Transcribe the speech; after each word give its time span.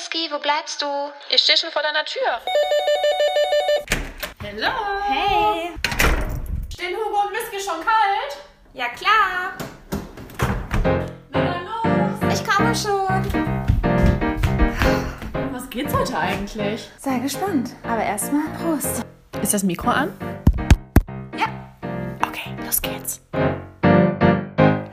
Whisky, 0.00 0.30
wo 0.30 0.38
bleibst 0.38 0.80
du? 0.80 0.86
Ich 1.28 1.42
stehe 1.42 1.58
schon 1.58 1.70
vor 1.70 1.82
deiner 1.82 2.02
Tür. 2.06 2.40
Hello. 4.42 4.70
Hey. 5.06 5.72
Stehen 6.72 6.96
Hugo 6.96 7.26
und 7.26 7.32
Whisky 7.32 7.60
schon 7.60 7.80
kalt? 7.84 8.38
Ja 8.72 8.86
klar. 8.88 9.52
Na 11.28 11.44
dann 11.44 11.66
los. 11.66 12.34
Ich 12.34 12.48
komme 12.48 12.74
schon. 12.74 13.52
Was 15.52 15.68
geht's 15.68 15.92
heute 15.92 16.16
eigentlich? 16.16 16.88
Sei 16.98 17.18
gespannt. 17.18 17.72
Aber 17.86 18.02
erstmal 18.02 18.48
Prost. 18.58 19.04
Ist 19.42 19.52
das 19.52 19.62
Mikro 19.62 19.90
an? 19.90 20.16
Ja. 21.36 21.46
Okay, 22.26 22.56
los 22.64 22.80
geht's. 22.80 23.20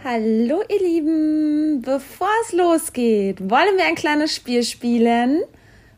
Hallo 0.09 0.61
ihr 0.69 0.79
Lieben. 0.79 1.81
Bevor 1.81 2.29
es 2.45 2.53
losgeht, 2.53 3.41
wollen 3.41 3.75
wir 3.75 3.83
ein 3.83 3.95
kleines 3.95 4.33
Spiel 4.33 4.63
spielen. 4.63 5.41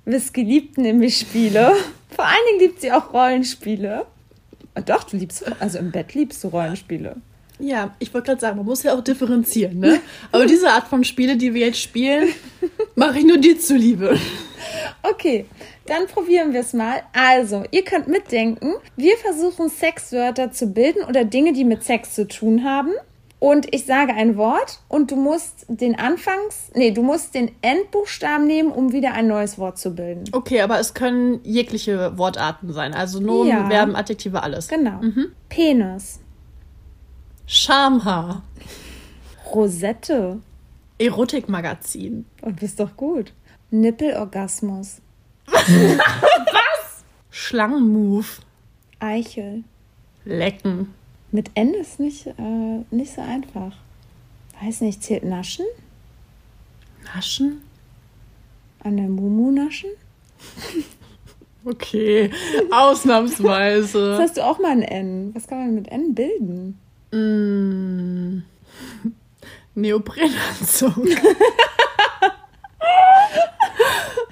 Whisky 0.03 0.41
liebt 0.41 0.79
nämlich 0.79 1.19
Spiele. 1.19 1.73
Vor 2.15 2.25
allen 2.25 2.41
Dingen 2.47 2.59
liebt 2.59 2.81
sie 2.81 2.91
auch 2.91 3.13
Rollenspiele. 3.13 4.07
Und 4.73 4.89
doch, 4.89 5.03
du 5.03 5.15
liebst, 5.15 5.45
also 5.59 5.77
im 5.77 5.91
Bett 5.91 6.15
liebst 6.15 6.43
du 6.43 6.47
Rollenspiele. 6.47 7.17
Ja, 7.59 7.95
ich 7.99 8.11
wollte 8.11 8.29
gerade 8.29 8.41
sagen, 8.41 8.57
man 8.57 8.65
muss 8.65 8.81
ja 8.81 8.95
auch 8.95 9.03
differenzieren, 9.03 9.77
ne? 9.77 9.99
Aber 10.31 10.47
diese 10.47 10.71
Art 10.71 10.87
von 10.87 11.03
Spiele, 11.03 11.37
die 11.37 11.53
wir 11.53 11.67
jetzt 11.67 11.79
spielen, 11.79 12.29
mache 12.95 13.19
ich 13.19 13.25
nur 13.25 13.37
dir 13.37 13.59
zuliebe. 13.59 14.17
Okay, 15.03 15.45
dann 15.85 16.07
probieren 16.07 16.51
wir 16.51 16.61
es 16.61 16.73
mal. 16.73 17.03
Also, 17.13 17.63
ihr 17.69 17.83
könnt 17.83 18.07
mitdenken. 18.07 18.73
Wir 18.95 19.17
versuchen 19.17 19.69
Sexwörter 19.69 20.51
zu 20.51 20.65
bilden 20.65 21.03
oder 21.03 21.25
Dinge, 21.25 21.53
die 21.53 21.63
mit 21.63 21.83
Sex 21.83 22.15
zu 22.15 22.27
tun 22.27 22.63
haben. 22.63 22.89
Und 23.39 23.73
ich 23.73 23.85
sage 23.85 24.13
ein 24.13 24.35
Wort 24.35 24.79
und 24.89 25.11
du 25.11 25.15
musst 25.15 25.65
den 25.69 25.97
Anfangs, 25.97 26.71
nee, 26.75 26.91
du 26.91 27.01
musst 27.03 27.33
den 27.35 27.51
Endbuchstaben 27.61 28.45
nehmen, 28.45 28.69
um 28.69 28.91
wieder 28.91 29.13
ein 29.13 29.27
neues 29.27 29.57
Wort 29.57 29.77
zu 29.77 29.95
bilden. 29.95 30.25
Okay, 30.33 30.59
aber 30.61 30.77
es 30.79 30.93
können 30.93 31.39
jegliche 31.43 32.17
Wortarten 32.17 32.73
sein. 32.73 32.93
Also 32.93 33.21
Nomen, 33.21 33.47
Ja. 33.47 33.69
Verben, 33.69 33.95
Adjektive, 33.95 34.43
alles. 34.43 34.67
Genau. 34.67 34.99
Penis, 35.47 36.19
Schamhaar. 37.45 38.43
Rosette. 39.55 40.39
Erotikmagazin. 40.99 42.25
Und 42.41 42.59
bist 42.59 42.79
doch 42.81 42.95
gut. 42.97 43.31
Nippelorgasmus, 43.71 44.97
Schlangenmove. 47.29 48.41
Eichel. 48.99 49.63
Lecken. 50.25 50.93
Mit 51.31 51.51
N 51.55 51.73
ist 51.73 51.99
nicht, 51.99 52.27
äh, 52.27 52.83
nicht 52.91 53.13
so 53.13 53.21
einfach. 53.21 53.73
Weiß 54.61 54.81
nicht, 54.81 55.03
zählt 55.03 55.23
Naschen? 55.23 55.65
Naschen? 57.13 57.61
An 58.83 58.97
der 58.97 59.07
Mumu 59.07 59.51
naschen? 59.51 59.89
Okay, 61.65 62.31
Jetzt 62.55 62.71
ausnahmsweise. 62.71 64.17
hast 64.17 64.37
du 64.37 64.45
auch 64.45 64.59
mal 64.59 64.71
ein 64.71 64.81
N. 64.81 65.31
Was 65.35 65.45
kann 65.45 65.57
man 65.59 65.75
mit 65.75 65.89
N 65.89 66.15
bilden? 66.15 66.79
mm. 67.11 68.43
Neoprenanzug. 69.75 70.95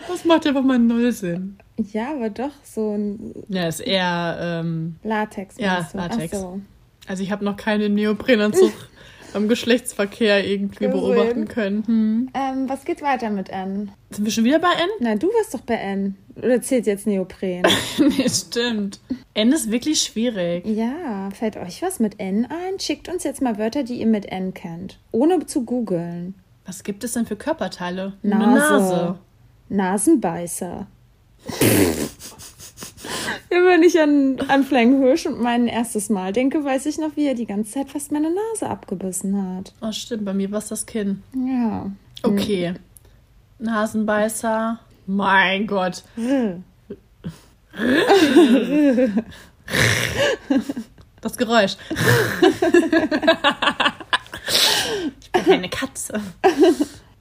das 0.08 0.24
macht 0.24 0.48
einfach 0.48 0.64
mal 0.64 0.80
null 0.80 1.12
Sinn. 1.12 1.58
Ja, 1.92 2.12
aber 2.14 2.30
doch 2.30 2.52
so 2.64 2.94
ein 2.96 3.34
Ja, 3.50 3.68
ist 3.68 3.82
eher, 3.82 4.38
ähm, 4.42 4.96
Latex. 5.04 5.58
Ja, 5.58 5.86
Latex. 5.94 6.40
So. 6.40 6.62
Also 7.08 7.24
ich 7.24 7.32
habe 7.32 7.44
noch 7.46 7.58
keinen 7.58 7.96
Neoprenanzug 7.96 8.72
am 9.34 9.48
Geschlechtsverkehr 9.48 10.46
irgendwie 10.48 10.86
Gesehen. 10.86 10.92
beobachten 10.92 11.48
können. 11.48 11.84
Hm. 11.86 12.30
Ähm, 12.34 12.70
was 12.70 12.86
geht 12.86 13.02
weiter 13.02 13.30
mit 13.30 13.50
N? 13.50 13.92
Sind 14.10 14.26
wir 14.26 14.32
schon 14.32 14.44
wieder 14.44 14.60
bei 14.60 14.72
N? 14.72 14.90
Na, 15.00 15.16
du 15.16 15.28
warst 15.28 15.54
doch 15.54 15.62
bei 15.62 15.76
N. 15.76 16.16
Oder 16.36 16.62
zählt 16.62 16.86
jetzt 16.86 17.08
Neopren? 17.08 17.64
nee, 18.00 18.30
stimmt. 18.30 19.00
N 19.34 19.52
ist 19.52 19.72
wirklich 19.72 20.02
schwierig. 20.02 20.66
ja, 20.66 21.30
fällt 21.32 21.58
euch 21.58 21.82
was 21.82 22.00
mit 22.00 22.20
N 22.20 22.46
ein? 22.46 22.80
Schickt 22.80 23.10
uns 23.10 23.24
jetzt 23.24 23.42
mal 23.42 23.58
Wörter, 23.58 23.84
die 23.84 23.96
ihr 24.00 24.08
mit 24.08 24.26
N 24.28 24.54
kennt. 24.54 25.00
Ohne 25.12 25.46
zu 25.46 25.64
googeln. 25.66 26.36
Was 26.66 26.84
gibt 26.84 27.04
es 27.04 27.14
denn 27.14 27.26
für 27.26 27.36
Körperteile? 27.36 28.14
Nase. 28.22 28.44
Eine 28.44 28.54
Nase. 28.56 29.20
Nasenbeißer. 29.70 30.88
Wenn 33.50 33.84
ich 33.84 34.00
an, 34.00 34.40
an 34.48 34.64
Flying 34.64 35.00
Hirsch 35.00 35.26
und 35.26 35.40
mein 35.42 35.68
erstes 35.68 36.10
Mal 36.10 36.34
denke, 36.34 36.64
weiß 36.64 36.86
ich 36.86 36.98
noch, 36.98 37.16
wie 37.16 37.28
er 37.28 37.34
die 37.34 37.46
ganze 37.46 37.72
Zeit 37.72 37.90
fast 37.90 38.12
meine 38.12 38.30
Nase 38.30 38.70
abgebissen 38.70 39.56
hat. 39.56 39.74
Oh, 39.82 39.92
stimmt, 39.92 40.26
bei 40.26 40.34
mir 40.34 40.52
war 40.52 40.60
es 40.60 40.68
das 40.68 40.86
Kinn. 40.86 41.24
Ja. 41.34 41.90
Okay. 42.24 42.74
Nasenbeißer. 43.60 44.80
Mein 45.06 45.68
Gott. 45.68 46.04
Das 51.22 51.38
Geräusch. 51.38 51.78
ich 55.20 55.32
bin 55.32 55.44
keine 55.46 55.70
Katze. 55.70 56.22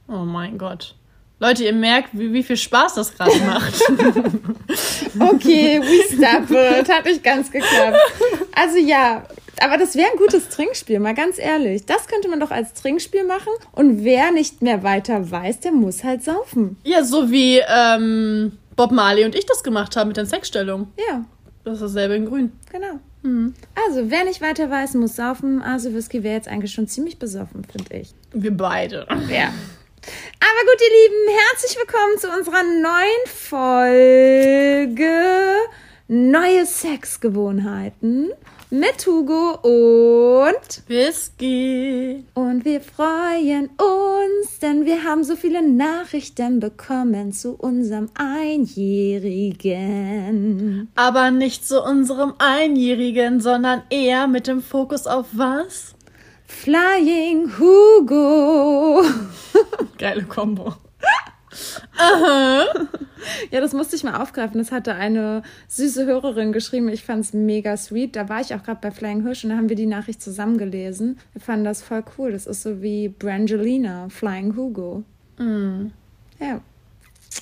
Oh 0.07 0.23
mein 0.23 0.57
Gott. 0.57 0.95
Leute, 1.39 1.63
ihr 1.65 1.73
merkt, 1.73 2.09
wie, 2.13 2.33
wie 2.33 2.41
viel 2.43 2.57
Spaß 2.57 2.95
das 2.95 3.13
gerade 3.15 3.37
macht. 3.45 3.73
Okay, 5.19 5.79
we 5.81 6.03
stop 6.15 6.49
it. 6.51 6.89
Hat 6.89 7.05
nicht 7.05 7.23
ganz 7.23 7.51
geklappt. 7.51 7.97
Also 8.55 8.77
ja, 8.77 9.23
aber 9.61 9.77
das 9.77 9.95
wäre 9.95 10.07
ein 10.11 10.17
gutes 10.17 10.49
Trinkspiel, 10.49 10.99
mal 10.99 11.15
ganz 11.15 11.39
ehrlich. 11.39 11.85
Das 11.85 12.07
könnte 12.07 12.27
man 12.27 12.39
doch 12.39 12.51
als 12.51 12.73
Trinkspiel 12.73 13.23
machen. 13.23 13.51
Und 13.71 14.03
wer 14.03 14.31
nicht 14.31 14.61
mehr 14.61 14.83
weiter 14.83 15.29
weiß, 15.31 15.61
der 15.61 15.71
muss 15.71 16.03
halt 16.03 16.23
saufen. 16.23 16.77
ja, 16.83 17.03
so 17.03 17.31
wie 17.31 17.59
ähm, 17.67 18.57
Bob 18.75 18.91
Marley 18.91 19.25
und 19.25 19.35
ich 19.35 19.45
das 19.45 19.63
gemacht 19.63 19.95
haben 19.95 20.09
mit 20.09 20.17
den 20.17 20.25
Sexstellungen. 20.27 20.87
Ja, 21.09 21.25
Das 21.63 21.75
ist 21.75 21.81
dasselbe 21.81 22.15
in 22.15 22.25
grün. 22.25 22.51
genau. 22.71 22.99
Also, 23.87 24.09
wer 24.09 24.23
nicht 24.23 24.39
weiter 24.41 24.69
weiß, 24.69 24.93
muss 24.93 25.17
saufen. 25.17 25.61
Also, 25.61 25.93
Whisky 25.93 26.23
wäre 26.23 26.35
jetzt 26.35 26.47
eigentlich 26.47 26.71
schon 26.71 26.87
ziemlich 26.87 27.19
besoffen, 27.19 27.65
finde 27.65 27.97
ich. 27.97 28.13
Wir 28.31 28.55
beide. 28.55 29.05
Ja. 29.29 29.49
Aber 30.07 30.61
gut, 30.71 30.79
ihr 30.81 30.93
Lieben, 31.03 31.27
herzlich 31.49 31.75
willkommen 31.77 32.17
zu 32.17 32.29
unserer 32.29 32.63
neuen 32.63 33.25
Folge 34.87 35.57
Neue 36.07 36.65
Sexgewohnheiten 36.65 38.31
mit 38.69 39.05
Hugo 39.05 39.59
und 39.63 40.83
Whisky. 40.87 42.23
und 42.33 42.63
wir 42.63 42.79
freuen 42.79 43.69
uns, 43.77 44.59
denn 44.61 44.85
wir 44.85 45.03
haben 45.03 45.25
so 45.25 45.35
viele 45.35 45.61
Nachrichten 45.61 46.61
bekommen 46.61 47.33
zu 47.33 47.55
unserem 47.55 48.09
Einjährigen. 48.13 50.87
Aber 50.95 51.31
nicht 51.31 51.67
zu 51.67 51.83
unserem 51.83 52.33
Einjährigen, 52.37 53.41
sondern 53.41 53.83
eher 53.89 54.27
mit 54.27 54.47
dem 54.47 54.61
Fokus 54.61 55.05
auf 55.05 55.25
was? 55.33 55.96
Flying 56.47 57.51
Hugo. 57.59 59.03
Geile 59.97 60.23
Kombo. 60.23 60.73
Ja, 63.51 63.61
das 63.61 63.73
musste 63.73 63.95
ich 63.95 64.03
mal 64.03 64.21
aufgreifen. 64.21 64.57
Das 64.57 64.71
hatte 64.71 64.95
eine 64.95 65.43
süße 65.67 66.05
Hörerin 66.05 66.53
geschrieben. 66.53 66.87
Ich 66.87 67.03
fand 67.03 67.25
es 67.25 67.33
mega 67.33 67.75
sweet. 67.75 68.15
Da 68.15 68.29
war 68.29 68.39
ich 68.41 68.55
auch 68.55 68.63
gerade 68.63 68.79
bei 68.81 68.91
Flying 68.91 69.23
Hirsch 69.23 69.43
und 69.43 69.49
da 69.49 69.57
haben 69.57 69.69
wir 69.69 69.75
die 69.75 69.85
Nachricht 69.85 70.21
zusammen 70.21 70.57
gelesen. 70.57 71.19
Wir 71.33 71.41
fanden 71.41 71.65
das 71.65 71.81
voll 71.81 72.03
cool. 72.17 72.31
Das 72.31 72.47
ist 72.47 72.63
so 72.63 72.81
wie 72.81 73.09
Brangelina, 73.09 74.07
Flying 74.09 74.55
Hugo. 74.55 75.03
Ja. 76.39 76.61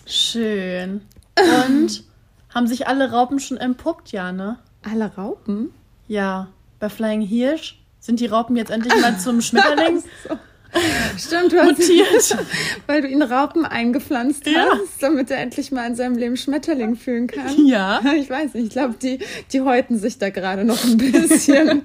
Schön. 0.06 1.02
Und 1.38 2.04
haben 2.54 2.68
sich 2.68 2.88
alle 2.88 3.12
Raupen 3.12 3.40
schon 3.40 3.58
entpuppt, 3.58 4.12
ja, 4.12 4.32
ne? 4.32 4.58
Alle 4.84 5.16
Raupen? 5.16 5.70
Ja. 6.08 6.48
Bei 6.80 6.90
Flying 6.90 7.22
Hirsch 7.22 7.80
sind 8.06 8.20
die 8.20 8.28
Raupen 8.28 8.56
jetzt 8.56 8.72
endlich 8.72 8.94
mal 9.02 9.18
zum 9.20 9.42
Schmetterling 9.42 10.04
Stimmt, 11.18 11.54
du 11.54 11.60
hast 11.60 11.80
mutiert. 11.80 12.38
weil 12.88 13.02
du 13.02 13.08
ihn 13.08 13.22
Raupen 13.22 13.66
eingepflanzt 13.66 14.46
Ja. 14.46 14.68
hast, 14.72 15.02
damit 15.02 15.32
er 15.32 15.38
endlich 15.38 15.72
mal 15.72 15.88
in 15.88 15.96
seinem 15.96 16.18
Leben 16.18 16.36
Schmetterling 16.36 16.96
fühlen 16.98 17.28
kann. 17.28 17.66
Ja. 17.66 18.02
Ich 18.18 18.30
weiß 18.30 18.54
nicht, 18.56 18.66
ich 18.66 18.70
glaube, 18.72 18.96
die, 19.02 19.20
die 19.54 19.62
häuten 19.62 19.98
sich 19.98 20.18
da 20.18 20.30
gerade 20.32 20.66
noch 20.66 20.84
ein 20.84 20.98
bisschen. 20.98 21.84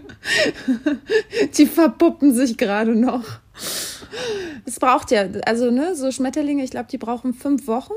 die 1.56 1.66
verpuppen 1.66 2.34
sich 2.34 2.56
gerade 2.56 2.96
noch. 2.96 3.22
Es 4.66 4.80
braucht 4.80 5.12
ja, 5.12 5.24
also 5.46 5.70
ne, 5.70 5.94
so 5.94 6.10
Schmetterlinge, 6.10 6.64
ich 6.64 6.70
glaube, 6.72 6.88
die 6.90 6.98
brauchen 6.98 7.32
fünf 7.32 7.68
Wochen 7.68 7.92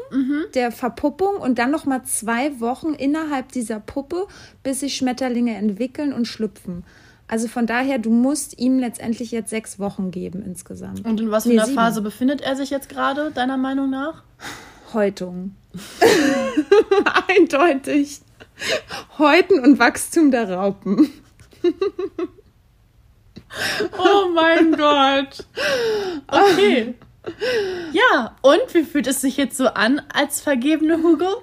der 0.54 0.72
Verpuppung 0.72 1.38
und 1.38 1.58
dann 1.58 1.72
noch 1.72 1.86
mal 1.86 2.04
zwei 2.04 2.60
Wochen 2.60 2.94
innerhalb 2.94 3.52
dieser 3.52 3.80
Puppe, 3.80 4.28
bis 4.62 4.82
sich 4.82 4.96
Schmetterlinge 4.96 5.56
entwickeln 5.56 6.14
und 6.14 6.28
schlüpfen. 6.28 6.84
Also 7.28 7.48
von 7.48 7.66
daher, 7.66 7.98
du 8.00 8.10
musst 8.12 8.60
ihm 8.60 8.80
letztendlich 8.80 9.32
jetzt 9.32 9.50
sechs 9.50 9.80
Wochen 9.80 10.12
geben 10.12 10.44
insgesamt. 10.44 11.06
Und 11.06 11.20
in 11.20 11.32
was 11.32 11.44
für 11.44 11.50
Nee, 11.50 11.56
einer 11.58 11.66
sieben. 11.66 11.78
Phase 11.78 12.02
befindet 12.02 12.42
er 12.42 12.56
sich 12.56 12.70
jetzt 12.70 12.90
gerade, 12.90 13.32
deiner 13.32 13.58
Meinung 13.58 13.90
nach? 13.90 14.24
Häutung. 14.94 15.56
Eindeutig. 17.30 18.22
Häuten 19.18 19.60
und 19.60 19.80
Wachstum 19.80 20.30
der 20.32 20.52
Raupen. 20.52 21.10
Oh 23.98 24.30
mein 24.34 24.72
Gott. 24.74 25.46
Okay. 26.28 26.94
Ja, 27.94 28.36
und 28.42 28.62
wie 28.74 28.84
fühlt 28.84 29.08
es 29.08 29.22
sich 29.22 29.38
jetzt 29.38 29.58
so 29.58 29.68
an 29.68 30.02
als 30.14 30.42
vergebene 30.42 30.98
Hugo? 31.04 31.42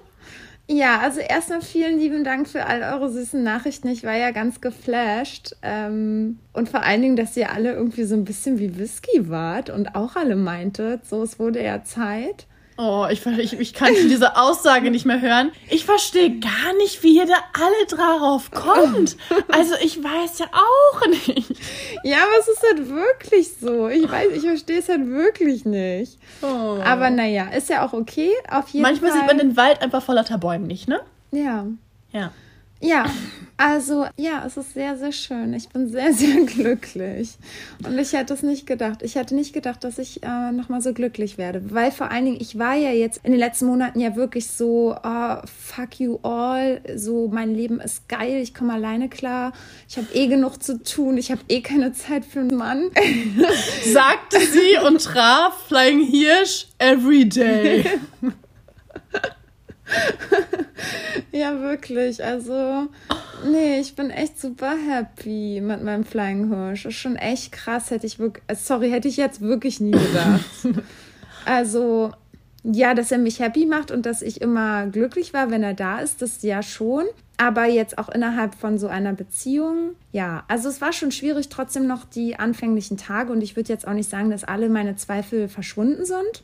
Ja, 0.72 1.00
also 1.00 1.19
erstmal 1.19 1.62
vielen 1.62 1.99
lieben 1.99 2.22
Dank 2.22 2.46
für 2.49 2.64
all 2.64 2.82
eure 2.84 3.11
süßen 3.11 3.43
Nachrichten. 3.43 3.88
Ich 3.88 4.05
war 4.05 4.14
ja 4.14 4.31
ganz 4.31 4.61
geflasht. 4.61 5.56
Ähm, 5.62 6.38
und 6.52 6.69
vor 6.69 6.84
allen 6.84 7.02
Dingen, 7.02 7.17
dass 7.17 7.37
ihr 7.37 7.50
alle 7.50 7.72
irgendwie 7.72 8.05
so 8.05 8.14
ein 8.14 8.25
bisschen 8.25 8.61
wie 8.61 8.78
Whisky 8.78 9.28
wart 9.28 9.69
und 9.69 9.96
auch 9.96 10.14
alle 10.14 10.37
meintet, 10.37 11.06
so 11.06 11.25
es 11.25 11.40
wurde 11.40 11.61
ja 11.64 11.82
Zeit. 11.82 12.46
Oh, 12.82 13.06
ich, 13.11 13.27
ich, 13.27 13.61
ich 13.61 13.75
kann 13.75 13.93
diese 13.93 14.38
Aussage 14.38 14.91
nicht 14.91 15.05
mehr 15.05 15.21
hören. 15.21 15.53
Ich 15.69 15.85
verstehe 15.85 16.38
gar 16.38 16.73
nicht, 16.79 17.03
wie 17.03 17.15
ihr 17.15 17.27
da 17.27 17.35
alle 17.53 17.87
darauf 17.87 18.50
kommt. 18.50 19.19
Also 19.53 19.75
ich 19.82 20.03
weiß 20.03 20.38
ja 20.38 20.47
auch 20.47 21.06
nicht. 21.06 21.53
Ja, 22.05 22.17
aber 22.23 22.38
es 22.41 22.49
ist 22.49 22.62
halt 22.62 22.88
wirklich 22.88 23.50
so. 23.61 23.88
Ich 23.88 24.11
weiß, 24.11 24.29
ich 24.32 24.43
verstehe 24.43 24.79
es 24.79 24.88
halt 24.88 25.06
wirklich 25.09 25.67
nicht. 25.67 26.19
Oh. 26.41 26.79
Aber 26.82 27.11
naja, 27.11 27.50
ist 27.50 27.69
ja 27.69 27.85
auch 27.87 27.93
okay. 27.93 28.31
Auf 28.50 28.71
jeden 28.71 28.83
Manchmal 28.83 29.11
Fall. 29.11 29.21
sieht 29.21 29.29
man 29.29 29.37
den 29.37 29.59
Wald 29.59 29.83
einfach 29.83 30.03
vor 30.03 30.15
lauter 30.15 30.38
Bäumen 30.38 30.67
nicht, 30.67 30.88
ne? 30.88 31.00
Ja. 31.33 31.67
Ja. 32.12 32.33
Ja, 32.81 33.05
also 33.59 34.06
ja, 34.17 34.43
es 34.47 34.56
ist 34.56 34.73
sehr, 34.73 34.97
sehr 34.97 35.12
schön. 35.12 35.53
Ich 35.53 35.69
bin 35.69 35.91
sehr, 35.91 36.12
sehr 36.15 36.44
glücklich. 36.47 37.37
Und 37.87 37.99
ich 37.99 38.15
hätte 38.15 38.32
es 38.32 38.43
nicht 38.43 38.67
gedacht. 38.67 39.03
Ich 39.03 39.17
hätte 39.17 39.35
nicht 39.35 39.53
gedacht, 39.53 39.85
dass 39.85 39.99
ich 39.99 40.23
äh, 40.23 40.50
nochmal 40.50 40.81
so 40.81 40.94
glücklich 40.94 41.37
werde. 41.37 41.62
Weil 41.71 41.93
vor 41.93 42.11
allen 42.11 42.25
Dingen, 42.25 42.38
ich 42.41 42.59
war 42.59 42.75
ja 42.75 42.91
jetzt 42.91 43.21
in 43.23 43.32
den 43.32 43.38
letzten 43.38 43.67
Monaten 43.67 44.00
ja 44.00 44.17
wirklich 44.17 44.47
so, 44.47 44.97
oh, 45.05 45.37
fuck 45.44 46.00
you 46.00 46.19
all. 46.23 46.81
So, 46.97 47.29
mein 47.29 47.55
Leben 47.55 47.81
ist 47.81 48.09
geil, 48.09 48.41
ich 48.41 48.55
komme 48.55 48.73
alleine 48.73 49.11
klar. 49.11 49.53
Ich 49.87 49.99
habe 49.99 50.06
eh 50.15 50.26
genug 50.26 50.62
zu 50.62 50.83
tun. 50.83 51.19
Ich 51.19 51.31
habe 51.31 51.43
eh 51.49 51.61
keine 51.61 51.93
Zeit 51.93 52.25
für 52.25 52.41
einen 52.41 52.56
Mann. 52.56 52.91
Sagte 53.93 54.41
sie 54.41 54.87
und 54.87 55.03
traf 55.03 55.67
Flying 55.69 56.00
Hirsch 56.00 56.67
every 56.79 57.29
day. 57.29 57.85
Ja, 61.32 61.60
wirklich. 61.60 62.25
Also, 62.25 62.88
nee, 63.48 63.81
ich 63.81 63.94
bin 63.94 64.10
echt 64.10 64.40
super 64.40 64.75
happy 64.88 65.60
mit 65.60 65.82
meinem 65.82 66.04
Flying 66.04 66.48
Hirsch. 66.48 66.87
Ist 66.87 66.96
schon 66.96 67.16
echt 67.16 67.52
krass, 67.52 67.90
hätte 67.90 68.06
ich 68.06 68.19
wirklich, 68.19 68.44
äh, 68.48 68.54
sorry, 68.54 68.90
hätte 68.90 69.08
ich 69.08 69.16
jetzt 69.16 69.40
wirklich 69.40 69.81
nie 69.81 69.92
gedacht. 69.92 70.44
also, 71.44 72.12
ja, 72.62 72.94
dass 72.94 73.12
er 73.12 73.19
mich 73.19 73.38
happy 73.38 73.66
macht 73.66 73.90
und 73.90 74.06
dass 74.06 74.22
ich 74.22 74.40
immer 74.40 74.87
glücklich 74.87 75.32
war, 75.32 75.50
wenn 75.50 75.62
er 75.62 75.75
da 75.75 76.00
ist, 76.00 76.20
das 76.20 76.42
ja 76.42 76.62
schon. 76.62 77.04
Aber 77.37 77.64
jetzt 77.64 77.96
auch 77.96 78.10
innerhalb 78.10 78.54
von 78.54 78.76
so 78.76 78.88
einer 78.88 79.14
Beziehung, 79.14 79.94
ja, 80.12 80.44
also 80.46 80.69
es 80.69 80.82
war 80.82 80.92
schon 80.92 81.10
schwierig, 81.10 81.48
trotzdem 81.48 81.87
noch 81.87 82.04
die 82.04 82.38
anfänglichen 82.38 82.98
Tage. 82.98 83.32
Und 83.32 83.40
ich 83.40 83.56
würde 83.56 83.72
jetzt 83.72 83.88
auch 83.88 83.94
nicht 83.94 84.10
sagen, 84.10 84.31
dass 84.31 84.44
alle 84.44 84.69
meine 84.69 84.96
Zweifel 84.96 85.48
verschwunden 85.48 86.04
sind. 86.04 86.42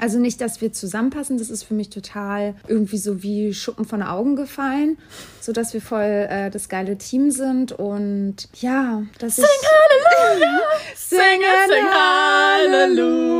Also 0.00 0.18
nicht, 0.18 0.40
dass 0.40 0.60
wir 0.60 0.72
zusammenpassen, 0.72 1.36
das 1.38 1.50
ist 1.50 1.64
für 1.64 1.74
mich 1.74 1.90
total 1.90 2.54
irgendwie 2.68 2.98
so 2.98 3.22
wie 3.22 3.52
Schuppen 3.52 3.84
von 3.84 4.00
den 4.00 4.08
Augen 4.08 4.36
gefallen, 4.36 4.98
so 5.40 5.52
dass 5.52 5.74
wir 5.74 5.80
voll 5.80 6.26
äh, 6.30 6.50
das 6.50 6.68
geile 6.68 6.96
Team 6.96 7.30
sind 7.30 7.72
und 7.72 8.48
ja, 8.54 9.02
dass 9.18 9.38
ich 9.38 9.44
Halleluja! 9.44 10.60
Sing, 10.94 11.18
sing 11.68 11.86
Halleluja! 12.72 13.36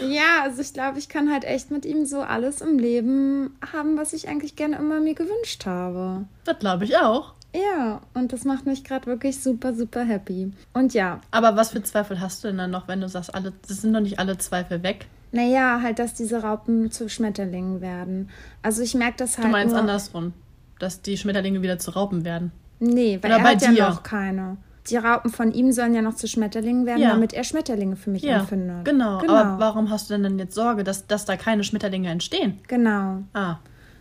ja, 0.08 0.42
also 0.44 0.62
ich 0.62 0.72
glaube, 0.72 0.98
ich 0.98 1.08
kann 1.08 1.32
halt 1.32 1.44
echt 1.44 1.70
mit 1.70 1.84
ihm 1.84 2.06
so 2.06 2.20
alles 2.20 2.60
im 2.60 2.78
Leben 2.78 3.56
haben, 3.72 3.96
was 3.96 4.12
ich 4.12 4.28
eigentlich 4.28 4.54
gerne 4.54 4.76
immer 4.76 5.00
mir 5.00 5.14
gewünscht 5.14 5.66
habe. 5.66 6.24
Das 6.44 6.58
glaube 6.58 6.84
ich 6.84 6.96
auch. 6.96 7.34
Ja, 7.54 8.00
und 8.14 8.32
das 8.32 8.44
macht 8.44 8.66
mich 8.66 8.84
gerade 8.84 9.06
wirklich 9.06 9.40
super, 9.42 9.74
super 9.74 10.04
happy. 10.04 10.52
Und 10.72 10.94
ja, 10.94 11.20
Aber 11.32 11.56
was 11.56 11.70
für 11.70 11.82
Zweifel 11.82 12.20
hast 12.20 12.44
du 12.44 12.48
denn 12.48 12.58
dann 12.58 12.70
noch, 12.70 12.86
wenn 12.88 13.00
du 13.00 13.08
sagst, 13.08 13.34
alle, 13.34 13.52
das 13.66 13.78
sind 13.82 13.92
doch 13.92 14.00
nicht 14.00 14.18
alle 14.18 14.38
Zweifel 14.38 14.82
weg? 14.82 15.06
naja, 15.32 15.80
halt, 15.80 16.00
dass 16.00 16.14
diese 16.14 16.42
Raupen 16.42 16.90
zu 16.90 17.08
Schmetterlingen 17.08 17.80
werden. 17.80 18.30
Also 18.62 18.82
ich 18.82 18.94
merke 18.96 19.18
das 19.18 19.36
halt. 19.38 19.46
Du 19.46 19.50
meinst 19.52 19.70
nur, 19.72 19.80
andersrum, 19.80 20.32
dass 20.80 21.02
die 21.02 21.16
Schmetterlinge 21.16 21.62
wieder 21.62 21.78
zu 21.78 21.92
Raupen 21.92 22.24
werden. 22.24 22.50
Nee, 22.80 23.18
weil 23.22 23.30
Oder 23.30 23.38
er 23.38 23.44
bei 23.44 23.50
hat 23.54 23.60
dir. 23.62 23.70
ja 23.72 23.90
noch 23.90 24.02
keine. 24.02 24.56
Die 24.88 24.96
Raupen 24.96 25.30
von 25.30 25.52
ihm 25.52 25.70
sollen 25.70 25.94
ja 25.94 26.02
noch 26.02 26.14
zu 26.16 26.26
Schmetterlingen 26.26 26.84
werden, 26.84 27.00
Ja. 27.02 27.10
damit 27.10 27.32
er 27.32 27.44
Schmetterlinge 27.44 27.94
für 27.94 28.10
mich 28.10 28.22
Ja, 28.22 28.40
empfindet. 28.40 28.84
genau. 28.84 29.18
Genau. 29.18 29.32
Aber 29.34 29.60
warum 29.60 29.90
hast 29.90 30.10
du 30.10 30.14
denn 30.14 30.24
dann 30.24 30.38
jetzt 30.40 30.54
Sorge, 30.54 30.82
dass, 30.82 31.06
dass 31.06 31.26
da 31.26 31.36
keine 31.36 31.62
Schmetterlinge 31.62 32.08
entstehen? 32.10 32.58
genau. 32.66 33.18
Ah, 33.32 33.56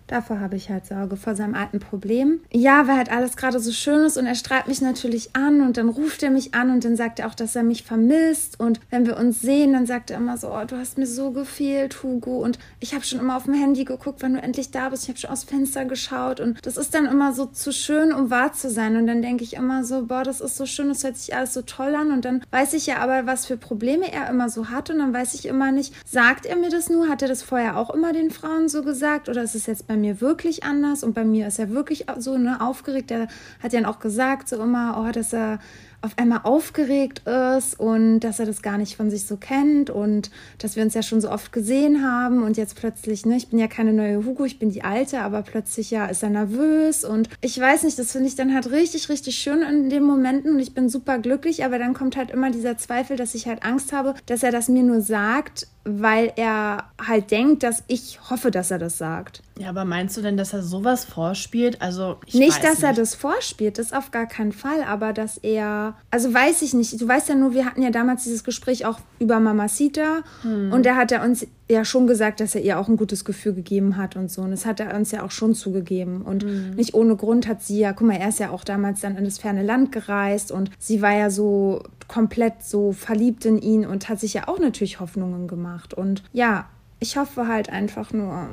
Davor 0.10 0.40
habe 0.40 0.56
ich 0.56 0.72
halt 0.72 0.88
Sorge, 0.88 1.18
vor 1.18 1.36
seinem 1.36 1.54
alten 1.54 1.80
Problem. 1.80 2.40
Ja, 2.52 2.88
weil 2.88 2.98
halt 2.98 3.12
alles 3.12 3.38
gerade 3.38 3.60
so 3.60 3.72
schön 3.72 4.06
ist 4.06 4.18
und 4.18 4.26
er 4.26 4.34
strahlt 4.34 4.68
mich 4.68 4.82
natürlich 4.82 5.36
an 5.36 5.62
und 5.62 5.78
dann 5.78 5.88
ruft 5.88 6.24
er 6.24 6.32
mich 6.32 6.56
an 6.56 6.72
und 6.72 6.84
dann 6.84 6.96
sagt 6.96 7.20
er 7.20 7.28
auch, 7.28 7.36
dass 7.36 7.56
er 7.56 7.62
mich 7.62 7.84
vermisst. 7.84 8.60
Und 8.60 8.80
wenn 8.90 9.06
wir 9.06 9.18
uns 9.18 9.40
sehen, 9.40 9.74
dann 9.74 9.86
sagt 9.86 10.10
er 10.10 10.18
immer 10.18 10.36
so, 10.38 10.52
oh, 10.52 10.66
du 10.66 10.78
hast 10.78 10.98
mir 10.98 11.06
so 11.06 11.30
gefehlt, 11.30 12.02
Hugo. 12.02 12.40
Und 12.40 12.58
ich 12.80 12.96
habe 12.96 13.06
schon 13.06 13.20
immer 13.20 13.38
auf 13.38 13.44
dem 13.44 13.54
Handy 13.54 13.86
geguckt, 13.86 14.24
wann 14.24 14.34
du 14.34 14.42
endlich 14.42 14.72
da 14.72 14.90
bist. 14.90 15.04
Ich 15.04 15.10
habe 15.10 15.20
schon 15.20 15.30
aus 15.30 15.44
Fenster 15.44 15.86
geschaut 15.86 16.40
und 16.40 16.66
das 16.66 16.78
ist 16.78 16.96
dann 16.96 17.06
immer 17.06 17.34
so 17.34 17.46
zu 17.46 17.72
schön, 17.72 18.12
um 18.12 18.32
wahr 18.32 18.52
zu 18.54 18.72
sein. 18.72 18.96
Und 18.96 19.06
dann 19.06 19.22
denke 19.22 19.44
ich 19.44 19.54
immer 19.54 19.84
so, 19.84 20.08
boah, 20.08 20.24
das 20.24 20.42
ist 20.42 20.58
so 20.58 20.66
schön, 20.66 20.90
das 20.90 21.04
hört 21.04 21.18
sich 21.18 21.36
alles 21.36 21.54
so 21.54 21.62
toll 21.62 21.94
an. 21.94 22.10
Und 22.10 22.26
dann 22.26 22.44
weiß 22.50 22.74
ich 22.74 22.88
ja 22.88 22.98
aber, 22.98 23.28
was 23.28 23.46
für 23.46 23.58
Probleme 23.58 24.12
er 24.12 24.28
immer 24.28 24.50
so 24.50 24.70
hat. 24.70 24.90
Und 24.90 24.98
dann 24.98 25.14
weiß 25.14 25.36
ich 25.36 25.46
immer 25.46 25.72
nicht, 25.72 25.94
sagt 26.10 26.48
er 26.48 26.56
mir 26.56 26.72
das 26.72 26.90
nur? 26.90 27.10
Hat 27.10 27.22
er 27.22 27.28
das 27.28 27.44
vorher 27.44 27.78
auch 27.78 27.92
immer 27.92 28.12
den 28.12 28.32
Frauen 28.32 28.70
so 28.70 28.82
gesagt? 28.82 29.30
Oder 29.30 29.44
ist 29.44 29.54
es 29.54 29.68
jetzt 29.68 29.86
bei 29.86 29.99
mir 30.02 30.22
wirklich 30.22 30.64
anders? 30.64 31.04
Und 31.04 31.14
bei 31.14 31.26
mir 31.26 31.48
ist 31.48 31.60
er 31.60 31.70
wirklich 31.70 32.06
so 32.18 32.38
ne, 32.38 32.62
aufgeregt. 32.62 33.12
Er 33.12 33.28
hat 33.62 33.74
ja 33.74 33.88
auch 33.88 34.00
gesagt, 34.00 34.50
so 34.50 34.62
immer, 34.62 35.04
oh, 35.04 35.12
dass 35.12 35.34
er 35.34 35.60
auf 36.02 36.18
einmal 36.18 36.42
aufgeregt 36.44 37.24
ist 37.28 37.80
und 37.80 38.22
dass 38.22 38.40
er 38.40 38.46
das 38.46 38.62
gar 38.62 38.78
nicht 38.78 38.96
von 38.96 39.10
sich 39.10 39.26
so 39.26 39.38
kennt 39.38 39.90
und 39.90 40.32
dass 40.58 40.76
wir 40.76 40.84
uns 40.84 40.94
ja 40.94 41.04
schon 41.04 41.20
so 41.20 41.30
oft 41.30 41.52
gesehen 41.52 42.04
haben 42.04 42.44
und 42.44 42.58
jetzt 42.58 42.76
plötzlich, 42.76 43.26
ne, 43.26 43.36
ich 43.36 43.50
bin 43.50 43.60
ja 43.60 43.68
keine 43.68 43.92
neue 43.92 44.26
Hugo, 44.26 44.46
ich 44.46 44.60
bin 44.60 44.72
die 44.72 44.84
alte, 44.84 45.22
aber 45.22 45.42
plötzlich 45.42 45.92
ja 45.92 46.06
ist 46.06 46.24
er 46.24 46.30
nervös 46.30 47.04
und 47.04 47.30
ich 47.42 47.60
weiß 47.60 47.84
nicht, 47.84 48.00
das 48.00 48.14
finde 48.14 48.28
ich 48.28 48.36
dann 48.36 48.54
halt 48.54 48.72
richtig, 48.72 49.10
richtig 49.10 49.36
schön 49.36 49.62
in 49.62 49.90
den 49.90 50.04
Momenten 50.04 50.54
und 50.54 50.60
ich 50.60 50.74
bin 50.74 50.90
super 50.90 51.20
glücklich, 51.20 51.66
aber 51.66 51.80
dann 51.80 51.94
kommt 51.94 52.16
halt 52.16 52.32
immer 52.32 52.50
dieser 52.50 52.78
Zweifel, 52.78 53.18
dass 53.18 53.36
ich 53.36 53.48
halt 53.48 53.64
Angst 53.64 53.92
habe, 53.92 54.16
dass 54.26 54.44
er 54.44 54.52
das 54.52 54.70
mir 54.70 54.84
nur 54.84 55.02
sagt, 55.02 55.68
weil 55.86 56.34
er 56.36 56.86
halt 57.06 57.32
denkt, 57.32 57.64
dass 57.64 57.84
ich 57.88 58.20
hoffe, 58.30 58.52
dass 58.52 58.72
er 58.72 58.80
das 58.80 58.98
sagt. 58.98 59.42
ja, 59.58 59.70
aber 59.70 59.86
meinst 59.86 60.18
du 60.18 60.22
denn, 60.22 60.38
dass 60.38 60.54
er 60.54 60.62
sowas 60.62 61.06
vorspielt? 61.06 61.82
Also, 61.82 62.18
ich 62.26 62.36
nicht, 62.36 62.64
dass 62.64 62.84
er 62.84 62.90
nicht. 62.90 63.02
das 63.02 63.16
vorspielt, 63.16 63.78
das 63.78 63.94
auf 63.94 64.12
gar 64.12 64.26
keinen 64.26 64.52
Fall, 64.52 64.84
aber 64.84 65.14
dass 65.14 65.38
er, 65.38 65.89
also 66.12 66.34
weiß 66.34 66.62
ich 66.62 66.74
nicht, 66.74 67.00
du 67.00 67.08
weißt 67.08 67.30
ja 67.30 67.36
nur, 67.36 67.54
wir 67.54 67.66
hatten 67.66 67.82
ja 67.82 67.90
damals 67.92 68.24
dieses 68.24 68.44
Gespräch 68.44 68.86
auch 68.86 69.00
über 69.20 69.40
Mamacita 69.40 70.24
Hm. 70.42 70.72
und 70.72 70.86
da 70.86 70.96
hat 70.96 71.12
er 71.12 71.24
uns 71.24 71.46
ja 71.70 71.86
schon 71.86 72.08
gesagt, 72.08 72.40
dass 72.40 72.56
er 72.56 72.62
ihr 72.62 72.80
auch 72.80 72.88
ein 72.88 72.98
gutes 72.98 73.26
Gefühl 73.26 73.54
gegeben 73.54 73.96
hat 73.98 74.16
und 74.16 74.32
so. 74.32 74.42
Und 74.42 74.52
das 74.52 74.66
hat 74.66 74.80
er 74.80 74.96
uns 74.96 75.12
ja 75.12 75.24
auch 75.24 75.30
schon 75.32 75.54
zugegeben. 75.54 76.24
Und 76.24 76.44
Hm. 76.44 76.72
nicht 76.72 76.94
ohne 76.96 77.16
Grund 77.16 77.48
hat 77.48 77.62
sie 77.62 77.80
ja, 77.80 77.94
guck 77.94 78.08
mal, 78.08 78.16
er 78.18 78.30
ist 78.30 78.40
ja 78.40 78.50
auch 78.50 78.64
damals 78.64 79.02
dann 79.02 79.18
in 79.18 79.24
das 79.26 79.38
ferne 79.38 79.64
Land 79.64 79.92
gereist 79.92 80.52
und 80.52 80.72
sie 80.80 81.02
war 81.02 81.14
ja 81.14 81.30
so 81.30 81.84
komplett 82.08 82.64
so 82.64 82.92
verliebt 82.92 83.46
in 83.46 83.60
ihn 83.60 83.86
und 83.86 84.10
hat 84.10 84.20
sich 84.20 84.34
ja 84.34 84.48
auch 84.48 84.60
natürlich 84.60 85.00
Hoffnungen 85.00 85.48
gemacht. 85.48 85.94
Und 85.94 86.24
ja, 86.34 86.68
ich 87.00 87.18
hoffe 87.18 87.48
halt 87.48 87.70
einfach 87.70 88.12
nur, 88.14 88.50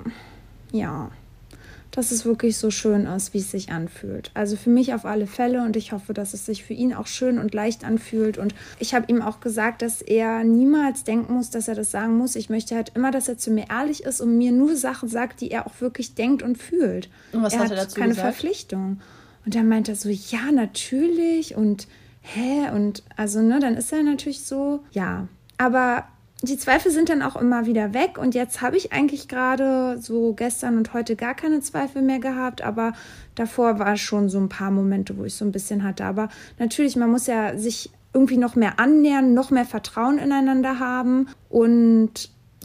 ja 0.73 1.11
dass 1.97 2.11
es 2.11 2.27
wirklich 2.27 2.59
so 2.59 2.71
schön 2.71 3.07
ist, 3.07 3.33
wie 3.33 3.39
es 3.39 3.51
sich 3.51 3.73
anfühlt. 3.73 4.31
Also 4.35 4.57
für 4.57 4.69
mich 4.69 4.93
auf 4.93 5.07
alle 5.07 5.27
Fälle 5.27 5.63
und 5.63 5.77
ich 5.77 5.93
hoffe, 5.93 6.13
dass 6.13 6.35
es 6.35 6.45
sich 6.45 6.63
für 6.63 6.75
ihn 6.75 6.93
auch 6.93 7.07
schön 7.07 7.39
und 7.39 7.55
leicht 7.55 7.85
anfühlt. 7.85 8.37
Und 8.37 8.55
ich 8.79 8.95
habe 8.95 9.07
ihm 9.09 9.23
auch 9.23 9.41
gesagt, 9.41 9.81
dass 9.81 10.03
er 10.03 10.45
niemals 10.45 11.05
denken 11.05 11.33
muss, 11.33 11.49
dass 11.49 11.69
er 11.69 11.75
das 11.75 11.91
sagen 11.91 12.19
muss. 12.19 12.37
Ich 12.37 12.51
möchte 12.51 12.77
halt 12.77 12.93
immer, 12.95 13.11
dass 13.11 13.29
er 13.29 13.39
zu 13.39 13.51
mir 13.51 13.65
ehrlich 13.71 14.05
ist 14.05 14.21
und 14.21 14.37
mir 14.37 14.53
nur 14.53 14.77
Sachen 14.77 15.09
sagt, 15.09 15.41
die 15.41 15.51
er 15.51 15.67
auch 15.67 15.81
wirklich 15.81 16.15
denkt 16.15 16.43
und 16.43 16.59
fühlt. 16.59 17.09
Und 17.33 17.43
was 17.43 17.55
er 17.55 17.61
hat 17.61 17.71
er 17.71 17.77
dazu 17.77 17.99
keine 17.99 18.11
gesagt? 18.11 18.29
Verpflichtung. 18.29 19.01
Und 19.47 19.55
dann 19.55 19.67
meint 19.67 19.89
er 19.89 19.97
so, 19.97 20.11
ja, 20.11 20.53
natürlich 20.53 21.57
und 21.57 21.89
hä? 22.21 22.71
Und 22.75 23.05
also, 23.17 23.41
ne, 23.41 23.59
dann 23.59 23.75
ist 23.75 23.91
er 23.91 24.03
natürlich 24.03 24.45
so, 24.45 24.85
ja. 24.91 25.29
Aber 25.57 26.05
die 26.43 26.59
Zweifel 26.59 26.91
sind 26.93 27.09
dann 27.09 27.23
auch 27.23 27.37
immer 27.37 27.65
wieder 27.67 27.95
weg 27.95 28.19
und 28.19 28.35
jetzt 28.35 28.61
habe 28.61 28.77
ich 28.77 28.93
eigentlich 28.93 29.27
gerade 29.27 29.97
so 30.01 30.35
gestern 30.35 30.77
und 30.77 30.93
heute 30.93 31.17
gar 31.17 31.35
keine 31.35 31.61
Zweifel 31.61 32.03
mehr 32.03 32.19
gehabt, 32.19 32.63
aber 32.63 32.93
davor 33.35 33.79
war 33.79 33.97
schon 33.97 34.29
so 34.29 34.39
ein 34.39 34.49
paar 34.49 34.71
Momente, 34.71 35.17
wo 35.17 35.25
ich 35.25 35.35
so 35.35 35.45
ein 35.45 35.53
bisschen 35.53 35.83
hatte. 35.83 36.05
Aber 36.05 36.29
natürlich, 36.59 36.95
man 36.97 37.11
muss 37.11 37.27
ja 37.27 37.57
sich 37.57 37.91
irgendwie 38.13 38.37
noch 38.37 38.55
mehr 38.55 38.79
annähern, 38.79 39.35
noch 39.35 39.51
mehr 39.51 39.65
Vertrauen 39.65 40.19
ineinander 40.19 40.79
haben 40.79 41.29
und 41.49 42.11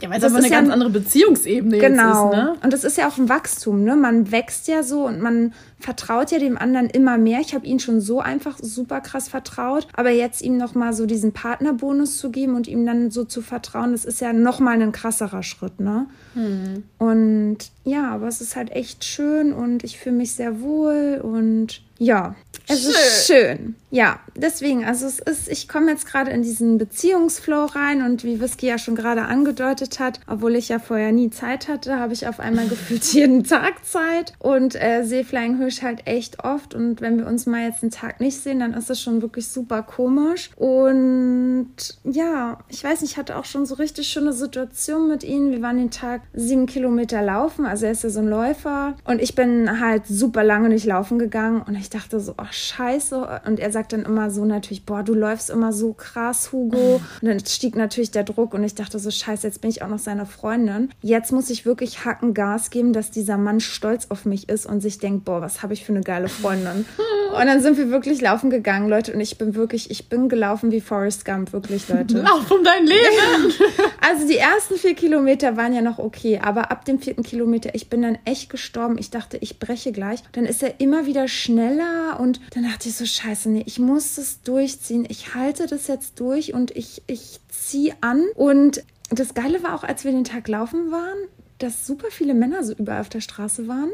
Ja, 0.00 0.08
weil 0.10 0.16
es 0.16 0.22
das 0.22 0.32
aber 0.32 0.38
eine 0.42 0.50
ja 0.50 0.58
ganz 0.60 0.70
andere 0.70 0.90
Beziehungsebene 0.90 1.78
Genau. 1.78 2.30
ist, 2.30 2.36
ne? 2.36 2.54
Und 2.62 2.72
das 2.72 2.84
ist 2.84 2.98
ja 2.98 3.08
auch 3.08 3.16
ein 3.18 3.28
Wachstum, 3.28 3.84
ne? 3.84 3.96
Man 3.96 4.30
wächst 4.32 4.68
ja 4.68 4.82
so 4.82 5.06
und 5.06 5.20
man 5.20 5.54
vertraut 5.82 6.30
ja 6.30 6.38
dem 6.38 6.56
anderen 6.56 6.88
immer 6.88 7.18
mehr. 7.18 7.40
Ich 7.40 7.54
habe 7.54 7.66
ihn 7.66 7.80
schon 7.80 8.00
so 8.00 8.20
einfach 8.20 8.58
super 8.60 9.00
krass 9.00 9.28
vertraut, 9.28 9.86
aber 9.94 10.10
jetzt 10.10 10.42
ihm 10.42 10.56
noch 10.56 10.74
mal 10.74 10.92
so 10.92 11.06
diesen 11.06 11.32
Partnerbonus 11.32 12.18
zu 12.18 12.30
geben 12.30 12.54
und 12.54 12.68
ihm 12.68 12.86
dann 12.86 13.10
so 13.10 13.24
zu 13.24 13.42
vertrauen, 13.42 13.92
das 13.92 14.04
ist 14.04 14.20
ja 14.20 14.32
noch 14.32 14.60
mal 14.60 14.80
ein 14.80 14.92
krasserer 14.92 15.42
Schritt, 15.42 15.80
ne? 15.80 16.06
Hm. 16.34 16.84
Und 16.98 17.58
ja, 17.84 18.10
aber 18.12 18.28
es 18.28 18.40
ist 18.40 18.56
halt 18.56 18.70
echt 18.70 19.04
schön 19.04 19.52
und 19.52 19.84
ich 19.84 19.98
fühle 19.98 20.16
mich 20.16 20.32
sehr 20.32 20.60
wohl 20.60 21.20
und 21.22 21.82
ja, 21.98 22.34
es 22.68 22.84
ist 22.86 23.26
schön. 23.26 23.76
Ja, 23.94 24.20
deswegen, 24.34 24.86
also 24.86 25.04
es 25.04 25.18
ist, 25.18 25.50
ich 25.50 25.68
komme 25.68 25.90
jetzt 25.90 26.06
gerade 26.06 26.30
in 26.30 26.40
diesen 26.40 26.78
Beziehungsflow 26.78 27.66
rein 27.66 28.00
und 28.00 28.24
wie 28.24 28.40
Whisky 28.40 28.66
ja 28.66 28.78
schon 28.78 28.96
gerade 28.96 29.20
angedeutet 29.20 30.00
hat, 30.00 30.18
obwohl 30.26 30.56
ich 30.56 30.70
ja 30.70 30.78
vorher 30.78 31.12
nie 31.12 31.28
Zeit 31.28 31.68
hatte, 31.68 31.98
habe 31.98 32.14
ich 32.14 32.26
auf 32.26 32.40
einmal 32.40 32.66
gefühlt 32.70 33.04
jeden 33.12 33.44
Tag 33.44 33.84
Zeit 33.84 34.32
und 34.38 34.82
äh, 34.82 35.02
sehe 35.04 35.26
Flying 35.26 35.58
Hirsch 35.58 35.82
halt 35.82 36.06
echt 36.06 36.42
oft 36.42 36.74
und 36.74 37.02
wenn 37.02 37.18
wir 37.18 37.26
uns 37.26 37.44
mal 37.44 37.66
jetzt 37.66 37.82
einen 37.82 37.90
Tag 37.90 38.18
nicht 38.18 38.40
sehen, 38.40 38.60
dann 38.60 38.72
ist 38.72 38.88
das 38.88 38.98
schon 38.98 39.20
wirklich 39.20 39.48
super 39.48 39.82
komisch 39.82 40.48
und 40.56 41.76
ja, 42.04 42.60
ich 42.70 42.82
weiß 42.82 43.02
nicht, 43.02 43.10
ich 43.10 43.16
hatte 43.18 43.36
auch 43.36 43.44
schon 43.44 43.66
so 43.66 43.74
richtig 43.74 44.08
schöne 44.08 44.32
Situationen 44.32 45.06
mit 45.06 45.22
ihm. 45.22 45.50
Wir 45.50 45.60
waren 45.60 45.76
den 45.76 45.90
Tag 45.90 46.22
sieben 46.32 46.64
Kilometer 46.64 47.20
laufen, 47.20 47.66
also 47.66 47.84
er 47.84 47.92
ist 47.92 48.04
ja 48.04 48.08
so 48.08 48.20
ein 48.20 48.28
Läufer 48.28 48.96
und 49.04 49.20
ich 49.20 49.34
bin 49.34 49.80
halt 49.82 50.06
super 50.06 50.42
lange 50.42 50.70
nicht 50.70 50.86
laufen 50.86 51.18
gegangen 51.18 51.60
und 51.60 51.74
ich 51.74 51.90
dachte 51.90 52.20
so, 52.20 52.36
oh 52.38 52.50
scheiße 52.50 53.42
und 53.44 53.60
er 53.60 53.70
sagt 53.70 53.81
sagt 53.82 53.94
dann 53.94 54.04
immer 54.04 54.30
so 54.30 54.44
natürlich, 54.44 54.86
boah, 54.86 55.02
du 55.02 55.12
läufst 55.12 55.50
immer 55.50 55.72
so 55.72 55.92
krass, 55.92 56.52
Hugo. 56.52 57.00
Und 57.20 57.28
dann 57.28 57.44
stieg 57.44 57.74
natürlich 57.74 58.12
der 58.12 58.22
Druck 58.22 58.54
und 58.54 58.62
ich 58.62 58.76
dachte 58.76 59.00
so, 59.00 59.10
scheiße, 59.10 59.44
jetzt 59.44 59.60
bin 59.60 59.70
ich 59.70 59.82
auch 59.82 59.88
noch 59.88 59.98
seine 59.98 60.24
Freundin. 60.24 60.90
Jetzt 61.02 61.32
muss 61.32 61.50
ich 61.50 61.66
wirklich 61.66 62.04
Hacken 62.04 62.32
Gas 62.32 62.70
geben, 62.70 62.92
dass 62.92 63.10
dieser 63.10 63.38
Mann 63.38 63.58
stolz 63.58 64.06
auf 64.10 64.24
mich 64.24 64.48
ist 64.48 64.66
und 64.66 64.82
sich 64.82 64.98
denkt, 64.98 65.24
boah, 65.24 65.40
was 65.40 65.64
habe 65.64 65.74
ich 65.74 65.84
für 65.84 65.92
eine 65.92 66.02
geile 66.02 66.28
Freundin. 66.28 66.84
und 67.32 67.46
dann 67.46 67.60
sind 67.60 67.78
wir 67.78 67.90
wirklich 67.90 68.20
laufen 68.20 68.50
gegangen, 68.50 68.88
Leute. 68.88 69.12
Und 69.12 69.20
ich 69.20 69.38
bin 69.38 69.54
wirklich, 69.54 69.90
ich 69.90 70.08
bin 70.08 70.28
gelaufen 70.28 70.70
wie 70.70 70.80
Forrest 70.80 71.24
Gump, 71.24 71.52
wirklich, 71.52 71.88
Leute. 71.88 72.18
Lauf 72.22 72.50
um 72.50 72.62
dein 72.62 72.86
Leben. 72.86 73.52
also 74.00 74.26
die 74.26 74.36
ersten 74.36 74.76
vier 74.76 74.94
Kilometer 74.94 75.56
waren 75.56 75.72
ja 75.72 75.82
noch 75.82 75.98
okay, 75.98 76.40
aber 76.42 76.70
ab 76.70 76.84
dem 76.84 77.00
vierten 77.00 77.22
Kilometer, 77.22 77.74
ich 77.74 77.88
bin 77.88 78.02
dann 78.02 78.18
echt 78.24 78.50
gestorben. 78.50 78.98
Ich 78.98 79.10
dachte, 79.10 79.38
ich 79.40 79.58
breche 79.58 79.92
gleich. 79.92 80.22
Dann 80.32 80.46
ist 80.46 80.62
er 80.62 80.80
immer 80.80 81.06
wieder 81.06 81.28
schneller 81.28 82.18
und 82.20 82.40
dann 82.54 82.64
dachte 82.64 82.88
ich 82.88 82.96
so, 82.96 83.06
scheiße, 83.06 83.48
nee, 83.50 83.62
ich 83.66 83.78
muss 83.78 84.18
es 84.18 84.42
durchziehen. 84.42 85.06
Ich 85.08 85.34
halte 85.34 85.66
das 85.66 85.86
jetzt 85.86 86.20
durch 86.20 86.54
und 86.54 86.70
ich, 86.76 87.02
ich 87.06 87.40
ziehe 87.48 87.94
an. 88.00 88.24
Und 88.34 88.84
das 89.10 89.34
Geile 89.34 89.62
war 89.62 89.74
auch, 89.74 89.84
als 89.84 90.04
wir 90.04 90.12
den 90.12 90.24
Tag 90.24 90.48
laufen 90.48 90.90
waren, 90.90 91.18
dass 91.58 91.86
super 91.86 92.08
viele 92.10 92.34
Männer 92.34 92.64
so 92.64 92.72
überall 92.72 93.00
auf 93.00 93.08
der 93.08 93.20
Straße 93.20 93.68
waren. 93.68 93.90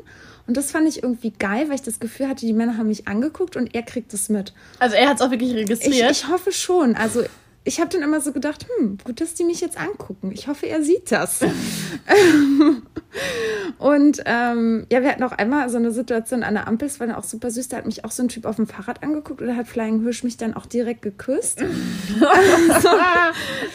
Und 0.48 0.56
das 0.56 0.70
fand 0.70 0.88
ich 0.88 1.02
irgendwie 1.02 1.30
geil, 1.30 1.68
weil 1.68 1.74
ich 1.74 1.82
das 1.82 2.00
Gefühl 2.00 2.26
hatte, 2.26 2.46
die 2.46 2.54
Männer 2.54 2.78
haben 2.78 2.88
mich 2.88 3.06
angeguckt 3.06 3.54
und 3.54 3.74
er 3.74 3.82
kriegt 3.82 4.14
es 4.14 4.30
mit. 4.30 4.54
Also 4.78 4.96
er 4.96 5.10
hat 5.10 5.16
es 5.16 5.22
auch 5.22 5.30
wirklich 5.30 5.54
registriert. 5.54 6.10
Ich, 6.10 6.22
ich 6.22 6.28
hoffe 6.28 6.52
schon. 6.52 6.96
Also 6.96 7.22
ich 7.64 7.80
habe 7.80 7.90
dann 7.90 8.00
immer 8.00 8.22
so 8.22 8.32
gedacht, 8.32 8.64
hm, 8.78 8.96
gut, 9.04 9.20
dass 9.20 9.34
die 9.34 9.44
mich 9.44 9.60
jetzt 9.60 9.78
angucken. 9.78 10.32
Ich 10.32 10.48
hoffe, 10.48 10.66
er 10.66 10.82
sieht 10.82 11.12
das. 11.12 11.42
und 13.78 14.22
ähm, 14.24 14.86
ja, 14.90 15.02
wir 15.02 15.10
hatten 15.10 15.22
auch 15.22 15.32
einmal 15.32 15.68
so 15.68 15.76
eine 15.76 15.90
Situation 15.90 16.42
an 16.42 16.54
der 16.54 16.66
Ampel, 16.66 16.88
es 16.88 16.98
war 16.98 17.06
dann 17.06 17.16
auch 17.16 17.24
super 17.24 17.50
süß, 17.50 17.68
da 17.68 17.76
hat 17.76 17.84
mich 17.84 18.06
auch 18.06 18.10
so 18.10 18.22
ein 18.22 18.28
Typ 18.28 18.46
auf 18.46 18.56
dem 18.56 18.66
Fahrrad 18.66 19.02
angeguckt 19.02 19.42
oder 19.42 19.54
hat 19.54 19.68
Flying 19.68 20.02
Hirsch 20.02 20.24
mich 20.24 20.38
dann 20.38 20.54
auch 20.54 20.64
direkt 20.64 21.02
geküsst. 21.02 21.60
also, 21.60 22.88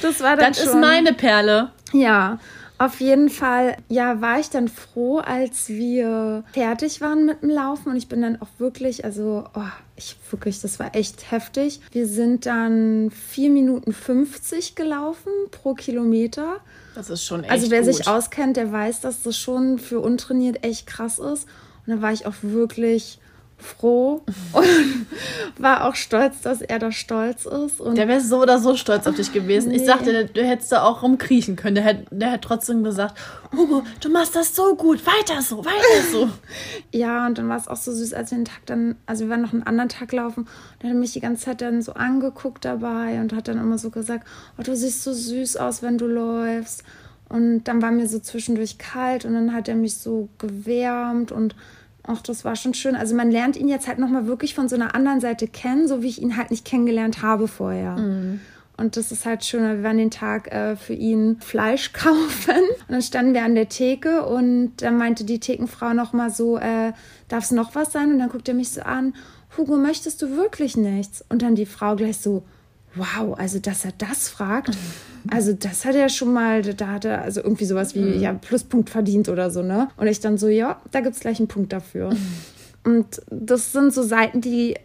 das 0.01 0.22
war 0.22 0.38
dann 0.38 0.53
Das 0.53 0.63
schon, 0.63 0.70
ist 0.70 0.75
meine 0.75 1.13
Perle. 1.13 1.70
Ja, 1.92 2.39
auf 2.77 3.00
jeden 3.00 3.30
Fall, 3.30 3.77
ja, 3.88 4.20
war 4.20 4.39
ich 4.39 4.50
dann 4.50 4.68
froh, 4.68 5.20
als 5.20 5.70
wir 5.70 6.44
fertig 6.53 7.01
waren 7.01 7.25
mit 7.25 7.42
dem 7.42 7.50
Laufen 7.50 7.89
und 7.89 7.96
ich 7.96 8.08
bin 8.08 8.22
dann 8.22 8.42
auch 8.42 8.48
wirklich, 8.58 9.06
also, 9.06 9.46
oh, 9.53 9.62
ich 9.96 10.15
wirklich, 10.32 10.60
das 10.62 10.80
war 10.80 10.96
echt 10.96 11.32
heftig. 11.32 11.80
Wir 11.92 12.08
sind 12.08 12.46
dann 12.46 13.12
4 13.12 13.50
Minuten 13.51 13.94
50 13.94 14.75
gelaufen 14.75 15.32
pro 15.51 15.75
Kilometer. 15.75 16.58
Das 16.96 17.10
ist 17.10 17.24
schon 17.24 17.44
echt 17.44 17.51
Also 17.51 17.72
wer 17.72 17.82
gut. 17.84 17.94
sich 17.94 18.08
auskennt, 18.08 18.58
der 18.58 18.72
weiß, 18.72 19.01
dass 19.01 19.24
das 19.24 19.38
schon 19.38 19.77
für 19.77 20.00
untrainiert 20.00 20.63
echt 20.63 20.88
krass 20.88 21.20
ist. 21.20 21.48
Und 21.86 21.96
da 21.96 22.01
war 22.01 22.12
ich 22.12 22.25
auch 22.25 22.36
wirklich 22.42 23.20
froh 23.57 24.24
und 24.53 25.05
war 25.57 25.86
auch 25.86 25.95
stolz, 25.95 26.41
dass 26.41 26.62
er 26.62 26.79
da 26.79 26.91
stolz 26.91 27.45
ist. 27.45 27.79
Und 27.79 27.98
der 27.98 28.07
wäre 28.07 28.22
so 28.22 28.41
oder 28.41 28.60
so 28.60 28.75
stolz 28.75 29.07
auf 29.07 29.15
dich 29.15 29.31
gewesen. 29.31 29.69
Nee. 29.69 29.77
Ich 29.77 29.86
sagte, 29.86 30.25
du 30.25 30.43
hättest 30.43 30.72
da 30.72 30.83
auch 30.83 31.01
rumkriechen 31.01 31.55
können. 31.55 31.75
Der 31.75 31.83
hätte 31.83 32.05
der 32.12 32.31
hätt 32.31 32.41
trotzdem 32.41 32.83
gesagt, 32.83 33.17
Hugo, 33.55 33.83
du 34.01 34.10
machst 34.10 34.36
das 34.36 34.55
so 34.55 34.75
gut, 34.75 35.05
weiter 35.05 35.41
so, 35.41 35.63
weiter 35.65 36.10
so. 36.12 36.29
ja, 36.91 37.25
und 37.25 37.38
dann 37.38 37.50
war 37.50 37.57
es 37.57 37.67
auch 37.67 37.77
so 37.77 37.91
süß, 37.91 38.13
als 38.13 38.31
wir 38.31 38.38
den 38.38 38.45
Tag 38.45 38.65
dann, 38.65 38.95
also 39.05 39.25
wir 39.25 39.29
waren 39.29 39.41
noch 39.41 39.53
einen 39.53 39.63
anderen 39.63 39.89
Tag 39.89 40.12
laufen, 40.12 40.41
und 40.41 40.83
er 40.83 40.89
hat 40.89 40.98
mich 40.98 41.13
die 41.13 41.22
ganze 41.22 41.45
Zeit 41.45 41.62
dann 41.62 41.81
so 41.81 41.93
angeguckt 41.93 42.65
dabei 42.65 43.19
und 43.19 43.33
hat 43.33 43.48
dann 43.48 43.57
immer 43.57 43.77
so 43.77 43.89
gesagt, 43.89 44.27
oh, 44.57 44.63
du 44.63 44.75
siehst 44.75 45.03
so 45.03 45.13
süß 45.13 45.57
aus, 45.57 45.81
wenn 45.81 45.98
du 45.98 46.07
läufst. 46.07 46.83
Und 47.29 47.63
dann 47.63 47.81
war 47.81 47.91
mir 47.91 48.07
so 48.07 48.19
zwischendurch 48.19 48.77
kalt 48.77 49.25
und 49.25 49.33
dann 49.33 49.53
hat 49.53 49.67
er 49.67 49.75
mich 49.75 49.98
so 49.98 50.29
gewärmt 50.38 51.31
und 51.31 51.55
Ach, 52.05 52.22
das 52.22 52.43
war 52.43 52.55
schon 52.55 52.74
schön. 52.74 52.95
Also 52.95 53.15
man 53.15 53.31
lernt 53.31 53.55
ihn 53.55 53.69
jetzt 53.69 53.88
halt 53.88 53.98
nochmal 53.98 54.27
wirklich 54.27 54.53
von 54.53 54.67
so 54.67 54.75
einer 54.75 54.93
anderen 54.93 55.22
Seite 55.22 55.48
kennen, 55.48 55.88
so 55.88 56.01
wie 56.01 56.10
ich 56.10 56.22
ihn 56.22 56.36
halt 56.36 56.51
nicht 56.51 56.65
kennengelernt 56.65 57.22
habe 57.22 57.48
vorher. 57.48 57.98
Mhm. 57.98 58.41
Und 58.75 58.98
das 58.98 59.12
ist 59.12 59.25
halt 59.25 59.45
schön. 59.45 59.63
Wir 59.63 59.83
waren 59.83 59.98
den 59.98 60.12
Tag 60.12 60.51
äh, 60.51 60.75
für 60.75 60.93
ihn 60.93 61.38
Fleisch 61.39 61.93
kaufen. 61.93 62.62
Und 62.88 62.89
dann 62.89 63.01
standen 63.01 63.33
wir 63.33 63.43
an 63.43 63.55
der 63.55 63.69
Theke 63.69 64.25
und 64.25 64.74
dann 64.77 64.98
meinte 64.98 65.24
die 65.24 65.39
Thekenfrau 65.39 65.93
nochmal 65.93 66.31
so, 66.31 66.57
äh, 66.57 66.91
darf 67.29 67.45
es 67.45 67.51
noch 67.51 67.75
was 67.75 67.91
sein? 67.91 68.12
Und 68.12 68.19
dann 68.19 68.29
guckt 68.29 68.48
er 68.48 68.53
mich 68.53 68.72
so 68.72 68.81
an, 68.81 69.13
Hugo, 69.57 69.77
möchtest 69.77 70.22
du 70.22 70.36
wirklich 70.36 70.75
nichts? 70.75 71.24
Und 71.29 71.41
dann 71.41 71.55
die 71.55 71.67
Frau 71.67 71.95
gleich 71.95 72.17
so, 72.17 72.43
wow, 72.95 73.38
also 73.38 73.60
dass 73.60 73.86
er 73.86 73.93
das 73.98 74.27
fragt, 74.27 74.75
also 75.30 75.53
das 75.53 75.86
hat 75.86 75.96
er 75.96 76.10
schon 76.10 76.34
mal, 76.34 76.62
da 76.62 76.88
hat 76.88 77.06
er 77.06 77.22
also 77.22 77.42
irgendwie 77.42 77.65
sowas 77.65 77.96
wie, 77.96 78.01
mhm. 78.01 78.22
ja, 78.22 78.34
Pluspunkt 78.34 78.89
verdient 78.89 79.30
oder 79.30 79.50
so, 79.51 79.62
ne? 79.62 79.89
Und 79.98 80.08
ich 80.08 80.20
dann 80.20 80.38
so, 80.38 80.48
ja, 80.48 80.82
da 80.92 81.01
gibt 81.01 81.15
es 81.15 81.22
gleich 81.22 81.39
einen 81.39 81.48
Punkt 81.48 81.74
dafür. 81.74 82.15
Und 82.84 83.22
das 83.30 83.72
sind 83.72 83.94
so 83.94 84.03
Seiten, 84.03 84.42
die 84.42 84.75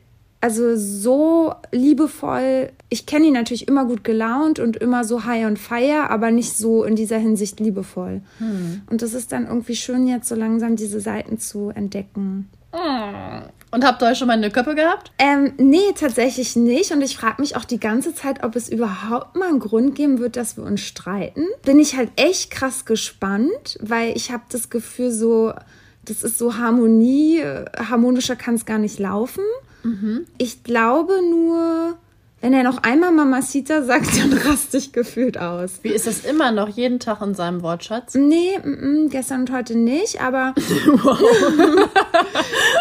also 0.40 0.76
so 0.76 1.52
liebevoll. 1.72 2.70
Ich 2.90 3.06
kenne 3.06 3.26
ihn 3.26 3.32
natürlich 3.32 3.66
immer 3.66 3.86
gut 3.86 4.04
gelaunt 4.04 4.60
und 4.60 4.76
immer 4.76 5.02
so 5.02 5.24
high 5.24 5.44
on 5.44 5.56
fire, 5.56 6.10
aber 6.10 6.30
nicht 6.30 6.56
so 6.56 6.84
in 6.84 6.94
dieser 6.94 7.18
Hinsicht 7.18 7.58
liebevoll. 7.58 8.22
Hm. 8.38 8.82
Und 8.88 9.02
das 9.02 9.14
ist 9.14 9.32
dann 9.32 9.46
irgendwie 9.46 9.74
schön, 9.74 10.06
jetzt 10.06 10.28
so 10.28 10.36
langsam 10.36 10.76
diese 10.76 11.00
Seiten 11.00 11.38
zu 11.38 11.70
entdecken. 11.70 12.48
Und 13.70 13.84
habt 13.84 14.02
ihr 14.02 14.06
euch 14.08 14.18
schon 14.18 14.28
mal 14.28 14.34
eine 14.34 14.50
Köppe 14.50 14.74
gehabt? 14.74 15.12
Ähm, 15.18 15.52
nee, 15.58 15.92
tatsächlich 15.94 16.56
nicht. 16.56 16.90
Und 16.90 17.02
ich 17.02 17.16
frage 17.16 17.40
mich 17.40 17.54
auch 17.56 17.64
die 17.64 17.78
ganze 17.78 18.14
Zeit, 18.14 18.42
ob 18.42 18.56
es 18.56 18.68
überhaupt 18.68 19.36
mal 19.36 19.48
einen 19.48 19.60
Grund 19.60 19.94
geben 19.94 20.18
wird, 20.18 20.36
dass 20.36 20.56
wir 20.56 20.64
uns 20.64 20.80
streiten. 20.80 21.44
Bin 21.64 21.78
ich 21.78 21.96
halt 21.96 22.10
echt 22.16 22.50
krass 22.50 22.86
gespannt, 22.86 23.78
weil 23.80 24.16
ich 24.16 24.30
habe 24.30 24.44
das 24.50 24.70
Gefühl, 24.70 25.10
so, 25.10 25.52
das 26.04 26.22
ist 26.22 26.38
so 26.38 26.56
Harmonie, 26.56 27.42
harmonischer 27.76 28.36
kann 28.36 28.54
es 28.54 28.64
gar 28.64 28.78
nicht 28.78 28.98
laufen. 28.98 29.44
Mhm. 29.82 30.26
Ich 30.38 30.64
glaube 30.64 31.14
nur, 31.30 31.98
wenn 32.40 32.52
er 32.52 32.62
noch 32.62 32.82
einmal 32.82 33.12
Mamacita 33.12 33.82
sagt, 33.82 34.16
dann 34.18 34.32
raste 34.32 34.78
ich 34.78 34.92
gefühlt 34.92 35.38
aus. 35.38 35.80
Wie 35.82 35.88
ist 35.88 36.06
das 36.06 36.24
immer 36.24 36.52
noch 36.52 36.68
jeden 36.68 37.00
Tag 37.00 37.20
in 37.22 37.34
seinem 37.34 37.62
Wortschatz? 37.62 38.14
Nee, 38.14 38.54
m 38.62 39.06
-m, 39.06 39.10
gestern 39.10 39.40
und 39.40 39.52
heute 39.52 39.76
nicht, 39.76 40.20
aber 40.20 40.54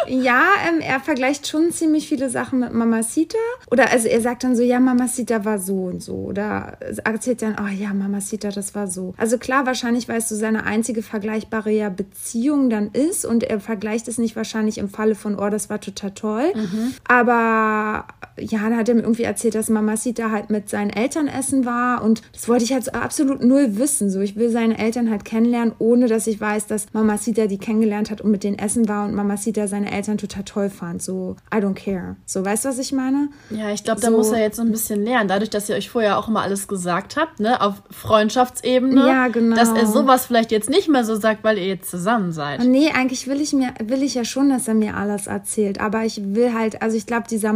ja, 0.07 0.43
ähm, 0.67 0.81
er 0.81 0.99
vergleicht 0.99 1.47
schon 1.47 1.71
ziemlich 1.71 2.07
viele 2.07 2.29
Sachen 2.29 2.59
mit 2.59 2.73
Mamacita. 2.73 3.37
Oder 3.71 3.91
also 3.91 4.07
er 4.07 4.21
sagt 4.21 4.43
dann 4.43 4.55
so, 4.55 4.63
ja, 4.63 4.79
Mamacita 4.79 5.45
war 5.45 5.59
so 5.59 5.85
und 5.85 6.03
so. 6.03 6.15
Oder 6.15 6.77
erzählt 7.03 7.41
dann, 7.41 7.55
oh 7.61 7.67
ja, 7.67 7.93
Mamacita, 7.93 8.49
das 8.49 8.75
war 8.75 8.87
so. 8.87 9.13
Also 9.17 9.37
klar, 9.37 9.65
wahrscheinlich, 9.65 10.07
weil 10.07 10.17
es 10.17 10.29
so 10.29 10.35
seine 10.35 10.65
einzige 10.65 11.01
vergleichbare 11.01 11.71
ja, 11.71 11.89
Beziehung 11.89 12.69
dann 12.69 12.91
ist 12.91 13.25
und 13.25 13.43
er 13.43 13.59
vergleicht 13.59 14.07
es 14.07 14.17
nicht 14.17 14.35
wahrscheinlich 14.35 14.77
im 14.77 14.89
Falle 14.89 15.15
von, 15.15 15.39
oh, 15.39 15.49
das 15.49 15.69
war 15.69 15.79
total 15.79 16.11
toll. 16.11 16.53
Mhm. 16.53 16.93
Aber 17.07 18.05
ja, 18.39 18.59
dann 18.59 18.77
hat 18.77 18.89
er 18.89 18.95
mir 18.95 19.01
irgendwie 19.01 19.23
erzählt, 19.23 19.55
dass 19.55 19.69
Mamacita 19.69 20.31
halt 20.31 20.49
mit 20.49 20.69
seinen 20.69 20.89
Eltern 20.89 21.27
essen 21.27 21.65
war 21.65 22.03
und 22.03 22.21
das 22.33 22.47
wollte 22.47 22.63
ich 22.63 22.73
halt 22.73 22.93
absolut 22.93 23.43
null 23.43 23.77
wissen. 23.77 24.09
So, 24.09 24.21
ich 24.21 24.35
will 24.35 24.49
seine 24.49 24.77
Eltern 24.77 25.09
halt 25.09 25.25
kennenlernen, 25.25 25.73
ohne 25.79 26.07
dass 26.07 26.27
ich 26.27 26.39
weiß, 26.39 26.67
dass 26.67 26.93
Mamacita 26.93 27.47
die 27.47 27.57
kennengelernt 27.57 28.11
hat 28.11 28.21
und 28.21 28.31
mit 28.31 28.43
denen 28.43 28.59
essen 28.59 28.87
war 28.87 29.05
und 29.05 29.13
Mamacita 29.13 29.67
seine 29.67 29.91
Eltern 29.91 30.17
total 30.17 30.43
toll 30.43 30.69
fand. 30.69 31.01
So, 31.01 31.35
I 31.53 31.57
don't 31.57 31.73
care. 31.73 32.15
So, 32.25 32.43
weißt 32.43 32.65
du, 32.65 32.69
was 32.69 32.79
ich 32.79 32.91
meine? 32.91 33.29
Ja, 33.49 33.71
ich 33.71 33.83
glaube, 33.83 34.01
da 34.01 34.07
so, 34.09 34.17
muss 34.17 34.31
er 34.31 34.39
jetzt 34.39 34.57
so 34.57 34.61
ein 34.61 34.71
bisschen 34.71 35.03
lernen. 35.03 35.27
Dadurch, 35.27 35.49
dass 35.49 35.69
ihr 35.69 35.75
euch 35.75 35.89
vorher 35.89 36.17
auch 36.17 36.27
immer 36.27 36.41
alles 36.41 36.67
gesagt 36.67 37.17
habt, 37.17 37.39
ne, 37.39 37.61
auf 37.61 37.75
Freundschaftsebene. 37.89 39.07
Ja, 39.07 39.27
genau. 39.27 39.55
Dass 39.55 39.69
er 39.69 39.87
sowas 39.87 40.25
vielleicht 40.25 40.51
jetzt 40.51 40.69
nicht 40.69 40.89
mehr 40.89 41.03
so 41.03 41.15
sagt, 41.15 41.43
weil 41.43 41.57
ihr 41.57 41.67
jetzt 41.67 41.89
zusammen 41.89 42.31
seid. 42.31 42.63
Nee, 42.65 42.91
eigentlich 42.93 43.27
will 43.27 43.41
ich 43.41 43.53
mir, 43.53 43.73
will 43.83 44.03
ich 44.03 44.15
ja 44.15 44.25
schon, 44.25 44.49
dass 44.49 44.67
er 44.67 44.73
mir 44.73 44.95
alles 44.95 45.27
erzählt. 45.27 45.79
Aber 45.79 46.03
ich 46.03 46.21
will 46.23 46.53
halt, 46.53 46.81
also 46.81 46.97
ich 46.97 47.05
glaube, 47.05 47.27
dieser 47.29 47.53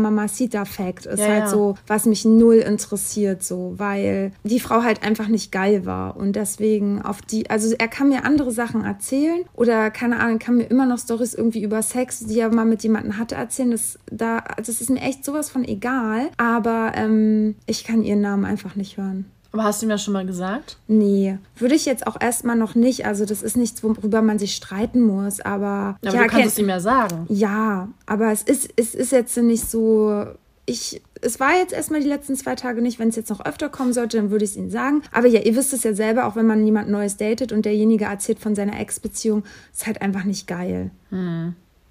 Mamacita-Fact 0.72 1.06
ist 1.06 1.20
ja, 1.20 1.28
halt 1.28 1.40
ja. 1.44 1.48
so, 1.48 1.76
was 1.88 2.06
mich 2.06 2.26
null 2.26 2.56
interessiert, 2.56 3.44
so, 3.44 3.74
weil 3.78 4.32
die 4.44 4.60
Frau 4.60 4.84
halt 4.84 5.04
einfach 5.04 5.28
nicht 5.28 5.52
geil 5.52 5.86
war. 5.86 6.18
Und 6.18 6.36
deswegen 6.36 7.02
auf 7.02 7.22
die, 7.22 7.50
also 7.50 7.74
er 7.78 7.88
kann 7.88 8.10
mir 8.10 8.26
andere 8.26 8.52
Sachen 8.52 8.84
erzählen 8.84 9.44
oder 9.54 9.92
keine 9.92 10.20
Ahnung, 10.20 10.40
kann 10.40 10.58
mir 10.58 10.66
immer 10.66 10.86
noch 10.86 11.00
Stories 11.00 11.34
irgendwie 11.34 11.64
über 11.64 11.82
Sex, 11.82 12.26
die 12.26 12.40
er 12.40 12.54
mal 12.54 12.66
mit 12.66 12.84
jemandem 12.84 13.18
hatte, 13.18 13.36
erzählen. 13.36 13.72
Das, 13.72 14.00
da, 14.12 14.44
das 14.58 14.82
ist 14.82 14.90
mir 14.90 15.02
echt 15.02 15.26
sowas 15.26 15.50
von 15.50 15.64
egal. 15.64 16.30
Aber 16.38 16.92
ähm, 16.96 17.56
ich 17.66 17.84
kann 17.84 18.04
ihren 18.04 18.22
Namen 18.22 18.46
einfach 18.46 18.76
nicht 18.76 18.98
hören. 18.98 19.26
Aber 19.54 19.66
hast 19.66 19.82
du 19.82 19.86
ihm 19.86 19.90
das 19.90 20.04
schon 20.04 20.14
mal 20.14 20.26
gesagt? 20.26 20.78
Nee, 20.88 21.38
würde 21.58 21.76
ich 21.76 21.86
jetzt 21.86 22.08
auch 22.08 22.16
erstmal 22.20 22.56
noch 22.56 22.74
nicht. 22.74 23.06
Also 23.06 23.26
das 23.26 23.44
ist 23.44 23.58
nichts, 23.58 23.84
worüber 23.84 24.22
man 24.22 24.40
sich 24.40 24.56
streiten 24.56 25.02
muss. 25.02 25.42
Aber, 25.42 25.98
aber 26.06 26.16
ja, 26.16 26.24
du 26.24 26.28
kannst 26.28 26.48
es 26.48 26.60
ihm 26.60 26.70
ja 26.70 26.80
sagen. 26.80 27.26
Ja, 27.28 27.90
aber 28.06 28.32
es 28.32 28.44
ist, 28.44 28.70
es 28.78 28.96
ist 28.96 29.12
jetzt 29.12 29.36
nicht 29.38 29.70
so 29.70 30.26
ich, 30.66 31.02
es 31.22 31.40
war 31.40 31.56
jetzt 31.58 31.74
erstmal 31.74 32.02
die 32.02 32.08
letzten 32.08 32.36
zwei 32.36 32.56
Tage 32.56 32.82
nicht. 32.82 33.00
Wenn 33.00 33.10
es 33.10 33.16
jetzt 33.16 33.30
noch 33.30 33.46
öfter 33.46 33.70
kommen 33.70 33.94
sollte, 33.94 34.18
dann 34.18 34.32
würde 34.32 34.46
ich 34.46 34.52
es 34.52 34.58
Ihnen 34.58 34.70
sagen. 34.70 35.02
Aber 35.12 35.28
ja, 35.28 35.42
ihr 35.42 35.56
wisst 35.56 35.74
es 35.74 35.84
ja 35.84 35.94
selber, 35.94 36.26
auch 36.26 36.36
wenn 36.36 36.48
man 36.48 36.66
jemand 36.66 36.90
Neues 36.90 37.18
datet 37.18 37.52
und 37.52 37.66
derjenige 37.66 38.06
erzählt 38.06 38.40
von 38.40 38.56
seiner 38.56 38.80
Ex-Beziehung, 38.80 39.44
ist 39.74 39.88
halt 39.88 40.02
einfach 40.02 40.24
nicht 40.24 40.48
geil. 40.48 40.92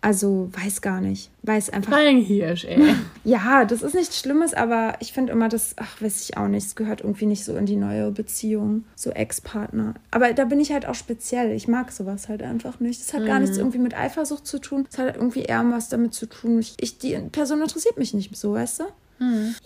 Also, 0.02 0.48
weiß 0.52 0.80
gar 0.80 1.02
nicht. 1.02 1.30
Weiß 1.42 1.68
einfach. 1.70 1.92
Hirsch, 2.24 2.64
ey. 2.64 2.94
Ja, 3.24 3.66
das 3.66 3.82
ist 3.82 3.94
nichts 3.94 4.18
Schlimmes, 4.18 4.54
aber 4.54 4.94
ich 5.00 5.12
finde 5.12 5.32
immer, 5.32 5.50
das, 5.50 5.74
ach, 5.76 6.00
weiß 6.00 6.22
ich 6.22 6.38
auch 6.38 6.48
nicht, 6.48 6.66
es 6.66 6.74
gehört 6.74 7.02
irgendwie 7.02 7.26
nicht 7.26 7.44
so 7.44 7.54
in 7.54 7.66
die 7.66 7.76
neue 7.76 8.10
Beziehung, 8.10 8.84
so 8.96 9.10
Ex-Partner. 9.10 9.94
Aber 10.10 10.32
da 10.32 10.46
bin 10.46 10.58
ich 10.58 10.72
halt 10.72 10.86
auch 10.86 10.94
speziell. 10.94 11.52
Ich 11.52 11.68
mag 11.68 11.92
sowas 11.92 12.28
halt 12.30 12.42
einfach 12.42 12.80
nicht. 12.80 13.00
Das 13.00 13.12
hat 13.12 13.26
gar 13.26 13.40
nichts 13.40 13.58
irgendwie 13.58 13.78
mit 13.78 13.94
Eifersucht 13.94 14.46
zu 14.46 14.58
tun. 14.58 14.86
Es 14.90 14.96
hat 14.96 15.04
halt 15.06 15.16
irgendwie 15.16 15.42
eher 15.42 15.62
was 15.70 15.90
damit 15.90 16.14
zu 16.14 16.24
tun. 16.26 16.58
Ich, 16.60 16.76
ich, 16.80 16.98
die 16.98 17.18
Person 17.30 17.60
interessiert 17.60 17.98
mich 17.98 18.14
nicht 18.14 18.34
so, 18.34 18.54
weißt 18.54 18.80
du? 18.80 18.84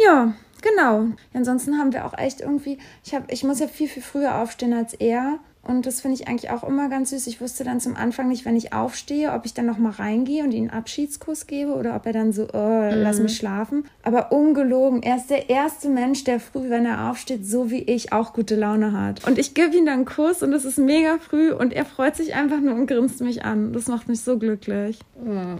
Ja, 0.05 0.35
genau. 0.62 1.07
Ansonsten 1.33 1.79
haben 1.79 1.93
wir 1.93 2.05
auch 2.07 2.19
echt 2.19 2.41
irgendwie, 2.41 2.79
ich, 3.05 3.14
hab, 3.14 3.31
ich 3.31 3.45
muss 3.45 3.61
ja 3.61 3.69
viel, 3.69 3.88
viel 3.88 4.03
früher 4.03 4.35
aufstehen 4.43 4.73
als 4.73 4.95
er. 4.95 5.38
Und 5.66 5.87
das 5.87 6.00
finde 6.00 6.16
ich 6.21 6.28
eigentlich 6.28 6.50
auch 6.50 6.62
immer 6.64 6.88
ganz 6.88 7.11
süß. 7.11 7.26
Ich 7.26 7.40
wusste 7.40 7.64
dann 7.64 7.80
zum 7.80 7.97
Anfang 7.97 8.28
nicht, 8.28 8.44
wenn 8.44 8.56
ich 8.56 8.73
aufstehe, 8.73 9.33
ob 9.33 9.47
ich 9.47 9.54
dann 9.54 9.66
noch 9.66 9.78
mal 9.78 9.90
reingehe 9.90 10.44
und 10.44 10.52
ihm 10.52 10.64
einen 10.64 10.71
Abschiedskuss 10.71 11.47
gebe 11.47 11.75
oder 11.75 11.97
ob 11.97 12.06
er 12.06 12.12
dann 12.12 12.33
so, 12.33 12.49
oh, 12.52 12.90
lass 12.92 13.21
mich 13.21 13.37
schlafen. 13.37 13.85
Aber 14.02 14.33
ungelogen, 14.33 15.02
er 15.02 15.16
ist 15.16 15.30
der 15.30 15.49
erste 15.49 15.88
Mensch, 15.88 16.25
der 16.25 16.40
früh, 16.40 16.71
wenn 16.71 16.85
er 16.85 17.11
aufsteht, 17.11 17.47
so 17.47 17.71
wie 17.71 17.83
ich, 17.83 18.12
auch 18.12 18.33
gute 18.33 18.56
Laune 18.56 18.92
hat. 18.92 19.26
Und 19.26 19.38
ich 19.38 19.54
gebe 19.54 19.75
ihm 19.76 19.87
dann 19.87 19.94
einen 19.94 20.04
Kuss 20.04 20.42
und 20.42 20.52
es 20.52 20.64
ist 20.64 20.78
mega 20.78 21.18
früh 21.18 21.52
und 21.52 21.73
er 21.73 21.85
freut 21.85 22.16
sich 22.16 22.35
einfach 22.35 22.61
nur 22.61 22.75
und 22.75 22.87
grinst 22.87 23.21
mich 23.21 23.44
an. 23.44 23.73
Das 23.73 23.88
macht 23.88 24.09
mich 24.09 24.21
so 24.21 24.38
glücklich. 24.38 24.99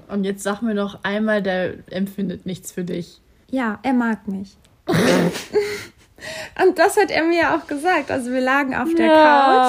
Und 0.09 0.25
jetzt 0.25 0.43
sag 0.43 0.63
mir 0.63 0.75
noch 0.75 1.03
einmal, 1.05 1.43
der 1.43 1.75
empfindet 1.91 2.47
nichts 2.47 2.73
für 2.73 2.85
dich. 2.85 3.21
Ja, 3.51 3.79
er 3.83 3.93
mag 3.93 4.29
mich. 4.29 4.57
Und 6.65 6.79
das 6.79 6.97
hat 6.97 7.11
er 7.11 7.25
mir 7.25 7.55
auch 7.55 7.67
gesagt. 7.67 8.11
Also 8.11 8.31
wir 8.33 8.41
lagen 8.41 8.75
auf 8.75 8.93
der 8.95 9.07
Ja. 9.07 9.15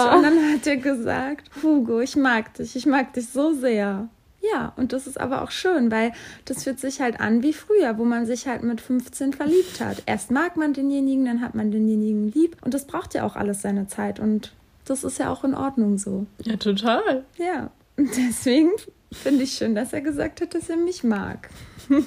Couch 0.06 0.16
und 0.18 0.24
dann 0.24 0.54
hat 0.54 0.68
er 0.68 0.78
gesagt, 0.78 1.50
Hugo, 1.64 2.00
ich 2.00 2.16
mag 2.16 2.54
dich, 2.56 2.76
ich 2.76 2.86
mag 2.86 3.14
dich 3.14 3.30
so 3.30 3.54
sehr. 3.54 4.08
Ja, 4.54 4.74
und 4.76 4.94
das 4.94 5.08
ist 5.08 5.20
aber 5.20 5.42
auch 5.42 5.50
schön, 5.50 5.90
weil 5.90 6.12
das 6.46 6.64
fühlt 6.66 6.80
sich 6.80 7.02
halt 7.02 7.20
an 7.20 7.42
wie 7.42 7.54
früher, 7.54 7.98
wo 7.98 8.06
man 8.06 8.28
sich 8.28 8.48
halt 8.48 8.62
mit 8.62 8.80
15 8.80 9.34
verliebt 9.34 9.82
hat. 9.82 10.04
Erst 10.06 10.30
mag 10.30 10.56
man 10.56 10.74
denjenigen, 10.74 11.26
dann 11.26 11.42
hat 11.42 11.56
man 11.56 11.72
denjenigen 11.72 12.32
lieb 12.32 12.58
und 12.62 12.74
das 12.74 12.86
braucht 12.86 13.16
ja 13.16 13.24
auch 13.26 13.36
alles 13.36 13.64
seine 13.64 13.88
Zeit 13.88 14.20
und 14.20 14.54
das 14.86 15.04
ist 15.04 15.18
ja 15.18 15.32
auch 15.32 15.44
in 15.44 15.56
Ordnung 15.56 15.98
so. 15.98 16.28
Ja, 16.44 16.58
total. 16.58 17.24
Ja, 17.38 17.72
und 17.98 18.10
deswegen 18.16 18.70
finde 19.16 19.44
ich 19.44 19.54
schön, 19.54 19.76
dass 19.76 19.94
er 19.94 20.02
gesagt 20.02 20.42
hat, 20.42 20.54
dass 20.54 20.70
er 20.70 20.78
mich 20.78 21.04
mag. 21.04 21.50
und 21.90 22.00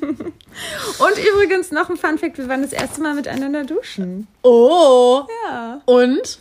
übrigens 1.34 1.70
noch 1.70 1.88
ein 1.90 1.96
Funfact, 1.96 2.38
wir 2.38 2.48
waren 2.48 2.62
das 2.62 2.72
erste 2.72 3.00
Mal 3.00 3.14
miteinander 3.14 3.64
duschen. 3.64 4.26
Oh. 4.42 5.22
Ja. 5.46 5.80
Und? 5.86 6.38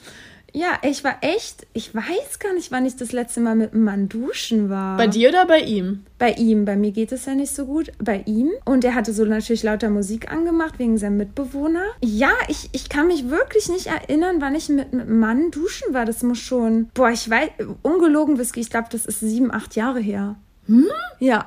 Ja, 0.54 0.80
ich 0.82 1.04
war 1.04 1.18
echt, 1.22 1.68
ich 1.74 1.94
weiß 1.94 2.40
gar 2.40 2.52
nicht, 2.54 2.72
wann 2.72 2.86
ich 2.86 2.96
das 2.96 3.12
letzte 3.12 3.42
Mal 3.42 3.56
mit 3.56 3.74
einem 3.74 3.84
Mann 3.84 4.10
duschen 4.10 4.72
war. 4.72 4.98
Bei 4.98 5.06
dir 5.06 5.30
oder 5.30 5.46
bei 5.46 5.60
ihm? 5.60 6.04
Bei 6.18 6.32
ihm. 6.32 6.66
Bei 6.66 6.76
mir 6.76 6.92
geht 6.92 7.12
es 7.12 7.26
ja 7.26 7.36
nicht 7.36 7.54
so 7.54 7.66
gut. 7.66 7.92
Bei 8.00 8.24
ihm. 8.26 8.50
Und 8.66 8.84
er 8.84 8.96
hatte 8.96 9.14
so 9.14 9.24
natürlich 9.24 9.62
lauter 9.62 9.92
Musik 9.92 10.32
angemacht 10.32 10.80
wegen 10.80 10.98
seinem 10.98 11.18
Mitbewohner. 11.18 11.84
Ja, 12.02 12.32
ich, 12.48 12.70
ich 12.72 12.90
kann 12.90 13.06
mich 13.06 13.30
wirklich 13.30 13.70
nicht 13.70 13.86
erinnern, 13.86 14.38
wann 14.40 14.56
ich 14.56 14.68
mit, 14.70 14.94
mit 14.94 15.04
einem 15.04 15.20
Mann 15.20 15.52
duschen 15.52 15.94
war. 15.94 16.06
Das 16.06 16.24
muss 16.24 16.40
schon, 16.40 16.90
boah, 16.96 17.12
ich 17.12 17.30
weiß, 17.30 17.50
ungelogen, 17.84 18.40
Whisky, 18.40 18.62
ich 18.62 18.72
glaube, 18.72 18.88
das 18.92 19.06
ist 19.06 19.20
sieben, 19.20 19.54
acht 19.54 19.76
Jahre 19.76 20.00
her. 20.00 20.38
Hm? 20.68 20.88
Ja, 21.20 21.46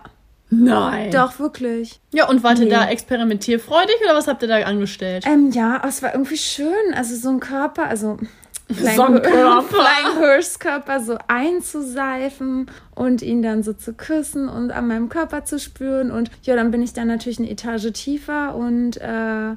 Nein. 0.50 1.11
doch, 1.12 1.39
wirklich. 1.39 2.00
Ja, 2.12 2.29
und 2.29 2.43
wart 2.43 2.59
ihr 2.59 2.65
Nee. 2.65 2.71
da 2.73 2.89
experimentierfreudig 2.89 3.95
oder 4.05 4.15
was 4.15 4.27
habt 4.27 4.43
ihr 4.43 4.49
da 4.49 4.57
angestellt? 4.62 5.25
Ähm, 5.27 5.50
ja, 5.53 5.77
aber 5.77 5.89
es 5.89 6.03
war 6.03 6.12
irgendwie 6.12 6.37
schön. 6.37 6.95
Also 6.95 7.15
so 7.17 7.29
ein 7.29 7.39
Körper, 7.41 7.85
also 7.87 8.19
Flying, 8.73 8.97
So 8.97 9.03
ein 9.03 9.23
Körper. 9.23 9.62
Flying 9.62 10.19
Hirschs 10.19 10.59
Körper 10.59 11.00
so 11.00 11.19
einzuseifen 11.29 12.71
und 12.95 13.23
ihn 13.23 13.43
dann 13.43 13.62
so 13.62 13.73
zu 13.73 13.93
küssen 13.95 14.49
und 14.49 14.71
an 14.73 14.89
meinem 14.89 15.09
Körper 15.09 15.45
zu 15.45 15.59
spüren. 15.59 16.11
Und 16.11 16.30
ja, 16.43 16.56
dann 16.56 16.71
bin 16.71 16.83
ich 16.83 16.93
dann 16.93 17.09
natürlich 17.09 17.39
eine 17.39 17.50
Etage 17.50 17.93
tiefer 17.93 18.54
und 18.54 18.97
äh, 18.97 19.54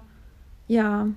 ja, 0.67 1.08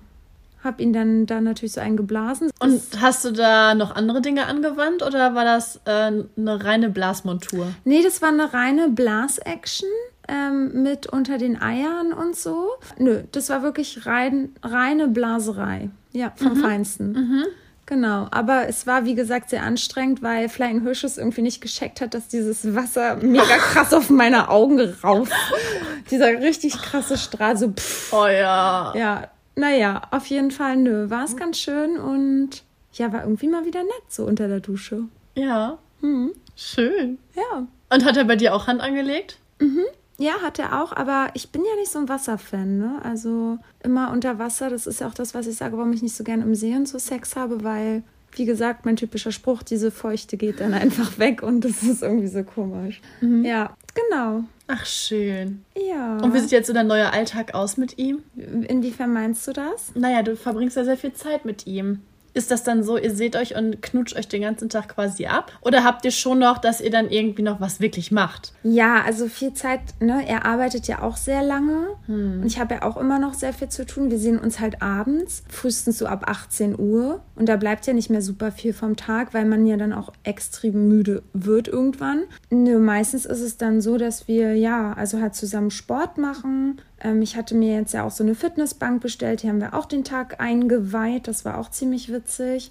hab 0.63 0.81
ihn 0.81 0.93
dann 0.93 1.27
da 1.27 1.41
natürlich 1.41 1.73
so 1.73 1.81
eingeblasen. 1.81 2.51
Und 2.61 2.83
hast 3.01 3.25
du 3.25 3.33
da 3.33 3.75
noch 3.75 3.95
andere 3.95 4.21
Dinge 4.21 4.47
angewandt 4.47 5.03
oder 5.03 5.35
war 5.35 5.45
das 5.45 5.81
äh, 5.85 5.91
eine 5.91 6.65
reine 6.65 6.91
Blasmontur? 6.91 7.69
Nee, 7.85 8.03
das 8.03 8.23
war 8.23 8.31
eine 8.31 8.53
reine 8.53 8.89
Blas-Action 8.89 9.89
ähm, 10.29 10.83
mit 10.83 11.07
unter 11.07 11.39
den 11.39 11.61
Eiern 11.61 12.13
und 12.13 12.37
so. 12.37 12.71
Nö, 12.99 13.23
das 13.33 13.49
war 13.49 13.63
wirklich 13.63 14.07
rein, 14.07 14.51
reine 14.63 15.09
Blaserei. 15.09 15.91
Ja, 16.13 16.33
vom 16.35 16.57
Feinsten. 16.57 17.45
Genau, 17.87 18.27
aber 18.33 18.69
es 18.69 18.89
war 18.89 19.05
wie 19.05 19.15
gesagt 19.15 19.51
sehr 19.51 19.63
anstrengend, 19.63 20.21
weil 20.21 20.49
Flying 20.49 20.83
Hirsch 20.83 21.05
es 21.05 21.19
irgendwie 21.19 21.43
nicht 21.43 21.61
gescheckt 21.61 22.01
hat, 22.01 22.15
dass 22.15 22.27
dieses 22.27 22.75
Wasser 22.75 23.17
mega 23.17 23.45
krass 23.59 23.95
auf 23.95 24.11
meine 24.11 24.49
Augen 24.49 24.81
rauf. 25.05 25.29
Dieser 26.11 26.41
richtig 26.41 26.77
krasse 26.83 27.17
Strahl, 27.17 27.57
so 27.57 27.71
pff. 27.71 28.13
Oh 28.13 28.27
ja. 28.27 28.93
Ja, 28.97 29.29
naja, 29.57 30.03
auf 30.11 30.27
jeden 30.27 30.51
Fall 30.51 30.77
nö. 30.77 31.11
War 31.11 31.25
es 31.25 31.37
ganz 31.37 31.59
schön 31.59 31.99
und 31.99 32.63
ja, 32.93 33.13
war 33.13 33.23
irgendwie 33.25 33.49
mal 33.49 33.65
wieder 33.65 33.83
nett 33.83 34.05
so 34.09 34.25
unter 34.25 34.49
der 34.49 34.61
Dusche. 34.61 35.05
Ja. 35.35 35.79
Schön. 36.55 37.19
Ja. 37.35 37.67
Und 37.91 38.05
hat 38.05 38.17
er 38.17 38.25
bei 38.25 38.37
dir 38.37 38.55
auch 38.55 38.67
Hand 38.67 38.81
angelegt? 38.81 39.39
Ja, 40.19 40.41
hat 40.43 40.59
er 40.59 40.83
auch, 40.83 40.93
aber 40.93 41.29
ich 41.35 41.51
bin 41.51 41.63
ja 41.63 41.75
nicht 41.77 41.91
so 41.91 41.99
ein 41.99 42.09
Wasserfan, 42.09 42.79
ne? 42.79 43.01
Also 43.03 43.59
immer 43.83 44.11
unter 44.13 44.39
Wasser, 44.39 44.71
das 44.71 44.87
ist 44.87 45.01
ja 45.01 45.09
auch 45.09 45.15
das, 45.15 45.35
was 45.35 45.47
ich 45.47 45.57
sage, 45.57 45.77
warum 45.77 45.93
ich 45.93 46.03
nicht 46.03 46.17
so 46.17 46.25
gern 46.25 46.41
im 46.41 46.55
See 46.55 46.75
und 46.75 46.89
so 46.89 46.99
Sex 46.99 47.37
habe, 47.37 47.65
weil, 47.65 48.03
wie 48.37 48.45
gesagt, 48.45 48.85
mein 48.85 48.97
typischer 48.97 49.33
Spruch, 49.33 49.63
diese 49.63 49.91
Feuchte 49.91 50.37
geht 50.37 50.61
dann 50.61 50.75
einfach 50.75 51.19
weg 51.19 51.43
und 51.43 51.63
das 51.63 51.83
ist 51.83 52.03
irgendwie 52.03 52.29
so 52.29 52.45
komisch. 52.45 53.01
Ja, 53.21 53.77
genau. 53.95 54.45
Ach, 54.69 54.85
schön. 54.85 55.65
Ja. 55.77 56.19
Und 56.19 56.35
wie 56.35 56.41
sieht 56.41 56.51
jetzt 56.51 56.67
so 56.67 56.73
dein 56.73 56.87
neuer 56.87 57.13
Alltag 57.13 57.55
aus 57.55 57.77
mit 57.77 57.99
ihm? 57.99 58.23
Inwiefern 58.37 59.13
meinst 59.13 59.47
du 59.47 59.53
das? 59.53 59.93
Naja, 59.95 60.23
du 60.23 60.37
verbringst 60.37 60.77
ja 60.77 60.85
sehr 60.85 60.97
viel 60.97 61.13
Zeit 61.13 61.45
mit 61.45 61.67
ihm. 61.67 62.01
Ist 62.37 62.51
das 62.51 62.65
dann 62.65 62.83
so, 62.83 62.99
ihr 62.99 63.15
seht 63.15 63.35
euch 63.35 63.57
und 63.57 63.81
knutscht 63.81 64.15
euch 64.15 64.29
den 64.29 64.43
ganzen 64.43 64.69
Tag 64.69 64.89
quasi 64.89 65.25
ab? 65.25 65.51
Oder 65.63 65.85
habt 65.85 66.05
ihr 66.05 66.11
schon 66.11 66.39
noch, 66.39 66.59
dass 66.59 66.83
ihr 66.83 66.91
dann 66.91 67.09
irgendwie 67.09 67.41
noch 67.41 67.63
was 67.63 67.81
wirklich 67.81 68.13
macht? 68.13 68.53
Ja, 68.63 69.03
also 69.07 69.27
viel 69.27 69.55
Zeit, 69.55 69.81
ne? 70.01 70.23
Er 70.29 70.45
arbeitet 70.45 70.87
ja 70.87 71.01
auch 71.01 71.17
sehr 71.17 71.43
lange 71.43 71.87
und 72.09 72.45
ich 72.45 72.59
habe 72.61 72.75
ja 72.75 72.83
auch 72.83 72.99
immer 72.99 73.19
noch 73.19 73.33
sehr 73.33 73.55
viel 73.55 73.71
zu 73.71 73.87
tun. 73.87 74.11
Wir 74.11 74.19
sehen 74.19 74.39
uns 74.39 74.61
halt 74.61 74.83
abends, 74.83 75.45
frühestens 75.49 75.97
so 75.97 76.05
ab 76.05 76.29
18 76.29 76.79
Uhr 76.79 77.23
und 77.37 77.49
da 77.49 77.57
bleibt 77.57 77.87
ja 77.87 77.95
nicht 77.95 78.11
mehr 78.11 78.21
super 78.21 78.53
viel 78.53 78.75
vom 78.75 78.97
Tag, 78.97 79.33
weil 79.33 79.47
man 79.47 79.67
ja 79.67 79.79
dann 79.79 79.95
auch 79.95 80.13
extrem 80.23 80.89
müde 80.89 81.23
wird 81.33 81.69
irgendwann. 81.69 82.25
Nö, 82.51 82.79
meistens 82.79 83.25
ist 83.25 83.41
es 83.41 83.57
dann 83.57 83.81
so, 83.81 83.97
dass 83.97 84.29
wir 84.29 84.55
ja, 84.57 84.93
also 84.93 85.23
halt 85.23 85.35
zusammen 85.35 85.71
Sport 85.71 86.19
machen. 86.19 86.83
Ähm, 87.03 87.23
ich 87.23 87.37
hatte 87.37 87.55
mir 87.55 87.75
jetzt 87.75 87.95
ja 87.95 88.05
auch 88.05 88.11
so 88.11 88.25
eine 88.25 88.35
Fitnessbank 88.35 89.03
bestellt, 89.03 89.43
die 89.43 89.49
haben 89.49 89.61
wir 89.61 89.75
auch 89.75 89.87
den 89.87 90.05
Tag 90.05 90.41
eingeweiht, 90.41 91.29
das 91.29 91.45
war 91.45 91.59
auch 91.59 91.71
ziemlich 91.71 92.13
witzig. 92.13 92.71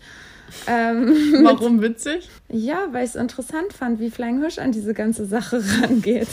Ähm, 0.67 1.13
Warum 1.43 1.81
witzig? 1.81 2.29
ja, 2.49 2.87
weil 2.91 3.03
ich 3.03 3.11
es 3.11 3.15
interessant 3.15 3.73
fand, 3.73 3.99
wie 3.99 4.11
Flying 4.11 4.39
Hirsch 4.39 4.59
an 4.59 4.71
diese 4.71 4.93
ganze 4.93 5.25
Sache 5.25 5.61
rangeht. 5.81 6.27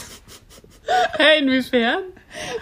Hey, 1.17 1.41
inwiefern? 1.41 2.01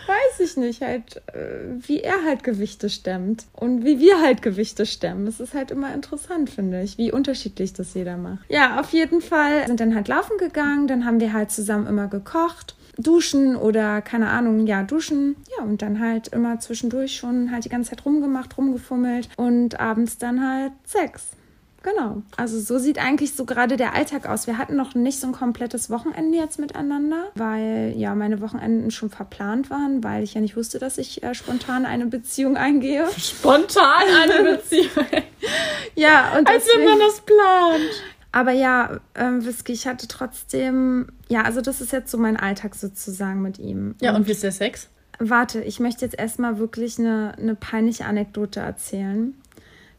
Weiß 0.06 0.40
ich 0.40 0.56
nicht, 0.56 0.82
halt, 0.82 1.22
äh, 1.32 1.60
wie 1.86 2.00
er 2.00 2.24
halt 2.24 2.42
Gewichte 2.42 2.90
stemmt 2.90 3.46
und 3.52 3.84
wie 3.84 4.00
wir 4.00 4.20
halt 4.20 4.42
Gewichte 4.42 4.84
stemmen. 4.84 5.26
Es 5.28 5.38
ist 5.38 5.54
halt 5.54 5.70
immer 5.70 5.94
interessant, 5.94 6.50
finde 6.50 6.82
ich, 6.82 6.98
wie 6.98 7.12
unterschiedlich 7.12 7.72
das 7.72 7.94
jeder 7.94 8.16
macht. 8.16 8.40
Ja, 8.48 8.80
auf 8.80 8.92
jeden 8.92 9.20
Fall 9.20 9.66
sind 9.68 9.78
dann 9.80 9.94
halt 9.94 10.08
laufen 10.08 10.38
gegangen, 10.38 10.88
dann 10.88 11.04
haben 11.04 11.20
wir 11.20 11.32
halt 11.32 11.52
zusammen 11.52 11.86
immer 11.86 12.08
gekocht. 12.08 12.74
Duschen 13.02 13.56
oder 13.56 14.02
keine 14.02 14.28
Ahnung, 14.28 14.66
ja, 14.66 14.82
duschen. 14.82 15.36
Ja, 15.56 15.64
und 15.64 15.82
dann 15.82 16.00
halt 16.00 16.28
immer 16.28 16.60
zwischendurch 16.60 17.16
schon 17.16 17.50
halt 17.50 17.64
die 17.64 17.68
ganze 17.68 17.90
Zeit 17.90 18.04
rumgemacht, 18.04 18.56
rumgefummelt 18.56 19.28
und 19.36 19.78
abends 19.80 20.18
dann 20.18 20.46
halt 20.46 20.72
Sex. 20.84 21.30
Genau. 21.82 22.22
Also 22.36 22.60
so 22.60 22.78
sieht 22.78 22.98
eigentlich 22.98 23.34
so 23.34 23.46
gerade 23.46 23.78
der 23.78 23.94
Alltag 23.94 24.28
aus. 24.28 24.46
Wir 24.46 24.58
hatten 24.58 24.76
noch 24.76 24.94
nicht 24.94 25.18
so 25.18 25.26
ein 25.26 25.32
komplettes 25.32 25.88
Wochenende 25.88 26.36
jetzt 26.36 26.58
miteinander, 26.58 27.28
weil 27.36 27.94
ja 27.96 28.14
meine 28.14 28.40
Wochenenden 28.42 28.90
schon 28.90 29.08
verplant 29.08 29.70
waren, 29.70 30.04
weil 30.04 30.22
ich 30.22 30.34
ja 30.34 30.42
nicht 30.42 30.56
wusste, 30.56 30.78
dass 30.78 30.98
ich 30.98 31.22
äh, 31.22 31.34
spontan 31.34 31.86
eine 31.86 32.06
Beziehung 32.06 32.58
eingehe. 32.58 33.06
Spontan 33.16 34.04
eine 34.22 34.50
Beziehung. 34.56 35.06
Ja, 35.94 36.36
und 36.36 36.48
Als 36.48 36.66
wenn 36.66 36.84
man 36.84 36.98
das 36.98 37.20
plant. 37.22 38.02
Aber 38.32 38.52
ja, 38.52 39.00
ähm, 39.14 39.44
Whisky, 39.44 39.72
ich 39.72 39.86
hatte 39.86 40.06
trotzdem, 40.06 41.08
ja, 41.28 41.42
also 41.42 41.60
das 41.60 41.80
ist 41.80 41.92
jetzt 41.92 42.10
so 42.10 42.18
mein 42.18 42.36
Alltag 42.36 42.74
sozusagen 42.74 43.42
mit 43.42 43.58
ihm. 43.58 43.96
Ja, 44.00 44.14
und 44.14 44.26
wie 44.26 44.32
ist 44.32 44.42
der 44.42 44.52
Sex? 44.52 44.88
Warte, 45.18 45.62
ich 45.62 45.80
möchte 45.80 46.04
jetzt 46.04 46.18
erstmal 46.18 46.58
wirklich 46.58 46.98
eine, 46.98 47.34
eine 47.36 47.54
peinliche 47.54 48.06
Anekdote 48.06 48.60
erzählen. 48.60 49.34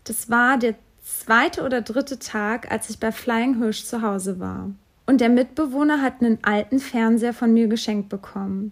Das 0.05 0.29
war 0.29 0.57
der 0.57 0.75
zweite 1.03 1.63
oder 1.63 1.81
dritte 1.81 2.19
Tag, 2.19 2.71
als 2.71 2.89
ich 2.89 2.99
bei 2.99 3.11
Flying 3.11 3.57
Hirsch 3.57 3.83
zu 3.83 4.01
Hause 4.01 4.39
war. 4.39 4.71
Und 5.05 5.19
der 5.19 5.29
Mitbewohner 5.29 6.01
hat 6.01 6.21
einen 6.21 6.39
alten 6.41 6.79
Fernseher 6.79 7.33
von 7.33 7.53
mir 7.53 7.67
geschenkt 7.67 8.09
bekommen. 8.09 8.71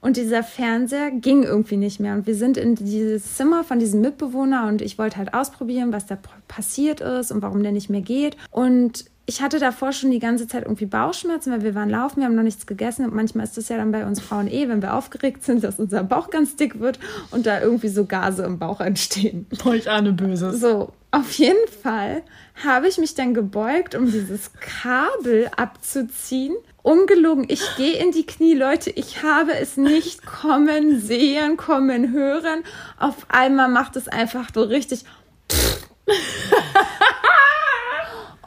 Und 0.00 0.16
dieser 0.16 0.42
Fernseher 0.42 1.10
ging 1.10 1.42
irgendwie 1.42 1.76
nicht 1.76 2.00
mehr. 2.00 2.14
Und 2.14 2.26
wir 2.26 2.34
sind 2.34 2.56
in 2.56 2.74
dieses 2.74 3.36
Zimmer 3.36 3.64
von 3.64 3.78
diesem 3.78 4.02
Mitbewohner 4.02 4.66
und 4.68 4.82
ich 4.82 4.98
wollte 4.98 5.16
halt 5.16 5.34
ausprobieren, 5.34 5.92
was 5.92 6.06
da 6.06 6.18
passiert 6.48 7.00
ist 7.00 7.32
und 7.32 7.42
warum 7.42 7.62
der 7.62 7.72
nicht 7.72 7.90
mehr 7.90 8.02
geht. 8.02 8.36
Und 8.50 9.06
ich 9.28 9.42
hatte 9.42 9.58
davor 9.58 9.92
schon 9.92 10.12
die 10.12 10.20
ganze 10.20 10.46
Zeit 10.46 10.62
irgendwie 10.62 10.86
Bauchschmerzen, 10.86 11.50
weil 11.52 11.62
wir 11.62 11.74
waren 11.74 11.90
laufen, 11.90 12.18
wir 12.18 12.26
haben 12.26 12.36
noch 12.36 12.44
nichts 12.44 12.66
gegessen 12.66 13.04
und 13.04 13.12
manchmal 13.14 13.44
ist 13.44 13.56
das 13.56 13.68
ja 13.68 13.76
dann 13.76 13.90
bei 13.90 14.06
uns 14.06 14.20
Frauen 14.20 14.46
eh, 14.46 14.68
wenn 14.68 14.80
wir 14.82 14.94
aufgeregt 14.94 15.42
sind, 15.42 15.64
dass 15.64 15.80
unser 15.80 16.04
Bauch 16.04 16.30
ganz 16.30 16.54
dick 16.54 16.78
wird 16.78 17.00
und 17.32 17.44
da 17.44 17.60
irgendwie 17.60 17.88
so 17.88 18.04
Gase 18.04 18.44
im 18.44 18.58
Bauch 18.60 18.80
entstehen. 18.80 19.46
Boah, 19.62 19.74
ich 19.74 19.90
ahne 19.90 20.12
Böses. 20.12 20.60
So, 20.60 20.92
auf 21.10 21.32
jeden 21.32 21.68
Fall 21.82 22.22
habe 22.64 22.86
ich 22.86 22.98
mich 22.98 23.14
dann 23.14 23.34
gebeugt, 23.34 23.96
um 23.96 24.10
dieses 24.10 24.52
Kabel 24.60 25.50
abzuziehen. 25.56 26.54
Ungelogen, 26.86 27.46
ich 27.48 27.62
gehe 27.76 27.94
in 27.94 28.12
die 28.12 28.24
Knie, 28.24 28.54
Leute, 28.54 28.90
ich 28.90 29.24
habe 29.24 29.52
es 29.54 29.76
nicht 29.76 30.24
kommen 30.40 31.00
sehen, 31.00 31.56
kommen 31.56 32.12
hören. 32.12 32.62
Auf 32.96 33.26
einmal 33.28 33.68
macht 33.68 33.96
es 33.96 34.06
einfach 34.06 34.50
so 34.54 34.62
richtig 34.62 35.04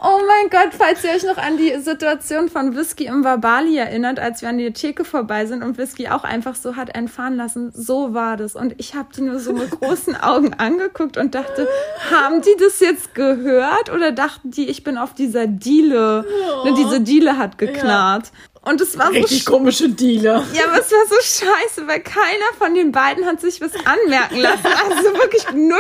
Oh 0.02 0.22
mein 0.26 0.50
Gott, 0.50 0.74
falls 0.78 1.04
ihr 1.04 1.10
euch 1.10 1.24
noch 1.24 1.38
an 1.38 1.58
die 1.58 1.78
Situation 1.80 2.48
von 2.48 2.74
Whisky 2.74 3.08
im 3.08 3.26
Wabali 3.26 3.76
erinnert, 3.76 4.18
als 4.18 4.42
wir 4.42 4.48
an 4.48 4.58
die 4.58 4.72
Theke 4.72 5.04
vorbei 5.04 5.46
sind 5.46 5.62
und 5.62 5.78
Whisky 5.78 6.08
auch 6.08 6.24
einfach 6.24 6.56
so 6.56 6.78
hat 6.78 6.96
entfahren 6.96 7.36
lassen, 7.36 7.74
so 7.74 8.14
war 8.14 8.38
das. 8.38 8.56
Und 8.56 8.76
ich 8.78 8.96
habe 8.96 9.10
die 9.14 9.22
nur 9.22 9.40
so 9.40 9.52
mit 9.52 9.72
großen 9.72 10.16
Augen 10.22 10.54
angeguckt 10.54 11.18
und 11.18 11.36
dachte, 11.36 11.68
haben 12.12 12.42
die 12.42 12.56
das 12.60 12.80
jetzt 12.80 13.14
gehört 13.14 13.92
oder 13.92 14.14
dachten 14.14 14.52
die, 14.52 14.70
ich 14.70 14.86
bin 14.86 14.98
auf 14.98 15.14
dieser 15.14 15.48
Diele? 15.48 16.26
Oh. 16.64 16.74
Diese 16.78 17.02
Diele 17.02 17.38
hat 17.38 17.58
geknarrt. 17.58 18.32
Ja. 18.70 18.72
Und 18.72 18.82
es 18.82 18.98
war 18.98 19.12
Richtig 19.12 19.44
so 19.44 19.52
komische 19.52 19.90
Dealer. 19.90 20.44
Ja, 20.54 20.66
aber 20.66 20.80
es 20.80 20.92
war 20.92 21.06
so 21.08 21.16
scheiße, 21.22 21.88
weil 21.88 22.02
keiner 22.02 22.54
von 22.58 22.76
den 22.76 22.92
beiden 22.92 23.26
hat 23.26 23.42
sich 23.42 23.62
was 23.62 23.72
anmerken 23.86 24.38
lassen. 24.38 24.66
Also 24.66 25.14
wirklich 25.16 25.44
0,0. 25.44 25.76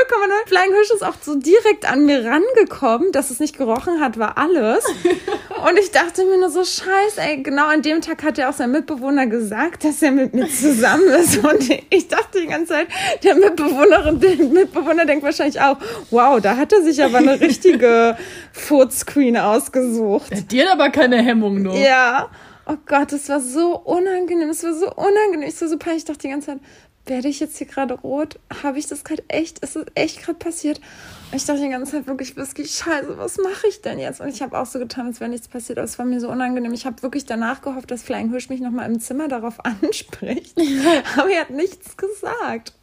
Flying 0.48 0.74
Hirsch 0.74 0.92
ist 0.92 1.04
auch 1.04 1.16
so 1.22 1.36
direkt 1.36 1.90
an 1.90 2.06
mir 2.06 2.26
rangekommen, 2.26 3.12
dass 3.12 3.30
es 3.30 3.40
nicht 3.40 3.58
gerochen 3.58 4.00
hat, 4.00 4.18
war 4.18 4.38
alles. 4.38 4.86
Und 4.86 5.78
ich 5.78 5.92
dachte 5.92 6.26
mir 6.26 6.38
nur 6.40 6.50
so, 6.50 6.64
scheiße, 6.64 7.22
ey, 7.22 7.44
genau 7.44 7.68
an 7.68 7.82
dem 7.82 8.02
Tag 8.02 8.24
hat 8.24 8.38
ja 8.38 8.50
auch 8.50 8.54
sein 8.54 8.72
Mitbewohner 8.72 9.28
gesagt, 9.28 9.84
dass 9.84 10.02
er 10.02 10.12
mit 10.12 10.34
mir 10.34 10.48
zusammen 10.50 11.08
ist. 11.10 11.38
Und 11.44 11.70
ich 11.90 12.08
dachte 12.08 12.42
die 12.42 12.48
ganze 12.48 12.74
Zeit, 12.74 12.88
der 13.24 13.36
Mitbewohnerin, 13.36 14.20
der 14.20 14.36
Mitbewohner 14.38 15.06
denkt 15.06 15.24
wahrscheinlich 15.24 15.60
auch, 15.60 15.78
wow, 16.10 16.40
da 16.42 16.56
hat 16.56 16.72
er 16.74 16.82
sich 16.82 17.04
aber 17.04 17.18
eine 17.18 17.40
richtige 17.40 18.18
Footscreen 18.54 19.38
ausgesucht. 19.38 20.32
Die 20.52 20.62
hat 20.62 20.72
aber 20.72 20.90
keine 20.90 21.22
Hemmung 21.22 21.62
nur. 21.62 21.76
Ja. 21.76 22.30
Oh 22.72 22.78
Gott, 22.86 23.12
das 23.12 23.28
war 23.30 23.40
so 23.40 23.80
unangenehm. 23.80 24.50
Es 24.50 24.64
war 24.64 24.76
so 24.76 24.94
unangenehm. 24.94 25.50
Ich 25.50 25.60
war 25.60 25.68
so 25.68 25.80
peinlich. 25.80 26.04
Ich 26.04 26.06
dachte 26.06 26.20
die 26.20 26.30
ganze 26.30 26.48
Zeit, 26.48 26.60
werde 27.08 27.28
ich 27.28 27.40
jetzt 27.40 27.58
hier 27.58 27.66
gerade 27.66 27.96
rot? 27.96 28.40
Habe 28.62 28.78
ich 28.78 28.86
das 28.86 29.04
gerade 29.04 29.24
echt? 29.28 29.58
Ist 29.60 29.76
es 29.76 29.88
echt 29.96 30.22
gerade 30.22 30.38
passiert? 30.38 30.80
Und 31.32 31.38
ich 31.38 31.46
dachte 31.46 31.62
die 31.62 31.70
ganze 31.70 31.94
Zeit 31.94 32.06
wirklich, 32.06 32.38
Whisky, 32.38 32.68
scheiße, 32.68 33.18
was 33.18 33.38
mache 33.38 33.66
ich 33.68 33.82
denn 33.82 33.98
jetzt? 33.98 34.22
Und 34.22 34.28
ich 34.28 34.44
habe 34.44 34.56
auch 34.56 34.68
so 34.68 34.78
getan, 34.78 35.08
als 35.08 35.20
wäre 35.20 35.32
nichts 35.32 35.48
passiert, 35.48 35.80
aber 35.80 35.86
es 35.86 35.98
war 35.98 36.06
mir 36.06 36.20
so 36.20 36.30
unangenehm. 36.30 36.72
Ich 36.74 36.86
habe 36.86 37.02
wirklich 37.02 37.26
danach 37.26 37.64
gehofft, 37.64 37.90
dass 37.90 38.04
Flying 38.04 38.30
Hirsch 38.30 38.50
mich 38.50 38.62
nochmal 38.62 38.86
im 38.86 39.00
Zimmer 39.00 39.28
darauf 39.28 39.56
anspricht. 39.66 40.56
aber 41.18 41.32
er 41.32 41.42
hat 41.42 41.50
nichts 41.50 41.98
gesagt. 41.98 42.74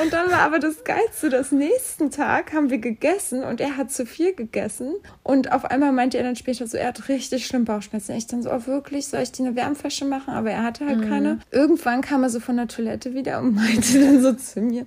Und 0.00 0.12
dann 0.12 0.30
war 0.30 0.40
aber 0.40 0.58
das 0.58 0.84
Geilste, 0.84 1.30
das 1.30 1.52
nächsten 1.52 2.10
Tag 2.10 2.52
haben 2.52 2.70
wir 2.70 2.78
gegessen 2.78 3.44
und 3.44 3.60
er 3.60 3.76
hat 3.76 3.92
zu 3.92 4.04
viel 4.04 4.34
gegessen. 4.34 4.94
Und 5.22 5.52
auf 5.52 5.64
einmal 5.64 5.92
meinte 5.92 6.18
er 6.18 6.24
dann 6.24 6.36
später 6.36 6.66
so, 6.66 6.76
er 6.76 6.88
hat 6.88 7.08
richtig 7.08 7.46
schlimm 7.46 7.64
Bauchschmerzen. 7.64 8.16
Ich 8.16 8.26
dann 8.26 8.42
so, 8.42 8.52
oh 8.52 8.66
wirklich, 8.66 9.08
soll 9.08 9.20
ich 9.20 9.32
dir 9.32 9.46
eine 9.46 9.56
Wärmflasche 9.56 10.04
machen? 10.04 10.34
Aber 10.34 10.50
er 10.50 10.62
hatte 10.62 10.86
halt 10.86 10.98
mhm. 10.98 11.08
keine. 11.08 11.38
Irgendwann 11.50 12.00
kam 12.00 12.22
er 12.22 12.30
so 12.30 12.40
von 12.40 12.56
der 12.56 12.68
Toilette 12.68 13.14
wieder 13.14 13.38
und 13.40 13.54
meinte 13.54 14.00
dann 14.00 14.20
so 14.22 14.32
zu 14.32 14.60
mir, 14.60 14.86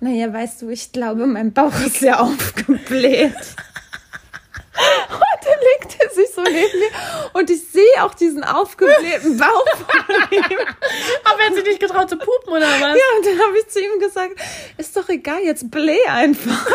naja, 0.00 0.32
weißt 0.32 0.62
du, 0.62 0.68
ich 0.70 0.92
glaube, 0.92 1.26
mein 1.26 1.52
Bauch 1.52 1.78
ist 1.80 2.00
sehr 2.00 2.20
aufgebläht. 2.22 3.34
Legt 5.80 5.96
er 6.00 6.10
sich 6.10 6.30
so 6.34 6.42
neben 6.42 6.78
mir 6.78 6.88
und 7.34 7.50
ich 7.50 7.68
sehe 7.68 8.02
auch 8.02 8.14
diesen 8.14 8.44
aufgeblähten 8.44 9.36
Bauch 9.36 9.64
von 9.76 10.14
ihm. 10.30 10.42
Aber 11.24 11.40
er 11.40 11.46
hat 11.46 11.54
sich 11.54 11.64
nicht 11.64 11.80
getraut 11.80 12.10
zu 12.10 12.16
pupen 12.16 12.50
oder 12.50 12.66
was? 12.66 12.80
Ja, 12.80 13.16
und 13.16 13.26
dann 13.26 13.38
habe 13.46 13.58
ich 13.58 13.68
zu 13.68 13.80
ihm 13.80 14.00
gesagt, 14.00 14.34
ist 14.76 14.96
doch 14.96 15.08
egal, 15.08 15.42
jetzt 15.42 15.70
bläh 15.70 16.04
einfach. 16.06 16.66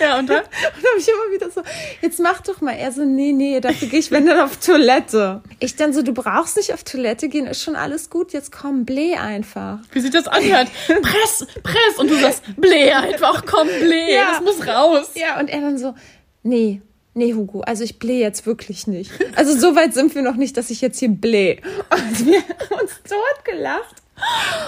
Ja, 0.00 0.18
und 0.18 0.28
dann? 0.30 0.38
Und 0.42 0.82
dann 0.82 0.90
habe 0.90 0.98
ich 0.98 1.08
immer 1.08 1.34
wieder 1.34 1.50
so, 1.50 1.62
jetzt 2.00 2.18
mach 2.18 2.40
doch 2.40 2.60
mal. 2.62 2.72
Er 2.72 2.92
so, 2.92 3.04
nee, 3.04 3.32
nee, 3.32 3.60
dafür 3.60 3.88
gehe 3.88 4.00
ich, 4.00 4.10
wenn 4.10 4.26
dann 4.26 4.40
auf 4.40 4.56
Toilette. 4.56 5.42
Ich 5.58 5.76
dann 5.76 5.92
so, 5.92 6.02
du 6.02 6.14
brauchst 6.14 6.56
nicht 6.56 6.72
auf 6.72 6.82
Toilette 6.82 7.28
gehen, 7.28 7.46
ist 7.46 7.62
schon 7.62 7.76
alles 7.76 8.08
gut, 8.08 8.32
jetzt 8.32 8.50
komm, 8.52 8.86
bläh 8.86 9.16
einfach. 9.16 9.80
Wie 9.92 10.00
sich 10.00 10.10
das 10.10 10.28
anhört. 10.28 10.68
press, 10.86 11.46
press. 11.62 11.98
Und 11.98 12.10
du 12.10 12.16
sagst, 12.16 12.42
bläh 12.56 12.90
einfach, 12.92 13.44
komm, 13.44 13.68
bläh, 13.68 14.14
ja. 14.14 14.32
das 14.32 14.40
muss 14.40 14.66
raus. 14.66 15.10
Ja, 15.14 15.38
und 15.38 15.48
er 15.48 15.60
dann 15.60 15.76
so, 15.76 15.94
nee, 16.42 16.80
Nee, 17.14 17.34
Hugo, 17.34 17.60
also 17.60 17.84
ich 17.84 17.98
bläh 17.98 18.20
jetzt 18.20 18.46
wirklich 18.46 18.86
nicht. 18.86 19.12
Also 19.36 19.58
so 19.58 19.76
weit 19.76 19.92
sind 19.92 20.14
wir 20.14 20.22
noch 20.22 20.36
nicht, 20.36 20.56
dass 20.56 20.70
ich 20.70 20.80
jetzt 20.80 20.98
hier 20.98 21.10
bläh. 21.10 21.58
Und 21.90 22.26
wir 22.26 22.38
haben 22.38 22.80
uns 22.80 23.00
totgelacht. 23.02 23.96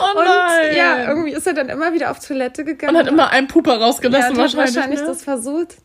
Oh 0.01 0.23
nein. 0.23 0.71
Und 0.71 0.77
ja, 0.77 1.09
irgendwie 1.09 1.33
ist 1.33 1.47
er 1.47 1.55
dann 1.55 1.69
immer 1.69 1.93
wieder 1.95 2.11
auf 2.11 2.19
Toilette 2.19 2.65
gegangen. 2.65 2.97
Und 2.97 3.03
hat 3.03 3.09
immer 3.09 3.31
einen 3.31 3.47
Puper 3.47 3.79
rausgelassen 3.79 4.33
ja, 4.33 4.43
wahrscheinlich. 4.43 4.75
wahrscheinlich 4.75 5.01
ne? 5.01 5.07
das 5.07 5.23
versucht. 5.23 5.77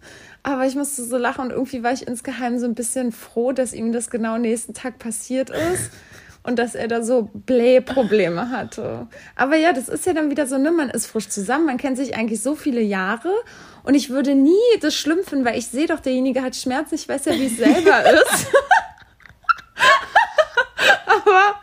Aber 0.44 0.66
ich 0.66 0.76
musste 0.76 1.04
so 1.04 1.18
lachen 1.18 1.46
und 1.46 1.52
irgendwie 1.52 1.84
war 1.84 1.92
ich 1.92 2.08
insgeheim 2.08 2.58
so 2.60 2.66
ein 2.66 2.76
bisschen 2.76 3.12
froh, 3.12 3.52
dass 3.52 3.74
ihm 3.74 3.92
das 3.92 4.10
genau 4.10 4.38
nächsten 4.38 4.74
Tag 4.74 4.98
passiert 4.98 5.50
ist 5.50 5.92
und 6.44 6.58
dass 6.58 6.76
er 6.76 6.88
da 6.88 7.04
so 7.04 7.30
Blähprobleme 7.34 8.50
hatte. 8.50 9.08
Aber 9.36 9.56
ja, 9.56 9.74
das 9.74 9.90
ist 9.90 10.06
ja 10.06 10.14
dann 10.14 10.30
wieder 10.30 10.48
so, 10.48 10.58
ne, 10.58 10.72
man 10.72 10.90
ist 10.90 11.08
frisch 11.08 11.28
zusammen, 11.28 11.66
man 11.66 11.78
kennt 11.78 11.98
sich 11.98 12.16
eigentlich 12.16 12.42
so 12.42 12.56
viele 12.56 12.82
Jahre 12.82 13.32
und 13.90 13.96
ich 13.96 14.12
würde 14.12 14.36
nie 14.36 14.54
das 14.82 14.94
schlimm 14.94 15.24
finden, 15.24 15.46
weil 15.46 15.58
ich 15.58 15.66
sehe 15.66 15.88
doch, 15.88 16.00
derjenige 16.00 16.44
hat 16.44 16.56
Schmerzen, 16.56 16.94
ich 16.94 17.10
weiß 17.10 17.26
ja, 17.26 17.34
wie 17.34 17.48
es 17.48 17.58
selber 17.58 18.04
ist. 18.22 18.46
Aber 21.08 21.56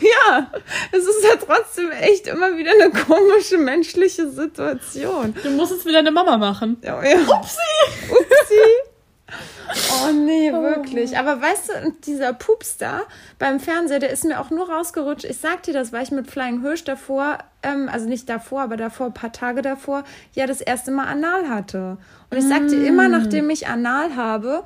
ja, 0.00 0.52
es 0.92 1.04
ist 1.04 1.24
ja 1.24 1.36
trotzdem 1.36 1.90
echt 1.92 2.26
immer 2.26 2.58
wieder 2.58 2.72
eine 2.72 2.90
komische 2.90 3.56
menschliche 3.56 4.28
Situation. 4.28 5.34
Du 5.42 5.48
musst 5.48 5.72
es 5.72 5.86
wieder 5.86 6.00
eine 6.00 6.10
Mama 6.10 6.36
machen. 6.36 6.76
Ja, 6.82 7.02
ja. 7.02 7.20
Upsi! 7.20 8.10
Upsi! 8.10 8.95
Oh 9.28 10.12
nee, 10.12 10.52
oh. 10.52 10.62
wirklich. 10.62 11.18
Aber 11.18 11.40
weißt 11.40 11.68
du, 11.68 11.92
dieser 12.06 12.32
Pups 12.32 12.76
da 12.76 13.02
beim 13.38 13.58
Fernseher, 13.58 13.98
der 13.98 14.10
ist 14.10 14.24
mir 14.24 14.40
auch 14.40 14.50
nur 14.50 14.70
rausgerutscht. 14.70 15.24
Ich 15.24 15.38
sag 15.38 15.64
dir 15.64 15.74
das, 15.74 15.92
weil 15.92 16.04
ich 16.04 16.12
mit 16.12 16.30
Flying 16.30 16.60
Hirsch 16.60 16.84
davor, 16.84 17.38
ähm, 17.62 17.88
also 17.90 18.08
nicht 18.08 18.28
davor, 18.28 18.62
aber 18.62 18.76
davor, 18.76 19.06
ein 19.06 19.14
paar 19.14 19.32
Tage 19.32 19.62
davor, 19.62 20.04
ja 20.34 20.46
das 20.46 20.60
erste 20.60 20.92
Mal 20.92 21.06
Anal 21.06 21.48
hatte. 21.48 21.98
Und 22.30 22.38
ich 22.38 22.46
sag 22.46 22.68
dir 22.68 22.86
immer, 22.86 23.08
mm. 23.08 23.12
nachdem 23.12 23.50
ich 23.50 23.66
Anal 23.66 24.14
habe, 24.14 24.62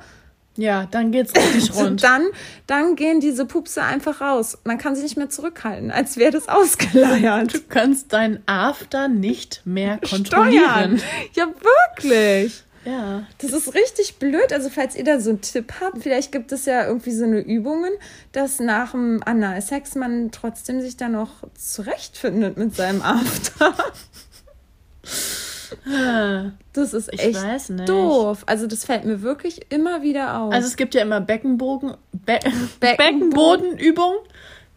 ja, 0.57 0.85
dann 0.91 1.11
geht's 1.11 1.33
richtig 1.35 1.73
rund. 1.75 2.03
dann, 2.03 2.27
dann 2.67 2.95
gehen 2.95 3.19
diese 3.19 3.45
Pupse 3.45 3.81
einfach 3.81 4.21
raus. 4.21 4.57
Man 4.63 4.77
kann 4.77 4.95
sie 4.95 5.03
nicht 5.03 5.17
mehr 5.17 5.29
zurückhalten, 5.29 5.91
als 5.91 6.17
wäre 6.17 6.31
das 6.31 6.49
ausgeleiert. 6.49 7.53
Du 7.53 7.59
kannst 7.67 8.13
dein 8.13 8.43
After 8.47 9.07
nicht 9.07 9.61
mehr 9.65 9.97
kontrollieren. 9.97 10.99
Steuern. 10.99 11.01
Ja, 11.33 11.47
wirklich. 11.47 12.63
Ja. 12.85 13.23
Das 13.37 13.51
ist 13.53 13.73
richtig 13.73 14.17
blöd. 14.17 14.51
Also, 14.51 14.69
falls 14.69 14.95
ihr 14.95 15.03
da 15.03 15.19
so 15.19 15.29
einen 15.29 15.41
Tipp 15.41 15.73
habt, 15.79 16.01
vielleicht 16.01 16.31
gibt 16.31 16.51
es 16.51 16.65
ja 16.65 16.85
irgendwie 16.85 17.11
so 17.11 17.25
eine 17.25 17.39
Übungen, 17.39 17.91
dass 18.31 18.59
nach 18.59 18.91
dem 18.91 19.21
Analsex 19.23 19.95
man 19.95 20.31
trotzdem 20.31 20.81
sich 20.81 20.97
da 20.97 21.09
noch 21.09 21.43
zurechtfindet 21.55 22.57
mit 22.57 22.75
seinem 22.75 23.01
After. 23.03 23.75
Das 26.73 26.93
ist 26.93 27.13
echt 27.13 27.39
doof. 27.87 28.43
Also 28.45 28.67
das 28.67 28.85
fällt 28.85 29.05
mir 29.05 29.21
wirklich 29.21 29.71
immer 29.71 30.01
wieder 30.01 30.39
auf. 30.39 30.53
Also 30.53 30.67
es 30.67 30.75
gibt 30.75 30.95
ja 30.95 31.01
immer 31.01 31.21
Beckenbogen, 31.21 31.95
Be 32.11 32.39
Beckenbodenübungen. 32.79 34.19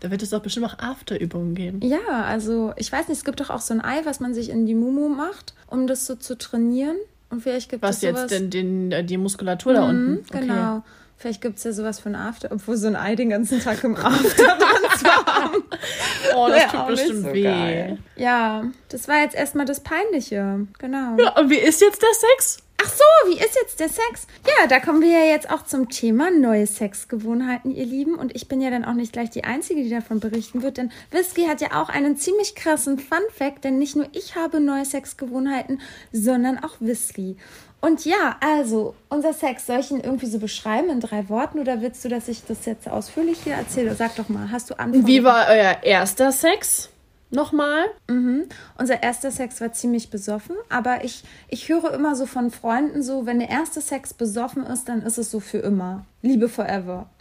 Da 0.01 0.11
wird 0.11 0.23
es 0.23 0.31
doch 0.31 0.41
bestimmt 0.41 0.67
auch 0.67 0.79
Afterübungen 0.79 1.55
geben. 1.55 1.81
Ja, 1.83 2.25
also 2.27 2.75
ich 2.77 2.93
weiß 2.93 3.09
nicht, 3.09 3.19
es 3.19 3.25
gibt 3.25 3.41
doch 3.41 3.51
auch 3.51 3.61
so 3.61 3.73
ein 3.73 3.81
Ei, 3.81 4.03
was 4.05 4.21
man 4.21 4.35
sich 4.35 4.51
in 4.51 4.67
die 4.67 4.75
Mumu 4.75 5.09
macht, 5.09 5.55
um 5.67 5.87
das 5.87 6.07
so 6.07 6.15
zu 6.15 6.37
trainieren. 6.37 6.97
Und 7.35 7.41
vielleicht 7.41 7.69
gibt 7.69 7.83
Was 7.83 7.97
es 7.97 8.03
jetzt 8.03 8.31
denn 8.31 8.49
den, 8.49 8.93
äh, 8.93 9.03
die 9.03 9.19
Muskulatur 9.19 9.73
mhm, 9.73 9.77
da 9.77 9.89
unten? 9.89 10.25
Okay. 10.31 10.41
Genau. 10.47 10.85
Vielleicht 11.17 11.41
gibt 11.41 11.59
es 11.59 11.65
ja 11.65 11.73
sowas 11.73 11.99
von 11.99 12.15
After, 12.15 12.51
obwohl 12.53 12.77
so 12.77 12.87
ein 12.87 12.95
Ei 12.95 13.17
den 13.17 13.31
ganzen 13.31 13.61
Tag 13.61 13.83
im 13.83 13.97
After 13.97 14.45
war. 14.45 15.51
oh, 16.37 16.49
das 16.49 16.71
tut 16.71 16.87
bestimmt 16.87 17.25
so 17.25 17.33
weh. 17.33 17.43
Geil. 17.43 17.99
Ja, 18.15 18.65
das 18.89 19.09
war 19.09 19.21
jetzt 19.21 19.35
erstmal 19.35 19.67
das 19.67 19.81
Peinliche. 19.81 20.67
Genau. 20.79 21.17
Ja, 21.19 21.37
und 21.37 21.51
wie 21.51 21.59
ist 21.59 21.81
jetzt 21.81 22.01
der 22.03 22.15
Sex? 22.15 22.59
Ach 22.85 22.91
so, 22.91 23.31
wie 23.31 23.39
ist 23.39 23.55
jetzt 23.55 23.81
der 23.81 23.89
Sex? 23.89 24.27
Ja, 24.47 24.67
da 24.67 24.79
kommen 24.79 25.01
wir 25.01 25.09
ja 25.09 25.25
jetzt 25.25 25.51
auch 25.51 25.65
zum 25.65 25.89
Thema 25.89 26.31
neue 26.31 26.67
Sexgewohnheiten, 26.67 27.71
ihr 27.71 27.87
Lieben. 27.87 28.15
Und 28.17 28.37
ich 28.37 28.47
bin 28.47 28.61
ja 28.61 28.69
dann 28.69 28.85
auch 28.85 28.93
nicht 28.93 29.15
gleich 29.15 29.31
die 29.31 29.45
Einzige, 29.45 29.83
die 29.83 29.89
davon 29.89 30.21
berichten 30.21 30.61
wird, 30.63 30.77
denn 30.77 30.93
Whisky 31.11 31.47
hat 31.47 31.63
ja 31.63 31.81
auch 31.81 31.89
einen 31.89 32.19
ziemlich 32.19 32.55
krassen 32.55 32.99
Fun-Fact, 32.99 33.65
denn 33.65 33.79
nicht 33.79 33.97
nur 33.97 34.07
ich 34.13 34.37
habe 34.37 34.61
neue 34.61 34.85
Sexgewohnheiten, 34.85 35.81
sondern 36.13 36.63
auch 36.63 36.75
Whisky. 36.81 37.39
Und 37.81 38.05
ja, 38.05 38.37
also, 38.41 38.95
unser 39.09 39.33
Sex, 39.33 39.67
soll 39.67 39.81
ich 39.81 39.91
ihn 39.91 40.01
irgendwie 40.01 40.27
so 40.27 40.39
beschreiben 40.39 40.91
in 40.91 41.01
drei 41.01 41.31
Worten 41.31 41.61
oder 41.61 41.81
willst 41.81 42.05
du, 42.05 42.11
dass 42.11 42.29
ich 42.29 42.45
das 42.45 42.67
jetzt 42.67 42.87
ausführlich 42.87 43.39
hier 43.45 43.55
erzähle? 43.55 43.95
Sag 43.95 44.17
doch 44.17 44.29
mal, 44.29 44.51
hast 44.51 44.69
du 44.69 44.79
Anfang? 44.79 45.07
Wie 45.07 45.25
war 45.25 45.47
euer 45.49 45.79
erster 45.83 46.33
Sex? 46.33 46.91
Nochmal. 47.35 47.85
Mhm. 48.09 48.45
Unser 48.79 49.03
erster 49.03 49.31
Sex 49.31 49.61
war 49.61 49.73
ziemlich 49.73 50.11
besoffen, 50.11 50.57
aber 50.69 51.05
ich, 51.05 51.25
ich 51.49 51.69
höre 51.69 51.93
immer 51.93 52.17
so 52.17 52.27
von 52.27 52.51
Freunden 52.51 53.03
so, 53.03 53.27
wenn 53.27 53.39
der 53.41 53.51
erste 53.51 53.81
Sex 53.81 54.15
besoffen 54.15 54.65
ist, 54.67 54.89
dann 54.89 55.03
ist 55.03 55.19
es 55.19 55.31
so 55.31 55.41
für 55.41 55.59
immer. 55.59 56.05
Liebe 56.23 56.49
forever. 56.49 57.11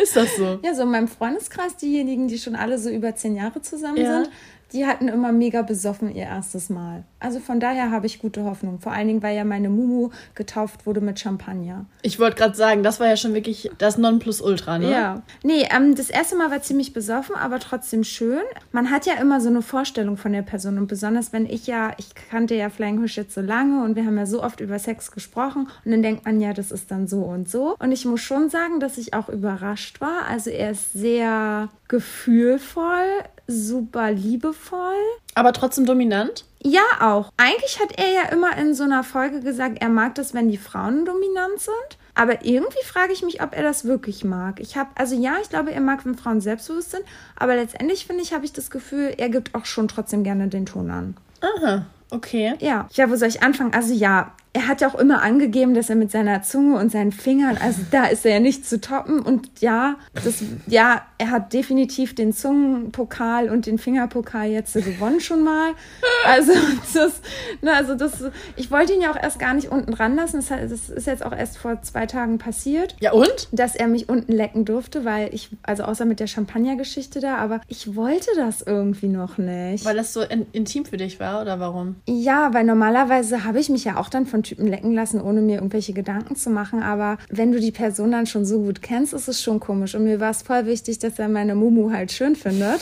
Ist 0.00 0.14
das 0.14 0.36
so? 0.36 0.60
Ja, 0.62 0.74
so 0.74 0.82
in 0.82 0.90
meinem 0.90 1.08
Freundeskreis, 1.08 1.76
diejenigen, 1.78 2.28
die 2.28 2.38
schon 2.38 2.54
alle 2.54 2.78
so 2.78 2.90
über 2.90 3.14
zehn 3.16 3.34
Jahre 3.34 3.62
zusammen 3.62 3.96
Ja. 3.96 4.22
sind, 4.24 4.30
die 4.72 4.86
hatten 4.86 5.08
immer 5.08 5.32
mega 5.32 5.62
besoffen 5.62 6.14
ihr 6.14 6.24
erstes 6.24 6.70
Mal. 6.70 7.04
Also 7.20 7.40
von 7.40 7.60
daher 7.60 7.90
habe 7.90 8.06
ich 8.06 8.18
gute 8.18 8.44
Hoffnung. 8.44 8.78
Vor 8.80 8.92
allen 8.92 9.08
Dingen, 9.08 9.22
weil 9.22 9.36
ja 9.36 9.44
meine 9.44 9.68
Mumu 9.68 10.10
getauft 10.34 10.86
wurde 10.86 11.00
mit 11.00 11.18
Champagner. 11.18 11.86
Ich 12.02 12.18
wollte 12.18 12.36
gerade 12.36 12.54
sagen, 12.54 12.82
das 12.82 13.00
war 13.00 13.06
ja 13.06 13.16
schon 13.16 13.34
wirklich 13.34 13.70
das 13.78 13.96
Nonplusultra, 13.96 14.78
ne? 14.78 14.90
Ja. 14.90 15.22
Nee, 15.42 15.66
ähm, 15.74 15.94
das 15.94 16.10
erste 16.10 16.36
Mal 16.36 16.50
war 16.50 16.62
ziemlich 16.62 16.92
besoffen, 16.92 17.34
aber 17.36 17.58
trotzdem 17.58 18.04
schön. 18.04 18.42
Man 18.72 18.90
hat 18.90 19.06
ja 19.06 19.14
immer 19.14 19.40
so 19.40 19.48
eine 19.48 19.62
Vorstellung 19.62 20.16
von 20.16 20.32
der 20.32 20.42
Person 20.42 20.78
und 20.78 20.88
besonders 20.88 21.32
wenn 21.32 21.46
ich 21.46 21.66
ja, 21.66 21.92
ich 21.96 22.14
kannte 22.30 22.54
ja 22.54 22.68
Flying 22.68 23.00
Fish 23.00 23.16
jetzt 23.16 23.34
so 23.34 23.40
lange 23.40 23.84
und 23.84 23.96
wir 23.96 24.04
haben 24.04 24.18
ja 24.18 24.26
so 24.26 24.42
oft 24.42 24.60
über 24.60 24.78
Sex 24.78 25.10
gesprochen 25.10 25.68
und 25.84 25.90
dann 25.90 26.02
denkt 26.02 26.24
man 26.24 26.40
ja, 26.40 26.52
das 26.52 26.70
ist 26.70 26.90
dann 26.90 27.06
so 27.06 27.22
und 27.22 27.48
so. 27.48 27.76
Und 27.78 27.92
ich 27.92 28.04
muss 28.04 28.20
schon 28.20 28.50
sagen, 28.50 28.80
dass 28.80 28.98
ich 28.98 29.14
auch 29.14 29.28
überrascht 29.28 30.00
war. 30.00 30.26
Also 30.28 30.50
er 30.50 30.72
ist 30.72 30.92
sehr 30.92 31.68
gefühlvoll, 31.88 33.06
super 33.46 34.10
liebevoll. 34.12 34.94
Aber 35.34 35.52
trotzdem 35.52 35.86
dominant? 35.86 36.44
Ja, 36.62 36.82
auch. 37.00 37.30
Eigentlich 37.36 37.80
hat 37.80 37.98
er 37.98 38.08
ja 38.08 38.28
immer 38.32 38.56
in 38.56 38.74
so 38.74 38.84
einer 38.84 39.04
Folge 39.04 39.40
gesagt, 39.40 39.78
er 39.80 39.88
mag 39.88 40.14
das, 40.16 40.34
wenn 40.34 40.48
die 40.48 40.56
Frauen 40.56 41.04
dominant 41.04 41.60
sind. 41.60 41.98
Aber 42.14 42.44
irgendwie 42.44 42.82
frage 42.84 43.12
ich 43.12 43.22
mich, 43.22 43.42
ob 43.42 43.54
er 43.54 43.62
das 43.62 43.84
wirklich 43.84 44.24
mag. 44.24 44.58
Ich 44.58 44.76
habe, 44.76 44.88
also 44.94 45.14
ja, 45.14 45.36
ich 45.42 45.50
glaube, 45.50 45.72
er 45.72 45.82
mag, 45.82 46.04
wenn 46.06 46.16
Frauen 46.16 46.40
selbstbewusst 46.40 46.92
sind. 46.92 47.04
Aber 47.36 47.54
letztendlich 47.54 48.06
finde 48.06 48.22
ich, 48.22 48.32
habe 48.32 48.44
ich 48.44 48.52
das 48.52 48.70
Gefühl, 48.70 49.14
er 49.16 49.28
gibt 49.28 49.54
auch 49.54 49.66
schon 49.66 49.86
trotzdem 49.86 50.24
gerne 50.24 50.48
den 50.48 50.64
Ton 50.64 50.90
an. 50.90 51.16
Aha, 51.42 51.84
okay. 52.10 52.54
Ja. 52.60 52.88
Ja, 52.94 53.10
wo 53.10 53.16
soll 53.16 53.28
ich 53.28 53.42
anfangen? 53.42 53.74
Also 53.74 53.92
ja, 53.92 54.32
er 54.56 54.68
hat 54.68 54.80
ja 54.80 54.88
auch 54.88 54.94
immer 54.94 55.20
angegeben, 55.22 55.74
dass 55.74 55.90
er 55.90 55.96
mit 55.96 56.10
seiner 56.10 56.40
Zunge 56.40 56.78
und 56.78 56.90
seinen 56.90 57.12
Fingern, 57.12 57.58
also 57.62 57.82
da 57.90 58.06
ist 58.06 58.24
er 58.24 58.32
ja 58.32 58.40
nicht 58.40 58.66
zu 58.66 58.80
toppen. 58.80 59.20
Und 59.20 59.60
ja, 59.60 59.96
das, 60.24 60.42
ja, 60.66 61.02
er 61.18 61.30
hat 61.30 61.52
definitiv 61.52 62.14
den 62.14 62.32
Zungenpokal 62.32 63.50
und 63.50 63.66
den 63.66 63.76
Fingerpokal 63.76 64.48
jetzt 64.48 64.72
gewonnen 64.72 65.20
schon 65.20 65.44
mal. 65.44 65.72
Also 66.26 66.52
das, 66.94 67.20
ne, 67.60 67.74
also 67.74 67.94
das, 67.94 68.24
ich 68.56 68.70
wollte 68.70 68.94
ihn 68.94 69.02
ja 69.02 69.10
auch 69.10 69.22
erst 69.22 69.38
gar 69.38 69.52
nicht 69.52 69.70
unten 69.70 69.92
dran 69.92 70.16
lassen. 70.16 70.36
Das, 70.36 70.48
das 70.48 70.88
ist 70.88 71.06
jetzt 71.06 71.22
auch 71.22 71.36
erst 71.36 71.58
vor 71.58 71.82
zwei 71.82 72.06
Tagen 72.06 72.38
passiert 72.38 72.96
Ja, 73.00 73.12
und? 73.12 73.48
dass 73.52 73.76
er 73.76 73.88
mich 73.88 74.08
unten 74.08 74.32
lecken 74.32 74.64
durfte, 74.64 75.04
weil 75.04 75.34
ich, 75.34 75.50
also 75.64 75.82
außer 75.82 76.06
mit 76.06 76.18
der 76.18 76.28
Champagner-Geschichte 76.28 77.20
da, 77.20 77.36
aber 77.36 77.60
ich 77.68 77.94
wollte 77.94 78.30
das 78.36 78.62
irgendwie 78.62 79.08
noch 79.08 79.36
nicht. 79.36 79.84
Weil 79.84 79.96
das 79.96 80.14
so 80.14 80.22
in 80.22 80.46
intim 80.52 80.86
für 80.86 80.96
dich 80.96 81.20
war, 81.20 81.42
oder 81.42 81.60
warum? 81.60 81.96
Ja, 82.08 82.54
weil 82.54 82.64
normalerweise 82.64 83.44
habe 83.44 83.60
ich 83.60 83.68
mich 83.68 83.84
ja 83.84 83.98
auch 83.98 84.08
dann 84.08 84.24
von 84.24 84.45
Typen 84.46 84.66
lecken 84.66 84.92
lassen, 84.92 85.20
ohne 85.20 85.40
mir 85.40 85.56
irgendwelche 85.56 85.92
Gedanken 85.92 86.36
zu 86.36 86.50
machen. 86.50 86.82
Aber 86.82 87.18
wenn 87.28 87.52
du 87.52 87.60
die 87.60 87.72
Person 87.72 88.12
dann 88.12 88.26
schon 88.26 88.44
so 88.44 88.60
gut 88.60 88.82
kennst, 88.82 89.12
ist 89.12 89.28
es 89.28 89.42
schon 89.42 89.60
komisch. 89.60 89.94
Und 89.94 90.04
mir 90.04 90.20
war 90.20 90.30
es 90.30 90.42
voll 90.42 90.66
wichtig, 90.66 90.98
dass 90.98 91.18
er 91.18 91.28
meine 91.28 91.54
Mumu 91.54 91.90
halt 91.90 92.12
schön 92.12 92.36
findet. 92.36 92.80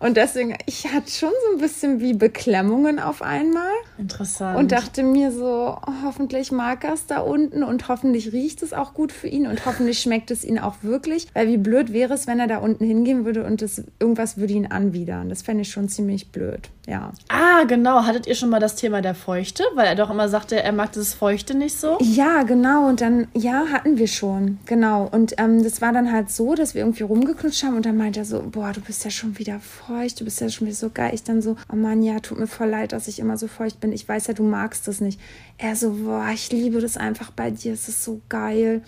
Und 0.00 0.16
deswegen, 0.16 0.56
ich 0.66 0.86
hatte 0.92 1.10
schon 1.10 1.30
so 1.30 1.56
ein 1.56 1.60
bisschen 1.60 2.00
wie 2.00 2.14
Beklemmungen 2.14 3.00
auf 3.00 3.20
einmal 3.20 3.72
Interessant. 3.98 4.56
und 4.56 4.70
dachte 4.70 5.02
mir 5.02 5.32
so, 5.32 5.76
oh, 5.76 5.92
hoffentlich 6.04 6.52
mag 6.52 6.84
er 6.84 6.92
es 6.92 7.06
da 7.06 7.18
unten 7.18 7.64
und 7.64 7.88
hoffentlich 7.88 8.32
riecht 8.32 8.62
es 8.62 8.72
auch 8.72 8.94
gut 8.94 9.10
für 9.10 9.26
ihn 9.26 9.48
und 9.48 9.66
hoffentlich 9.66 9.98
schmeckt 9.98 10.30
es 10.30 10.44
ihn 10.44 10.60
auch 10.60 10.76
wirklich. 10.82 11.26
Weil 11.34 11.48
wie 11.48 11.56
blöd 11.56 11.92
wäre 11.92 12.14
es, 12.14 12.28
wenn 12.28 12.38
er 12.38 12.46
da 12.46 12.58
unten 12.58 12.84
hingehen 12.84 13.24
würde 13.24 13.44
und 13.44 13.60
das, 13.60 13.82
irgendwas 13.98 14.36
würde 14.36 14.52
ihn 14.52 14.66
anwidern. 14.66 15.28
Das 15.28 15.42
fände 15.42 15.62
ich 15.62 15.70
schon 15.70 15.88
ziemlich 15.88 16.30
blöd. 16.30 16.70
Ja. 16.88 17.12
ah, 17.28 17.64
genau. 17.64 18.06
Hattet 18.06 18.26
ihr 18.26 18.34
schon 18.34 18.48
mal 18.48 18.60
das 18.60 18.74
Thema 18.74 19.02
der 19.02 19.14
Feuchte? 19.14 19.62
Weil 19.74 19.86
er 19.86 19.94
doch 19.94 20.08
immer 20.08 20.30
sagte, 20.30 20.62
er 20.62 20.72
mag 20.72 20.90
das 20.92 21.12
Feuchte 21.12 21.54
nicht 21.54 21.78
so. 21.78 21.98
Ja, 22.00 22.44
genau. 22.44 22.88
Und 22.88 23.02
dann, 23.02 23.28
ja, 23.34 23.66
hatten 23.70 23.98
wir 23.98 24.06
schon. 24.06 24.58
Genau. 24.64 25.06
Und 25.06 25.34
ähm, 25.36 25.62
das 25.62 25.82
war 25.82 25.92
dann 25.92 26.10
halt 26.10 26.30
so, 26.30 26.54
dass 26.54 26.74
wir 26.74 26.80
irgendwie 26.80 27.02
rumgeknutscht 27.02 27.62
haben 27.62 27.76
und 27.76 27.84
dann 27.84 27.98
meinte 27.98 28.20
er 28.20 28.24
so, 28.24 28.42
boah, 28.42 28.72
du 28.72 28.80
bist 28.80 29.04
ja 29.04 29.10
schon 29.10 29.38
wieder 29.38 29.60
feucht, 29.60 30.18
du 30.18 30.24
bist 30.24 30.40
ja 30.40 30.48
schon 30.48 30.66
wieder 30.66 30.76
so 30.76 30.88
geil. 30.88 31.10
Ich 31.12 31.24
dann 31.24 31.42
so, 31.42 31.56
oh 31.70 31.76
Mann, 31.76 32.02
ja, 32.02 32.20
tut 32.20 32.38
mir 32.38 32.46
voll 32.46 32.68
leid, 32.68 32.92
dass 32.92 33.06
ich 33.06 33.18
immer 33.18 33.36
so 33.36 33.48
feucht 33.48 33.80
bin. 33.80 33.92
Ich 33.92 34.08
weiß 34.08 34.26
ja, 34.28 34.32
du 34.32 34.42
magst 34.42 34.88
das 34.88 35.02
nicht. 35.02 35.20
Er 35.58 35.76
so, 35.76 35.90
boah, 35.90 36.30
ich 36.32 36.50
liebe 36.50 36.80
das 36.80 36.96
einfach 36.96 37.32
bei 37.32 37.50
dir, 37.50 37.74
es 37.74 37.88
ist 37.88 38.02
so 38.02 38.22
geil. 38.30 38.80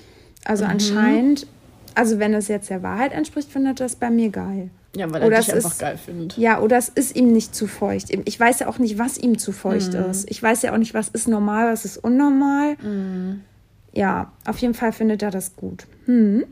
Also 0.46 0.64
anscheinend, 0.64 1.46
also 1.94 2.18
wenn 2.18 2.32
es 2.32 2.48
jetzt 2.48 2.70
der 2.70 2.82
Wahrheit 2.82 3.12
entspricht, 3.12 3.52
findet 3.52 3.78
er 3.78 3.84
das 3.84 3.96
bei 3.96 4.08
mir 4.08 4.30
geil. 4.30 4.70
Ja, 4.96 5.11
weil 5.12 5.22
er 5.22 5.29
Oder 5.29 5.37
dich 5.38 5.48
es 5.48 5.55
einfach 5.55 5.70
ist- 5.72 5.79
geil 5.79 5.96
findet. 5.96 6.37
Ja, 6.37 6.61
oder 6.61 6.76
es 6.76 6.88
ist 6.88 7.14
ihm 7.14 7.31
nicht 7.33 7.55
zu 7.55 7.66
feucht. 7.68 8.09
Ich 8.11 8.40
weiß 8.40 8.59
ja 8.61 8.66
auch 8.68 8.79
nicht, 8.79 8.98
was 8.98 9.18
ihm 9.18 9.38
zu 9.38 9.53
feucht 9.53 9.94
ist. 9.94 10.29
Ich 10.31 10.42
weiß 10.42 10.62
ja 10.62 10.72
auch 10.72 10.79
nicht, 10.79 10.94
was 10.94 11.09
ist 11.09 11.29
normal, 11.29 11.72
was 11.72 11.85
ist 11.85 11.96
unnormal. 11.98 12.76
Ja, 13.92 14.33
auf 14.46 14.59
jeden 14.59 14.74
Fall 14.74 14.92
findet 14.92 15.22
er 15.22 15.31
das 15.31 15.55
gut. 15.57 15.87
Hm. 16.07 16.44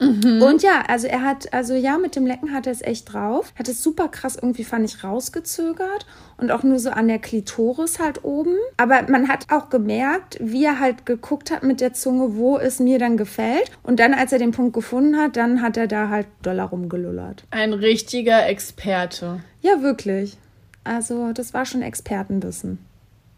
Und 0.00 0.62
ja, 0.62 0.82
also 0.88 1.06
er 1.06 1.22
hat, 1.22 1.52
also 1.52 1.74
ja, 1.74 1.98
mit 1.98 2.16
dem 2.16 2.26
Lecken 2.26 2.54
hat 2.54 2.66
er 2.66 2.72
es 2.72 2.80
echt 2.80 3.12
drauf. 3.12 3.52
Hat 3.58 3.68
es 3.68 3.82
super 3.82 4.08
krass 4.08 4.36
irgendwie, 4.36 4.64
fand 4.64 4.86
ich, 4.86 5.04
rausgezögert 5.04 6.06
und 6.38 6.50
auch 6.50 6.62
nur 6.62 6.78
so 6.78 6.90
an 6.90 7.08
der 7.08 7.18
Klitoris 7.18 7.98
halt 7.98 8.24
oben. 8.24 8.56
Aber 8.78 9.02
man 9.10 9.28
hat 9.28 9.46
auch 9.50 9.68
gemerkt, 9.68 10.38
wie 10.40 10.64
er 10.64 10.80
halt 10.80 11.04
geguckt 11.04 11.50
hat 11.50 11.62
mit 11.62 11.82
der 11.82 11.92
Zunge, 11.92 12.36
wo 12.36 12.56
es 12.56 12.80
mir 12.80 12.98
dann 12.98 13.18
gefällt. 13.18 13.70
Und 13.82 14.00
dann, 14.00 14.14
als 14.14 14.32
er 14.32 14.38
den 14.38 14.52
Punkt 14.52 14.72
gefunden 14.72 15.18
hat, 15.18 15.36
dann 15.36 15.60
hat 15.60 15.76
er 15.76 15.86
da 15.86 16.08
halt 16.08 16.26
doller 16.42 16.64
rumgelullert. 16.64 17.44
Ein 17.50 17.74
richtiger 17.74 18.48
Experte. 18.48 19.40
Ja, 19.60 19.82
wirklich. 19.82 20.38
Also, 20.82 21.32
das 21.32 21.52
war 21.52 21.66
schon 21.66 21.82
Expertenwissen. 21.82 22.78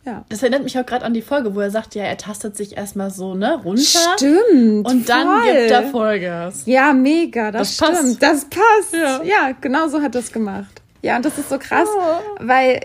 Ja. 0.04 0.24
Das 0.28 0.42
erinnert 0.42 0.64
mich 0.64 0.76
auch 0.78 0.84
gerade 0.86 1.04
an 1.04 1.14
die 1.14 1.22
Folge, 1.22 1.54
wo 1.54 1.60
er 1.60 1.70
sagt, 1.70 1.94
ja, 1.94 2.02
er 2.02 2.16
tastet 2.16 2.56
sich 2.56 2.76
erstmal 2.76 3.10
so, 3.10 3.34
ne, 3.34 3.60
runter. 3.62 3.82
Stimmt. 4.16 4.86
Und 4.86 5.08
dann 5.08 5.26
voll. 5.42 5.52
gibt 5.52 5.70
er 5.70 5.82
Vollgas. 5.84 6.62
Ja, 6.66 6.92
mega, 6.92 7.52
das, 7.52 7.76
Das 7.76 7.88
passt. 7.88 8.00
stimmt. 8.02 8.22
Das 8.22 8.44
passt. 8.46 8.92
Ja. 8.94 9.22
Ja. 9.22 9.50
genau 9.60 9.86
so 9.88 10.02
hat 10.02 10.14
das 10.16 10.32
gemacht. 10.32 10.82
Ja, 11.02 11.16
und 11.16 11.24
das 11.24 11.38
ist 11.38 11.48
so 11.50 11.58
krass, 11.58 11.88
Oh. 11.88 12.36
weil 12.40 12.80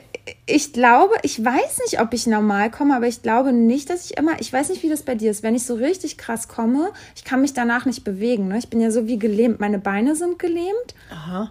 ich 0.45 0.73
glaube, 0.73 1.15
ich 1.23 1.43
weiß 1.43 1.79
nicht, 1.85 2.01
ob 2.01 2.13
ich 2.13 2.27
normal 2.27 2.69
komme, 2.69 2.95
aber 2.95 3.07
ich 3.07 3.21
glaube 3.21 3.53
nicht, 3.53 3.89
dass 3.89 4.05
ich 4.05 4.17
immer, 4.17 4.33
ich 4.39 4.51
weiß 4.51 4.69
nicht, 4.69 4.83
wie 4.83 4.89
das 4.89 5.03
bei 5.03 5.15
dir 5.15 5.31
ist, 5.31 5.41
wenn 5.41 5.55
ich 5.55 5.65
so 5.65 5.75
richtig 5.75 6.17
krass 6.17 6.47
komme, 6.47 6.91
ich 7.15 7.23
kann 7.23 7.41
mich 7.41 7.53
danach 7.53 7.85
nicht 7.85 8.03
bewegen. 8.03 8.47
Ne? 8.49 8.57
Ich 8.57 8.69
bin 8.69 8.81
ja 8.81 8.91
so 8.91 9.07
wie 9.07 9.17
gelähmt. 9.17 9.59
Meine 9.59 9.79
Beine 9.79 10.15
sind 10.15 10.37
gelähmt. 10.37 10.95
Aha. 11.11 11.49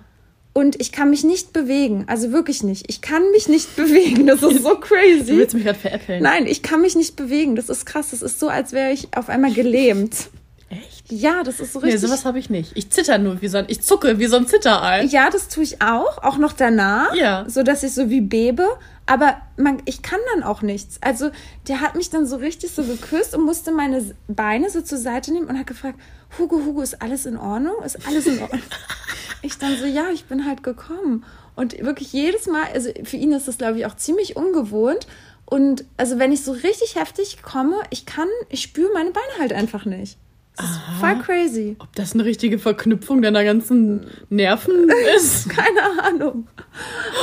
Und 0.57 0.81
ich 0.81 0.91
kann 0.91 1.11
mich 1.11 1.23
nicht 1.23 1.53
bewegen. 1.53 2.05
Also 2.07 2.33
wirklich 2.33 2.63
nicht. 2.63 2.89
Ich 2.89 3.03
kann 3.03 3.31
mich 3.31 3.47
nicht 3.47 3.77
bewegen. 3.77 4.27
Das 4.27 4.43
ist 4.43 4.63
so 4.63 4.75
crazy. 4.77 5.33
Du 5.33 5.37
willst 5.37 5.55
mich 5.55 5.65
gerade 5.65 5.79
veräppeln. 5.79 6.23
Nein, 6.23 6.47
ich 6.47 6.63
kann 6.63 6.81
mich 6.81 6.97
nicht 6.97 7.15
bewegen. 7.15 7.57
Das 7.57 7.69
ist 7.69 7.85
krass. 7.85 8.09
Das 8.13 8.23
ist 8.23 8.41
so, 8.41 8.49
als 8.49 8.73
wäre 8.73 8.91
ich 8.91 9.09
auf 9.15 9.29
einmal 9.29 9.53
gelähmt. 9.53 10.31
Echt? 10.69 11.13
Ja, 11.13 11.45
das 11.45 11.61
ist 11.61 11.73
so 11.73 11.79
Nee, 11.81 11.87
richtig. 11.93 12.03
sowas 12.03 12.25
habe 12.25 12.39
ich 12.41 12.51
nicht. 12.51 12.73
Ich 12.77 12.91
zitter 12.91 13.19
nur 13.19 13.41
wie 13.41 13.47
so 13.49 13.59
ein, 13.59 13.67
ich 13.69 13.83
zucke 13.83 14.19
wie 14.19 14.27
so 14.27 14.37
ein 14.37 14.47
Zitterei. 14.49 15.05
ja, 15.05 15.31
das 15.31 15.49
tue 15.49 15.63
ich 15.63 15.81
auch, 15.81 16.23
auch 16.25 16.39
noch 16.39 16.53
danach, 16.53 17.15
Ja. 17.15 17.45
so 17.49 17.63
dass 17.63 17.83
ich 17.85 17.93
so 17.95 18.11
wie 18.11 18.21
bebe. 18.21 18.67
Aber 19.09 19.37
man, 19.57 19.81
ich 19.85 20.03
kann 20.03 20.19
dann 20.35 20.43
auch 20.43 20.63
nichts. 20.63 20.99
Also 21.01 21.31
der 21.69 21.81
hat 21.81 21.95
mich 21.95 22.11
dann 22.11 22.27
so 22.27 22.37
richtig 22.37 22.73
so 22.73 22.83
geküsst 22.83 23.37
und 23.37 23.45
musste 23.45 23.71
meine 23.71 24.05
Beine 24.27 24.69
so 24.69 24.81
zur 24.81 24.99
Seite 24.99 25.33
nehmen 25.33 25.47
und 25.47 25.57
hat 25.57 25.69
gefragt, 25.69 26.01
Hugo, 26.37 26.57
Hugo, 26.65 26.83
ist 26.83 27.01
alles 27.01 27.25
in 27.27 27.37
Ordnung? 27.37 27.77
Ist 27.85 28.05
alles 28.09 28.27
in 28.27 28.41
Ordnung? 28.43 28.61
ich 29.43 29.57
dann 29.59 29.77
so, 29.77 29.87
ja, 29.87 30.09
ich 30.13 30.25
bin 30.25 30.45
halt 30.45 30.65
gekommen. 30.65 31.25
Und 31.55 31.79
wirklich 31.79 32.13
jedes 32.13 32.47
Mal, 32.49 32.65
also 32.75 32.91
für 33.05 33.17
ihn 33.17 33.31
ist 33.31 33.47
das, 33.47 33.59
glaube 33.59 33.79
ich, 33.79 33.87
auch 33.87 33.95
ziemlich 33.95 34.35
ungewohnt. 34.35 35.07
Und 35.45 35.85
also 35.97 36.19
wenn 36.19 36.33
ich 36.33 36.43
so 36.43 36.51
richtig 36.51 36.97
heftig 36.97 37.41
komme, 37.43 37.77
ich 37.91 38.05
kann, 38.07 38.27
ich 38.49 38.63
spüre 38.63 38.93
meine 38.93 39.13
Beine 39.13 39.39
halt 39.39 39.53
einfach 39.53 39.85
nicht. 39.85 40.19
Das 40.57 40.71
ist 40.71 40.81
voll 41.01 41.19
crazy. 41.19 41.77
Ob 41.79 41.95
das 41.95 42.15
eine 42.15 42.25
richtige 42.25 42.59
Verknüpfung 42.59 43.21
deiner 43.21 43.45
ganzen 43.45 44.07
Nerven 44.31 44.91
ist? 45.17 45.49
Keine 45.51 46.03
Ahnung. 46.03 46.49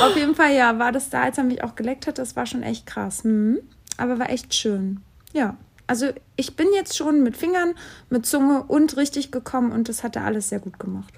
Auf 0.02 0.16
jeden 0.16 0.34
Fall, 0.34 0.54
ja, 0.54 0.78
war 0.78 0.92
das 0.92 1.10
da, 1.10 1.22
als 1.22 1.38
er 1.38 1.44
mich 1.44 1.64
auch 1.64 1.74
geleckt 1.74 2.06
hat, 2.06 2.18
das 2.18 2.36
war 2.36 2.46
schon 2.46 2.62
echt 2.62 2.86
krass. 2.86 3.24
Hm. 3.24 3.58
Aber 3.96 4.18
war 4.18 4.30
echt 4.30 4.54
schön. 4.54 5.00
Ja. 5.32 5.56
Also 5.86 6.06
ich 6.36 6.56
bin 6.56 6.68
jetzt 6.74 6.96
schon 6.96 7.22
mit 7.22 7.36
Fingern, 7.36 7.74
mit 8.08 8.24
Zunge 8.24 8.64
und 8.68 8.96
richtig 8.96 9.30
gekommen 9.30 9.70
und 9.70 9.88
das 9.88 10.02
hat 10.02 10.16
er 10.16 10.24
alles 10.24 10.48
sehr 10.48 10.60
gut 10.60 10.78
gemacht. 10.78 11.12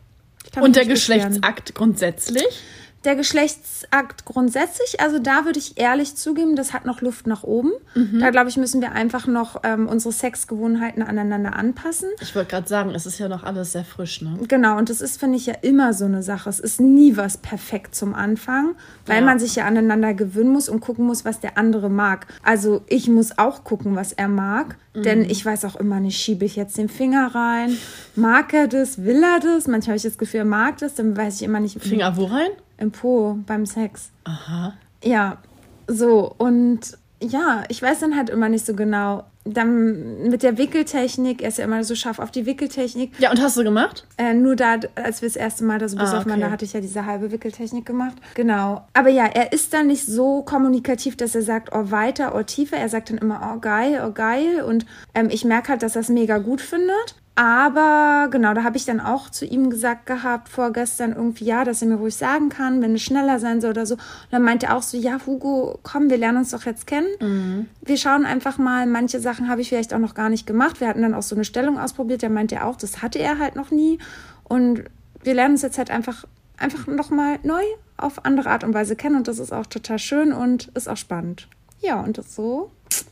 Und 0.60 0.74
der 0.74 0.84
nicht 0.84 0.94
beschweren. 0.94 1.34
Geschlechtsakt 1.34 1.74
grundsätzlich? 1.74 2.62
Der 3.06 3.14
Geschlechtsakt 3.14 4.24
grundsätzlich, 4.24 5.00
also 5.00 5.20
da 5.20 5.44
würde 5.44 5.60
ich 5.60 5.78
ehrlich 5.78 6.16
zugeben, 6.16 6.56
das 6.56 6.72
hat 6.72 6.84
noch 6.86 7.00
Luft 7.00 7.28
nach 7.28 7.44
oben. 7.44 7.70
Mhm. 7.94 8.18
Da 8.18 8.30
glaube 8.30 8.48
ich, 8.48 8.56
müssen 8.56 8.80
wir 8.82 8.90
einfach 8.92 9.28
noch 9.28 9.60
ähm, 9.62 9.86
unsere 9.86 10.12
Sexgewohnheiten 10.12 11.04
aneinander 11.04 11.54
anpassen. 11.54 12.08
Ich 12.20 12.34
wollte 12.34 12.50
gerade 12.50 12.66
sagen, 12.68 12.90
es 12.96 13.06
ist 13.06 13.18
ja 13.18 13.28
noch 13.28 13.44
alles 13.44 13.72
sehr 13.72 13.84
frisch, 13.84 14.22
ne? 14.22 14.36
Genau, 14.48 14.76
und 14.76 14.90
das 14.90 15.00
ist, 15.00 15.20
finde 15.20 15.36
ich, 15.36 15.46
ja 15.46 15.54
immer 15.62 15.94
so 15.94 16.04
eine 16.04 16.22
Sache. 16.24 16.50
Es 16.50 16.58
ist 16.58 16.80
nie 16.80 17.16
was 17.16 17.36
perfekt 17.38 17.94
zum 17.94 18.12
Anfang, 18.12 18.74
weil 19.06 19.20
Ja. 19.20 19.24
man 19.24 19.38
sich 19.38 19.54
ja 19.54 19.66
aneinander 19.66 20.12
gewöhnen 20.12 20.50
muss 20.52 20.68
und 20.68 20.80
gucken 20.80 21.06
muss, 21.06 21.24
was 21.24 21.38
der 21.38 21.56
andere 21.56 21.88
mag. 21.88 22.26
Also 22.42 22.82
ich 22.88 23.08
muss 23.08 23.38
auch 23.38 23.62
gucken, 23.62 23.94
was 23.94 24.12
er 24.12 24.26
mag, 24.28 24.76
denn 24.96 25.24
ich 25.24 25.44
weiß 25.46 25.64
auch 25.66 25.76
immer 25.76 26.00
nicht, 26.00 26.18
schiebe 26.20 26.44
ich 26.44 26.56
jetzt 26.56 26.76
den 26.76 26.88
Finger 26.88 27.32
rein, 27.34 27.76
mag 28.16 28.52
er 28.52 28.66
das, 28.66 29.04
will 29.04 29.22
er 29.22 29.38
das? 29.40 29.68
Manchmal 29.68 29.92
habe 29.92 29.96
ich 29.98 30.02
das 30.02 30.18
Gefühl, 30.18 30.40
er 30.40 30.44
mag 30.46 30.78
das, 30.78 30.94
dann 30.94 31.16
weiß 31.16 31.36
ich 31.36 31.42
immer 31.42 31.60
nicht. 31.60 31.80
Finger 31.80 32.16
wo 32.16 32.24
rein? 32.24 32.48
Im 32.78 32.90
Po 32.92 33.38
beim 33.46 33.66
Sex. 33.66 34.10
Aha. 34.24 34.74
Ja, 35.02 35.38
so 35.86 36.34
und 36.38 36.98
ja, 37.22 37.64
ich 37.68 37.80
weiß 37.80 38.00
dann 38.00 38.16
halt 38.16 38.30
immer 38.30 38.48
nicht 38.48 38.66
so 38.66 38.74
genau. 38.74 39.24
Dann 39.48 40.28
mit 40.28 40.42
der 40.42 40.58
Wickeltechnik, 40.58 41.40
er 41.40 41.48
ist 41.48 41.58
ja 41.58 41.64
immer 41.64 41.84
so 41.84 41.94
scharf 41.94 42.18
auf 42.18 42.32
die 42.32 42.46
Wickeltechnik. 42.46 43.12
Ja, 43.20 43.30
und 43.30 43.40
hast 43.40 43.56
du 43.56 43.62
gemacht? 43.62 44.04
Äh, 44.18 44.34
nur 44.34 44.56
da, 44.56 44.80
als 44.96 45.22
wir 45.22 45.28
das 45.28 45.36
erste 45.36 45.62
Mal 45.64 45.78
da 45.78 45.88
so 45.88 45.96
Ah, 45.98 46.02
auf 46.02 46.26
waren, 46.26 46.40
da 46.40 46.46
okay. 46.46 46.52
hatte 46.52 46.64
ich 46.64 46.72
ja 46.72 46.80
diese 46.80 47.06
halbe 47.06 47.30
Wickeltechnik 47.30 47.86
gemacht. 47.86 48.16
Genau. 48.34 48.84
Aber 48.92 49.08
ja, 49.08 49.24
er 49.26 49.52
ist 49.52 49.72
dann 49.72 49.86
nicht 49.86 50.04
so 50.04 50.42
kommunikativ, 50.42 51.16
dass 51.16 51.36
er 51.36 51.42
sagt, 51.42 51.72
oh 51.72 51.92
weiter, 51.92 52.34
oh 52.34 52.42
tiefer. 52.42 52.76
Er 52.76 52.88
sagt 52.88 53.10
dann 53.10 53.18
immer, 53.18 53.54
oh 53.54 53.60
geil, 53.60 54.02
oh 54.04 54.10
geil. 54.10 54.62
Und 54.66 54.84
ähm, 55.14 55.28
ich 55.30 55.44
merke 55.44 55.68
halt, 55.68 55.82
dass 55.84 55.94
er 55.94 56.00
es 56.00 56.08
mega 56.08 56.38
gut 56.38 56.60
findet. 56.60 57.14
Aber 57.38 58.28
genau, 58.30 58.54
da 58.54 58.64
habe 58.64 58.78
ich 58.78 58.86
dann 58.86 58.98
auch 58.98 59.28
zu 59.28 59.44
ihm 59.44 59.68
gesagt 59.68 60.06
gehabt, 60.06 60.48
vorgestern 60.48 61.12
irgendwie, 61.12 61.44
ja, 61.44 61.64
dass 61.64 61.82
er 61.82 61.88
mir 61.88 61.96
ruhig 61.96 62.16
sagen 62.16 62.48
kann, 62.48 62.80
wenn 62.80 62.94
es 62.94 63.02
schneller 63.02 63.38
sein 63.38 63.60
soll 63.60 63.70
oder 63.70 63.84
so. 63.84 63.94
Und 63.94 64.00
dann 64.30 64.42
meinte 64.42 64.66
er 64.66 64.76
auch 64.76 64.82
so, 64.82 64.96
ja, 64.96 65.18
Hugo, 65.26 65.78
komm, 65.82 66.08
wir 66.08 66.16
lernen 66.16 66.38
uns 66.38 66.52
doch 66.52 66.64
jetzt 66.64 66.86
kennen. 66.86 67.68
Wir 67.82 67.98
schauen 67.98 68.24
einfach 68.24 68.56
mal, 68.56 68.86
manche 68.86 69.20
Sachen 69.20 69.50
habe 69.50 69.60
ich 69.60 69.68
vielleicht 69.68 69.92
auch 69.92 69.98
noch 69.98 70.14
gar 70.14 70.30
nicht 70.30 70.46
gemacht. 70.46 70.80
Wir 70.80 70.88
hatten 70.88 71.02
dann 71.02 71.12
auch 71.12 71.22
so 71.22 71.34
eine 71.34 71.44
Stellung 71.44 71.78
ausprobiert, 71.78 72.22
da 72.22 72.30
meinte 72.30 72.54
er 72.54 72.66
auch, 72.66 72.76
das 72.76 73.02
hatte 73.02 73.18
er 73.18 73.38
halt 73.38 73.54
noch 73.54 73.70
nie. 73.70 73.98
Und 74.44 74.84
wir 75.22 75.34
lernen 75.34 75.52
uns 75.52 75.62
jetzt 75.62 75.76
halt 75.76 75.90
einfach, 75.90 76.24
einfach 76.56 76.86
nochmal 76.86 77.38
neu 77.42 77.62
auf 77.98 78.24
andere 78.24 78.48
Art 78.48 78.64
und 78.64 78.72
Weise 78.72 78.96
kennen. 78.96 79.16
Und 79.16 79.28
das 79.28 79.38
ist 79.38 79.52
auch 79.52 79.66
total 79.66 79.98
schön 79.98 80.32
und 80.32 80.68
ist 80.68 80.88
auch 80.88 80.96
spannend. 80.96 81.48
Ja, 81.80 82.00
und 82.00 82.16
das 82.16 82.34
so. 82.34 82.70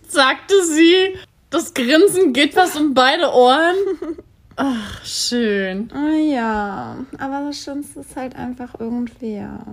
Sagte 0.08 0.54
sie. 0.64 1.14
Das 1.54 1.72
Grinsen 1.72 2.32
geht 2.32 2.56
was 2.56 2.74
um 2.74 2.94
beide 2.94 3.32
Ohren. 3.32 3.76
Ach, 4.56 5.04
schön. 5.04 5.88
Ah 5.94 6.16
ja, 6.16 6.96
aber 7.16 7.46
das 7.46 7.58
Schönste 7.62 8.00
ist 8.00 8.16
halt 8.16 8.34
einfach 8.34 8.74
irgendwie, 8.80 9.36
ja. 9.36 9.64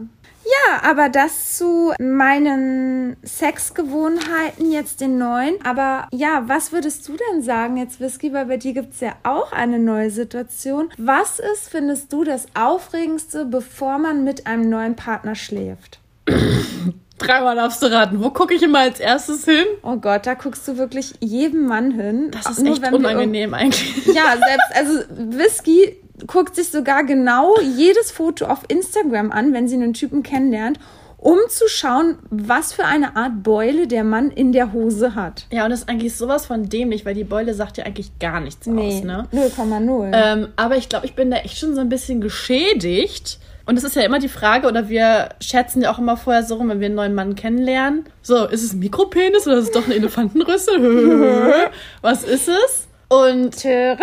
Ja, 0.43 0.83
aber 0.87 1.09
das 1.09 1.57
zu 1.57 1.91
meinen 1.99 3.17
Sexgewohnheiten, 3.23 4.71
jetzt 4.71 5.01
den 5.01 5.17
neuen. 5.17 5.55
Aber 5.65 6.07
ja, 6.11 6.43
was 6.45 6.71
würdest 6.71 7.07
du 7.07 7.13
denn 7.17 7.41
sagen 7.41 7.77
jetzt, 7.77 7.99
Whisky, 7.99 8.31
weil 8.31 8.45
bei 8.45 8.57
dir 8.57 8.73
gibt 8.73 8.93
es 8.93 8.99
ja 8.99 9.15
auch 9.23 9.51
eine 9.51 9.79
neue 9.79 10.11
Situation. 10.11 10.89
Was 10.99 11.39
ist, 11.39 11.67
findest 11.67 12.13
du, 12.13 12.23
das 12.23 12.45
Aufregendste, 12.53 13.43
bevor 13.43 13.97
man 13.97 14.23
mit 14.23 14.45
einem 14.45 14.69
neuen 14.69 14.95
Partner 14.95 15.33
schläft? 15.33 15.99
Dreimal 17.21 17.55
darfst 17.55 17.81
du 17.83 17.87
raten. 17.87 18.23
Wo 18.23 18.31
gucke 18.31 18.53
ich 18.53 18.63
immer 18.63 18.79
als 18.79 18.99
erstes 18.99 19.45
hin? 19.45 19.65
Oh 19.83 19.97
Gott, 19.97 20.25
da 20.25 20.33
guckst 20.33 20.67
du 20.67 20.77
wirklich 20.77 21.13
jedem 21.19 21.67
Mann 21.67 21.91
hin. 21.91 22.31
Das 22.31 22.49
ist 22.49 22.63
Nur 22.63 22.73
echt 22.73 22.91
unangenehm 22.91 23.53
eigentlich. 23.53 24.05
Ja, 24.07 24.37
selbst, 24.37 24.75
also 24.75 24.99
Whisky 25.37 25.97
guckt 26.27 26.55
sich 26.55 26.69
sogar 26.69 27.03
genau 27.03 27.55
jedes 27.77 28.11
Foto 28.11 28.45
auf 28.45 28.63
Instagram 28.67 29.31
an, 29.31 29.53
wenn 29.53 29.67
sie 29.67 29.75
einen 29.75 29.93
Typen 29.93 30.23
kennenlernt, 30.23 30.79
um 31.17 31.37
zu 31.49 31.67
schauen, 31.67 32.17
was 32.31 32.73
für 32.73 32.85
eine 32.85 33.15
Art 33.15 33.43
Beule 33.43 33.87
der 33.87 34.03
Mann 34.03 34.31
in 34.31 34.51
der 34.51 34.73
Hose 34.73 35.13
hat. 35.13 35.45
Ja, 35.51 35.65
und 35.65 35.69
das 35.69 35.81
ist 35.81 35.89
eigentlich 35.89 36.15
sowas 36.15 36.47
von 36.47 36.67
dämlich, 36.67 37.05
weil 37.05 37.13
die 37.13 37.23
Beule 37.23 37.53
sagt 37.53 37.77
ja 37.77 37.85
eigentlich 37.85 38.17
gar 38.19 38.39
nichts 38.39 38.67
aus, 38.67 39.03
ne? 39.03 39.27
0,0. 39.31 40.11
Ähm, 40.13 40.47
aber 40.55 40.77
ich 40.77 40.89
glaube, 40.89 41.05
ich 41.05 41.15
bin 41.15 41.29
da 41.29 41.37
echt 41.37 41.57
schon 41.59 41.75
so 41.75 41.81
ein 41.81 41.89
bisschen 41.89 42.21
geschädigt. 42.21 43.39
Und 43.65 43.77
es 43.77 43.83
ist 43.83 43.95
ja 43.95 44.01
immer 44.01 44.19
die 44.19 44.27
Frage, 44.29 44.67
oder 44.67 44.89
wir 44.89 45.29
scherzen 45.39 45.81
ja 45.83 45.91
auch 45.93 45.99
immer 45.99 46.17
vorher 46.17 46.43
so 46.43 46.55
rum, 46.55 46.69
wenn 46.69 46.79
wir 46.79 46.87
einen 46.87 46.95
neuen 46.95 47.13
Mann 47.15 47.35
kennenlernen. 47.35 48.05
So, 48.21 48.45
ist 48.47 48.63
es 48.63 48.73
ein 48.73 48.79
Mikropenis 48.79 49.45
oder 49.47 49.57
ist 49.57 49.65
es 49.65 49.71
doch 49.71 49.85
eine 49.85 49.95
Elefantenrüssel? 49.95 51.69
Was 52.01 52.23
ist 52.23 52.47
es? 52.49 52.87
Und 53.07 53.63
ja, 53.63 53.95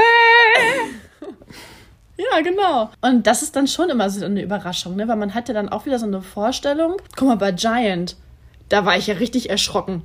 genau. 2.42 2.90
Und 3.00 3.26
das 3.26 3.42
ist 3.42 3.54
dann 3.56 3.66
schon 3.68 3.90
immer 3.90 4.10
so 4.10 4.24
eine 4.24 4.42
Überraschung, 4.42 4.96
ne? 4.96 5.06
Weil 5.08 5.16
man 5.16 5.34
hat 5.34 5.48
ja 5.48 5.54
dann 5.54 5.68
auch 5.68 5.86
wieder 5.86 5.98
so 5.98 6.06
eine 6.06 6.20
Vorstellung. 6.20 6.96
Guck 7.16 7.28
mal, 7.28 7.36
bei 7.36 7.52
Giant, 7.52 8.16
da 8.68 8.84
war 8.84 8.96
ich 8.96 9.06
ja 9.06 9.14
richtig 9.14 9.50
erschrocken. 9.50 10.02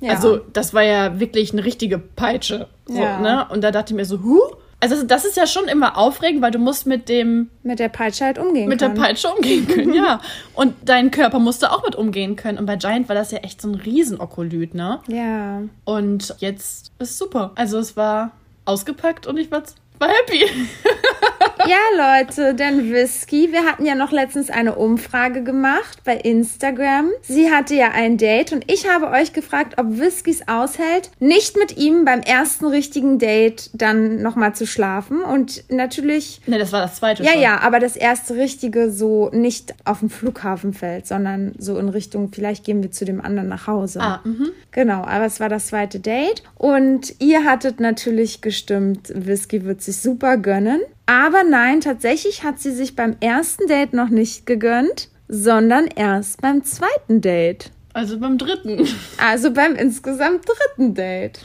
Ja. 0.00 0.12
Also, 0.12 0.38
das 0.52 0.72
war 0.74 0.82
ja 0.82 1.18
wirklich 1.20 1.52
eine 1.52 1.64
richtige 1.64 1.98
Peitsche. 1.98 2.68
So, 2.86 3.00
Ja. 3.00 3.18
ne? 3.20 3.46
Und 3.50 3.62
da 3.62 3.70
dachte 3.70 3.92
ich 3.92 3.96
mir 3.96 4.04
so, 4.04 4.22
huh? 4.22 4.40
Also, 4.82 5.04
das 5.04 5.24
ist 5.24 5.36
ja 5.36 5.46
schon 5.46 5.68
immer 5.68 5.96
aufregend, 5.96 6.42
weil 6.42 6.50
du 6.50 6.58
musst 6.58 6.86
mit 6.86 7.08
dem 7.08 7.50
mit 7.62 7.78
der 7.78 7.88
Peitsche 7.88 8.24
halt 8.24 8.36
umgehen 8.38 8.68
mit 8.68 8.80
kann. 8.80 8.96
der 8.96 9.00
Peitsche 9.00 9.28
umgehen 9.28 9.68
können, 9.68 9.94
ja. 10.04 10.20
Und 10.54 10.74
dein 10.84 11.12
Körper 11.12 11.38
musste 11.38 11.70
auch 11.70 11.84
mit 11.84 11.94
umgehen 11.94 12.34
können. 12.34 12.58
Und 12.58 12.66
bei 12.66 12.74
Giant 12.74 13.08
war 13.08 13.14
das 13.14 13.30
ja 13.30 13.38
echt 13.38 13.62
so 13.62 13.68
ein 13.68 13.76
Riesenokolyt, 13.76 14.74
ne? 14.74 14.98
Ja. 15.06 15.62
Und 15.84 16.34
jetzt 16.38 16.90
ist 16.98 17.16
super. 17.16 17.52
Also 17.54 17.78
es 17.78 17.96
war 17.96 18.32
ausgepackt 18.64 19.28
und 19.28 19.36
ich 19.36 19.52
war, 19.52 19.62
war 20.00 20.08
happy. 20.08 20.46
Ja, 21.68 22.20
Leute, 22.20 22.54
denn 22.54 22.90
Whisky, 22.90 23.52
wir 23.52 23.64
hatten 23.64 23.84
ja 23.84 23.94
noch 23.94 24.10
letztens 24.10 24.50
eine 24.50 24.74
Umfrage 24.74 25.42
gemacht 25.42 25.98
bei 26.04 26.16
Instagram. 26.16 27.10
Sie 27.22 27.50
hatte 27.50 27.74
ja 27.74 27.90
ein 27.92 28.16
Date 28.16 28.52
und 28.52 28.70
ich 28.70 28.88
habe 28.88 29.10
euch 29.10 29.32
gefragt, 29.32 29.74
ob 29.78 29.98
Whiskys 29.98 30.48
aushält, 30.48 31.10
nicht 31.20 31.56
mit 31.56 31.76
ihm 31.76 32.04
beim 32.04 32.20
ersten 32.20 32.66
richtigen 32.66 33.18
Date 33.18 33.70
dann 33.74 34.22
nochmal 34.22 34.54
zu 34.54 34.66
schlafen. 34.66 35.22
Und 35.22 35.64
natürlich, 35.70 36.40
ne, 36.46 36.58
das 36.58 36.72
war 36.72 36.80
das 36.80 36.96
zweite 36.96 37.22
ja, 37.22 37.32
schon. 37.32 37.40
ja, 37.40 37.60
aber 37.60 37.78
das 37.78 37.96
erste 37.96 38.34
richtige 38.36 38.90
so 38.90 39.30
nicht 39.32 39.74
auf 39.84 40.00
dem 40.00 40.10
Flughafen 40.10 40.72
fällt, 40.72 41.06
sondern 41.06 41.52
so 41.58 41.78
in 41.78 41.88
Richtung, 41.88 42.30
vielleicht 42.32 42.64
gehen 42.64 42.82
wir 42.82 42.90
zu 42.90 43.04
dem 43.04 43.20
anderen 43.20 43.48
nach 43.48 43.66
Hause. 43.66 44.00
Ah, 44.00 44.20
mhm. 44.24 44.50
Genau, 44.72 45.04
aber 45.04 45.26
es 45.26 45.38
war 45.38 45.48
das 45.48 45.68
zweite 45.68 46.00
Date. 46.00 46.42
Und 46.56 47.14
ihr 47.20 47.44
hattet 47.44 47.80
natürlich 47.80 48.40
gestimmt, 48.40 49.12
Whisky 49.14 49.64
wird 49.64 49.82
sich 49.82 49.98
super 49.98 50.36
gönnen. 50.36 50.80
Aber 51.06 51.44
nein, 51.44 51.80
tatsächlich 51.80 52.44
hat 52.44 52.58
sie 52.58 52.70
sich 52.70 52.96
beim 52.96 53.16
ersten 53.20 53.66
Date 53.66 53.92
noch 53.92 54.08
nicht 54.08 54.46
gegönnt, 54.46 55.08
sondern 55.28 55.86
erst 55.86 56.40
beim 56.40 56.64
zweiten 56.64 57.20
Date. 57.20 57.70
Also 57.92 58.18
beim 58.18 58.38
dritten. 58.38 58.86
Also 59.18 59.52
beim 59.52 59.74
insgesamt 59.74 60.44
dritten 60.46 60.94
Date. 60.94 61.40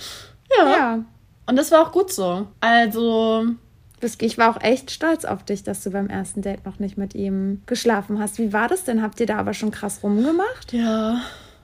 Ja. 0.58 0.72
Ja. 0.72 1.06
Und 1.46 1.56
das 1.56 1.72
war 1.72 1.82
auch 1.82 1.92
gut 1.92 2.12
so. 2.12 2.48
Also, 2.60 3.46
ich 4.20 4.38
war 4.38 4.50
auch 4.50 4.62
echt 4.62 4.92
stolz 4.92 5.26
auf 5.26 5.44
dich, 5.44 5.64
dass 5.64 5.84
du 5.84 5.92
beim 5.92 6.08
ersten 6.08 6.42
Date 6.42 6.66
noch 6.66 6.80
nicht 6.80 6.98
mit 6.98 7.16
ihm 7.16 7.62
geschlafen 7.66 8.20
hast. 8.20 8.38
Wie 8.38 8.54
war 8.54 8.68
das 8.68 8.84
denn? 8.84 9.02
Habt 9.02 9.20
ihr 9.20 9.26
da 9.26 9.38
aber 9.38 9.54
schon 9.54 9.72
krass 9.72 10.02
rumgemacht? 10.04 10.74
ja, 10.74 11.22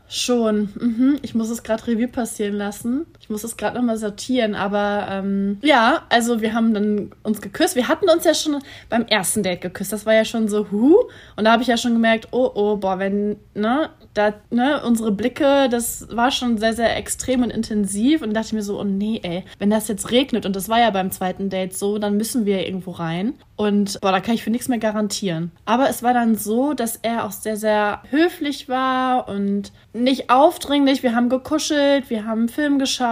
schon. 0.08 0.70
Mhm. 0.80 1.20
Ich 1.22 1.36
muss 1.36 1.50
es 1.50 1.64
gerade 1.64 1.88
Revue 1.88 2.08
passieren 2.08 2.56
lassen. 2.56 3.06
Muss 3.34 3.44
es 3.44 3.58
gerade 3.58 3.76
nochmal 3.78 3.98
sortieren. 3.98 4.56
Aber 4.56 5.08
ähm, 5.10 5.58
ja, 5.62 6.04
also 6.10 6.42
wir 6.42 6.54
haben 6.54 6.74
dann 6.74 7.12
uns 7.24 7.42
geküsst. 7.42 7.76
Wir 7.76 7.88
hatten 7.88 8.08
uns 8.10 8.24
ja 8.24 8.34
schon 8.34 8.62
beim 8.90 9.06
ersten 9.08 9.44
Date 9.44 9.62
geküsst. 9.62 9.92
Das 9.92 10.06
war 10.06 10.14
ja 10.14 10.24
schon 10.24 10.48
so, 10.48 10.72
hu. 10.72 10.98
Und 11.36 11.46
da 11.46 11.52
habe 11.52 11.64
ich 11.64 11.68
ja 11.68 11.78
schon 11.78 11.94
gemerkt, 11.94 12.28
oh, 12.32 12.50
oh, 12.54 12.78
boah, 12.78 13.00
wenn, 13.00 13.38
ne, 13.56 13.90
da, 14.14 14.34
ne, 14.52 14.82
unsere 14.86 15.12
Blicke, 15.12 15.68
das 15.70 16.08
war 16.12 16.30
schon 16.30 16.58
sehr, 16.58 16.74
sehr 16.74 16.96
extrem 16.96 17.44
und 17.44 17.50
intensiv. 17.50 18.22
Und 18.22 18.30
da 18.30 18.36
dachte 18.36 18.48
ich 18.48 18.54
mir 18.54 18.62
so, 18.62 18.80
oh 18.80 18.84
nee, 18.84 19.20
ey, 19.24 19.44
wenn 19.58 19.70
das 19.70 19.88
jetzt 19.88 20.12
regnet, 20.12 20.46
und 20.46 20.56
das 20.56 20.70
war 20.70 20.80
ja 20.80 20.92
beim 20.92 21.12
zweiten 21.12 21.50
Date 21.50 21.76
so, 21.76 21.98
dann 21.98 22.18
müssen 22.18 22.46
wir 22.46 22.66
irgendwo 22.66 22.92
rein. 22.92 23.34
Und 23.56 24.00
boah, 24.02 24.12
da 24.12 24.20
kann 24.20 24.36
ich 24.36 24.44
für 24.44 24.50
nichts 24.50 24.68
mehr 24.68 24.80
garantieren. 24.80 25.52
Aber 25.66 25.90
es 25.90 26.04
war 26.04 26.14
dann 26.14 26.36
so, 26.36 26.74
dass 26.74 26.98
er 27.02 27.26
auch 27.26 27.32
sehr, 27.32 27.58
sehr 27.58 28.02
höflich 28.10 28.70
war 28.70 29.28
und 29.28 29.72
nicht 29.94 30.30
aufdringlich. 30.30 31.04
Wir 31.04 31.16
haben 31.16 31.30
gekuschelt, 31.30 32.10
wir 32.10 32.26
haben 32.26 32.40
einen 32.40 32.50
Film 32.50 32.80
geschaut. 32.80 33.04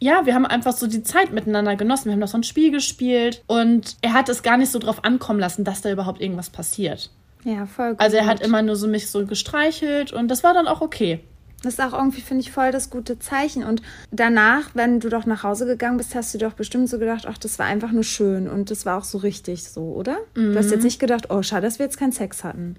Ja, 0.00 0.26
wir 0.26 0.34
haben 0.34 0.46
einfach 0.46 0.72
so 0.72 0.86
die 0.86 1.02
Zeit 1.02 1.32
miteinander 1.32 1.76
genossen. 1.76 2.06
Wir 2.06 2.12
haben 2.12 2.20
noch 2.20 2.28
so 2.28 2.38
ein 2.38 2.42
Spiel 2.42 2.70
gespielt. 2.70 3.42
Und 3.46 3.96
er 4.00 4.12
hat 4.12 4.28
es 4.28 4.42
gar 4.42 4.56
nicht 4.56 4.70
so 4.70 4.78
drauf 4.78 5.04
ankommen 5.04 5.40
lassen, 5.40 5.64
dass 5.64 5.80
da 5.80 5.90
überhaupt 5.90 6.20
irgendwas 6.20 6.50
passiert. 6.50 7.10
Ja, 7.44 7.66
voll 7.66 7.90
gut. 7.90 8.00
Also 8.00 8.16
er 8.16 8.26
hat 8.26 8.40
immer 8.40 8.62
nur 8.62 8.76
so 8.76 8.88
mich 8.88 9.08
so 9.08 9.24
gestreichelt 9.24 10.12
und 10.12 10.28
das 10.28 10.44
war 10.44 10.54
dann 10.54 10.66
auch 10.66 10.80
okay. 10.80 11.20
Das 11.62 11.74
ist 11.74 11.80
auch 11.80 11.92
irgendwie, 11.92 12.20
finde 12.20 12.42
ich, 12.42 12.52
voll 12.52 12.70
das 12.70 12.90
gute 12.90 13.18
Zeichen. 13.18 13.64
Und 13.64 13.82
danach, 14.10 14.70
wenn 14.74 15.00
du 15.00 15.08
doch 15.08 15.26
nach 15.26 15.42
Hause 15.42 15.66
gegangen 15.66 15.96
bist, 15.96 16.14
hast 16.14 16.32
du 16.34 16.38
doch 16.38 16.52
bestimmt 16.52 16.88
so 16.88 16.98
gedacht, 16.98 17.26
ach, 17.28 17.38
das 17.38 17.58
war 17.58 17.66
einfach 17.66 17.92
nur 17.92 18.04
schön. 18.04 18.48
Und 18.48 18.70
das 18.70 18.86
war 18.86 18.98
auch 18.98 19.04
so 19.04 19.18
richtig 19.18 19.64
so, 19.64 19.82
oder? 19.82 20.18
Du 20.34 20.56
hast 20.56 20.70
jetzt 20.70 20.84
nicht 20.84 21.00
gedacht, 21.00 21.30
oh, 21.30 21.42
schade, 21.42 21.62
dass 21.62 21.78
wir 21.78 21.86
jetzt 21.86 21.98
keinen 21.98 22.12
Sex 22.12 22.44
hatten. 22.44 22.76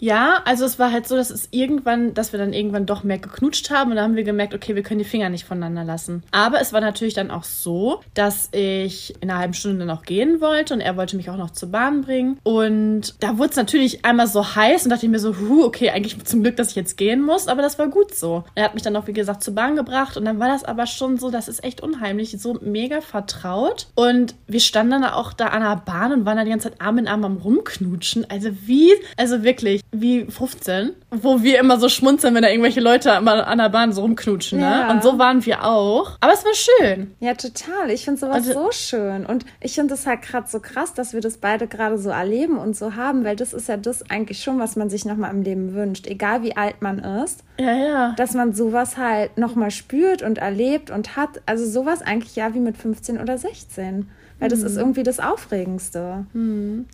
Ja, 0.00 0.42
also 0.44 0.64
es 0.64 0.78
war 0.78 0.92
halt 0.92 1.06
so, 1.06 1.16
dass 1.16 1.30
es 1.30 1.48
irgendwann, 1.50 2.14
dass 2.14 2.32
wir 2.32 2.38
dann 2.38 2.52
irgendwann 2.52 2.86
doch 2.86 3.04
mehr 3.04 3.18
geknutscht 3.18 3.70
haben 3.70 3.90
und 3.90 3.96
dann 3.96 4.04
haben 4.04 4.16
wir 4.16 4.24
gemerkt, 4.24 4.54
okay, 4.54 4.74
wir 4.74 4.82
können 4.82 4.98
die 4.98 5.04
Finger 5.04 5.28
nicht 5.28 5.44
voneinander 5.44 5.84
lassen. 5.84 6.22
Aber 6.30 6.60
es 6.60 6.72
war 6.72 6.80
natürlich 6.80 7.14
dann 7.14 7.30
auch 7.30 7.44
so, 7.44 8.00
dass 8.14 8.48
ich 8.52 9.14
in 9.20 9.30
einer 9.30 9.38
halben 9.38 9.54
Stunde 9.54 9.90
auch 9.92 10.02
gehen 10.02 10.40
wollte 10.40 10.74
und 10.74 10.80
er 10.80 10.96
wollte 10.96 11.16
mich 11.16 11.30
auch 11.30 11.36
noch 11.36 11.50
zur 11.50 11.70
Bahn 11.70 12.02
bringen. 12.02 12.38
Und 12.42 13.14
da 13.20 13.38
wurde 13.38 13.50
es 13.50 13.56
natürlich 13.56 14.04
einmal 14.04 14.26
so 14.26 14.54
heiß 14.56 14.84
und 14.84 14.90
dachte 14.90 15.06
ich 15.06 15.12
mir 15.12 15.18
so, 15.18 15.36
huh, 15.38 15.64
okay, 15.64 15.90
eigentlich 15.90 16.22
zum 16.24 16.42
Glück, 16.42 16.56
dass 16.56 16.70
ich 16.70 16.76
jetzt 16.76 16.96
gehen 16.96 17.22
muss, 17.22 17.48
aber 17.48 17.62
das 17.62 17.78
war 17.78 17.88
gut 17.88 18.07
so. 18.14 18.44
Er 18.54 18.64
hat 18.64 18.74
mich 18.74 18.82
dann 18.82 18.96
auch, 18.96 19.06
wie 19.06 19.12
gesagt, 19.12 19.42
zur 19.42 19.54
Bahn 19.54 19.76
gebracht 19.76 20.16
und 20.16 20.24
dann 20.24 20.38
war 20.38 20.48
das 20.48 20.64
aber 20.64 20.86
schon 20.86 21.18
so, 21.18 21.30
das 21.30 21.48
ist 21.48 21.62
echt 21.64 21.80
unheimlich, 21.82 22.36
so 22.40 22.58
mega 22.60 23.00
vertraut. 23.00 23.86
Und 23.94 24.34
wir 24.46 24.60
standen 24.60 24.92
dann 24.92 25.04
auch 25.04 25.32
da 25.32 25.46
an 25.48 25.62
der 25.62 25.76
Bahn 25.84 26.12
und 26.12 26.26
waren 26.26 26.36
dann 26.36 26.46
die 26.46 26.50
ganze 26.50 26.70
Zeit 26.70 26.80
Arm 26.80 26.98
in 26.98 27.08
Arm 27.08 27.24
am 27.24 27.36
Rumknutschen. 27.38 28.26
Also 28.30 28.50
wie, 28.66 28.92
also 29.16 29.42
wirklich, 29.42 29.82
wie 29.92 30.24
15, 30.24 30.92
wo 31.10 31.42
wir 31.42 31.58
immer 31.60 31.78
so 31.78 31.88
schmunzeln, 31.88 32.34
wenn 32.34 32.42
da 32.42 32.48
irgendwelche 32.48 32.80
Leute 32.80 33.10
immer 33.10 33.46
an 33.46 33.58
der 33.58 33.68
Bahn 33.68 33.92
so 33.92 34.02
rumknutschen, 34.02 34.58
ne? 34.60 34.64
Ja. 34.66 34.90
Und 34.90 35.02
so 35.02 35.18
waren 35.18 35.44
wir 35.44 35.64
auch. 35.64 36.16
Aber 36.20 36.32
es 36.32 36.44
war 36.44 36.54
schön. 36.54 37.14
Ja, 37.20 37.34
total. 37.34 37.90
Ich 37.90 38.04
finde 38.04 38.20
sowas 38.20 38.36
Also- 38.36 38.52
so 38.52 38.70
schön. 38.72 39.26
Und 39.26 39.44
ich 39.60 39.74
finde 39.74 39.94
es 39.94 40.06
halt 40.06 40.22
gerade 40.22 40.48
so 40.48 40.60
krass, 40.60 40.94
dass 40.94 41.12
wir 41.12 41.20
das 41.20 41.38
beide 41.38 41.66
gerade 41.66 41.98
so 41.98 42.10
erleben 42.10 42.58
und 42.58 42.76
so 42.76 42.94
haben, 42.96 43.24
weil 43.24 43.36
das 43.36 43.52
ist 43.52 43.68
ja 43.68 43.76
das 43.76 44.08
eigentlich 44.10 44.42
schon, 44.42 44.58
was 44.58 44.76
man 44.76 44.90
sich 44.90 45.04
nochmal 45.04 45.30
im 45.32 45.42
Leben 45.42 45.74
wünscht. 45.74 46.06
Egal 46.06 46.42
wie 46.42 46.56
alt 46.56 46.80
man 46.82 46.98
ist, 46.98 47.44
Ja, 47.58 47.72
ja. 47.72 47.97
Dass 48.16 48.34
man 48.34 48.52
sowas 48.54 48.96
halt 48.96 49.36
nochmal 49.38 49.70
spürt 49.70 50.22
und 50.22 50.38
erlebt 50.38 50.90
und 50.90 51.16
hat. 51.16 51.40
Also 51.46 51.66
sowas 51.66 52.02
eigentlich 52.02 52.36
ja 52.36 52.54
wie 52.54 52.60
mit 52.60 52.76
15 52.76 53.18
oder 53.20 53.38
16. 53.38 54.08
Weil 54.40 54.48
das 54.50 54.60
ist 54.62 54.74
Mhm. 54.74 54.78
irgendwie 54.80 55.02
das 55.02 55.18
Aufregendste. 55.18 56.24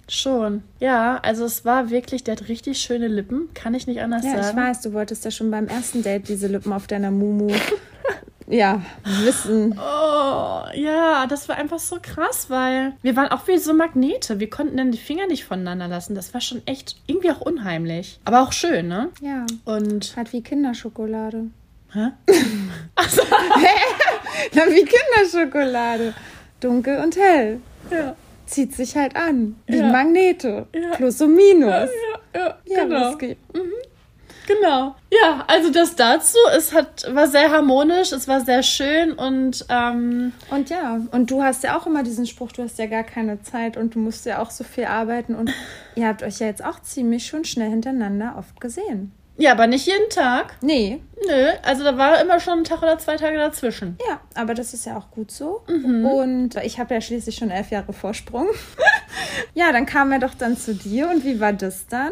Schon. 0.08 0.62
Ja, 0.80 1.18
also 1.22 1.44
es 1.44 1.64
war 1.66 1.90
wirklich, 1.90 2.24
der 2.24 2.36
hat 2.36 2.48
richtig 2.48 2.78
schöne 2.78 3.06
Lippen. 3.08 3.48
Kann 3.54 3.74
ich 3.74 3.86
nicht 3.86 4.00
anders 4.00 4.24
Ja, 4.24 4.36
ich 4.40 4.46
sagen. 4.46 4.56
weiß, 4.58 4.80
du 4.80 4.92
wolltest 4.94 5.24
ja 5.26 5.30
schon 5.30 5.50
beim 5.50 5.66
ersten 5.68 6.02
Date 6.02 6.28
diese 6.28 6.46
Lippen 6.46 6.72
auf 6.72 6.86
deiner 6.86 7.10
Mumu 7.10 7.48
ja, 8.46 8.82
wissen. 9.22 9.78
Oh, 9.78 10.62
ja, 10.74 11.26
das 11.28 11.48
war 11.48 11.56
einfach 11.56 11.78
so 11.78 11.98
krass, 12.00 12.50
weil 12.50 12.92
wir 13.02 13.16
waren 13.16 13.28
auch 13.28 13.46
wie 13.48 13.58
so 13.58 13.72
Magnete. 13.74 14.40
Wir 14.40 14.50
konnten 14.50 14.76
dann 14.76 14.90
die 14.92 14.98
Finger 14.98 15.26
nicht 15.26 15.44
voneinander 15.44 15.88
lassen. 15.88 16.14
Das 16.14 16.34
war 16.34 16.40
schon 16.40 16.62
echt 16.66 16.96
irgendwie 17.06 17.30
auch 17.30 17.40
unheimlich. 17.40 18.18
Aber 18.24 18.42
auch 18.42 18.52
schön, 18.52 18.88
ne? 18.88 19.10
Ja, 19.20 19.46
Und. 19.64 20.14
halt 20.16 20.32
wie 20.32 20.42
Kinderschokolade. 20.42 21.46
Hä? 21.92 22.10
Na, 24.54 24.62
wie 24.68 24.84
Kinderschokolade. 24.84 26.14
Dunkel 26.60 26.98
und 27.02 27.16
hell. 27.16 27.60
Ja. 27.90 28.16
Zieht 28.46 28.74
sich 28.74 28.96
halt 28.96 29.16
an. 29.16 29.56
Wie 29.66 29.78
Ja. 29.78 29.90
Magnete. 29.90 30.66
Ja. 30.74 30.96
Plus 30.96 31.20
und 31.20 31.34
Minus. 31.34 31.70
Ja, 32.34 32.40
ja, 32.40 32.58
Ja, 32.66 32.84
genau. 32.84 33.10
Whisky. 33.12 33.36
Genau. 34.46 34.94
Ja, 35.10 35.44
also 35.46 35.70
das 35.70 35.96
dazu. 35.96 36.36
Es 36.56 36.72
hat, 36.74 37.06
war 37.14 37.26
sehr 37.28 37.50
harmonisch, 37.50 38.12
es 38.12 38.28
war 38.28 38.40
sehr 38.40 38.62
schön 38.62 39.12
und 39.12 39.64
ähm, 39.68 40.32
Und 40.50 40.70
ja, 40.70 41.00
und 41.12 41.30
du 41.30 41.42
hast 41.42 41.62
ja 41.64 41.78
auch 41.78 41.86
immer 41.86 42.02
diesen 42.02 42.26
Spruch, 42.26 42.52
du 42.52 42.62
hast 42.62 42.78
ja 42.78 42.86
gar 42.86 43.04
keine 43.04 43.42
Zeit 43.42 43.76
und 43.76 43.94
du 43.94 43.98
musst 43.98 44.26
ja 44.26 44.40
auch 44.42 44.50
so 44.50 44.64
viel 44.64 44.84
arbeiten. 44.84 45.34
Und 45.34 45.50
ihr 45.94 46.06
habt 46.08 46.22
euch 46.22 46.38
ja 46.40 46.46
jetzt 46.46 46.64
auch 46.64 46.80
ziemlich 46.80 47.26
schon 47.26 47.44
schnell 47.44 47.70
hintereinander 47.70 48.34
oft 48.38 48.60
gesehen. 48.60 49.12
ja, 49.36 49.52
aber 49.52 49.66
nicht 49.66 49.86
jeden 49.86 50.10
Tag. 50.10 50.56
Nee, 50.60 51.00
Nö, 51.26 51.48
also 51.62 51.82
da 51.84 51.96
war 51.96 52.20
immer 52.20 52.38
schon 52.38 52.58
ein 52.58 52.64
Tag 52.64 52.82
oder 52.82 52.98
zwei 52.98 53.16
Tage 53.16 53.38
dazwischen. 53.38 53.96
ja, 54.08 54.20
aber 54.34 54.52
das 54.54 54.74
ist 54.74 54.84
ja 54.84 54.96
auch 54.98 55.10
gut 55.10 55.30
so. 55.30 55.62
Mhm. 55.68 56.04
Und 56.04 56.54
ich 56.56 56.78
habe 56.78 56.94
ja 56.94 57.00
schließlich 57.00 57.34
schon 57.36 57.50
elf 57.50 57.70
Jahre 57.70 57.92
Vorsprung. 57.92 58.46
ja, 59.54 59.72
dann 59.72 59.86
kam 59.86 60.12
er 60.12 60.18
doch 60.18 60.34
dann 60.34 60.56
zu 60.56 60.74
dir 60.74 61.08
und 61.08 61.24
wie 61.24 61.40
war 61.40 61.52
das 61.52 61.86
dann? 61.86 62.10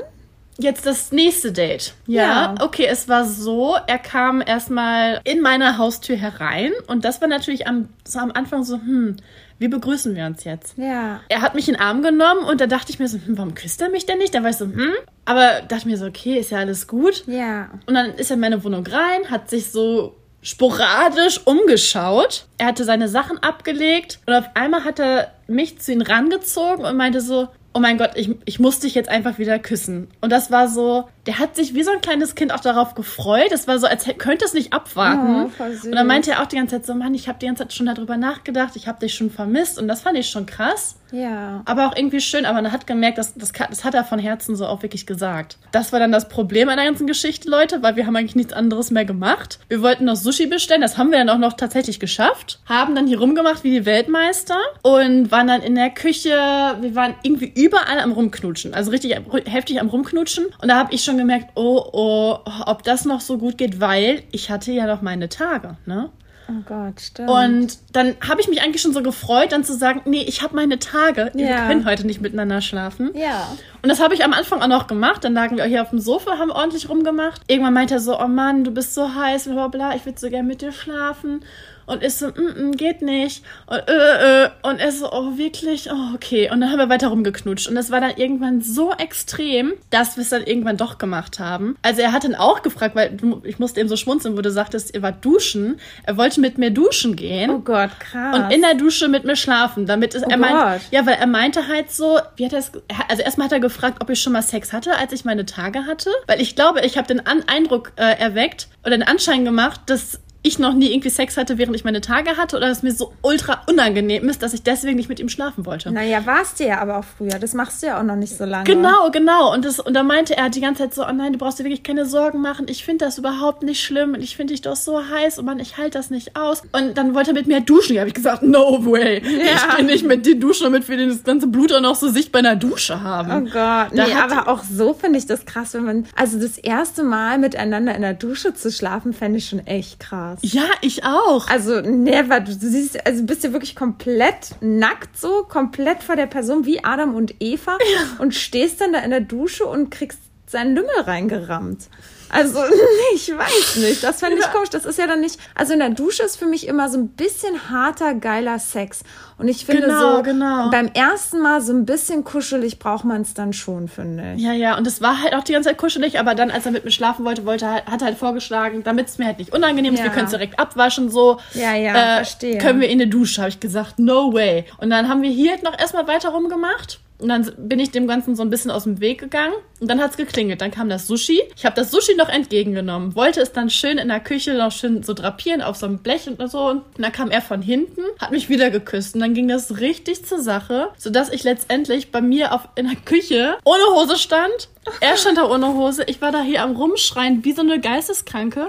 Jetzt 0.58 0.84
das 0.86 1.12
nächste 1.12 1.50
Date. 1.52 1.94
Ja, 2.06 2.22
Ja. 2.22 2.54
okay, 2.60 2.86
es 2.88 3.08
war 3.08 3.24
so, 3.24 3.76
er 3.86 3.98
kam 3.98 4.42
erstmal 4.44 5.20
in 5.24 5.40
meine 5.40 5.78
Haustür 5.78 6.16
herein 6.16 6.72
und 6.86 7.04
das 7.04 7.20
war 7.20 7.28
natürlich 7.28 7.66
am, 7.66 7.88
so 8.06 8.18
am 8.18 8.30
Anfang 8.32 8.62
so, 8.64 8.76
hm, 8.76 9.16
wie 9.58 9.68
begrüßen 9.68 10.14
wir 10.16 10.26
uns 10.26 10.44
jetzt? 10.44 10.74
Ja, 10.76 11.20
Er 11.28 11.40
hat 11.40 11.54
mich 11.54 11.68
in 11.68 11.74
den 11.74 11.80
Arm 11.82 12.02
genommen 12.02 12.44
und 12.44 12.60
da 12.60 12.66
dachte 12.66 12.90
ich 12.90 12.98
mir 12.98 13.08
so, 13.08 13.16
hm, 13.18 13.38
warum 13.38 13.54
küsst 13.54 13.80
er 13.80 13.88
mich 13.90 14.06
denn 14.06 14.18
nicht? 14.18 14.34
Da 14.34 14.42
war 14.42 14.50
ich 14.50 14.56
so, 14.56 14.66
hm, 14.66 14.92
aber 15.24 15.62
dachte 15.68 15.86
mir 15.88 15.96
so, 15.96 16.06
okay, 16.06 16.38
ist 16.38 16.50
ja 16.50 16.58
alles 16.58 16.86
gut. 16.86 17.24
ja. 17.26 17.70
Und 17.86 17.94
dann 17.94 18.14
ist 18.16 18.30
er 18.30 18.34
in 18.34 18.40
meine 18.40 18.62
Wohnung 18.64 18.86
rein, 18.86 19.30
hat 19.30 19.48
sich 19.50 19.70
so 19.72 20.16
sporadisch 20.42 21.40
umgeschaut. 21.46 22.46
Er 22.58 22.66
hatte 22.66 22.84
seine 22.84 23.08
Sachen 23.08 23.38
abgelegt 23.38 24.18
und 24.26 24.34
auf 24.34 24.44
einmal 24.54 24.84
hat 24.84 24.98
er 25.00 25.32
mich 25.46 25.78
zu 25.80 25.92
ihm 25.92 26.02
rangezogen 26.02 26.84
und 26.84 26.96
meinte 26.96 27.20
so, 27.20 27.48
oh 27.74 27.80
mein 27.80 27.98
Gott, 27.98 28.12
ich, 28.14 28.30
ich 28.44 28.58
muss 28.58 28.80
dich 28.80 28.94
jetzt 28.94 29.08
einfach 29.08 29.38
wieder 29.38 29.58
küssen. 29.58 30.08
Und 30.20 30.30
das 30.30 30.50
war 30.50 30.68
so, 30.68 31.08
der 31.26 31.38
hat 31.38 31.54
sich 31.54 31.74
wie 31.74 31.82
so 31.82 31.92
ein 31.92 32.00
kleines 32.00 32.34
Kind 32.34 32.52
auch 32.52 32.60
darauf 32.60 32.94
gefreut. 32.94 33.52
Es 33.52 33.68
war 33.68 33.78
so, 33.78 33.86
als 33.86 34.06
könnte 34.18 34.44
es 34.44 34.54
nicht 34.54 34.72
abwarten. 34.72 35.50
Oh, 35.58 35.64
und 35.84 35.92
dann 35.92 36.06
meinte 36.06 36.32
er 36.32 36.42
auch 36.42 36.46
die 36.46 36.56
ganze 36.56 36.76
Zeit 36.76 36.86
so, 36.86 36.94
Mann, 36.94 37.14
ich 37.14 37.28
habe 37.28 37.38
die 37.38 37.46
ganze 37.46 37.62
Zeit 37.62 37.72
schon 37.72 37.86
darüber 37.86 38.16
nachgedacht, 38.16 38.74
ich 38.74 38.88
habe 38.88 38.98
dich 38.98 39.14
schon 39.14 39.30
vermisst. 39.30 39.78
Und 39.78 39.86
das 39.86 40.02
fand 40.02 40.18
ich 40.18 40.28
schon 40.28 40.46
krass. 40.46 40.96
Ja. 41.12 41.62
Aber 41.66 41.88
auch 41.88 41.96
irgendwie 41.96 42.20
schön, 42.20 42.46
aber 42.46 42.62
man 42.62 42.72
hat 42.72 42.86
gemerkt, 42.86 43.18
dass, 43.18 43.34
das, 43.34 43.52
das 43.52 43.84
hat 43.84 43.94
er 43.94 44.02
von 44.02 44.18
Herzen 44.18 44.56
so 44.56 44.66
auch 44.66 44.82
wirklich 44.82 45.06
gesagt. 45.06 45.58
Das 45.70 45.92
war 45.92 46.00
dann 46.00 46.10
das 46.10 46.28
Problem 46.28 46.68
an 46.68 46.76
der 46.76 46.86
ganzen 46.86 47.06
Geschichte, 47.06 47.48
Leute, 47.48 47.82
weil 47.82 47.96
wir 47.96 48.06
haben 48.06 48.16
eigentlich 48.16 48.34
nichts 48.34 48.52
anderes 48.52 48.90
mehr 48.90 49.04
gemacht. 49.04 49.58
Wir 49.68 49.82
wollten 49.82 50.06
noch 50.06 50.16
Sushi 50.16 50.46
bestellen, 50.46 50.80
das 50.80 50.96
haben 50.96 51.10
wir 51.10 51.18
dann 51.18 51.28
auch 51.28 51.38
noch 51.38 51.52
tatsächlich 51.52 52.00
geschafft. 52.00 52.60
Haben 52.66 52.94
dann 52.94 53.06
hier 53.06 53.18
rumgemacht 53.18 53.62
wie 53.62 53.70
die 53.70 53.84
Weltmeister 53.84 54.58
und 54.82 55.30
waren 55.30 55.46
dann 55.46 55.60
in 55.60 55.74
der 55.74 55.90
Küche, 55.90 56.30
wir 56.30 56.94
waren 56.94 57.14
irgendwie 57.22 57.52
überall 57.54 58.00
am 58.00 58.12
Rumknutschen, 58.12 58.72
also 58.72 58.90
richtig 58.90 59.14
heftig 59.44 59.80
am 59.80 59.88
Rumknutschen. 59.88 60.46
Und 60.62 60.68
da 60.68 60.76
habe 60.76 60.94
ich 60.94 61.04
schon 61.04 61.11
gemerkt, 61.18 61.50
oh, 61.54 61.82
oh, 61.92 62.38
ob 62.66 62.82
das 62.82 63.04
noch 63.04 63.20
so 63.20 63.38
gut 63.38 63.58
geht, 63.58 63.80
weil 63.80 64.22
ich 64.32 64.50
hatte 64.50 64.72
ja 64.72 64.86
noch 64.86 65.02
meine 65.02 65.28
Tage, 65.28 65.76
ne? 65.86 66.10
Oh 66.48 66.60
Gott, 66.66 67.00
stimmt. 67.00 67.30
Und 67.30 67.78
dann 67.92 68.16
habe 68.28 68.40
ich 68.40 68.48
mich 68.48 68.60
eigentlich 68.62 68.82
schon 68.82 68.92
so 68.92 69.02
gefreut, 69.02 69.52
dann 69.52 69.62
zu 69.64 69.74
sagen, 69.76 70.02
nee, 70.06 70.22
ich 70.26 70.42
habe 70.42 70.56
meine 70.56 70.78
Tage, 70.80 71.30
wir 71.34 71.46
Ja. 71.46 71.66
können 71.68 71.84
heute 71.86 72.04
nicht 72.06 72.20
miteinander 72.20 72.60
schlafen. 72.60 73.10
ja. 73.14 73.46
Und 73.82 73.88
das 73.88 74.00
habe 74.00 74.14
ich 74.14 74.24
am 74.24 74.32
Anfang 74.32 74.62
auch 74.62 74.68
noch 74.68 74.86
gemacht. 74.86 75.24
Dann 75.24 75.34
lagen 75.34 75.56
wir 75.56 75.64
hier 75.64 75.82
auf 75.82 75.90
dem 75.90 75.98
Sofa, 75.98 76.38
haben 76.38 76.50
ordentlich 76.50 76.88
rumgemacht. 76.88 77.42
Irgendwann 77.48 77.74
meinte 77.74 77.94
er 77.94 78.00
so, 78.00 78.18
oh 78.18 78.28
Mann, 78.28 78.64
du 78.64 78.70
bist 78.70 78.94
so 78.94 79.14
heiß, 79.14 79.44
bla 79.44 79.54
bla 79.54 79.68
bla, 79.68 79.96
ich 79.96 80.06
würde 80.06 80.20
so 80.20 80.30
gern 80.30 80.46
mit 80.46 80.62
dir 80.62 80.72
schlafen. 80.72 81.44
Und 81.84 82.02
ich 82.04 82.14
so, 82.14 82.28
mm, 82.28 82.68
mm, 82.68 82.72
geht 82.72 83.02
nicht. 83.02 83.44
Und, 83.66 83.80
äh, 83.88 84.44
äh. 84.44 84.50
und 84.62 84.78
er 84.78 84.92
so, 84.92 85.10
oh, 85.12 85.36
wirklich? 85.36 85.90
Oh, 85.90 86.14
okay. 86.14 86.48
Und 86.50 86.60
dann 86.60 86.70
haben 86.70 86.78
wir 86.78 86.88
weiter 86.88 87.08
rumgeknutscht. 87.08 87.66
Und 87.68 87.74
das 87.74 87.90
war 87.90 88.00
dann 88.00 88.16
irgendwann 88.16 88.60
so 88.60 88.92
extrem, 88.92 89.72
dass 89.90 90.16
wir 90.16 90.22
es 90.22 90.30
dann 90.30 90.44
irgendwann 90.44 90.76
doch 90.76 90.98
gemacht 90.98 91.40
haben. 91.40 91.76
Also 91.82 92.02
er 92.02 92.12
hat 92.12 92.24
dann 92.24 92.36
auch 92.36 92.62
gefragt, 92.62 92.94
weil 92.94 93.16
ich 93.42 93.58
musste 93.58 93.80
eben 93.80 93.88
so 93.88 93.96
schmunzeln, 93.96 94.36
wo 94.36 94.42
du 94.42 94.50
sagtest, 94.50 94.94
ihr 94.94 95.02
wart 95.02 95.24
duschen. 95.24 95.80
Er 96.04 96.16
wollte 96.16 96.40
mit 96.40 96.56
mir 96.56 96.70
duschen 96.70 97.16
gehen. 97.16 97.50
Oh 97.50 97.58
Gott, 97.58 97.90
krass. 97.98 98.36
Und 98.36 98.52
in 98.52 98.62
der 98.62 98.74
Dusche 98.74 99.08
mit 99.08 99.24
mir 99.24 99.36
schlafen, 99.36 99.86
damit 99.86 100.14
es, 100.14 100.22
Oh 100.22 100.30
er 100.30 100.36
meint, 100.36 100.82
ja, 100.92 101.04
weil 101.04 101.14
er 101.14 101.26
meinte 101.26 101.66
halt 101.66 101.90
so, 101.90 102.20
wie 102.36 102.44
hat 102.44 102.52
er 102.52 102.60
es, 102.60 102.70
also 103.08 103.22
erstmal 103.22 103.46
hat 103.46 103.52
er 103.52 103.60
gefragt, 103.60 103.71
ob 104.00 104.10
ich 104.10 104.20
schon 104.20 104.32
mal 104.32 104.42
Sex 104.42 104.72
hatte, 104.72 104.96
als 104.96 105.12
ich 105.12 105.24
meine 105.24 105.46
Tage 105.46 105.86
hatte, 105.86 106.10
weil 106.26 106.40
ich 106.40 106.56
glaube, 106.56 106.80
ich 106.80 106.96
habe 106.96 107.08
den 107.08 107.26
An 107.26 107.44
Eindruck 107.46 107.92
äh, 107.96 108.18
erweckt 108.18 108.68
oder 108.82 108.92
den 108.92 109.02
Anschein 109.02 109.44
gemacht, 109.44 109.80
dass 109.86 110.20
ich 110.42 110.58
noch 110.58 110.74
nie 110.74 110.92
irgendwie 110.92 111.10
Sex 111.10 111.36
hatte, 111.36 111.56
während 111.58 111.76
ich 111.76 111.84
meine 111.84 112.00
Tage 112.00 112.36
hatte 112.36 112.56
oder 112.56 112.68
dass 112.68 112.78
es 112.78 112.82
mir 112.82 112.92
so 112.92 113.12
ultra 113.22 113.62
unangenehm 113.68 114.28
ist, 114.28 114.42
dass 114.42 114.52
ich 114.54 114.62
deswegen 114.62 114.96
nicht 114.96 115.08
mit 115.08 115.20
ihm 115.20 115.28
schlafen 115.28 115.64
wollte. 115.66 115.90
naja, 115.92 116.26
warst 116.26 116.58
du 116.58 116.64
ja 116.64 116.80
aber 116.80 116.98
auch 116.98 117.04
früher. 117.04 117.38
Das 117.38 117.54
machst 117.54 117.82
du 117.82 117.86
ja 117.86 117.98
auch 118.00 118.02
noch 118.02 118.16
nicht 118.16 118.36
so 118.36 118.44
lange. 118.44 118.64
Genau, 118.64 119.10
genau. 119.10 119.52
Und, 119.52 119.64
das, 119.64 119.78
und 119.78 119.94
da 119.94 120.02
meinte 120.02 120.36
er 120.36 120.50
die 120.50 120.60
ganze 120.60 120.82
Zeit 120.82 120.94
so, 120.94 121.06
oh 121.06 121.12
nein, 121.12 121.32
du 121.32 121.38
brauchst 121.38 121.58
dir 121.58 121.64
wirklich 121.64 121.82
keine 121.82 122.06
Sorgen 122.06 122.40
machen. 122.40 122.66
Ich 122.68 122.84
finde 122.84 123.04
das 123.04 123.18
überhaupt 123.18 123.62
nicht 123.62 123.82
schlimm. 123.82 124.14
Und 124.14 124.22
ich 124.22 124.36
finde 124.36 124.54
dich 124.54 124.62
doch 124.62 124.76
so 124.76 125.00
heiß. 125.08 125.38
Und 125.38 125.44
Mann, 125.44 125.60
ich 125.60 125.78
halte 125.78 125.98
das 125.98 126.10
nicht 126.10 126.36
aus. 126.36 126.62
Und 126.72 126.98
dann 126.98 127.14
wollte 127.14 127.30
er 127.30 127.34
mit 127.34 127.46
mir 127.46 127.60
duschen. 127.60 127.94
Da 127.94 128.00
habe 128.00 128.08
ich 128.08 128.14
gesagt, 128.14 128.42
no 128.42 128.84
way. 128.84 129.22
Ich 129.24 129.76
bin 129.76 129.86
nicht 129.86 130.04
mit 130.04 130.26
dir 130.26 130.38
duschen, 130.38 130.64
damit 130.64 130.88
wir 130.88 131.06
das 131.06 131.22
ganze 131.22 131.46
Blut 131.46 131.72
auch 131.72 131.80
noch 131.80 131.94
so 131.94 132.08
sichtbar 132.08 132.40
in 132.40 132.44
der 132.44 132.56
Dusche 132.56 133.00
haben. 133.02 133.30
Oh 133.30 133.40
Gott, 133.50 133.52
Da 133.54 134.06
nee, 134.06 134.12
aber 134.14 134.48
auch 134.48 134.62
so 134.64 134.94
finde 134.94 135.18
ich 135.18 135.26
das 135.26 135.44
krass, 135.46 135.74
wenn 135.74 135.84
man, 135.84 136.06
also 136.16 136.38
das 136.40 136.58
erste 136.58 137.02
Mal 137.04 137.38
miteinander 137.38 137.94
in 137.94 138.02
der 138.02 138.14
Dusche 138.14 138.54
zu 138.54 138.70
schlafen, 138.72 139.12
fände 139.12 139.38
ich 139.38 139.48
schon 139.48 139.64
echt 139.66 140.00
krass. 140.00 140.31
Ja, 140.40 140.64
ich 140.80 141.04
auch. 141.04 141.48
Also 141.48 141.80
never, 141.80 142.40
du 142.40 142.52
siehst, 142.52 143.04
also 143.06 143.24
bist 143.24 143.44
du 143.44 143.52
wirklich 143.52 143.76
komplett 143.76 144.54
nackt 144.60 145.18
so, 145.18 145.44
komplett 145.44 146.02
vor 146.02 146.16
der 146.16 146.26
Person 146.26 146.64
wie 146.64 146.82
Adam 146.84 147.14
und 147.14 147.34
Eva 147.40 147.76
und 148.18 148.34
stehst 148.34 148.80
dann 148.80 148.92
da 148.92 149.00
in 149.00 149.10
der 149.10 149.20
Dusche 149.20 149.66
und 149.66 149.90
kriegst 149.90 150.18
seinen 150.46 150.74
Lümmel 150.74 151.00
reingerammt. 151.04 151.88
Also, 152.32 152.58
ich 153.14 153.28
weiß 153.36 153.76
nicht. 153.76 154.02
Das 154.02 154.18
fände 154.20 154.38
ich 154.38 154.50
komisch. 154.50 154.70
Das 154.70 154.84
ist 154.84 154.98
ja 154.98 155.06
dann 155.06 155.20
nicht. 155.20 155.38
Also 155.54 155.72
in 155.74 155.78
der 155.78 155.90
Dusche 155.90 156.22
ist 156.24 156.36
für 156.36 156.46
mich 156.46 156.66
immer 156.66 156.88
so 156.88 156.98
ein 156.98 157.08
bisschen 157.08 157.70
harter, 157.70 158.14
geiler 158.14 158.58
Sex. 158.58 159.02
Und 159.38 159.48
ich 159.48 159.64
finde 159.66 159.82
Genau, 159.82 160.16
so, 160.16 160.22
genau. 160.22 160.70
beim 160.70 160.88
ersten 160.88 161.40
Mal 161.40 161.60
so 161.60 161.72
ein 161.72 161.84
bisschen 161.84 162.24
kuschelig 162.24 162.78
braucht 162.78 163.04
man 163.04 163.22
es 163.22 163.34
dann 163.34 163.52
schon, 163.52 163.88
finde 163.88 164.34
ich. 164.36 164.42
Ja, 164.42 164.52
ja, 164.52 164.76
und 164.76 164.86
es 164.86 165.00
war 165.02 165.20
halt 165.22 165.34
auch 165.34 165.44
die 165.44 165.52
ganze 165.52 165.68
Zeit 165.68 165.78
kuschelig, 165.78 166.18
aber 166.18 166.34
dann, 166.34 166.50
als 166.50 166.64
er 166.66 166.72
mit 166.72 166.84
mir 166.84 166.90
schlafen 166.90 167.24
wollte, 167.24 167.44
wollte 167.44 167.66
hat 167.66 168.00
er 168.00 168.06
halt 168.06 168.18
vorgeschlagen, 168.18 168.82
damit 168.84 169.08
es 169.08 169.18
mir 169.18 169.26
halt 169.26 169.38
nicht 169.38 169.52
unangenehm 169.52 169.94
ist, 169.94 169.98
Ja. 170.00 170.04
wir 170.06 170.12
können 170.12 170.26
es 170.26 170.30
direkt 170.30 170.58
abwaschen, 170.58 171.10
so. 171.10 171.38
Ja, 171.54 171.74
ja, 171.74 171.92
verstehe. 172.16 172.58
Können 172.58 172.80
wir 172.80 172.88
in 172.88 172.98
die 172.98 173.10
Dusche, 173.10 173.40
habe 173.42 173.48
ich 173.50 173.60
gesagt, 173.60 173.98
no 173.98 174.32
way. 174.32 174.64
Und 174.78 174.90
dann 174.90 175.08
haben 175.08 175.22
wir 175.22 175.30
hier 175.30 175.50
halt 175.52 175.62
noch 175.64 175.78
erstmal 175.78 176.06
weiter 176.06 176.30
rumgemacht. 176.30 177.00
Und 177.22 177.28
dann 177.28 177.50
bin 177.56 177.78
ich 177.78 177.90
dem 177.90 178.06
Ganzen 178.06 178.36
so 178.36 178.42
ein 178.42 178.50
bisschen 178.50 178.70
aus 178.70 178.84
dem 178.84 179.00
Weg 179.00 179.20
gegangen. 179.20 179.54
Und 179.80 179.88
dann 179.88 180.00
hat's 180.00 180.16
geklingelt. 180.16 180.60
Dann 180.60 180.70
kam 180.70 180.88
das 180.88 181.06
Sushi. 181.06 181.40
Ich 181.56 181.64
habe 181.64 181.74
das 181.76 181.90
Sushi 181.90 182.14
noch 182.16 182.28
entgegengenommen. 182.28 183.14
Wollte 183.14 183.40
es 183.40 183.52
dann 183.52 183.70
schön 183.70 183.98
in 183.98 184.08
der 184.08 184.20
Küche 184.20 184.54
noch 184.54 184.72
schön 184.72 185.02
so 185.02 185.14
drapieren 185.14 185.62
auf 185.62 185.76
so 185.76 185.86
einem 185.86 185.98
Blech 185.98 186.28
und 186.28 186.50
so. 186.50 186.68
Und 186.68 186.82
dann 186.98 187.12
kam 187.12 187.30
er 187.30 187.40
von 187.40 187.62
hinten, 187.62 188.02
hat 188.18 188.30
mich 188.30 188.48
wieder 188.48 188.70
geküsst. 188.70 189.14
Und 189.14 189.20
dann 189.20 189.34
ging 189.34 189.48
das 189.48 189.78
richtig 189.80 190.24
zur 190.24 190.40
Sache, 190.40 190.88
sodass 190.98 191.30
ich 191.30 191.44
letztendlich 191.44 192.10
bei 192.10 192.20
mir 192.20 192.52
auf, 192.52 192.68
in 192.76 192.86
der 192.88 192.96
Küche 192.96 193.56
ohne 193.64 193.84
Hose 193.94 194.16
stand. 194.16 194.68
Er 195.00 195.16
stand 195.16 195.38
da 195.38 195.48
ohne 195.48 195.74
Hose. 195.74 196.04
Ich 196.06 196.20
war 196.20 196.32
da 196.32 196.42
hier 196.42 196.62
am 196.62 196.76
Rumschreien 196.76 197.44
wie 197.44 197.52
so 197.52 197.62
eine 197.62 197.80
Geisteskranke. 197.80 198.68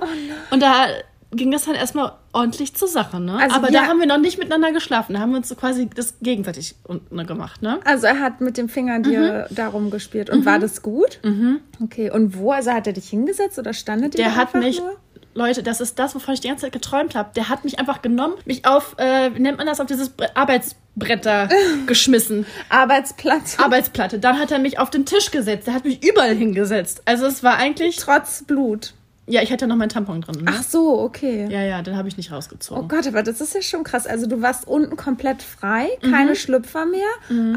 Und 0.52 0.62
da 0.62 0.88
ging 1.36 1.52
das 1.52 1.66
dann 1.66 1.76
erstmal 1.76 2.14
ordentlich 2.32 2.74
zur 2.76 2.88
Sache, 2.88 3.20
ne? 3.20 3.38
Also 3.38 3.56
Aber 3.56 3.68
da 3.72 3.84
haben 3.88 4.00
wir 4.00 4.06
noch 4.08 4.18
nicht 4.18 4.38
miteinander 4.38 4.72
geschlafen. 4.72 5.14
Da 5.14 5.20
haben 5.20 5.32
wir 5.32 5.38
uns 5.38 5.50
so 5.50 5.56
quasi 5.56 5.90
das 5.94 6.16
gegenseitig 6.22 6.76
gemacht, 7.12 7.62
ne? 7.62 7.80
Also 7.86 8.08
er 8.08 8.20
hat 8.20 8.42
mit 8.42 8.58
dem 8.58 8.70
Finger 8.70 9.00
dir 9.00 9.48
Mhm. 9.50 9.56
darum 9.56 9.90
gespielt. 9.92 10.30
Und 10.30 10.46
war 10.46 10.60
das 10.60 10.82
gut? 10.82 11.20
Mhm. 11.24 11.60
Okay, 11.84 12.10
und 12.12 12.38
wo? 12.38 12.52
Also 12.52 12.72
hat 12.72 12.88
er 12.88 12.94
dich 12.94 13.10
hingesetzt 13.10 13.58
oder 13.60 13.74
standet 13.74 14.16
ihr 14.16 14.24
Der 14.24 14.36
hat 14.36 14.54
mich, 14.56 14.80
nur? 14.80 14.96
Leute, 15.36 15.64
das 15.64 15.82
ist 15.82 15.98
das, 15.98 16.14
wovon 16.14 16.36
ich 16.36 16.42
die 16.42 16.48
ganze 16.48 16.62
Zeit 16.66 16.74
geträumt 16.74 17.16
habe. 17.16 17.32
Der 17.36 17.50
hat 17.50 17.64
mich 17.64 17.80
einfach 17.80 18.04
genommen, 18.04 18.36
mich 18.46 18.66
auf, 18.68 18.96
äh, 19.00 19.32
wie 19.34 19.40
nennt 19.40 19.58
man 19.58 19.66
das, 19.66 19.80
auf 19.80 19.88
dieses 19.88 20.10
Bre 20.10 20.36
Arbeitsbrett 20.36 21.26
da 21.26 21.50
geschmissen. 21.88 22.46
Arbeitsplatz. 22.70 23.58
Arbeitsplatte. 23.60 24.20
Dann 24.20 24.40
hat 24.40 24.52
er 24.52 24.60
mich 24.60 24.78
auf 24.78 24.90
den 24.92 25.06
Tisch 25.08 25.32
gesetzt. 25.32 25.66
Der 25.68 25.74
hat 25.74 25.86
mich 25.86 26.04
überall 26.08 26.36
hingesetzt. 26.36 27.02
Also 27.06 27.26
es 27.26 27.42
war 27.44 27.58
eigentlich. 27.58 27.98
Trotz 27.98 28.44
Blut. 28.44 28.94
Ja, 29.26 29.42
ich 29.42 29.54
hatte 29.54 29.68
noch 29.68 29.78
meinen 29.78 29.88
Tampon 29.88 30.20
drin. 30.20 30.44
Ne? 30.44 30.52
Ach 30.54 30.64
so, 30.64 31.00
okay. 31.00 31.48
Ja, 31.50 31.62
ja, 31.62 31.82
den 31.82 31.96
habe 31.96 32.10
ich 32.10 32.18
nicht 32.18 32.32
Oh 32.32 32.36
rausgezogen. 32.36 32.90
Gott, 32.90 33.08
aber 33.08 33.24
das 33.24 33.40
ist 33.40 33.54
ja 33.56 33.62
schon 33.62 33.86
krass. 33.86 34.06
Also 34.06 34.28
du 34.28 34.42
warst 34.42 34.68
unten 34.68 34.98
komplett 34.98 35.42
frei, 35.42 35.88
keine 36.02 36.36
Schlüpfer 36.36 36.86
mehr, 36.86 37.08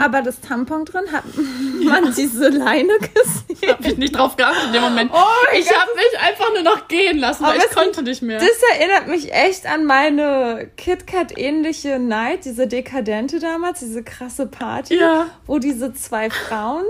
aber 0.01 0.23
das 0.23 0.41
Tampon 0.41 0.85
drin 0.85 1.05
hat 1.11 1.25
man 1.85 2.15
diese 2.15 2.51
Leine 2.51 2.93
gesehen. 3.01 3.71
habe 3.73 3.89
ich 3.89 3.97
nicht 3.99 4.17
drauf 4.17 4.37
geachtet 4.37 4.67
in 4.69 4.73
dem 4.75 4.83
Moment. 4.83 5.11
Oh 5.13 5.57
ich 5.59 5.69
habe 5.69 5.91
mich 5.97 6.21
einfach 6.21 6.53
nur 6.55 6.63
noch 6.63 6.87
gehen 6.87 7.19
lassen, 7.19 7.43
weil 7.43 7.59
ich 7.59 7.71
konnte 7.75 8.03
nicht 8.05 8.23
mehr. 8.23 8.39
Das 8.39 8.79
erinnert 8.79 9.09
mich 9.09 9.33
echt 9.33 9.67
an 9.67 9.85
meine 9.87 10.71
KitKat-ähnliche 10.77 11.99
Night, 11.99 12.45
diese 12.45 12.67
dekadente 12.67 13.41
damals, 13.41 13.81
diese 13.81 14.03
krasse 14.03 14.47
Party, 14.47 14.99
Ja. 14.99 15.27
wo 15.47 15.59
diese 15.59 15.93
zwei 15.95 16.31
Frauen 16.31 16.85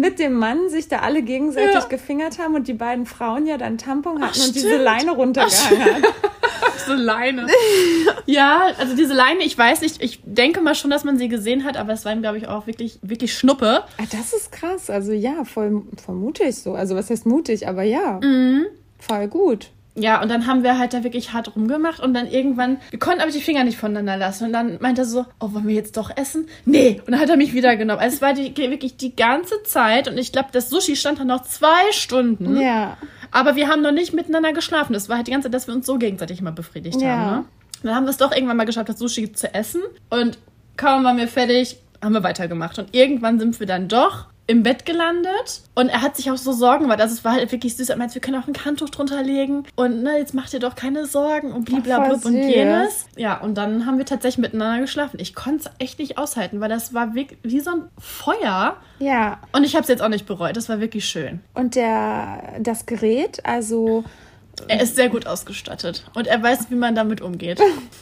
mit 0.00 0.18
dem 0.18 0.34
Mann 0.34 0.68
sich 0.68 0.88
da 0.88 0.98
alle 1.00 1.22
gegenseitig 1.22 1.74
Ja. 1.74 1.84
gefingert 1.84 2.38
haben 2.38 2.54
und 2.54 2.68
die 2.68 2.72
beiden 2.74 3.06
Frauen 3.06 3.46
ja 3.46 3.58
dann 3.58 3.78
Tampon 3.78 4.22
hatten 4.22 4.38
Ach, 4.40 4.46
und 4.46 4.54
diese. 4.54 4.76
Leine 4.76 5.12
runtergehangen 5.12 6.02
hat. 6.02 6.14
diese 6.76 6.94
Leine. 6.94 7.46
ja, 8.26 8.66
also 8.78 8.96
diese 8.96 9.14
Leine, 9.14 9.44
ich 9.44 9.56
weiß 9.56 9.80
nicht, 9.82 10.02
ich 10.02 10.20
denke 10.24 10.60
mal 10.60 10.74
schon, 10.74 10.90
dass 10.90 11.04
man 11.04 11.18
sie 11.18 11.28
gesehen 11.28 11.64
hat, 11.64 11.76
aber 11.76 11.92
es 11.92 12.04
war 12.04 12.12
ihm, 12.12 12.22
glaube 12.22 12.38
ich, 12.38 12.48
auch 12.48 12.66
wirklich, 12.66 12.98
wirklich 13.02 13.34
Schnuppe. 13.36 13.84
Ah, 13.98 14.04
das 14.10 14.32
ist 14.32 14.50
krass. 14.52 14.90
Also 14.90 15.12
ja, 15.12 15.44
voll, 15.44 15.82
voll 16.04 16.14
mutig 16.16 16.56
so. 16.56 16.74
Also 16.74 16.96
was 16.96 17.10
heißt 17.10 17.26
mutig, 17.26 17.68
aber 17.68 17.82
ja. 17.82 18.20
Mhm. 18.22 18.66
Voll 18.98 19.28
gut. 19.28 19.70
Ja, 19.94 20.22
und 20.22 20.30
dann 20.30 20.46
haben 20.46 20.62
wir 20.62 20.78
halt 20.78 20.94
da 20.94 21.04
wirklich 21.04 21.34
hart 21.34 21.54
rumgemacht 21.54 22.00
und 22.00 22.14
dann 22.14 22.26
irgendwann, 22.26 22.78
wir 22.90 22.98
konnten 22.98 23.20
aber 23.20 23.30
die 23.30 23.40
Finger 23.42 23.62
nicht 23.64 23.76
voneinander 23.76 24.16
lassen. 24.16 24.46
Und 24.46 24.52
dann 24.54 24.78
meinte 24.80 25.02
er 25.02 25.04
so, 25.04 25.26
oh, 25.38 25.52
wollen 25.52 25.68
wir 25.68 25.74
jetzt 25.74 25.98
doch 25.98 26.10
essen? 26.16 26.46
Nee. 26.64 27.02
Und 27.04 27.12
dann 27.12 27.20
hat 27.20 27.28
er 27.28 27.36
mich 27.36 27.52
wieder 27.52 27.76
genommen. 27.76 28.00
Also 28.00 28.16
es 28.16 28.22
war 28.22 28.32
die, 28.32 28.56
wirklich 28.56 28.96
die 28.96 29.14
ganze 29.14 29.62
Zeit 29.64 30.08
und 30.08 30.16
ich 30.16 30.32
glaube, 30.32 30.48
das 30.52 30.70
Sushi 30.70 30.96
stand 30.96 31.20
da 31.20 31.24
noch 31.24 31.42
zwei 31.42 31.92
Stunden. 31.92 32.58
Ja. 32.58 32.96
Aber 33.32 33.54
wir 33.54 33.68
haben 33.68 33.82
noch 33.82 33.92
nicht 33.92 34.14
miteinander 34.14 34.52
geschlafen. 34.54 34.94
Das 34.94 35.08
war 35.10 35.16
halt 35.16 35.26
die 35.26 35.30
ganze 35.32 35.46
Zeit, 35.48 35.54
dass 35.54 35.66
wir 35.66 35.74
uns 35.74 35.84
so 35.86 35.98
gegenseitig 35.98 36.40
immer 36.40 36.52
befriedigt 36.52 37.00
Ja. 37.00 37.08
haben. 37.08 37.36
Ne? 37.36 37.44
Dann 37.82 37.94
haben 37.94 38.04
wir 38.06 38.10
es 38.10 38.16
doch 38.16 38.32
irgendwann 38.32 38.56
mal 38.56 38.64
geschafft, 38.64 38.88
das 38.88 38.98
Sushi 38.98 39.32
zu 39.32 39.52
essen. 39.52 39.82
Und 40.08 40.38
kaum 40.78 41.04
waren 41.04 41.16
wir 41.18 41.28
fertig, 41.28 41.78
haben 42.02 42.14
wir 42.14 42.22
weitergemacht. 42.22 42.78
Und 42.78 42.94
irgendwann 42.94 43.38
sind 43.38 43.58
wir 43.60 43.66
dann 43.66 43.88
doch 43.88 44.26
im 44.46 44.62
Bett 44.62 44.84
gelandet. 44.84 45.62
Und 45.74 45.88
er 45.88 46.02
hat 46.02 46.16
sich 46.16 46.30
auch 46.30 46.36
so 46.36 46.52
Sorgen 46.52 46.84
gemacht. 46.84 47.00
Also 47.00 47.14
es 47.14 47.24
war 47.24 47.32
halt 47.32 47.52
wirklich 47.52 47.76
süß. 47.76 47.88
Er 47.88 47.96
meinte, 47.96 48.14
wir 48.14 48.20
können 48.20 48.42
auch 48.42 48.48
ein 48.48 48.64
Handtuch 48.64 48.90
drunter 48.90 49.22
legen. 49.22 49.64
Und 49.76 50.02
ne, 50.02 50.18
jetzt 50.18 50.34
macht 50.34 50.52
ihr 50.52 50.60
doch 50.60 50.74
keine 50.74 51.06
Sorgen 51.06 51.52
und 51.52 51.64
bliblablub 51.64 52.22
voll 52.22 52.32
und 52.32 52.38
jenes. 52.38 53.06
Ja, 53.16 53.38
und 53.40 53.54
dann 53.54 53.86
haben 53.86 53.98
wir 53.98 54.04
tatsächlich 54.04 54.42
miteinander 54.42 54.80
geschlafen. 54.80 55.18
Ich 55.20 55.34
konnte 55.34 55.68
es 55.68 55.70
echt 55.78 55.98
nicht 55.98 56.18
aushalten, 56.18 56.60
weil 56.60 56.68
das 56.68 56.92
war 56.92 57.14
wirklich 57.14 57.38
wie 57.42 57.60
so 57.60 57.70
ein 57.70 57.82
Feuer. 57.98 58.76
Ja. 58.98 59.38
Und 59.52 59.64
ich 59.64 59.74
habe 59.74 59.82
es 59.82 59.88
jetzt 59.88 60.02
auch 60.02 60.08
nicht 60.08 60.26
bereut. 60.26 60.56
Das 60.56 60.68
war 60.68 60.80
wirklich 60.80 61.04
schön. 61.04 61.40
Und 61.54 61.74
der, 61.74 62.54
das 62.60 62.86
Gerät, 62.86 63.44
also 63.44 64.04
Er 64.68 64.82
ist 64.82 64.96
sehr 64.96 65.08
gut 65.08 65.26
ausgestattet. 65.26 66.04
Und 66.14 66.26
er 66.26 66.42
weiß, 66.42 66.70
wie 66.70 66.74
man 66.74 66.94
damit 66.94 67.20
umgeht. 67.20 67.60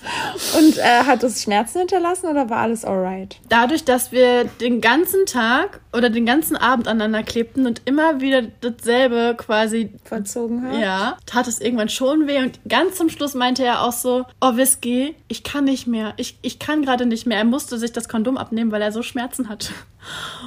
Und 0.58 0.78
äh, 0.78 1.04
hat 1.04 1.22
es 1.22 1.42
Schmerzen 1.42 1.78
hinterlassen 1.80 2.26
oder 2.26 2.50
war 2.50 2.58
alles 2.58 2.84
alright? 2.84 3.36
Dadurch, 3.48 3.84
dass 3.84 4.12
wir 4.12 4.44
den 4.44 4.80
ganzen 4.80 5.26
Tag 5.26 5.80
oder 5.92 6.10
den 6.10 6.26
ganzen 6.26 6.56
Abend 6.56 6.88
aneinander 6.88 7.22
klebten 7.22 7.66
und 7.66 7.82
immer 7.84 8.20
wieder 8.20 8.42
dasselbe 8.60 9.34
quasi, 9.36 9.90
Verzogen 10.04 10.62
hat? 10.62 10.80
ja, 10.80 11.16
tat 11.26 11.48
es 11.48 11.60
irgendwann 11.60 11.88
schon 11.88 12.26
weh. 12.26 12.38
Und 12.38 12.60
ganz 12.68 12.96
zum 12.96 13.08
Schluss 13.08 13.34
meinte 13.34 13.64
er 13.64 13.82
auch 13.82 13.92
so, 13.92 14.24
oh 14.40 14.56
Whisky, 14.56 15.14
ich 15.28 15.42
kann 15.42 15.64
nicht 15.64 15.86
mehr. 15.86 16.14
Ich, 16.16 16.38
ich 16.42 16.58
kann 16.58 16.82
gerade 16.82 17.06
nicht 17.06 17.26
mehr. 17.26 17.38
Er 17.38 17.44
musste 17.44 17.78
sich 17.78 17.92
das 17.92 18.08
Kondom 18.08 18.36
abnehmen, 18.36 18.70
weil 18.70 18.82
er 18.82 18.92
so 18.92 19.02
Schmerzen 19.02 19.48
hatte. 19.48 19.72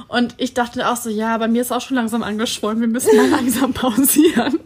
Und 0.08 0.34
ich 0.38 0.54
dachte 0.54 0.88
auch 0.88 0.96
so, 0.96 1.10
ja, 1.10 1.36
bei 1.38 1.48
mir 1.48 1.62
ist 1.62 1.72
auch 1.72 1.80
schon 1.80 1.96
langsam 1.96 2.22
angeschwollen. 2.22 2.80
Wir 2.80 2.88
müssen 2.88 3.16
mal 3.16 3.28
langsam 3.30 3.72
pausieren. 3.72 4.60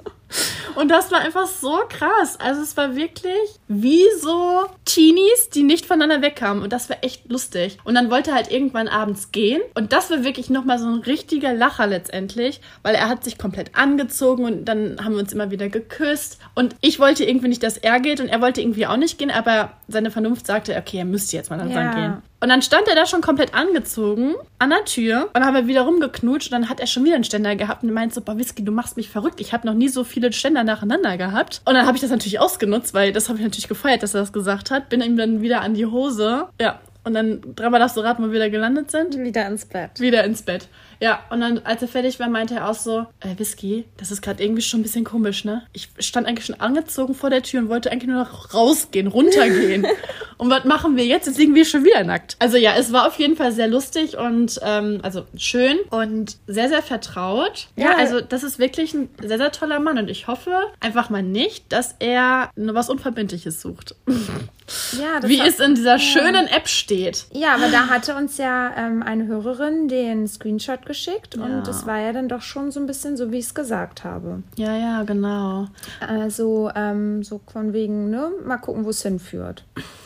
Und 0.76 0.88
das 0.90 1.10
war 1.10 1.20
einfach 1.20 1.46
so 1.46 1.78
krass. 1.88 2.38
Also 2.40 2.62
es 2.62 2.76
war 2.76 2.96
wirklich 2.96 3.32
wie 3.68 4.04
so 4.20 4.64
Teenies, 4.84 5.50
die 5.54 5.62
nicht 5.62 5.86
voneinander 5.86 6.22
wegkamen. 6.26 6.62
Und 6.62 6.72
das 6.72 6.88
war 6.90 6.96
echt 7.02 7.30
lustig. 7.30 7.78
Und 7.84 7.94
dann 7.94 8.10
wollte 8.10 8.30
er 8.30 8.36
halt 8.36 8.50
irgendwann 8.50 8.88
abends 8.88 9.32
gehen. 9.32 9.60
Und 9.74 9.92
das 9.92 10.10
war 10.10 10.24
wirklich 10.24 10.50
nochmal 10.50 10.78
so 10.78 10.86
ein 10.86 11.00
richtiger 11.00 11.52
Lacher 11.54 11.86
letztendlich, 11.86 12.60
weil 12.82 12.94
er 12.94 13.08
hat 13.08 13.24
sich 13.24 13.38
komplett 13.38 13.74
angezogen 13.76 14.44
und 14.44 14.64
dann 14.64 15.04
haben 15.04 15.12
wir 15.14 15.20
uns 15.20 15.32
immer 15.32 15.50
wieder 15.50 15.68
geküsst. 15.68 16.38
Und 16.54 16.74
ich 16.80 16.98
wollte 16.98 17.24
irgendwie 17.24 17.48
nicht, 17.48 17.62
dass 17.62 17.76
er 17.76 18.00
geht 18.00 18.20
und 18.20 18.28
er 18.28 18.40
wollte 18.40 18.60
irgendwie 18.60 18.86
auch 18.86 18.96
nicht 18.96 19.18
gehen, 19.18 19.30
aber 19.30 19.72
seine 19.88 20.10
Vernunft 20.10 20.46
sagte, 20.46 20.76
okay, 20.76 20.98
er 20.98 21.04
müsste 21.04 21.36
jetzt 21.36 21.50
mal 21.50 21.56
langsam 21.56 21.84
Ja. 21.84 21.94
gehen. 21.94 22.22
Und 22.40 22.50
dann 22.50 22.62
stand 22.62 22.86
er 22.86 22.94
da 22.94 23.04
schon 23.04 23.20
komplett 23.20 23.52
angezogen 23.52 24.36
an 24.60 24.70
der 24.70 24.84
Tür 24.84 25.22
und 25.24 25.30
dann 25.34 25.44
haben 25.44 25.54
wir 25.54 25.66
wieder 25.66 25.82
rumgeknutscht 25.82 26.52
und 26.52 26.60
dann 26.60 26.68
hat 26.70 26.78
er 26.78 26.86
schon 26.86 27.04
wieder 27.04 27.16
einen 27.16 27.24
Ständer 27.24 27.56
gehabt 27.56 27.82
und 27.82 27.92
meinte 27.92 28.14
so, 28.14 28.20
boah, 28.20 28.38
Whisky, 28.38 28.64
du 28.64 28.70
machst 28.70 28.96
mich 28.96 29.08
verrückt. 29.08 29.40
Ich 29.40 29.52
habe 29.52 29.66
noch 29.66 29.74
nie 29.74 29.88
so 29.88 30.04
viele 30.04 30.32
Ständer 30.32 30.57
nacheinander 30.64 31.16
gehabt. 31.16 31.62
Und 31.64 31.74
dann 31.74 31.86
habe 31.86 31.96
ich 31.96 32.00
das 32.00 32.10
natürlich 32.10 32.40
ausgenutzt, 32.40 32.94
weil 32.94 33.12
das 33.12 33.28
habe 33.28 33.38
ich 33.38 33.44
natürlich 33.44 33.68
gefeiert, 33.68 34.02
dass 34.02 34.14
er 34.14 34.20
das 34.20 34.32
gesagt 34.32 34.70
hat. 34.70 34.88
Bin 34.88 35.00
ihm 35.00 35.16
dann 35.16 35.40
wieder 35.40 35.60
an 35.60 35.74
die 35.74 35.86
Hose. 35.86 36.46
Ja. 36.60 36.80
Und 37.04 37.14
dann 37.14 37.40
dreimal 37.56 37.80
darfst 37.80 37.96
du 37.96 38.00
raten, 38.00 38.22
wo 38.22 38.26
wir 38.26 38.34
wieder 38.34 38.50
gelandet 38.50 38.90
sind. 38.90 39.18
Wieder 39.18 39.46
ins 39.46 39.64
Bett. 39.64 39.98
Wieder 39.98 40.24
ins 40.24 40.42
Bett. 40.42 40.68
Ja, 41.00 41.20
und 41.30 41.40
dann, 41.40 41.58
als 41.64 41.82
er 41.82 41.88
fertig 41.88 42.18
war, 42.18 42.28
meinte 42.28 42.56
er 42.56 42.68
auch 42.68 42.74
so, 42.74 43.06
äh, 43.20 43.36
Whisky, 43.38 43.84
das 43.96 44.10
ist 44.10 44.20
gerade 44.22 44.42
irgendwie 44.42 44.62
schon 44.62 44.80
ein 44.80 44.82
bisschen 44.82 45.04
komisch, 45.04 45.44
ne? 45.44 45.62
Ich 45.72 45.88
stand 46.00 46.26
eigentlich 46.26 46.46
schon 46.46 46.60
angezogen 46.60 47.14
vor 47.14 47.30
der 47.30 47.42
Tür 47.42 47.60
und 47.60 47.68
wollte 47.68 47.90
eigentlich 47.92 48.08
nur 48.08 48.18
noch 48.22 48.52
rausgehen, 48.54 49.06
runtergehen. 49.06 49.86
und 50.38 50.50
was 50.50 50.64
machen 50.64 50.96
wir 50.96 51.06
jetzt? 51.06 51.26
Jetzt 51.26 51.38
liegen 51.38 51.54
wir 51.54 51.64
schon 51.64 51.84
wieder 51.84 52.02
nackt. 52.04 52.36
Also 52.40 52.56
ja, 52.56 52.74
es 52.76 52.92
war 52.92 53.06
auf 53.06 53.18
jeden 53.18 53.36
Fall 53.36 53.52
sehr 53.52 53.68
lustig 53.68 54.16
und 54.16 54.58
ähm, 54.62 54.98
also 55.02 55.24
schön 55.36 55.78
und 55.90 56.36
sehr, 56.46 56.68
sehr 56.68 56.82
vertraut. 56.82 57.68
Ja, 57.76 57.92
Ja. 57.92 57.96
also 57.96 58.20
das 58.20 58.42
ist 58.42 58.58
wirklich 58.58 58.92
ein 58.94 59.08
sehr, 59.22 59.38
sehr 59.38 59.52
toller 59.52 59.80
Mann 59.80 59.98
und 59.98 60.10
ich 60.10 60.26
hoffe 60.26 60.52
einfach 60.80 61.10
mal 61.10 61.22
nicht, 61.22 61.72
dass 61.72 61.94
er 62.00 62.50
nur 62.56 62.74
was 62.74 62.90
Unverbindliches 62.90 63.60
sucht. 63.62 63.94
Ja, 65.00 65.20
das 65.20 65.30
Wie 65.30 65.40
es 65.40 65.60
in 65.60 65.74
dieser 65.74 65.98
schönen 65.98 66.46
App 66.46 66.68
steht. 66.68 67.26
Ja, 67.32 67.54
aber 67.54 67.68
da 67.70 67.88
hatte 67.88 68.14
uns 68.14 68.36
ja 68.36 68.72
ähm, 68.76 69.02
eine 69.02 69.26
Hörerin 69.26 69.88
den 69.88 70.26
Screenshot 70.28 70.84
geschickt 70.88 71.36
Ja. 71.36 71.44
und 71.44 71.68
es 71.68 71.86
war 71.86 72.00
ja 72.00 72.12
dann 72.12 72.28
doch 72.28 72.42
schon 72.42 72.72
so 72.72 72.80
ein 72.80 72.86
bisschen 72.86 73.16
so, 73.16 73.30
wie 73.30 73.38
ich 73.38 73.44
es 73.44 73.54
gesagt 73.54 74.02
habe. 74.02 74.42
Ja, 74.56 74.76
ja, 74.76 75.04
genau. 75.04 75.68
Also 76.00 76.70
ähm, 76.74 77.22
so 77.22 77.40
von 77.52 77.72
wegen, 77.72 78.10
ne, 78.10 78.30
mal 78.44 78.56
gucken, 78.56 78.84
wo 78.84 78.90
es 78.90 79.02
hinführt. 79.02 79.62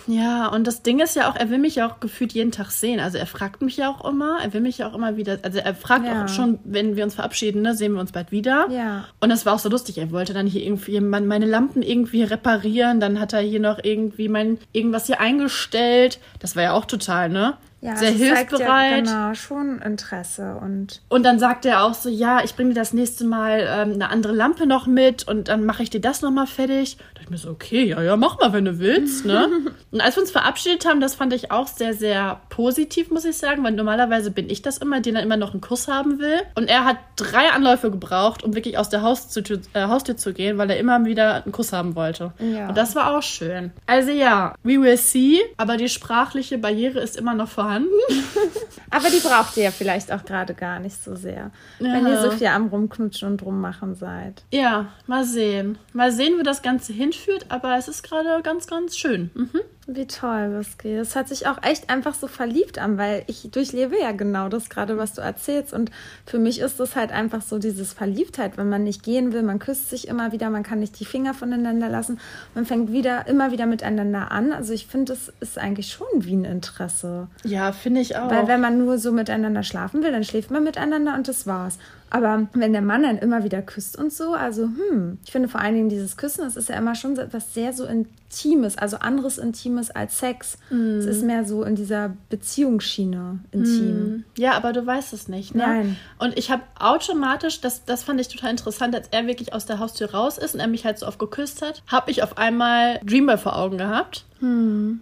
Ja, 0.07 0.49
und 0.49 0.67
das 0.67 0.83
Ding 0.83 0.99
ist 1.01 1.17
ja 1.17 1.31
auch, 1.31 1.37
er 1.37 1.49
will 1.49 1.59
mich 1.59 1.77
ja 1.77 1.89
auch 1.89 2.01
gefühlt 2.01 2.33
jeden 2.33 2.51
Tag 2.53 2.71
sehen. 2.73 3.01
Also 3.01 3.17
er 3.19 3.27
fragt 3.27 3.63
mich 3.63 3.77
ja 3.79 3.89
auch 3.89 4.05
immer, 4.05 4.39
er 4.43 4.53
will 4.53 4.61
mich 4.61 4.79
ja 4.79 4.89
auch 4.89 4.95
immer 4.95 5.17
wieder, 5.17 5.39
also 5.43 5.59
er 5.61 5.75
fragt 5.75 6.05
Ja. 6.05 6.25
auch 6.25 6.29
schon, 6.29 6.59
wenn 6.65 6.97
wir 6.97 7.05
uns 7.05 7.15
verabschieden, 7.15 7.63
ne, 7.63 7.75
sehen 7.75 7.95
wir 7.95 8.01
uns 8.01 8.13
bald 8.13 8.33
wieder. 8.33 8.67
Ja. 8.71 9.05
Und 9.21 9.31
das 9.31 9.47
war 9.47 9.55
auch 9.55 9.59
so 9.61 9.69
lustig. 9.69 9.99
Er 9.99 10.11
wollte 10.11 10.35
dann 10.35 10.47
hier 10.47 10.63
irgendwie 10.63 11.01
mein- 11.01 11.27
meine 11.27 11.47
Lampen 11.47 11.83
irgendwie 11.83 12.25
reparieren, 12.25 12.99
dann 13.01 13.21
hat 13.21 13.33
er 13.33 13.41
hier 13.41 13.61
noch 13.61 13.79
irgendwie 13.83 14.29
mein 14.29 14.59
irgendwas 14.73 15.07
hier 15.07 15.21
eingestellt. 15.21 16.19
Das 16.41 16.57
war 16.57 16.63
ja 16.65 16.73
auch 16.73 16.85
total, 16.85 17.29
ne? 17.29 17.55
Ja, 17.83 17.97
Sehr 17.97 18.13
hilfsbereit. 18.13 19.07
Ja, 19.09 19.27
genau, 19.29 19.35
schon 19.35 19.83
Interesse 19.83 20.57
und 20.63 21.03
Und 21.09 21.25
dann 21.25 21.41
sagt 21.41 21.67
er 21.67 21.83
auch 21.83 21.95
so, 21.95 22.09
ja, 22.09 22.41
ich 22.45 22.55
bringe 22.55 22.69
dir 22.69 22.77
das 22.77 22.93
nächste 22.93 23.25
Mal 23.25 23.67
ähm, 23.69 23.95
eine 23.95 24.09
andere 24.09 24.33
Lampe 24.33 24.69
noch 24.69 24.87
mit 24.87 25.27
und 25.27 25.49
dann 25.49 25.67
mache 25.67 25.83
ich 25.83 25.91
dir 25.91 26.01
das 26.01 26.23
nochmal 26.23 26.47
fertig. 26.47 26.97
Da 26.97 27.05
dachte 27.15 27.25
ich 27.25 27.31
mir 27.31 27.39
so, 27.39 27.51
okay, 27.51 27.83
ja, 27.83 28.01
ja, 28.01 28.17
mach 28.17 28.39
mal, 28.39 28.53
wenn 28.53 28.67
du 28.67 28.79
willst, 28.79 29.25
ne? 29.27 29.49
und 29.91 30.01
als 30.01 30.15
wir 30.15 30.23
uns 30.23 30.31
verabschiedet 30.31 30.87
haben, 30.87 31.01
das 31.01 31.17
fand 31.17 31.33
ich 31.33 31.51
auch 31.51 31.67
sehr, 31.67 31.93
sehr 31.93 32.41
positiv, 32.51 33.11
muss 33.11 33.25
ich 33.25 33.37
sagen, 33.37 33.65
weil 33.65 33.73
normalerweise 33.73 34.31
bin 34.31 34.49
ich 34.49 34.63
das 34.63 34.79
immer, 34.79 35.01
die 35.01 35.11
dann 35.11 35.25
immer 35.25 35.37
noch 35.37 35.51
einen 35.51 35.61
Kuss 35.61 35.89
haben 35.89 36.21
will. 36.21 36.41
Und 36.55 36.71
er 36.71 36.85
hat 36.85 36.99
drei 37.17 37.51
Anläufe 37.51 37.91
gebraucht, 37.91 38.45
um 38.45 38.55
wirklich 38.55 38.79
aus 38.79 38.91
der 38.91 39.03
Haustür, 39.03 39.59
äh, 39.73 39.89
Haustür 39.89 40.17
zu 40.17 40.33
gehen, 40.33 40.57
weil 40.57 40.71
er 40.71 40.77
immer 40.77 41.05
wieder 41.05 41.43
einen 41.43 41.51
Kuss 41.51 41.73
haben 41.73 41.97
wollte. 41.97 42.33
Ja. 42.39 42.69
Und 42.69 42.79
das 42.79 42.95
war 42.95 43.17
auch 43.17 43.23
schön. 43.25 43.73
Also 43.87 44.13
ja, 44.13 44.55
we 44.63 44.81
will 44.81 44.97
see, 44.97 45.41
aber 45.57 45.77
die 45.77 45.89
sprachliche 45.89 46.59
Barriere 46.59 47.01
ist 47.01 47.17
immer 47.17 47.35
noch 47.35 47.49
vorhanden. 47.49 47.72
Aber 48.91 49.09
die 49.11 49.21
braucht 49.21 49.57
ihr 49.57 49.65
ja 49.65 49.71
vielleicht 49.71 50.13
auch 50.13 50.25
gerade 50.25 50.55
gar 50.55 50.81
nicht 50.81 51.03
so 51.03 51.15
sehr. 51.17 51.51
Wenn 51.79 52.07
ihr 52.07 52.21
so 52.21 52.31
viel 52.31 52.49
am 52.49 52.69
Rumknutschen 52.69 53.29
und 53.29 53.43
Rummachen 53.43 53.95
seid. 53.95 54.45
Ja, 54.53 54.93
mal 55.07 55.25
sehen. 55.25 55.79
Mal 55.93 56.13
sehen, 56.13 56.35
wo 56.39 56.43
das 56.43 56.63
Ganze 56.63 56.93
hinführt, 56.93 57.47
aber 57.49 57.77
es 57.77 57.89
ist 57.89 58.03
gerade 58.03 58.43
ganz, 58.43 58.67
ganz 58.67 58.97
schön. 58.97 59.31
Mhm. 59.35 59.61
Wie 59.89 60.07
toll, 60.07 60.57
Whisky. 60.57 60.97
Das 60.97 61.17
hat 61.17 61.27
sich 61.27 61.49
auch 61.49 61.61
echt 61.63 61.91
einfach 61.91 62.15
so 62.15 62.29
verliebt 62.29 62.79
an, 62.79 62.99
weil 62.99 63.25
ich 63.27 63.51
durchlebe 63.51 63.99
ja 64.01 64.13
genau 64.13 64.49
das 64.49 64.71
gerade, 64.71 64.97
was 64.97 65.15
du 65.15 65.23
erzählst. 65.23 65.73
Und 65.73 65.91
für 66.25 66.39
mich 66.39 66.61
ist 66.61 66.79
das 66.79 66.95
halt 66.95 67.11
einfach 67.11 67.43
so 67.43 67.59
dieses 67.59 67.93
Verliebtheit, 67.93 68.57
wenn 68.57 68.69
man 68.69 68.85
nicht 68.85 69.03
gehen 69.03 69.33
will, 69.33 69.43
man 69.43 69.59
küsst 69.59 69.91
sich 69.91 70.07
immer 70.07 70.31
wieder, 70.31 70.51
man 70.51 70.63
kann 70.63 70.79
nicht 70.79 71.01
die 71.01 71.05
Finger 71.05 71.35
voneinander 71.35 71.89
lassen, 71.89 72.21
man 72.55 72.65
fängt 72.65 72.93
wieder, 72.93 73.27
immer 73.27 73.51
wieder 73.51 73.67
miteinander 73.67 74.31
an. 74.31 74.53
Also 74.53 74.73
ich 74.73 74.87
finde, 74.87 75.15
das 75.15 75.33
ist 75.41 75.59
eigentlich 75.59 75.89
schon 75.89 76.07
wie 76.15 76.37
ein 76.37 76.45
Interesse. 76.45 77.27
Ja, 77.43 77.73
finde 77.73 78.03
ich 78.03 78.17
auch. 78.17 78.31
Weil 78.31 78.47
wenn 78.47 78.61
man 78.61 78.79
nur 78.79 78.99
so 78.99 79.11
miteinander 79.11 79.65
schlafen 79.65 80.05
will, 80.05 80.13
dann 80.13 80.23
schläft 80.23 80.53
man 80.53 80.63
miteinander 80.63 81.15
und 81.15 81.27
das 81.27 81.49
war's. 81.49 81.79
Aber 82.13 82.47
wenn 82.53 82.75
der 82.75 82.83
Mann 82.83 83.05
dann 83.05 83.17
immer 83.17 83.43
wieder 83.43 83.63
küsst 83.63 83.97
und 83.97 84.13
so, 84.13 84.35
also 84.35 84.65
hm, 84.65 85.17
ich 85.25 85.33
finde 85.33 85.49
vor 85.49 85.63
allen 85.63 85.75
Dingen 85.75 85.89
dieses 85.89 86.19
Küssen, 86.19 86.43
das 86.43 86.57
ist 86.57 86.69
ja 86.69 86.77
immer 86.77 86.95
schon 86.95 87.17
so 87.17 87.23
etwas 87.23 87.55
sehr 87.55 87.73
so 87.73 87.87
Intimes, 87.87 88.77
also 88.77 88.99
anderes 88.99 89.39
Intimes 89.39 89.91
als 89.91 90.19
Sex. 90.19 90.59
Mhm. 90.69 90.99
Es 90.99 91.07
ist 91.07 91.25
mehr 91.25 91.47
so 91.47 91.63
in 91.65 91.75
dieser 91.75 92.15
Beziehungsschiene 92.29 93.39
intim. 93.51 94.25
Ja, 94.37 94.53
aber 94.53 94.75
du 94.75 94.85
weißt 94.85 95.15
es 95.15 95.29
nicht, 95.29 95.55
ne? 95.55 95.63
Nein. 95.67 95.97
Und 96.19 96.39
ich 96.39 96.51
habe 96.51 96.65
automatisch, 96.79 97.63
das, 97.63 97.87
das 97.87 98.03
fand 98.03 98.21
ich 98.21 98.29
total 98.29 98.51
interessant, 98.51 98.95
als 98.95 99.09
er 99.11 99.27
wirklich 99.27 99.55
aus 99.55 99.65
der 99.65 99.79
Haustür 99.79 100.11
raus 100.11 100.37
ist 100.37 100.53
und 100.53 100.61
er 100.61 100.69
mich 100.69 100.85
halt 100.85 100.99
so 100.99 101.07
oft 101.07 101.19
geküsst 101.19 101.63
hat, 101.63 101.83
habe 101.87 102.11
ich 102.11 102.23
auf 102.23 102.37
einmal 102.37 103.01
Dreamboy 103.05 103.39
vor 103.39 103.57
Augen 103.57 103.79
gehabt. 103.79 104.27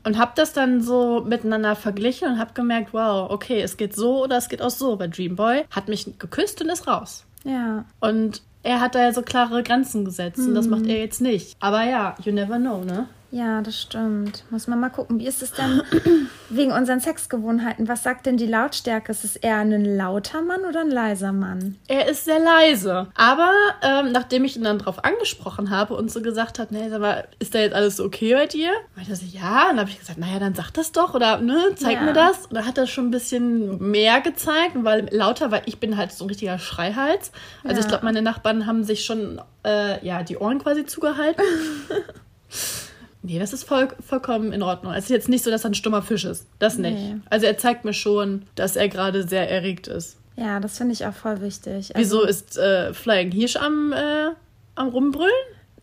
Und 0.04 0.18
habe 0.18 0.32
das 0.34 0.52
dann 0.52 0.82
so 0.82 1.24
miteinander 1.26 1.74
verglichen 1.74 2.32
und 2.32 2.38
habe 2.38 2.52
gemerkt, 2.54 2.92
wow, 2.92 3.30
okay, 3.30 3.60
es 3.62 3.76
geht 3.76 3.96
so 3.96 4.24
oder 4.24 4.36
es 4.36 4.48
geht 4.48 4.62
auch 4.62 4.70
so. 4.70 4.98
Weil 4.98 5.10
Dreamboy 5.10 5.64
hat 5.70 5.88
mich 5.88 6.18
geküsst 6.18 6.60
und 6.62 6.68
ist 6.68 6.86
raus. 6.86 7.24
Ja. 7.44 7.84
Und 8.00 8.42
er 8.62 8.80
hat 8.80 8.94
da 8.94 9.00
ja 9.00 9.12
so 9.12 9.22
klare 9.22 9.62
Grenzen 9.62 10.04
gesetzt 10.04 10.38
und 10.40 10.54
das 10.54 10.66
macht 10.66 10.86
er 10.86 10.98
jetzt 10.98 11.20
nicht. 11.20 11.56
Aber 11.60 11.84
ja, 11.84 12.14
you 12.22 12.32
never 12.32 12.58
know, 12.58 12.84
ne? 12.84 13.08
Ja, 13.32 13.60
das 13.62 13.80
stimmt. 13.80 14.42
Muss 14.50 14.66
man 14.66 14.80
mal 14.80 14.88
gucken. 14.88 15.20
Wie 15.20 15.26
ist 15.28 15.40
es 15.40 15.52
denn 15.52 15.82
wegen 16.48 16.72
unseren 16.72 16.98
Sexgewohnheiten? 16.98 17.86
Was 17.86 18.02
sagt 18.02 18.26
denn 18.26 18.36
die 18.36 18.46
Lautstärke? 18.46 19.12
Ist 19.12 19.22
es 19.24 19.36
eher 19.36 19.58
ein 19.58 19.84
lauter 19.96 20.42
Mann 20.42 20.62
oder 20.68 20.80
ein 20.80 20.90
leiser 20.90 21.30
Mann? 21.30 21.76
Er 21.86 22.08
ist 22.08 22.24
sehr 22.24 22.40
leise. 22.40 23.06
Aber 23.14 23.52
ähm, 23.82 24.10
nachdem 24.10 24.44
ich 24.44 24.56
ihn 24.56 24.64
dann 24.64 24.80
drauf 24.80 25.04
angesprochen 25.04 25.70
habe 25.70 25.94
und 25.94 26.10
so 26.10 26.22
gesagt 26.22 26.58
hat, 26.58 26.72
nee, 26.72 26.88
sag 26.88 27.00
mal, 27.00 27.28
ist 27.38 27.54
da 27.54 27.60
jetzt 27.60 27.74
alles 27.74 27.98
so 27.98 28.04
okay 28.04 28.34
bei 28.34 28.46
dir? 28.46 28.72
Meinte 28.96 29.12
er 29.12 29.16
so, 29.16 29.26
ja. 29.26 29.62
Und 29.70 29.76
dann 29.76 29.80
habe 29.80 29.90
ich 29.90 30.00
gesagt, 30.00 30.18
naja, 30.18 30.40
dann 30.40 30.54
sag 30.56 30.72
das 30.72 30.90
doch 30.90 31.14
oder 31.14 31.40
ne, 31.40 31.56
zeig 31.76 31.94
Ja. 31.94 32.02
mir 32.02 32.12
das. 32.12 32.46
Und 32.46 32.54
da 32.54 32.64
hat 32.66 32.78
er 32.78 32.88
schon 32.88 33.06
ein 33.06 33.10
bisschen 33.12 33.78
mehr 33.92 34.20
gezeigt, 34.22 34.72
weil 34.74 35.06
lauter, 35.12 35.52
weil 35.52 35.62
ich 35.66 35.78
bin 35.78 35.96
halt 35.96 36.10
so 36.10 36.24
ein 36.24 36.28
richtiger 36.28 36.58
Schreihals. 36.58 37.30
Also 37.62 37.76
Ja. 37.76 37.80
ich 37.82 37.88
glaube, 37.88 38.04
meine 38.04 38.22
Nachbarn 38.22 38.66
haben 38.66 38.82
sich 38.82 39.04
schon 39.04 39.40
äh, 39.64 40.04
ja 40.04 40.24
die 40.24 40.36
Ohren 40.36 40.58
quasi 40.58 40.84
zugehalten. 40.84 41.44
Nee, 43.22 43.38
das 43.38 43.52
ist 43.52 43.64
voll, 43.64 43.88
vollkommen 44.06 44.52
in 44.52 44.62
Ordnung. 44.62 44.92
Es 44.94 45.04
ist 45.04 45.10
jetzt 45.10 45.28
nicht 45.28 45.44
so, 45.44 45.50
dass 45.50 45.64
er 45.64 45.70
ein 45.70 45.74
stummer 45.74 46.00
Fisch 46.02 46.24
ist. 46.24 46.46
Das 46.58 46.78
nicht. 46.78 46.94
Nee. 46.96 47.16
Also 47.28 47.46
er 47.46 47.58
zeigt 47.58 47.84
mir 47.84 47.92
schon, 47.92 48.46
dass 48.54 48.76
er 48.76 48.88
gerade 48.88 49.26
sehr 49.28 49.50
erregt 49.50 49.88
ist. 49.88 50.16
Ja, 50.36 50.58
das 50.58 50.78
finde 50.78 50.94
ich 50.94 51.04
auch 51.04 51.12
voll 51.12 51.40
wichtig. 51.42 51.92
Wieso 51.94 52.20
Also, 52.20 52.28
ist 52.28 52.56
äh, 52.56 52.94
Flying 52.94 53.30
Hirsch 53.30 53.56
am, 53.56 53.92
äh, 53.92 54.30
am 54.74 54.88
Rumbrüllen? 54.88 55.30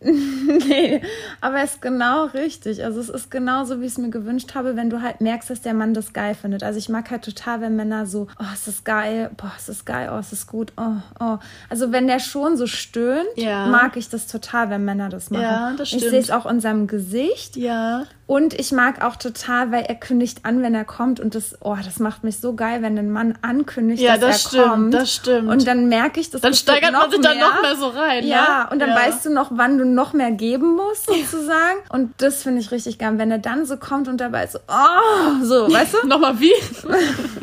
nee, 0.00 1.00
aber 1.40 1.62
es 1.62 1.74
ist 1.74 1.82
genau 1.82 2.26
richtig. 2.26 2.84
Also 2.84 3.00
es 3.00 3.08
ist 3.08 3.30
genau 3.30 3.64
so, 3.64 3.80
wie 3.80 3.86
ich 3.86 3.92
es 3.92 3.98
mir 3.98 4.10
gewünscht 4.10 4.54
habe, 4.54 4.76
wenn 4.76 4.90
du 4.90 5.02
halt 5.02 5.20
merkst, 5.20 5.50
dass 5.50 5.60
der 5.60 5.74
Mann 5.74 5.94
das 5.94 6.12
geil 6.12 6.34
findet. 6.34 6.62
Also 6.62 6.78
ich 6.78 6.88
mag 6.88 7.10
halt 7.10 7.24
total, 7.24 7.60
wenn 7.60 7.76
Männer 7.76 8.06
so, 8.06 8.28
oh, 8.38 8.44
es 8.54 8.68
ist 8.68 8.84
geil, 8.84 9.30
boah, 9.36 9.52
es 9.56 9.68
ist 9.68 9.84
geil, 9.86 10.10
oh, 10.14 10.18
es 10.18 10.32
ist 10.32 10.46
gut, 10.46 10.72
oh, 10.76 10.92
oh. 11.20 11.38
Also 11.68 11.92
wenn 11.92 12.06
der 12.06 12.20
schon 12.20 12.56
so 12.56 12.66
stöhnt, 12.66 13.26
Ja. 13.36 13.66
mag 13.66 13.96
ich 13.96 14.08
das 14.08 14.26
total, 14.26 14.70
wenn 14.70 14.84
Männer 14.84 15.08
das 15.08 15.30
machen. 15.30 15.42
Ja, 15.42 15.72
das 15.76 15.88
Ich 15.92 15.98
stimmt. 15.98 16.10
sehe 16.10 16.20
es 16.20 16.30
auch 16.30 16.46
in 16.46 16.60
seinem 16.60 16.86
Gesicht. 16.86 17.56
Ja. 17.56 18.04
Und 18.26 18.52
ich 18.52 18.72
mag 18.72 19.02
auch 19.02 19.16
total, 19.16 19.72
weil 19.72 19.84
er 19.84 19.94
kündigt 19.94 20.44
an, 20.44 20.60
wenn 20.62 20.74
er 20.74 20.84
kommt. 20.84 21.18
Und 21.18 21.34
das, 21.34 21.56
oh, 21.62 21.76
das 21.82 21.98
macht 21.98 22.24
mich 22.24 22.38
so 22.40 22.54
geil, 22.54 22.82
wenn 22.82 22.98
ein 22.98 23.10
Mann 23.10 23.38
ankündigt, 23.40 24.02
Ja, 24.02 24.18
dass 24.18 24.20
das 24.20 24.28
er 24.44 24.48
stimmt, 24.50 24.64
kommt. 24.70 24.94
das 24.94 25.14
stimmt. 25.14 25.48
Und 25.48 25.66
dann 25.66 25.88
merke 25.88 26.20
ich, 26.20 26.28
dass 26.30 26.42
Dann 26.42 26.52
das 26.52 26.66
wird 26.66 26.76
steigert 26.76 26.92
man 26.92 27.10
sich 27.10 27.20
dann 27.22 27.38
noch 27.38 27.62
mehr 27.62 27.76
so 27.76 27.88
rein, 27.88 28.24
ne? 28.24 28.30
Ja, 28.30 28.68
und 28.70 28.80
dann 28.80 28.90
Ja. 28.90 28.96
weißt 28.96 29.24
du 29.24 29.30
noch, 29.32 29.50
wann 29.54 29.78
du 29.78 29.86
noch 29.94 30.12
mehr 30.12 30.30
geben 30.30 30.76
musst, 30.76 31.06
sozusagen. 31.06 31.78
Und 31.90 32.12
das 32.18 32.42
finde 32.42 32.60
ich 32.60 32.70
richtig 32.70 32.98
geil. 32.98 33.14
Wenn 33.16 33.30
er 33.30 33.38
dann 33.38 33.66
so 33.66 33.76
kommt 33.76 34.08
und 34.08 34.20
dabei 34.20 34.46
so, 34.46 34.58
oh, 34.68 35.44
so, 35.44 35.72
weißt 35.72 35.94
du? 36.02 36.06
Nochmal 36.06 36.38
wie? 36.40 36.52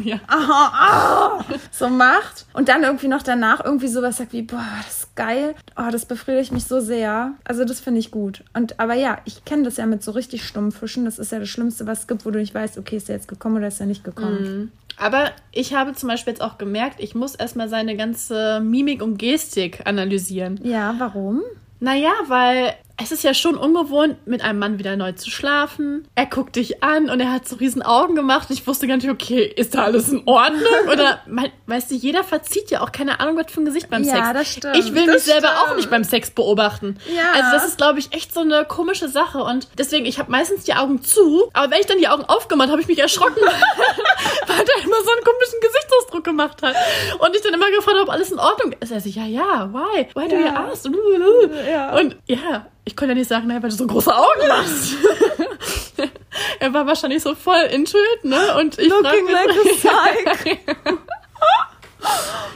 ja. 0.10 0.20
so 1.72 1.90
macht 1.90 2.46
und 2.54 2.70
dann 2.70 2.84
irgendwie 2.84 3.08
noch 3.08 3.24
danach 3.24 3.64
irgendwie 3.64 3.88
sowas 3.88 4.18
sagt 4.18 4.34
wie, 4.34 4.44
boah, 4.44 4.64
das 4.86 5.00
ist 5.00 5.16
geil, 5.16 5.56
oh, 5.78 5.90
das 5.92 6.06
befriedigt 6.06 6.52
mich 6.52 6.66
so 6.66 6.80
sehr. 6.80 7.34
Also 7.44 7.66
das 7.66 7.80
finde 7.80 8.00
ich 8.00 8.12
gut. 8.12 8.44
Und 8.54 8.80
aber 8.80 8.94
ja, 8.94 9.20
ich 9.26 9.46
kenne 9.46 9.64
das 9.64 9.78
ja 9.78 9.86
mit 9.86 10.04
so 10.04 10.12
richtig 10.12 10.46
stummen 10.46 10.72
Fischen. 10.72 11.06
Das 11.06 11.20
ist 11.20 11.32
ja 11.32 11.40
das 11.40 11.50
Schlimmste, 11.50 11.88
was 11.88 12.02
es 12.02 12.08
gibt, 12.08 12.26
wo 12.26 12.32
du 12.32 12.40
nicht 12.40 12.54
weißt, 12.54 12.78
okay, 12.78 12.98
ist 12.98 13.10
er 13.10 13.16
jetzt 13.16 13.28
gekommen 13.28 13.58
oder 13.58 13.68
ist 13.68 13.80
er 13.80 13.86
nicht 13.86 14.04
gekommen. 14.04 14.72
Aber 14.98 15.32
ich 15.52 15.74
habe 15.74 15.94
zum 15.94 16.10
Beispiel 16.10 16.34
jetzt 16.34 16.42
auch 16.42 16.58
gemerkt, 16.58 17.00
ich 17.00 17.16
muss 17.16 17.36
erstmal 17.36 17.70
seine 17.70 17.98
ganze 17.98 18.60
Mimik 18.62 19.02
und 19.02 19.18
Gestik 19.18 19.82
analysieren. 19.86 20.60
Ja, 20.64 20.96
warum? 20.98 21.42
Naja, 21.80 22.14
weil 22.28 22.78
es 22.98 23.12
ist 23.12 23.24
ja 23.24 23.34
schon 23.34 23.58
ungewohnt, 23.58 24.26
mit 24.26 24.42
einem 24.42 24.58
Mann 24.60 24.80
wieder 24.80 24.96
neu 24.96 25.12
zu 25.12 25.30
schlafen. 25.30 26.08
Er 26.16 26.28
guckt 26.28 26.56
dich 26.56 26.82
an 26.82 27.10
und 27.10 27.20
er 27.20 27.32
hat 27.34 27.46
so 27.46 27.58
riesen 27.58 27.82
Augen 27.82 28.16
gemacht. 28.16 28.48
Ich 28.52 28.66
wusste 28.68 28.88
gar 28.88 28.96
nicht, 28.96 29.10
okay, 29.10 29.44
ist 29.44 29.76
da 29.76 29.84
alles 29.84 30.10
in 30.10 30.24
Ordnung? 30.26 30.62
Oder, 30.92 31.20
mein, 31.28 31.52
weißt 31.68 31.92
du, 31.92 31.96
jeder 31.96 32.24
verzieht 32.24 32.72
ja 32.72 32.80
auch 32.82 32.94
keine 32.94 33.20
Ahnung, 33.20 33.36
was 33.38 33.52
für 33.52 33.60
ein 33.62 33.66
Gesicht 33.66 33.90
beim 33.90 34.04
Ja, 34.04 34.16
Sex. 34.16 34.34
das 34.34 34.48
stimmt, 34.48 34.78
Ich 34.78 34.94
will 34.94 35.06
das 35.08 35.16
mich 35.16 35.24
selber 35.24 35.48
stimmt. 35.50 35.62
auch 35.72 35.76
nicht 35.76 35.90
beim 35.90 36.04
Sex 36.06 36.32
beobachten. 36.32 36.98
Ja. 37.14 37.24
Also 37.34 37.52
das 37.52 37.68
ist, 37.68 37.78
glaube 37.78 38.00
ich, 38.00 38.14
echt 38.14 38.34
so 38.34 38.40
eine 38.40 38.64
komische 38.64 39.10
Sache. 39.10 39.40
Und 39.44 39.68
deswegen, 39.78 40.06
ich 40.06 40.18
habe 40.18 40.32
meistens 40.32 40.64
die 40.64 40.74
Augen 40.76 41.02
zu. 41.04 41.50
Aber 41.52 41.72
wenn 41.72 41.82
ich 41.82 41.88
dann 41.88 41.98
die 41.98 42.08
Augen 42.08 42.24
aufgemacht 42.24 42.68
habe, 42.70 42.74
habe 42.74 42.82
ich 42.82 42.88
mich 42.88 43.00
erschrocken, 43.00 43.36
weil 44.48 44.58
er 44.58 44.84
immer 44.84 44.98
so 45.04 45.12
einen 45.12 45.24
komischen 45.24 45.60
Gesichtsausdruck 45.62 46.24
gemacht 46.24 46.62
hat. 46.64 46.76
Und 47.20 47.36
ich 47.36 47.42
dann 47.42 47.54
immer 47.54 47.70
gefragt 47.72 47.98
habe, 47.98 48.02
ob 48.04 48.10
alles 48.10 48.32
in 48.32 48.40
Ordnung 48.40 48.74
ist. 48.80 48.92
Er 48.92 49.02
so, 49.02 49.10
ja, 49.10 49.26
ja, 49.26 49.70
why? 49.74 50.08
Why 50.14 50.28
do 50.30 50.36
you 50.38 50.46
Ja. 50.46 50.68
ask? 50.72 50.86
Ja. 51.70 51.98
Und 51.98 52.16
ja, 52.28 52.66
ich 52.86 52.96
konnte 52.96 53.14
ja 53.14 53.20
nicht 53.20 53.28
sagen, 53.28 53.48
naja, 53.48 53.62
weil 53.62 53.72
du 53.72 53.76
so 53.76 53.88
große 53.88 54.16
Augen 54.16 54.48
machst. 54.48 54.94
er 56.60 56.74
war 56.74 56.86
wahrscheinlich 56.86 57.24
so 57.24 57.34
voll 57.36 57.64
into 57.72 57.98
it, 58.16 58.26
ne? 58.26 58.58
Und 58.60 58.78
ich 58.78 58.90
Looking 58.90 59.28
like 59.28 59.50
a 59.50 60.34
psych. 60.44 60.60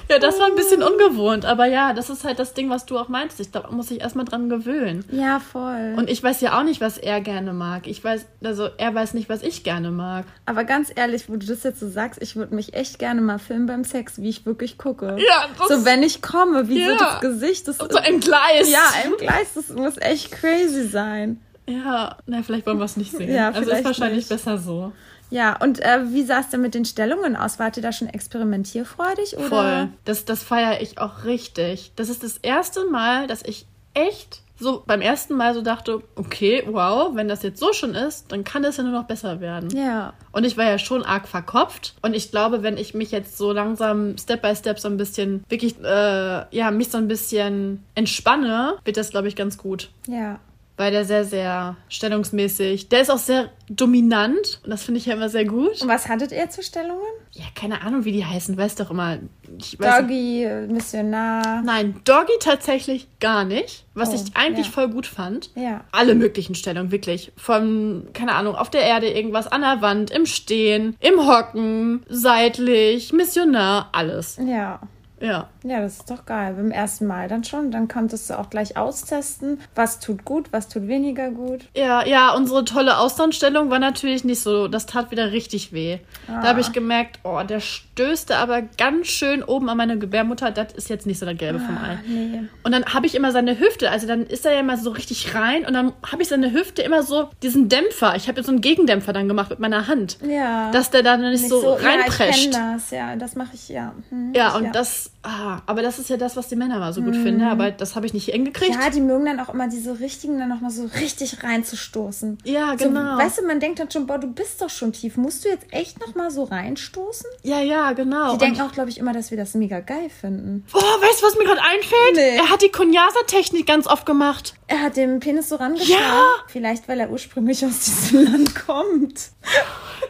Ja, 0.09 0.17
das 0.17 0.39
war 0.39 0.47
ein 0.47 0.55
bisschen 0.55 0.81
ungewohnt. 0.81 1.45
Aber 1.45 1.65
ja, 1.67 1.93
das 1.93 2.09
ist 2.09 2.23
halt 2.23 2.39
das 2.39 2.53
Ding, 2.53 2.69
was 2.69 2.85
du 2.87 2.97
auch 2.97 3.09
meinst. 3.09 3.39
Ich 3.39 3.51
glaube, 3.51 3.67
da 3.69 3.75
muss 3.75 3.91
ich 3.91 4.01
erstmal 4.01 4.25
dran 4.25 4.49
gewöhnen. 4.49 5.05
Ja, 5.11 5.39
voll. 5.39 5.93
Und 5.97 6.09
ich 6.09 6.23
weiß 6.23 6.41
ja 6.41 6.57
auch 6.59 6.63
nicht, 6.63 6.81
was 6.81 6.97
er 6.97 7.21
gerne 7.21 7.53
mag. 7.53 7.85
Ich 7.85 8.03
weiß, 8.03 8.25
also 8.43 8.69
er 8.77 8.95
weiß 8.95 9.13
nicht, 9.13 9.29
was 9.29 9.43
ich 9.43 9.63
gerne 9.63 9.91
mag. 9.91 10.25
Aber 10.47 10.63
ganz 10.63 10.91
ehrlich, 10.95 11.29
wo 11.29 11.35
du 11.35 11.45
das 11.45 11.61
jetzt 11.63 11.79
so 11.79 11.87
sagst, 11.89 12.21
ich 12.23 12.35
würde 12.35 12.55
mich 12.55 12.73
echt 12.73 12.97
gerne 12.97 13.21
mal 13.21 13.37
filmen 13.37 13.67
beim 13.67 13.83
Sex, 13.83 14.19
wie 14.19 14.29
ich 14.29 14.45
wirklich 14.47 14.77
gucke. 14.79 15.15
Ja, 15.19 15.45
das- 15.59 15.67
So, 15.67 15.85
wenn 15.85 16.01
ich 16.01 16.21
komme, 16.23 16.67
wie 16.69 16.83
so 16.83 16.91
Ja. 16.91 16.97
das 16.97 17.21
Gesicht, 17.21 17.67
das 17.67 17.77
So 17.77 17.87
ein 17.97 18.19
Gleis. 18.19 18.69
Ja, 18.71 18.81
im 19.05 19.15
Gleis, 19.17 19.53
das 19.53 19.69
muss 19.69 19.93
echt 19.99 20.31
crazy 20.31 20.87
sein. 20.87 21.39
Ja, 21.67 22.17
na, 22.25 22.41
vielleicht 22.41 22.65
wollen 22.65 22.79
wir 22.79 22.85
es 22.85 22.97
nicht 22.97 23.11
sehen. 23.11 23.31
Ja, 23.31 23.49
also 23.49 23.59
ist 23.59 23.67
vielleicht 23.67 23.85
wahrscheinlich 23.85 24.17
nicht. 24.27 24.29
besser 24.29 24.57
so. 24.57 24.91
Ja, 25.29 25.57
und 25.61 25.79
äh, 25.79 26.11
wie 26.11 26.23
sah 26.23 26.39
es 26.39 26.49
denn 26.49 26.61
mit 26.61 26.73
den 26.73 26.85
Stellungen 26.85 27.35
aus? 27.35 27.59
Wart 27.59 27.77
ihr 27.77 27.83
da 27.83 27.91
schon 27.91 28.07
experimentierfreudig? 28.07 29.37
Oder? 29.37 29.47
Voll. 29.47 29.89
Das, 30.05 30.25
das 30.25 30.43
feiere 30.43 30.81
ich 30.81 30.99
auch 30.99 31.23
richtig. 31.25 31.91
Das 31.95 32.09
ist 32.09 32.23
das 32.23 32.37
erste 32.37 32.85
Mal, 32.85 33.27
dass 33.27 33.43
ich 33.43 33.65
echt 33.93 34.41
so 34.59 34.83
beim 34.85 35.01
ersten 35.01 35.35
Mal 35.35 35.53
so 35.53 35.61
dachte, 35.61 36.01
okay, 36.15 36.63
wow, 36.67 37.11
wenn 37.15 37.27
das 37.27 37.43
jetzt 37.43 37.59
so 37.59 37.71
schon 37.71 37.95
ist, 37.95 38.31
dann 38.31 38.43
kann 38.43 38.61
das 38.61 38.77
ja 38.77 38.83
nur 38.83 38.91
noch 38.91 39.05
besser 39.05 39.39
werden. 39.39 39.69
Ja. 39.75 40.13
Und 40.31 40.45
ich 40.45 40.57
war 40.57 40.65
ja 40.65 40.77
schon 40.77 41.03
arg 41.03 41.27
verkopft. 41.27 41.95
Und 42.01 42.13
ich 42.13 42.29
glaube, 42.29 42.61
wenn 42.61 42.77
ich 42.77 42.93
mich 42.93 43.11
jetzt 43.11 43.37
so 43.37 43.53
langsam 43.53 44.17
Step 44.17 44.41
by 44.41 44.55
Step 44.55 44.79
so 44.79 44.89
ein 44.89 44.97
bisschen, 44.97 45.45
wirklich, 45.47 45.81
äh, 45.81 46.55
ja, 46.55 46.71
mich 46.71 46.89
so 46.89 46.97
ein 46.97 47.07
bisschen 47.07 47.83
entspanne, 47.95 48.75
wird 48.83 48.97
das, 48.97 49.11
glaube 49.11 49.29
ich, 49.29 49.35
ganz 49.35 49.57
gut. 49.57 49.89
Ja. 50.07 50.39
Weil 50.79 50.93
der 50.93 51.03
sehr, 51.03 51.25
sehr 51.25 51.75
stellungsmäßig, 51.89 52.87
der 52.87 53.01
ist 53.01 53.11
auch 53.11 53.17
sehr 53.17 53.49
dominant. 53.67 54.61
Und 54.63 54.69
das 54.69 54.81
finde 54.83 54.99
ich 54.99 55.07
ja 55.07 55.13
immer 55.15 55.27
sehr 55.27 55.43
gut. 55.43 55.81
Und 55.81 55.89
was 55.89 56.07
hattet 56.07 56.31
ihr 56.31 56.49
zu 56.49 56.63
Stellungen? 56.63 57.03
Ja, 57.33 57.43
keine 57.53 57.81
Ahnung, 57.81 58.05
wie 58.05 58.13
die 58.13 58.23
heißen, 58.23 58.55
weißt 58.57 58.79
doch 58.79 58.89
immer. 58.89 59.17
Weiß 59.17 59.19
nicht. 59.51 59.83
Doggy, 59.83 60.43
äh, 60.45 60.67
Missionar. 60.67 61.63
Nein, 61.63 61.99
Doggy 62.05 62.31
tatsächlich 62.39 63.09
gar 63.19 63.43
nicht. 63.43 63.83
Was 63.93 64.11
Oh, 64.11 64.13
ich 64.15 64.37
eigentlich 64.37 64.67
ja. 64.67 64.71
voll 64.71 64.87
gut 64.87 65.05
fand. 65.05 65.49
Ja. 65.55 65.83
Alle 65.91 66.15
möglichen 66.15 66.55
Stellungen, 66.55 66.91
wirklich. 66.93 67.33
Von, 67.35 68.07
keine 68.13 68.35
Ahnung, 68.35 68.55
auf 68.55 68.69
der 68.69 68.83
Erde 68.83 69.09
irgendwas, 69.09 69.47
an 69.47 69.59
der 69.59 69.81
Wand, 69.81 70.11
im 70.11 70.25
Stehen, 70.25 70.95
im 71.01 71.27
Hocken, 71.27 72.05
seitlich, 72.07 73.11
Missionar, 73.11 73.89
alles. 73.91 74.39
Ja. 74.41 74.79
Ja. 75.21 75.47
Ja, 75.63 75.81
das 75.81 75.97
ist 75.97 76.09
doch 76.09 76.25
geil. 76.25 76.53
Beim 76.55 76.71
ersten 76.71 77.05
Mal 77.07 77.27
dann 77.27 77.43
schon. 77.43 77.71
Dann 77.71 77.87
konntest 77.87 78.29
du 78.29 78.39
auch 78.39 78.49
gleich 78.49 78.77
austesten, 78.77 79.59
was 79.75 79.99
tut 79.99 80.23
gut, 80.25 80.51
was 80.51 80.67
tut 80.67 80.87
weniger 80.87 81.29
gut. 81.31 81.65
Ja, 81.75 82.05
ja, 82.05 82.33
unsere 82.33 82.63
tolle 82.65 82.97
Austernstellung 82.97 83.69
war 83.69 83.79
natürlich 83.79 84.23
nicht 84.23 84.39
so, 84.41 84.67
das 84.67 84.85
tat 84.85 85.11
wieder 85.11 85.31
richtig 85.31 85.73
weh. 85.73 85.99
Da 86.27 86.43
habe 86.43 86.61
ich 86.61 86.71
gemerkt, 86.71 87.19
oh, 87.23 87.41
der 87.47 87.59
stößte 87.59 88.35
aber 88.37 88.61
ganz 88.61 89.07
schön 89.07 89.43
oben 89.43 89.69
an 89.69 89.77
meine 89.77 89.97
Gebärmutter. 89.97 90.51
Das 90.51 90.73
ist 90.73 90.89
jetzt 90.89 91.05
nicht 91.05 91.19
so 91.19 91.25
der 91.25 91.35
Gelbe 91.35 91.59
vom 91.59 91.77
Ei. 91.77 91.97
Nee. 92.07 92.41
Und 92.63 92.71
dann 92.71 92.85
habe 92.85 93.05
ich 93.05 93.15
immer 93.15 93.31
seine 93.31 93.59
Hüfte, 93.59 93.91
also 93.91 94.07
dann 94.07 94.25
ist 94.25 94.45
er 94.45 94.53
ja 94.53 94.59
immer 94.59 94.77
so 94.77 94.91
richtig 94.91 95.35
rein 95.35 95.65
und 95.65 95.73
dann 95.73 95.93
habe 96.09 96.21
ich 96.21 96.27
seine 96.29 96.51
Hüfte 96.51 96.81
immer 96.81 97.03
so, 97.03 97.29
diesen 97.43 97.67
Dämpfer. 97.69 98.15
Ich 98.15 98.27
habe 98.27 98.37
jetzt 98.37 98.45
so 98.47 98.51
einen 98.51 98.61
Gegendämpfer 98.61 99.13
dann 99.13 99.27
gemacht 99.27 99.49
mit 99.49 99.59
meiner 99.59 99.87
Hand. 99.87 100.17
Ja. 100.25 100.71
Dass 100.71 100.89
der 100.91 101.03
da 101.03 101.17
nicht, 101.17 101.41
Nicht 101.41 101.49
so, 101.49 101.63
Ja, 101.63 101.77
ich 101.79 101.85
reinprescht. 101.85 102.51
kenne 102.53 102.73
das, 102.75 102.91
ja. 102.91 103.15
Das 103.15 103.35
mache 103.35 103.51
ich, 103.53 103.69
ja. 103.69 103.93
Hm, 104.09 104.33
Ja, 104.33 104.49
ich, 104.49 104.55
und 104.65 104.75
das, 104.75 105.08
ah, 105.23 105.61
aber 105.65 105.81
das 105.81 105.99
ist 105.99 106.09
ja 106.09 106.17
das, 106.17 106.35
was 106.37 106.47
die 106.47 106.55
Männer 106.55 106.79
mal 106.79 106.93
so 106.93 107.01
gut 107.01 107.15
finden, 107.15 107.43
aber 107.43 107.71
das 107.71 107.95
habe 107.95 108.05
ich 108.05 108.13
nicht 108.13 108.25
hingekriegt. 108.29 108.73
Ja, 108.73 108.89
die 108.89 109.01
mögen 109.01 109.25
dann 109.25 109.39
auch 109.39 109.53
immer 109.53 109.67
diese 109.67 109.99
richtigen 109.99 110.39
dann 110.39 110.49
nochmal 110.49 110.71
so 110.71 110.85
richtig 110.99 111.43
reinzustoßen. 111.43 112.37
Ja, 112.45 112.75
So, 112.77 112.85
genau. 112.85 113.17
weißt 113.17 113.39
du, 113.39 113.45
man 113.47 113.59
denkt 113.59 113.79
dann 113.79 113.91
schon, 113.91 114.07
boah, 114.07 114.17
du 114.17 114.27
bist 114.27 114.61
doch 114.61 114.69
schon 114.69 114.93
tief. 114.93 115.17
Musst 115.17 115.43
du 115.45 115.49
jetzt 115.49 115.65
echt 115.71 115.99
nochmal 115.99 116.31
so 116.31 116.43
reinstoßen? 116.43 117.25
ja, 117.43 117.59
ja, 117.61 117.91
genau. 117.93 118.27
Die 118.27 118.31
Und- 118.33 118.41
denken 118.41 118.61
auch, 118.61 118.71
glaube 118.71 118.89
ich, 118.89 118.97
immer, 118.97 119.13
dass 119.13 119.31
wir 119.31 119.37
das 119.37 119.53
mega 119.55 119.79
geil 119.79 120.09
finden. 120.09 120.65
Oh, 120.73 120.77
weißt 120.77 121.21
du, 121.21 121.25
was 121.25 121.37
mir 121.37 121.45
gerade 121.45 121.61
einfällt? 121.61 122.15
Nee. 122.15 122.37
Er 122.37 122.49
hat 122.49 122.61
die 122.61 122.69
Kunyasa-Technik 122.71 123.65
ganz 123.67 123.87
oft 123.87 124.05
gemacht. 124.05 124.53
Er 124.67 124.81
hat 124.81 124.97
den 124.97 125.19
Penis 125.19 125.49
so 125.49 125.55
rangeschlagen. 125.55 126.03
Ja. 126.03 126.25
Vielleicht, 126.47 126.87
weil 126.87 126.99
er 126.99 127.09
ursprünglich 127.09 127.65
aus 127.65 127.79
diesem 127.79 128.23
Land 128.31 128.55
kommt. 128.55 129.29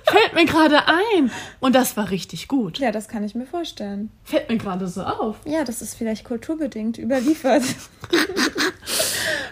Fällt 0.03 0.33
mir 0.33 0.45
gerade 0.45 0.87
ein. 0.87 1.31
Und 1.59 1.75
das 1.75 1.95
war 1.97 2.09
richtig 2.09 2.47
gut. 2.47 2.79
Ja, 2.79 2.91
das 2.91 3.07
kann 3.07 3.23
ich 3.23 3.35
mir 3.35 3.45
vorstellen. 3.45 4.11
Fällt 4.23 4.49
mir 4.49 4.57
gerade 4.57 4.87
so 4.89 5.03
auf. 5.03 5.37
Ja, 5.45 5.63
das 5.63 5.81
ist 5.81 5.95
vielleicht 5.95 6.25
kulturbedingt 6.25 6.97
überliefert. 6.97 7.63
Witzig. 7.63 8.11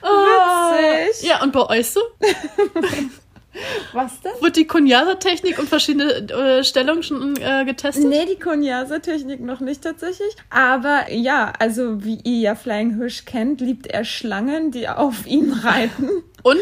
Witzig. 0.02 1.30
Ja, 1.30 1.42
und 1.44 1.54
bei 1.54 1.62
euch 1.62 1.90
so? 1.90 2.02
Was 3.94 4.22
denn? 4.22 4.32
Wird 4.42 4.56
die 4.56 4.68
Kunyasa-Technik 4.68 5.60
und 5.60 5.70
verschiedene 5.70 6.14
äh, 6.30 6.64
Stellungen 6.64 7.04
schon 7.04 7.36
äh, 7.38 7.66
getestet? 7.66 8.06
Nee, 8.06 8.26
die 8.26 8.40
Konyase-Technik 8.40 9.42
noch 9.42 9.60
nicht 9.60 9.82
tatsächlich. 9.82 10.36
Aber 10.50 11.12
ja, 11.12 11.54
also 11.60 12.04
wie 12.04 12.20
ihr 12.24 12.40
ja 12.40 12.56
Flying 12.56 12.96
Hirsch 12.96 13.26
kennt, 13.26 13.62
liebt 13.62 13.88
er 13.88 14.04
Schlangen, 14.06 14.72
die 14.72 14.88
auf 14.88 15.26
ihm 15.26 15.52
reiten. 15.64 16.10
Und? 16.44 16.60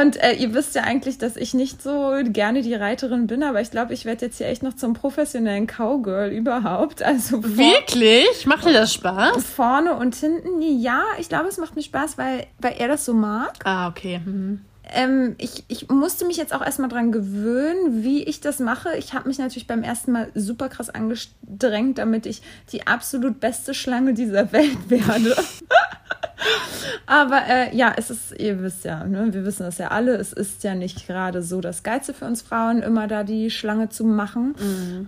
Und 0.00 0.16
äh, 0.22 0.32
ihr 0.32 0.54
wisst 0.54 0.74
ja 0.74 0.82
eigentlich, 0.82 1.18
dass 1.18 1.36
ich 1.36 1.54
nicht 1.54 1.80
so 1.82 2.14
gerne 2.24 2.62
die 2.62 2.74
Reiterin 2.74 3.26
bin, 3.26 3.42
aber 3.44 3.60
ich 3.60 3.70
glaube, 3.70 3.92
ich 3.94 4.04
werde 4.06 4.26
jetzt 4.26 4.38
hier 4.38 4.48
echt 4.48 4.62
noch 4.62 4.74
zum 4.74 4.94
professionellen 4.94 5.66
Cowgirl 5.66 6.30
überhaupt. 6.30 7.02
Also 7.02 7.44
Wirklich? 7.44 8.46
Macht 8.46 8.64
dir 8.66 8.72
das 8.72 8.92
Spaß? 8.94 9.44
vorne 9.44 9.94
und 9.94 10.14
hinten. 10.16 10.62
Ja, 10.80 11.02
ich 11.20 11.28
glaube, 11.28 11.48
es 11.48 11.58
macht 11.58 11.76
mir 11.76 11.82
Spaß, 11.82 12.18
weil, 12.18 12.46
weil 12.58 12.74
er 12.78 12.88
das 12.88 13.04
so 13.04 13.12
mag. 13.14 13.52
Ah, 13.64 13.88
okay. 13.88 14.20
Mhm. 14.24 14.62
Ähm, 14.92 15.34
ich, 15.38 15.64
ich 15.68 15.88
musste 15.88 16.26
mich 16.26 16.36
jetzt 16.36 16.54
auch 16.54 16.64
erstmal 16.64 16.88
dran 16.88 17.12
gewöhnen, 17.12 18.02
wie 18.02 18.22
ich 18.22 18.40
das 18.40 18.58
mache. 18.58 18.96
Ich 18.96 19.14
habe 19.14 19.28
mich 19.28 19.38
natürlich 19.38 19.66
beim 19.66 19.82
ersten 19.82 20.12
Mal 20.12 20.30
super 20.34 20.68
krass 20.68 20.90
angestrengt, 20.90 21.98
damit 21.98 22.26
ich 22.26 22.42
die 22.72 22.86
absolut 22.86 23.40
beste 23.40 23.74
Schlange 23.74 24.14
dieser 24.14 24.52
Welt 24.52 24.78
werde. 24.90 25.36
Aber 27.06 27.42
äh, 27.48 27.74
ja, 27.74 27.92
es 27.96 28.10
ist, 28.10 28.38
ihr 28.38 28.62
wisst 28.62 28.84
ja, 28.84 29.04
ne, 29.04 29.32
wir 29.32 29.44
wissen 29.44 29.62
das 29.62 29.78
ja 29.78 29.88
alle, 29.88 30.16
es 30.16 30.32
ist 30.32 30.64
ja 30.64 30.74
nicht 30.74 31.06
gerade 31.06 31.42
so 31.42 31.60
das 31.60 31.82
Geilste 31.82 32.12
für 32.14 32.26
uns 32.26 32.42
Frauen, 32.42 32.82
immer 32.82 33.06
da 33.06 33.24
die 33.24 33.50
Schlange 33.50 33.88
zu 33.88 34.04
machen. 34.04 34.54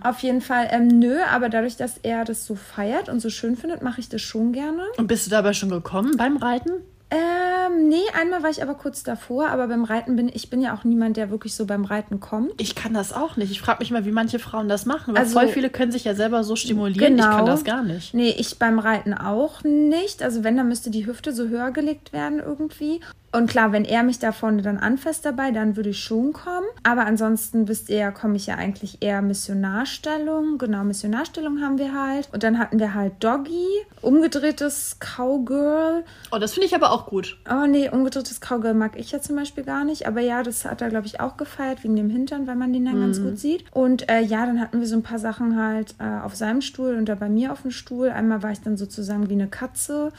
Auf 0.03 0.19
jeden 0.19 0.41
Fall, 0.41 0.67
ähm, 0.71 0.87
nö, 0.87 1.17
aber 1.31 1.49
dadurch, 1.49 1.75
dass 1.75 1.97
er 2.01 2.25
das 2.25 2.45
so 2.45 2.55
feiert 2.55 3.09
und 3.09 3.19
so 3.19 3.29
schön 3.29 3.55
findet, 3.55 3.81
mache 3.81 3.99
ich 3.99 4.09
das 4.09 4.21
schon 4.21 4.51
gerne. 4.51 4.83
Und 4.97 5.07
bist 5.07 5.27
du 5.27 5.31
dabei 5.31 5.53
schon 5.53 5.69
gekommen 5.69 6.17
beim 6.17 6.37
Reiten? 6.37 6.71
Ähm, 7.09 7.87
nee, 7.87 8.01
einmal 8.19 8.43
war 8.43 8.49
ich 8.49 8.61
aber 8.61 8.75
kurz 8.75 9.01
davor, 9.03 9.47
aber 9.47 9.67
beim 9.67 9.85
Reiten 9.85 10.17
bin 10.17 10.29
ich 10.33 10.49
bin 10.49 10.61
ja 10.61 10.75
auch 10.75 10.83
niemand, 10.83 11.15
der 11.15 11.29
wirklich 11.31 11.55
so 11.55 11.65
beim 11.65 11.85
Reiten 11.85 12.19
kommt. 12.19 12.59
Ich 12.61 12.75
kann 12.75 12.93
das 12.93 13.13
auch 13.13 13.37
nicht. 13.37 13.49
Ich 13.51 13.61
frage 13.61 13.79
mich 13.79 13.91
mal, 13.91 14.05
wie 14.05 14.11
manche 14.11 14.39
Frauen 14.39 14.67
das 14.67 14.85
machen. 14.85 15.13
Weil 15.13 15.21
Also- 15.23 15.39
voll 15.39 15.47
viele 15.47 15.69
können 15.69 15.91
sich 15.93 16.03
ja 16.03 16.15
selber 16.15 16.43
so 16.43 16.55
stimulieren. 16.57 17.15
Ich 17.17 17.23
kann 17.23 17.45
das 17.45 17.63
gar 17.63 17.83
nicht. 17.83 18.13
Nee, 18.13 18.35
ich 18.37 18.59
beim 18.59 18.79
Reiten 18.79 19.13
auch 19.13 19.63
nicht. 19.63 20.21
Also 20.21 20.43
wenn, 20.43 20.57
dann 20.57 20.67
müsste 20.67 20.89
die 20.89 21.05
Hüfte 21.05 21.31
so 21.31 21.47
höher 21.47 21.71
gelegt 21.71 22.11
werden 22.11 22.39
irgendwie. 22.39 22.99
Und 23.31 23.49
klar, 23.49 23.71
wenn 23.71 23.85
er 23.85 24.03
mich 24.03 24.19
da 24.19 24.31
vorne 24.31 24.61
dann 24.61 24.77
anfasst 24.77 25.25
dabei, 25.25 25.51
dann 25.51 25.75
würde 25.75 25.89
ich 25.89 25.99
schon 25.99 26.33
kommen. 26.33 26.65
Aber 26.83 27.05
ansonsten 27.05 27.67
wisst 27.67 27.89
ihr 27.89 28.11
komme 28.11 28.37
ich 28.37 28.47
ja 28.47 28.55
eigentlich 28.55 28.97
eher 29.01 29.21
Missionarstellung. 29.21 30.57
Genau, 30.57 30.83
Missionarstellung 30.83 31.61
haben 31.61 31.77
wir 31.77 31.93
halt. 31.93 32.29
Und 32.31 32.43
dann 32.43 32.57
hatten 32.57 32.79
wir 32.79 32.93
halt 32.93 33.13
Doggy, 33.19 33.65
umgedrehtes 34.01 34.97
Cowgirl. 34.99 36.03
Oh, 36.31 36.37
das 36.37 36.53
finde 36.53 36.67
ich 36.67 36.75
aber 36.75 36.91
auch 36.91 37.05
gut. 37.05 37.37
Oh 37.49 37.67
nee, 37.67 37.89
umgedrehtes 37.89 38.39
Cowgirl 38.39 38.73
mag 38.73 38.97
ich 38.97 39.11
ja 39.11 39.21
zum 39.21 39.35
Beispiel 39.35 39.63
gar 39.63 39.83
nicht. 39.83 40.07
Aber 40.07 40.21
ja, 40.21 40.41
das 40.41 40.65
hat 40.65 40.81
er, 40.81 40.89
glaube 40.89 41.07
ich, 41.07 41.19
auch 41.19 41.37
gefeiert, 41.37 41.83
wegen 41.83 41.95
dem 41.95 42.09
Hintern, 42.09 42.47
weil 42.47 42.55
man 42.55 42.71
den 42.71 42.85
dann 42.85 42.99
ganz 42.99 43.21
gut 43.21 43.37
sieht. 43.37 43.65
Und 43.71 44.09
äh, 44.09 44.21
ja, 44.21 44.45
dann 44.45 44.61
hatten 44.61 44.79
wir 44.79 44.87
so 44.87 44.95
ein 44.95 45.03
paar 45.03 45.19
Sachen 45.19 45.61
halt 45.61 45.95
äh, 45.99 46.23
auf 46.23 46.35
seinem 46.35 46.61
Stuhl 46.61 46.95
und 46.95 47.07
da 47.07 47.15
bei 47.15 47.29
mir 47.29 47.51
auf 47.51 47.63
dem 47.63 47.71
Stuhl. 47.71 48.09
Einmal 48.09 48.41
war 48.41 48.51
ich 48.51 48.61
dann 48.61 48.77
sozusagen 48.77 49.29
wie 49.29 49.33
eine 49.33 49.47
Katze. 49.47 50.11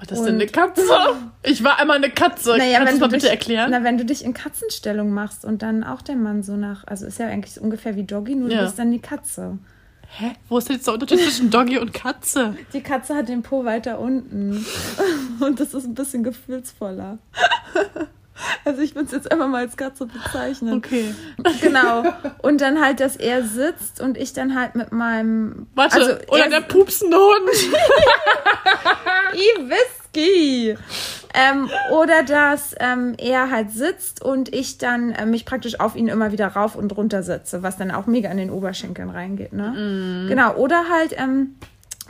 Was 0.00 0.10
ist 0.12 0.18
Und- 0.20 0.26
denn 0.26 0.34
eine 0.36 0.46
Katze? 0.46 0.82
Ich 1.42 1.62
war 1.62 1.78
einmal 1.78 1.96
eine 1.98 2.10
Katze. 2.10 2.56
Kannst 2.58 2.74
du 2.74 2.84
das 2.84 2.98
mal 3.00 3.06
bitte 3.08 3.20
dich, 3.22 3.30
erklären? 3.30 3.70
Na, 3.70 3.84
wenn 3.84 3.98
du 3.98 4.04
dich 4.04 4.24
in 4.24 4.32
Katzenstellung 4.34 5.10
machst 5.12 5.44
und 5.44 5.62
dann 5.62 5.84
auch 5.84 6.02
der 6.02 6.16
Mann 6.16 6.42
so 6.42 6.56
nach, 6.56 6.84
also 6.86 7.06
ist 7.06 7.18
ja 7.18 7.26
eigentlich 7.26 7.54
so 7.54 7.60
ungefähr 7.60 7.96
wie 7.96 8.04
Doggy, 8.04 8.34
nur 8.34 8.50
Ja. 8.50 8.58
du 8.60 8.64
bist 8.64 8.78
dann 8.78 8.90
die 8.90 9.00
Katze. 9.00 9.58
Hä? 10.12 10.32
Wo 10.48 10.58
ist 10.58 10.68
denn 10.68 10.76
jetzt 10.76 10.86
der 10.86 10.94
Unterschied 10.94 11.20
zwischen 11.20 11.50
Doggy 11.50 11.78
und 11.78 11.92
Katze? 11.94 12.56
Die 12.72 12.80
Katze 12.80 13.14
hat 13.14 13.28
den 13.28 13.42
Po 13.42 13.64
weiter 13.64 14.00
unten 14.00 14.64
und 15.40 15.60
das 15.60 15.72
ist 15.74 15.84
ein 15.84 15.94
bisschen 15.94 16.24
gefühlsvoller. 16.24 17.18
Also 18.64 18.82
ich 18.82 18.94
würde 18.94 19.06
es 19.06 19.12
jetzt 19.12 19.30
einfach 19.32 19.48
mal 19.48 19.64
als 19.64 19.76
Katze 19.76 20.06
bezeichnen. 20.06 20.74
Okay. 20.74 21.14
Genau. 21.60 22.04
Und 22.42 22.60
dann 22.60 22.80
halt, 22.80 23.00
dass 23.00 23.16
er 23.16 23.42
sitzt 23.44 24.00
und 24.00 24.16
ich 24.16 24.32
dann 24.32 24.58
halt 24.58 24.74
mit 24.74 24.92
meinem. 24.92 25.66
Warte, 25.74 25.96
also 25.96 26.12
oder 26.28 26.44
er, 26.44 26.50
der 26.50 26.60
pupsende 26.60 27.16
Hund. 27.16 27.50
I 29.34 29.70
Whisky. 29.70 30.76
Ähm, 31.32 31.70
oder 31.92 32.22
dass 32.24 32.74
ähm, 32.80 33.14
er 33.16 33.50
halt 33.50 33.70
sitzt 33.70 34.22
und 34.22 34.52
ich 34.52 34.78
dann 34.78 35.12
äh, 35.12 35.26
mich 35.26 35.46
praktisch 35.46 35.78
auf 35.78 35.94
ihn 35.94 36.08
immer 36.08 36.32
wieder 36.32 36.48
rauf 36.48 36.74
und 36.74 36.96
runter 36.96 37.22
setze, 37.22 37.62
was 37.62 37.76
dann 37.76 37.92
auch 37.92 38.06
mega 38.06 38.30
in 38.30 38.36
den 38.36 38.50
Oberschenkeln 38.50 39.10
reingeht, 39.10 39.52
ne? 39.52 39.70
Mhm. 39.70 40.28
Genau. 40.28 40.54
Oder 40.54 40.88
halt, 40.90 41.14
ähm, 41.16 41.54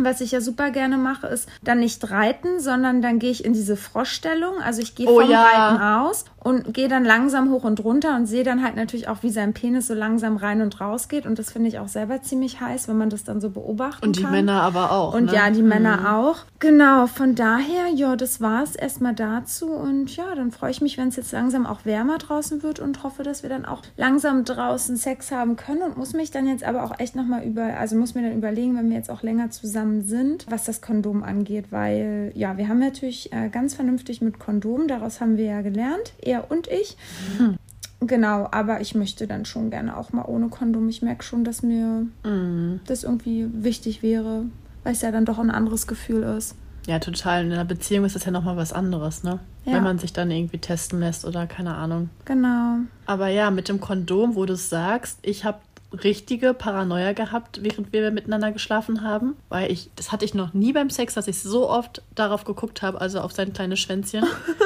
was 0.04 0.20
ich 0.20 0.32
ja 0.32 0.40
super 0.40 0.70
gerne 0.70 0.98
mache, 0.98 1.26
ist 1.26 1.48
dann 1.62 1.80
nicht 1.80 2.10
reiten, 2.10 2.60
sondern 2.60 3.02
dann 3.02 3.18
gehe 3.18 3.30
ich 3.30 3.44
in 3.44 3.52
diese 3.52 3.76
Froschstellung. 3.76 4.54
Also 4.62 4.82
ich 4.82 4.94
gehe 4.94 5.08
Oh 5.08 5.20
vom 5.20 5.30
ja. 5.30 5.42
Reiten 5.42 5.82
aus 5.82 6.24
und 6.42 6.72
gehe 6.72 6.88
dann 6.88 7.04
langsam 7.04 7.50
hoch 7.50 7.64
und 7.64 7.84
runter 7.84 8.16
und 8.16 8.26
sehe 8.26 8.44
dann 8.44 8.62
halt 8.62 8.76
natürlich 8.76 9.08
auch, 9.08 9.22
wie 9.22 9.30
sein 9.30 9.52
Penis 9.52 9.86
so 9.86 9.94
langsam 9.94 10.36
rein 10.36 10.62
und 10.62 10.80
raus 10.80 11.08
geht. 11.08 11.26
Und 11.26 11.38
das 11.38 11.52
finde 11.52 11.68
ich 11.68 11.78
auch 11.78 11.88
selber 11.88 12.22
ziemlich 12.22 12.60
heiß, 12.60 12.88
wenn 12.88 12.96
man 12.96 13.10
das 13.10 13.24
dann 13.24 13.40
so 13.40 13.50
beobachten 13.50 14.04
Und 14.04 14.16
die 14.16 14.22
kann. 14.22 14.32
Männer 14.32 14.62
aber 14.62 14.92
auch. 14.92 15.14
Und 15.14 15.26
ne? 15.26 15.34
ja, 15.34 15.50
die 15.50 15.62
Männer 15.62 16.16
auch. 16.16 16.38
Genau, 16.58 17.06
von 17.06 17.34
daher, 17.34 17.88
ja, 17.94 18.16
das 18.16 18.40
war 18.40 18.62
es 18.62 18.74
erstmal 18.74 19.14
dazu. 19.14 19.66
Und 19.66 20.14
ja, 20.16 20.34
dann 20.34 20.50
freue 20.50 20.70
ich 20.70 20.80
mich, 20.80 20.96
wenn 20.96 21.08
es 21.08 21.16
jetzt 21.16 21.32
langsam 21.32 21.66
auch 21.66 21.84
wärmer 21.84 22.18
draußen 22.18 22.62
wird 22.62 22.80
und 22.80 23.02
hoffe, 23.02 23.22
dass 23.22 23.42
wir 23.42 23.50
dann 23.50 23.66
auch 23.66 23.82
langsam 23.96 24.44
draußen 24.44 24.96
Sex 24.96 25.30
haben 25.32 25.56
können 25.56 25.82
und 25.82 25.98
muss 25.98 26.14
mich 26.14 26.30
dann 26.30 26.46
jetzt 26.46 26.64
aber 26.64 26.84
auch 26.84 26.98
echt 26.98 27.16
nochmal 27.16 27.44
über, 27.44 27.64
also 27.78 27.96
muss 27.96 28.14
mir 28.14 28.22
dann 28.22 28.36
überlegen, 28.36 28.76
wenn 28.76 28.88
wir 28.88 28.96
jetzt 28.96 29.10
auch 29.10 29.22
länger 29.22 29.50
zusammen 29.50 29.89
sind, 30.02 30.46
was 30.48 30.64
das 30.64 30.80
Kondom 30.80 31.22
angeht, 31.22 31.66
weil 31.70 32.32
ja, 32.34 32.56
wir 32.56 32.68
haben 32.68 32.78
natürlich 32.78 33.32
äh, 33.32 33.48
ganz 33.48 33.74
vernünftig 33.74 34.20
mit 34.22 34.38
Kondom, 34.38 34.88
daraus 34.88 35.20
haben 35.20 35.36
wir 35.36 35.44
ja 35.46 35.60
gelernt, 35.62 36.14
er 36.22 36.50
und 36.50 36.68
ich. 36.68 36.96
Genau, 38.02 38.48
aber 38.50 38.80
ich 38.80 38.94
möchte 38.94 39.26
dann 39.26 39.44
schon 39.44 39.68
gerne 39.68 39.94
auch 39.94 40.14
mal 40.14 40.24
ohne 40.24 40.48
Kondom. 40.48 40.88
Ich 40.88 41.02
merke 41.02 41.22
schon, 41.22 41.44
dass 41.44 41.62
mir 41.62 42.06
das 42.86 43.04
irgendwie 43.04 43.46
wichtig 43.52 44.02
wäre, 44.02 44.46
weil 44.84 44.94
es 44.94 45.02
ja 45.02 45.10
dann 45.10 45.26
doch 45.26 45.38
ein 45.38 45.50
anderes 45.50 45.86
Gefühl 45.86 46.22
ist. 46.22 46.54
Ja, 46.86 46.98
total. 46.98 47.44
In 47.44 47.52
einer 47.52 47.66
Beziehung 47.66 48.06
ist 48.06 48.16
das 48.16 48.24
ja 48.24 48.30
nochmal 48.30 48.56
was 48.56 48.72
anderes, 48.72 49.22
ne? 49.22 49.38
Ja. 49.66 49.74
Wenn 49.74 49.82
man 49.82 49.98
sich 49.98 50.14
dann 50.14 50.30
irgendwie 50.30 50.56
testen 50.56 51.00
lässt 51.00 51.26
oder 51.26 51.46
keine 51.46 51.74
Ahnung. 51.74 52.08
Genau. 52.24 52.78
Aber 53.04 53.28
ja, 53.28 53.50
mit 53.50 53.68
dem 53.68 53.80
Kondom, 53.80 54.34
wo 54.34 54.46
du 54.46 54.54
es 54.54 54.70
sagst, 54.70 55.18
ich 55.20 55.44
habe 55.44 55.58
richtige 55.92 56.54
Paranoia 56.54 57.12
gehabt, 57.12 57.62
während 57.62 57.92
wir 57.92 58.10
miteinander 58.10 58.52
geschlafen 58.52 59.02
haben, 59.02 59.36
weil 59.48 59.70
ich, 59.70 59.90
das 59.96 60.12
hatte 60.12 60.24
ich 60.24 60.34
noch 60.34 60.54
nie 60.54 60.72
beim 60.72 60.90
Sex, 60.90 61.14
dass 61.14 61.28
ich 61.28 61.40
so 61.40 61.68
oft 61.68 62.02
darauf 62.14 62.44
geguckt 62.44 62.82
habe, 62.82 63.00
also 63.00 63.20
auf 63.20 63.32
sein 63.32 63.52
kleines 63.52 63.80
Schwänzchen, 63.80 64.24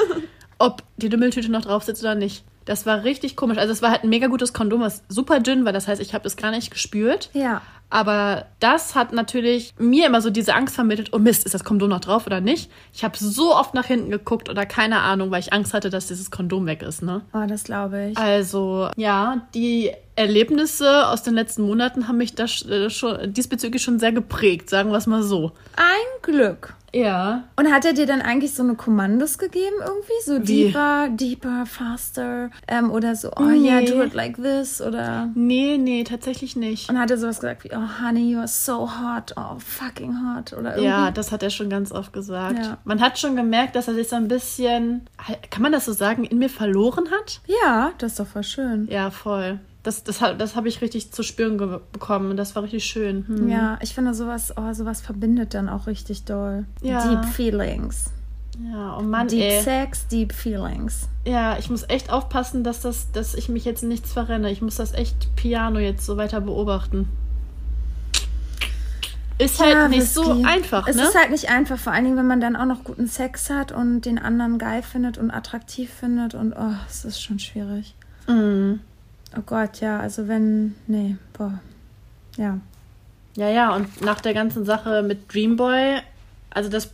ob 0.59 0.83
die 0.97 1.09
Dümmeltüte 1.09 1.51
noch 1.51 1.61
drauf 1.61 1.83
sitzt 1.83 2.03
oder 2.03 2.15
nicht. 2.15 2.43
Das 2.65 2.85
war 2.85 3.03
richtig 3.03 3.35
komisch. 3.35 3.57
Also 3.57 3.71
es 3.71 3.81
war 3.81 3.91
halt 3.91 4.03
ein 4.03 4.09
mega 4.09 4.27
gutes 4.27 4.53
Kondom, 4.53 4.81
was 4.81 5.03
super 5.07 5.39
dünn 5.39 5.65
war. 5.65 5.73
Das 5.73 5.87
heißt, 5.87 6.01
ich 6.01 6.13
habe 6.13 6.23
das 6.23 6.35
gar 6.35 6.51
nicht 6.51 6.71
gespürt. 6.71 7.29
Ja. 7.33 7.61
Aber 7.89 8.45
das 8.59 8.95
hat 8.95 9.13
natürlich 9.13 9.73
mir 9.77 10.07
immer 10.07 10.19
so 10.19 10.31
diese 10.31 10.55
Angst 10.55 10.75
vermittelt, 10.75 11.09
oh 11.13 11.19
Mist, 11.19 11.45
ist 11.45 11.53
das 11.53 11.63
Kondom 11.63 11.89
noch 11.89 11.99
drauf 11.99 12.25
oder 12.25 12.41
nicht? 12.41 12.71
Ich 12.93 13.03
habe 13.03 13.15
so 13.17 13.55
oft 13.55 13.73
nach 13.75 13.85
hinten 13.85 14.09
geguckt 14.09 14.49
oder 14.49 14.65
keine 14.65 14.99
Ahnung, 15.01 15.29
weil 15.31 15.39
ich 15.39 15.53
Angst 15.53 15.73
hatte, 15.73 15.89
dass 15.89 16.07
dieses 16.07 16.31
Kondom 16.31 16.65
weg 16.65 16.81
ist, 16.81 17.03
ne? 17.03 17.21
Oh, 17.33 17.45
das 17.47 17.63
glaube 17.65 18.09
ich. 18.09 18.17
Also, 18.17 18.89
ja, 18.97 19.47
die 19.53 19.91
Erlebnisse 20.15 21.07
aus 21.07 21.23
den 21.23 21.35
letzten 21.35 21.63
Monaten 21.63 22.07
haben 22.07 22.17
mich 22.17 22.33
das 22.33 22.63
äh, 22.65 22.89
schon, 22.89 23.33
diesbezüglich 23.33 23.83
schon 23.83 23.99
sehr 23.99 24.11
geprägt, 24.11 24.69
sagen 24.69 24.91
wir 24.91 24.97
es 24.97 25.07
mal 25.07 25.23
so. 25.23 25.51
Ein 25.75 26.21
Glück. 26.21 26.73
Ja. 26.95 27.43
Und 27.57 27.71
hat 27.71 27.83
er 27.85 27.93
dir 27.93 28.05
dann 28.05 28.21
eigentlich 28.21 28.53
so 28.53 28.63
eine 28.63 28.75
Kommandos 28.75 29.37
gegeben 29.37 29.75
irgendwie? 29.85 30.13
So 30.23 30.39
Wie? 30.47 30.65
deeper, 30.65 31.09
deeper, 31.09 31.65
faster 31.65 32.49
ähm, 32.67 32.89
oder 32.89 33.15
so, 33.15 33.31
oh 33.35 33.43
Nee. 33.43 33.85
do 33.85 34.01
it 34.01 34.13
like 34.13 34.37
this 34.37 34.81
oder... 34.81 35.29
Nee, 35.35 35.77
nee, 35.77 36.03
tatsächlich 36.05 36.55
nicht. 36.55 36.89
Und 36.89 36.97
hat 36.97 37.11
er 37.11 37.17
sowas 37.17 37.39
gesagt 37.41 37.65
wie, 37.65 37.71
oh 37.73 38.01
honey, 38.01 38.31
you 38.31 38.39
are 38.39 38.47
so 38.47 38.89
hot, 38.89 39.33
oh 39.35 39.57
fucking 39.59 40.15
hot 40.15 40.53
oder 40.53 40.71
irgendwie? 40.71 40.85
Ja, 40.85 41.11
das 41.11 41.31
hat 41.31 41.43
er 41.43 41.49
schon 41.49 41.69
ganz 41.69 41.91
oft 41.91 42.13
gesagt. 42.13 42.59
Ja. 42.59 42.77
Man 42.85 43.01
hat 43.01 43.19
schon 43.19 43.35
gemerkt, 43.35 43.75
dass 43.75 43.87
er 43.87 43.93
sich 43.93 44.07
so 44.07 44.15
ein 44.15 44.27
bisschen, 44.27 45.09
kann 45.49 45.61
man 45.61 45.71
das 45.73 45.85
so 45.85 45.93
sagen, 45.93 46.23
in 46.23 46.37
mir 46.39 46.49
verloren 46.49 47.11
hat? 47.11 47.41
ja, 47.47 47.91
das 47.97 48.13
ist 48.13 48.19
doch 48.19 48.27
voll 48.27 48.43
schön. 48.43 48.87
Ja, 48.89 49.11
voll. 49.11 49.59
Das, 49.85 50.03
das, 50.03 50.19
das 50.37 50.55
habe 50.55 50.67
ich 50.67 50.81
richtig 50.81 51.11
zu 51.11 51.21
spüren 51.21 51.57
bekommen 51.91 52.31
und 52.31 52.37
das 52.37 52.55
war 52.55 52.63
richtig 52.63 52.85
schön. 52.85 53.27
Hm. 53.27 53.49
Ja, 53.49 53.77
ich 53.81 53.93
finde 53.93 54.15
sowas, 54.15 54.51
oh, 54.57 54.73
sowas 54.73 54.99
verbindet 54.99 55.53
dann 55.53 55.69
auch 55.69 55.85
richtig 55.85 56.23
doll. 56.25 56.65
Ja. 56.81 57.07
Deep 57.07 57.25
Feelings. 57.31 58.11
Ja, 58.71 58.97
oh 58.97 59.03
Mann, 59.03 59.27
Deep 59.27 59.41
ey. 59.43 59.61
Sex, 59.61 60.07
Deep 60.07 60.33
Feelings. 60.33 61.07
Ja, 61.25 61.57
ich 61.59 61.69
muss 61.69 61.83
echt 61.87 62.09
aufpassen, 62.09 62.63
dass, 62.63 62.81
das, 62.81 63.11
dass 63.11 63.35
ich 63.35 63.47
mich 63.47 63.63
jetzt 63.65 63.83
in 63.83 63.89
nichts 63.89 64.11
verrenne. 64.11 64.49
Ich 64.49 64.61
muss 64.61 64.75
das 64.75 64.93
echt 64.93 65.35
Piano 65.35 65.77
jetzt 65.79 66.05
so 66.05 66.17
weiter 66.17 66.41
beobachten. 66.41 67.07
Ist 69.37 69.59
halt 69.59 69.73
Ja, 69.73 69.87
nicht 69.89 70.07
so 70.07 70.23
Whisky. 70.37 70.45
einfach, 70.45 70.87
Es 70.87 70.95
ne? 70.95 71.03
ist 71.03 71.15
halt 71.15 71.29
nicht 71.29 71.49
einfach, 71.49 71.77
vor 71.77 71.91
allen 71.91 72.05
Dingen, 72.05 72.17
wenn 72.17 72.27
man 72.27 72.39
dann 72.39 72.55
auch 72.55 72.65
noch 72.65 72.83
guten 72.85 73.07
Sex 73.07 73.49
hat 73.49 73.73
und 73.73 74.01
den 74.01 74.17
anderen 74.17 74.57
geil 74.57 74.81
findet 74.81 75.17
und 75.17 75.29
attraktiv 75.29 75.91
findet 75.91 76.33
und 76.35 76.53
oh, 76.53 76.71
es 76.89 77.03
ist 77.03 77.21
schon 77.21 77.37
schwierig. 77.39 77.93
Mhm. 78.27 78.79
Oh 79.37 79.43
Gott, 79.45 79.81
ja, 79.81 79.99
also 79.99 80.27
wenn, 80.27 80.75
nee, 80.87 81.17
boah, 81.37 81.59
ja. 82.37 82.59
Ja, 83.35 83.49
ja, 83.49 83.75
und 83.75 84.01
nach 84.01 84.21
der 84.21 84.33
ganzen 84.33 84.65
Sache 84.65 85.03
mit 85.03 85.33
Dreamboy, 85.33 85.97
also 86.51 86.69
das 86.69 86.91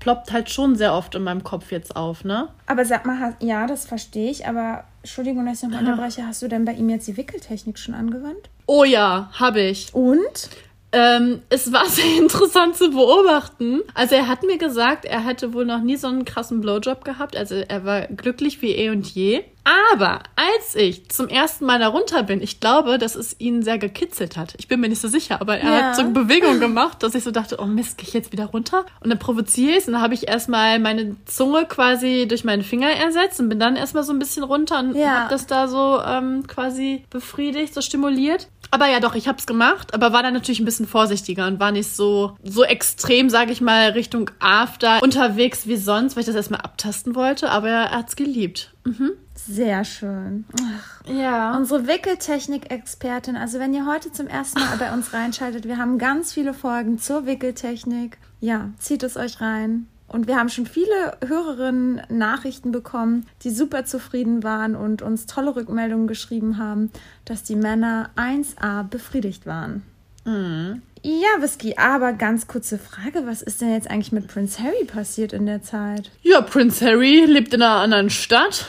ploppt 0.00 0.32
halt 0.32 0.50
schon 0.50 0.74
sehr 0.74 0.94
oft 0.94 1.14
in 1.14 1.22
meinem 1.22 1.44
Kopf 1.44 1.70
jetzt 1.70 1.94
auf, 1.94 2.24
ne? 2.24 2.48
Aber 2.66 2.84
sag 2.84 3.06
mal, 3.06 3.36
ja, 3.40 3.66
das 3.66 3.84
verstehe 3.84 4.30
ich, 4.30 4.48
aber 4.48 4.84
Entschuldigung, 5.02 5.46
dass 5.46 5.62
ich 5.62 5.68
nochmal 5.68 5.84
unterbreche, 5.84 6.22
hast 6.26 6.42
du 6.42 6.48
denn 6.48 6.64
bei 6.64 6.72
ihm 6.72 6.88
jetzt 6.88 7.06
die 7.06 7.16
Wickeltechnik 7.16 7.78
schon 7.78 7.94
angewandt? 7.94 8.48
Oh 8.66 8.84
ja, 8.84 9.30
habe 9.32 9.60
ich. 9.60 9.94
Und? 9.94 10.50
Ähm, 10.92 11.40
es 11.48 11.72
war 11.72 11.86
sehr 11.88 12.18
interessant 12.18 12.76
zu 12.76 12.90
beobachten. 12.90 13.80
Also 13.94 14.14
er 14.14 14.28
hat 14.28 14.42
mir 14.42 14.58
gesagt, 14.58 15.04
er 15.04 15.20
hätte 15.24 15.52
wohl 15.54 15.64
noch 15.64 15.80
nie 15.80 15.96
so 15.96 16.06
einen 16.08 16.24
krassen 16.24 16.60
Blowjob 16.60 17.04
gehabt. 17.04 17.36
Also 17.36 17.54
er 17.56 17.84
war 17.84 18.02
glücklich 18.08 18.60
wie 18.62 18.72
eh 18.72 18.90
und 18.90 19.06
je. 19.06 19.42
Aber 19.64 20.20
als 20.34 20.74
ich 20.74 21.08
zum 21.08 21.28
ersten 21.28 21.64
Mal 21.66 21.78
da 21.78 21.86
runter 21.86 22.24
bin, 22.24 22.42
ich 22.42 22.58
glaube, 22.58 22.98
dass 22.98 23.14
es 23.14 23.36
ihn 23.38 23.62
sehr 23.62 23.78
gekitzelt 23.78 24.36
hat. 24.36 24.54
Ich 24.58 24.66
bin 24.66 24.80
mir 24.80 24.88
nicht 24.88 25.00
so 25.00 25.06
sicher, 25.06 25.40
aber 25.40 25.56
er 25.56 25.70
Ja. 25.70 25.76
hat 25.88 25.96
so 25.96 26.02
eine 26.02 26.10
Bewegung 26.10 26.58
gemacht, 26.60 27.02
dass 27.02 27.14
ich 27.14 27.22
so 27.22 27.30
dachte, 27.30 27.58
oh 27.60 27.66
Mist, 27.66 27.96
gehe 27.96 28.08
ich 28.08 28.12
jetzt 28.12 28.32
wieder 28.32 28.46
runter? 28.46 28.84
Und 29.00 29.10
dann 29.10 29.20
provoziere 29.20 29.70
ich 29.72 29.78
es 29.78 29.86
und 29.86 29.92
dann 29.94 30.02
habe 30.02 30.14
ich 30.14 30.26
erstmal 30.28 30.80
meine 30.80 31.14
Zunge 31.26 31.64
quasi 31.66 32.26
durch 32.28 32.42
meinen 32.44 32.64
Finger 32.64 32.90
ersetzt 32.90 33.38
und 33.40 33.48
bin 33.48 33.60
dann 33.60 33.76
erstmal 33.76 34.02
so 34.02 34.12
ein 34.12 34.18
bisschen 34.18 34.42
runter 34.42 34.80
und 34.80 34.96
Ja. 34.96 35.20
habe 35.20 35.30
das 35.30 35.46
da 35.46 35.68
so 35.68 36.00
ähm, 36.04 36.44
quasi 36.48 37.04
befriedigt, 37.10 37.72
so 37.72 37.80
stimuliert. 37.82 38.48
Aber 38.72 38.88
ja, 38.88 39.00
doch, 39.00 39.14
ich 39.14 39.28
hab's 39.28 39.46
gemacht, 39.46 39.92
aber 39.92 40.14
war 40.14 40.22
dann 40.22 40.32
natürlich 40.32 40.58
ein 40.58 40.64
bisschen 40.64 40.86
vorsichtiger 40.86 41.46
und 41.46 41.60
war 41.60 41.72
nicht 41.72 41.94
so 41.94 42.36
so 42.42 42.64
extrem, 42.64 43.28
sage 43.28 43.52
ich 43.52 43.60
mal, 43.60 43.90
Richtung 43.90 44.30
After 44.40 45.02
unterwegs 45.02 45.66
wie 45.66 45.76
sonst, 45.76 46.16
weil 46.16 46.22
ich 46.22 46.26
das 46.26 46.34
erstmal 46.34 46.62
abtasten 46.62 47.14
wollte. 47.14 47.50
Aber 47.50 47.68
er 47.68 47.90
hat's 47.90 48.16
geliebt. 48.16 48.72
Sehr 49.34 49.84
schön. 49.84 50.46
Ach, 50.58 51.06
Ja. 51.06 51.54
Unsere 51.56 51.86
Wickeltechnik-Expertin, 51.86 53.36
also 53.36 53.58
wenn 53.58 53.74
ihr 53.74 53.86
heute 53.86 54.10
zum 54.10 54.26
ersten 54.26 54.60
Mal 54.60 54.78
bei 54.78 54.92
uns 54.92 55.12
reinschaltet, 55.12 55.66
wir 55.66 55.76
haben 55.76 55.98
ganz 55.98 56.32
viele 56.32 56.54
Folgen 56.54 56.98
zur 56.98 57.26
Wickeltechnik. 57.26 58.16
Ja, 58.40 58.70
zieht 58.78 59.02
es 59.02 59.16
euch 59.16 59.40
rein. 59.40 59.86
Und 60.12 60.26
wir 60.26 60.36
haben 60.36 60.50
schon 60.50 60.66
viele 60.66 61.16
Hörerinnen 61.26 62.02
Nachrichten 62.10 62.70
bekommen, 62.70 63.26
die 63.42 63.50
super 63.50 63.86
zufrieden 63.86 64.42
waren 64.42 64.76
und 64.76 65.00
uns 65.00 65.26
tolle 65.26 65.56
Rückmeldungen 65.56 66.06
geschrieben 66.06 66.58
haben, 66.58 66.90
dass 67.24 67.42
die 67.42 67.56
Männer 67.56 68.10
1a 68.16 68.84
befriedigt 68.84 69.46
waren. 69.46 69.82
Ja, 70.24 71.40
Whisky, 71.40 71.76
aber 71.78 72.12
ganz 72.12 72.46
kurze 72.46 72.78
Frage, 72.78 73.26
was 73.26 73.42
ist 73.42 73.60
denn 73.60 73.72
jetzt 73.72 73.90
eigentlich 73.90 74.12
mit 74.12 74.28
Prince 74.28 74.62
Harry 74.62 74.84
passiert 74.84 75.32
in 75.32 75.46
der 75.46 75.62
Zeit? 75.62 76.10
Ja, 76.22 76.42
Prince 76.42 76.84
Harry 76.84 77.24
lebt 77.24 77.54
in 77.54 77.62
einer 77.62 77.80
anderen 77.80 78.10
Stadt. 78.10 78.66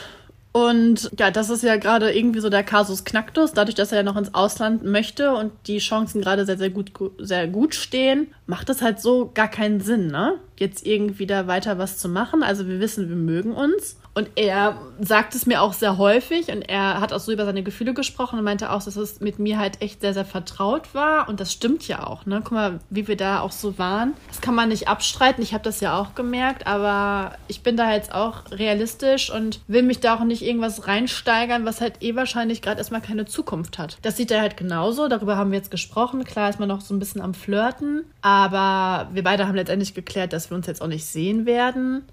Und 0.56 1.10
ja, 1.18 1.32
das 1.32 1.50
ist 1.50 1.64
ja 1.64 1.76
gerade 1.78 2.12
irgendwie 2.12 2.38
so 2.38 2.48
der 2.48 2.62
Kasus 2.62 3.04
Knacktus, 3.04 3.54
dadurch, 3.54 3.74
dass 3.74 3.90
er 3.90 3.98
ja 3.98 4.02
noch 4.04 4.16
ins 4.16 4.34
Ausland 4.34 4.84
möchte 4.84 5.34
und 5.34 5.50
die 5.66 5.78
Chancen 5.78 6.20
gerade 6.20 6.46
sehr, 6.46 6.56
sehr 6.56 6.70
gut, 6.70 6.92
sehr 7.18 7.48
gut 7.48 7.74
stehen, 7.74 8.28
macht 8.46 8.70
es 8.70 8.80
halt 8.80 9.00
so 9.00 9.32
gar 9.34 9.48
keinen 9.48 9.80
Sinn, 9.80 10.06
ne? 10.06 10.38
Jetzt 10.56 10.86
irgendwie 10.86 11.26
da 11.26 11.48
weiter 11.48 11.76
was 11.78 11.98
zu 11.98 12.08
machen. 12.08 12.44
Also 12.44 12.68
wir 12.68 12.78
wissen, 12.78 13.08
wir 13.08 13.16
mögen 13.16 13.50
uns. 13.52 13.96
Und 14.14 14.30
er 14.36 14.76
sagt 15.00 15.34
es 15.34 15.44
mir 15.44 15.60
auch 15.60 15.72
sehr 15.72 15.98
häufig 15.98 16.48
und 16.52 16.62
er 16.62 17.00
hat 17.00 17.12
auch 17.12 17.18
so 17.18 17.32
über 17.32 17.44
seine 17.44 17.64
Gefühle 17.64 17.94
gesprochen 17.94 18.38
und 18.38 18.44
meinte 18.44 18.70
auch, 18.70 18.82
dass 18.82 18.94
es 18.94 19.20
mit 19.20 19.40
mir 19.40 19.58
halt 19.58 19.82
echt 19.82 20.00
sehr, 20.02 20.14
sehr 20.14 20.24
vertraut 20.24 20.94
war. 20.94 21.28
Und 21.28 21.40
das 21.40 21.52
stimmt 21.52 21.88
ja 21.88 22.06
auch, 22.06 22.24
ne? 22.24 22.40
Guck 22.44 22.52
mal, 22.52 22.78
wie 22.90 23.08
wir 23.08 23.16
da 23.16 23.40
auch 23.40 23.50
so 23.50 23.76
waren. 23.76 24.12
Das 24.28 24.40
kann 24.40 24.54
man 24.54 24.68
nicht 24.68 24.86
abstreiten. 24.86 25.42
Ich 25.42 25.52
habe 25.52 25.64
das 25.64 25.80
ja 25.80 25.98
auch 25.98 26.14
gemerkt, 26.14 26.66
aber 26.68 27.36
ich 27.48 27.62
bin 27.62 27.76
da 27.76 27.92
jetzt 27.92 28.14
auch 28.14 28.50
realistisch 28.52 29.30
und 29.30 29.60
will 29.66 29.82
mich 29.82 29.98
da 29.98 30.14
auch 30.14 30.24
nicht 30.24 30.42
irgendwas 30.42 30.86
reinsteigern, 30.86 31.64
was 31.64 31.80
halt 31.80 32.02
eh 32.02 32.14
wahrscheinlich 32.14 32.62
gerade 32.62 32.78
erstmal 32.78 33.00
keine 33.00 33.24
Zukunft 33.24 33.78
hat. 33.78 33.98
Das 34.02 34.16
sieht 34.16 34.30
er 34.30 34.40
halt 34.40 34.56
genauso. 34.56 35.08
Darüber 35.08 35.36
haben 35.36 35.50
wir 35.50 35.58
jetzt 35.58 35.72
gesprochen. 35.72 36.22
Klar 36.22 36.50
ist 36.50 36.60
man 36.60 36.68
noch 36.68 36.82
so 36.82 36.94
ein 36.94 37.00
bisschen 37.00 37.20
am 37.20 37.34
Flirten, 37.34 38.04
aber 38.22 39.08
wir 39.12 39.24
beide 39.24 39.48
haben 39.48 39.56
letztendlich 39.56 39.94
geklärt, 39.94 40.32
dass 40.32 40.50
wir 40.50 40.56
uns 40.56 40.68
jetzt 40.68 40.82
auch 40.82 40.86
nicht 40.86 41.04
sehen 41.04 41.46
werden. 41.46 42.04